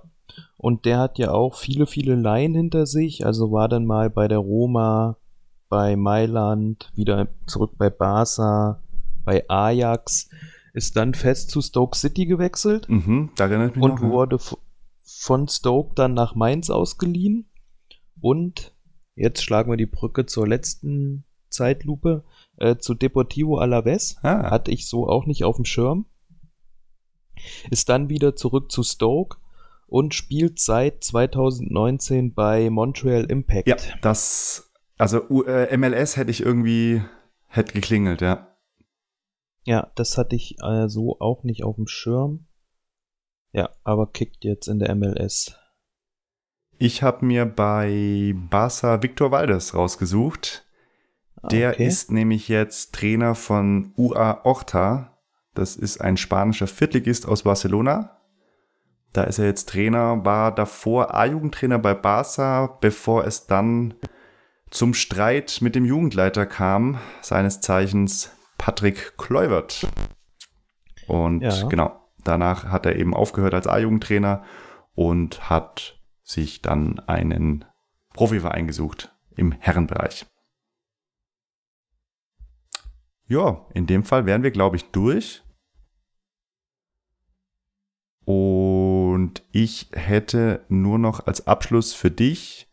und 0.56 0.84
der 0.84 0.98
hat 0.98 1.18
ja 1.18 1.32
auch 1.32 1.56
viele, 1.56 1.86
viele 1.86 2.14
Laien 2.14 2.54
hinter 2.54 2.86
sich. 2.86 3.26
Also 3.26 3.50
war 3.50 3.68
dann 3.68 3.84
mal 3.84 4.10
bei 4.10 4.28
der 4.28 4.38
Roma, 4.38 5.16
bei 5.70 5.96
Mailand, 5.96 6.92
wieder 6.94 7.28
zurück 7.46 7.72
bei 7.78 7.88
Barca, 7.88 8.82
bei 9.24 9.48
Ajax, 9.48 10.28
ist 10.74 10.96
dann 10.96 11.14
fest 11.14 11.50
zu 11.50 11.62
Stoke 11.62 11.96
City 11.96 12.26
gewechselt. 12.26 12.86
Mhm, 12.90 13.30
da 13.36 13.46
erinnert 13.46 13.76
mich 13.76 13.82
Und 13.82 14.02
noch, 14.02 14.10
wurde 14.10 14.38
von 15.04 15.48
Stoke 15.48 15.94
dann 15.94 16.12
nach 16.12 16.34
Mainz 16.34 16.68
ausgeliehen. 16.68 17.48
Und 18.20 18.74
Jetzt 19.20 19.42
schlagen 19.42 19.70
wir 19.70 19.76
die 19.76 19.84
Brücke 19.84 20.24
zur 20.24 20.48
letzten 20.48 21.24
Zeitlupe. 21.50 22.24
Äh, 22.56 22.76
zu 22.76 22.94
Deportivo 22.94 23.58
Alaves. 23.58 24.16
Ah. 24.22 24.50
Hatte 24.50 24.70
ich 24.70 24.88
so 24.88 25.06
auch 25.08 25.26
nicht 25.26 25.44
auf 25.44 25.56
dem 25.56 25.66
Schirm. 25.66 26.06
Ist 27.70 27.90
dann 27.90 28.08
wieder 28.08 28.34
zurück 28.34 28.72
zu 28.72 28.82
Stoke 28.82 29.36
und 29.86 30.14
spielt 30.14 30.58
seit 30.58 31.04
2019 31.04 32.32
bei 32.32 32.70
Montreal 32.70 33.24
Impact. 33.24 33.68
Ja, 33.68 33.76
das, 34.00 34.69
also 35.00 35.44
äh, 35.46 35.76
MLS 35.76 36.16
hätte 36.16 36.30
ich 36.30 36.42
irgendwie, 36.42 37.02
hätte 37.46 37.72
geklingelt, 37.72 38.20
ja. 38.20 38.46
Ja, 39.64 39.90
das 39.94 40.16
hatte 40.16 40.36
ich 40.36 40.56
äh, 40.62 40.88
so 40.88 41.18
auch 41.20 41.44
nicht 41.44 41.64
auf 41.64 41.76
dem 41.76 41.86
Schirm. 41.86 42.46
Ja, 43.52 43.70
aber 43.82 44.06
kickt 44.10 44.44
jetzt 44.44 44.68
in 44.68 44.78
der 44.78 44.94
MLS. 44.94 45.56
Ich 46.78 47.02
habe 47.02 47.26
mir 47.26 47.44
bei 47.44 48.34
Barca 48.48 49.02
Victor 49.02 49.30
Valdes 49.30 49.74
rausgesucht. 49.74 50.66
Der 51.50 51.70
Okay. 51.70 51.86
ist 51.86 52.10
nämlich 52.10 52.48
jetzt 52.48 52.94
Trainer 52.94 53.34
von 53.34 53.92
UA 53.96 54.44
Horta. 54.44 55.18
Das 55.54 55.76
ist 55.76 56.00
ein 56.00 56.16
spanischer 56.16 56.66
Viertligist 56.66 57.26
aus 57.26 57.42
Barcelona. 57.42 58.16
Da 59.12 59.24
ist 59.24 59.38
er 59.38 59.46
jetzt 59.46 59.68
Trainer, 59.68 60.24
war 60.24 60.54
davor 60.54 61.14
A-Jugendtrainer 61.14 61.78
bei 61.78 61.94
Barca, 61.94 62.78
bevor 62.80 63.26
es 63.26 63.46
dann 63.46 63.94
zum 64.70 64.94
Streit 64.94 65.58
mit 65.60 65.74
dem 65.74 65.84
Jugendleiter 65.84 66.46
kam, 66.46 66.98
seines 67.20 67.60
Zeichens 67.60 68.30
Patrick 68.56 69.16
Kluivert. 69.18 69.86
Und 71.06 71.42
Ja. 71.42 71.66
genau, 71.68 72.00
danach 72.24 72.64
hat 72.66 72.86
er 72.86 72.96
eben 72.96 73.14
aufgehört 73.14 73.54
als 73.54 73.66
A-Jugendtrainer 73.66 74.44
und 74.94 75.50
hat 75.50 76.00
sich 76.22 76.62
dann 76.62 77.00
einen 77.00 77.64
Profiverein 78.14 78.66
gesucht 78.66 79.12
im 79.36 79.52
Herrenbereich. 79.52 80.26
Ja, 83.26 83.66
in 83.74 83.86
dem 83.86 84.04
Fall 84.04 84.26
wären 84.26 84.42
wir, 84.42 84.50
glaube 84.50 84.76
ich, 84.76 84.90
durch. 84.90 85.42
Und 88.24 89.42
ich 89.50 89.88
hätte 89.92 90.64
nur 90.68 90.98
noch 90.98 91.26
als 91.26 91.46
Abschluss 91.46 91.94
für 91.94 92.10
dich, 92.10 92.69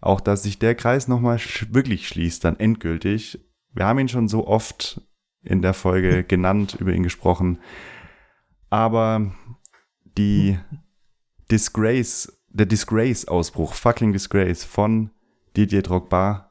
auch 0.00 0.20
dass 0.20 0.42
sich 0.42 0.58
der 0.58 0.74
Kreis 0.74 1.08
nochmal 1.08 1.38
sch 1.38 1.66
wirklich 1.72 2.08
schließt, 2.08 2.44
dann 2.44 2.58
endgültig. 2.58 3.38
Wir 3.72 3.86
haben 3.86 3.98
ihn 3.98 4.08
schon 4.08 4.28
so 4.28 4.46
oft 4.46 5.00
in 5.42 5.62
der 5.62 5.74
Folge 5.74 6.24
genannt, 6.28 6.76
über 6.80 6.92
ihn 6.92 7.02
gesprochen. 7.02 7.58
Aber 8.70 9.32
die 10.18 10.58
Disgrace, 11.50 12.32
der 12.48 12.66
Disgrace-Ausbruch, 12.66 13.74
fucking 13.74 14.12
Disgrace 14.12 14.64
von 14.64 15.10
Didier 15.56 15.82
Drogba. 15.82 16.50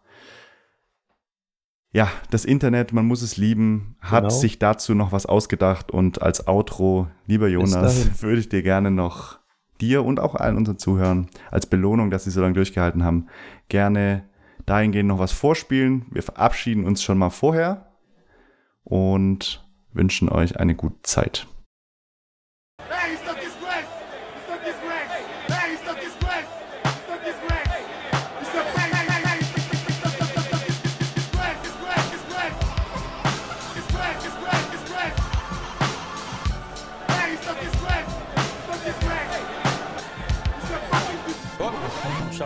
Ja, 1.92 2.12
das 2.30 2.46
Internet, 2.46 2.94
man 2.94 3.06
muss 3.06 3.22
es 3.22 3.38
lieben, 3.38 3.96
hat 4.00 4.26
Genau. 4.26 4.30
sich 4.30 4.60
dazu 4.60 4.94
noch 4.94 5.12
was 5.12 5.26
ausgedacht 5.26 5.90
und 5.92 6.22
als 6.22 6.48
Outro, 6.48 7.08
lieber 7.26 7.48
Jonas, 7.48 8.22
würde 8.22 8.40
ich 8.42 8.50
dir 8.50 8.62
gerne 8.62 8.92
noch 8.92 9.39
dir 9.82 10.06
und 10.06 10.20
auch 10.20 10.36
allen 10.36 10.58
unseren 10.58 10.78
Zuhörern 10.78 11.30
als 11.52 11.66
Belohnung, 11.66 12.12
dass 12.12 12.24
sie 12.24 12.32
so 12.32 12.42
lange 12.42 12.54
durchgehalten 12.54 13.04
haben, 13.04 13.28
gerne 13.70 14.24
dahingehend 14.66 15.08
noch 15.08 15.20
was 15.20 15.32
vorspielen. 15.32 16.06
Wir 16.12 16.24
verabschieden 16.24 16.86
uns 16.86 17.04
schon 17.04 17.18
mal 17.18 17.30
vorher 17.30 17.92
und 18.84 19.68
wünschen 19.94 20.30
euch 20.30 20.60
eine 20.60 20.76
gute 20.76 21.02
Zeit. 21.04 21.48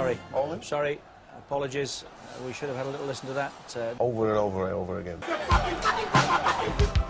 Sorry. 0.03 0.61
Sorry. 0.61 0.99
Apologies. 1.37 2.03
Uh, 2.03 2.43
we 2.45 2.53
should 2.53 2.69
have 2.69 2.77
had 2.77 2.85
a 2.85 2.89
little 2.89 3.05
listen 3.05 3.27
to 3.27 3.33
that. 3.33 3.51
Uh, 3.75 3.93
over 3.99 4.29
and 4.29 4.37
over 4.37 4.65
and 4.65 4.75
over 4.75 4.99
again. 4.99 5.19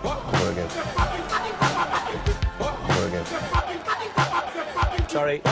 Over 0.04 0.50
again. 0.50 0.70
Over 2.60 3.06
again. 3.08 3.26
sorry. 5.08 5.42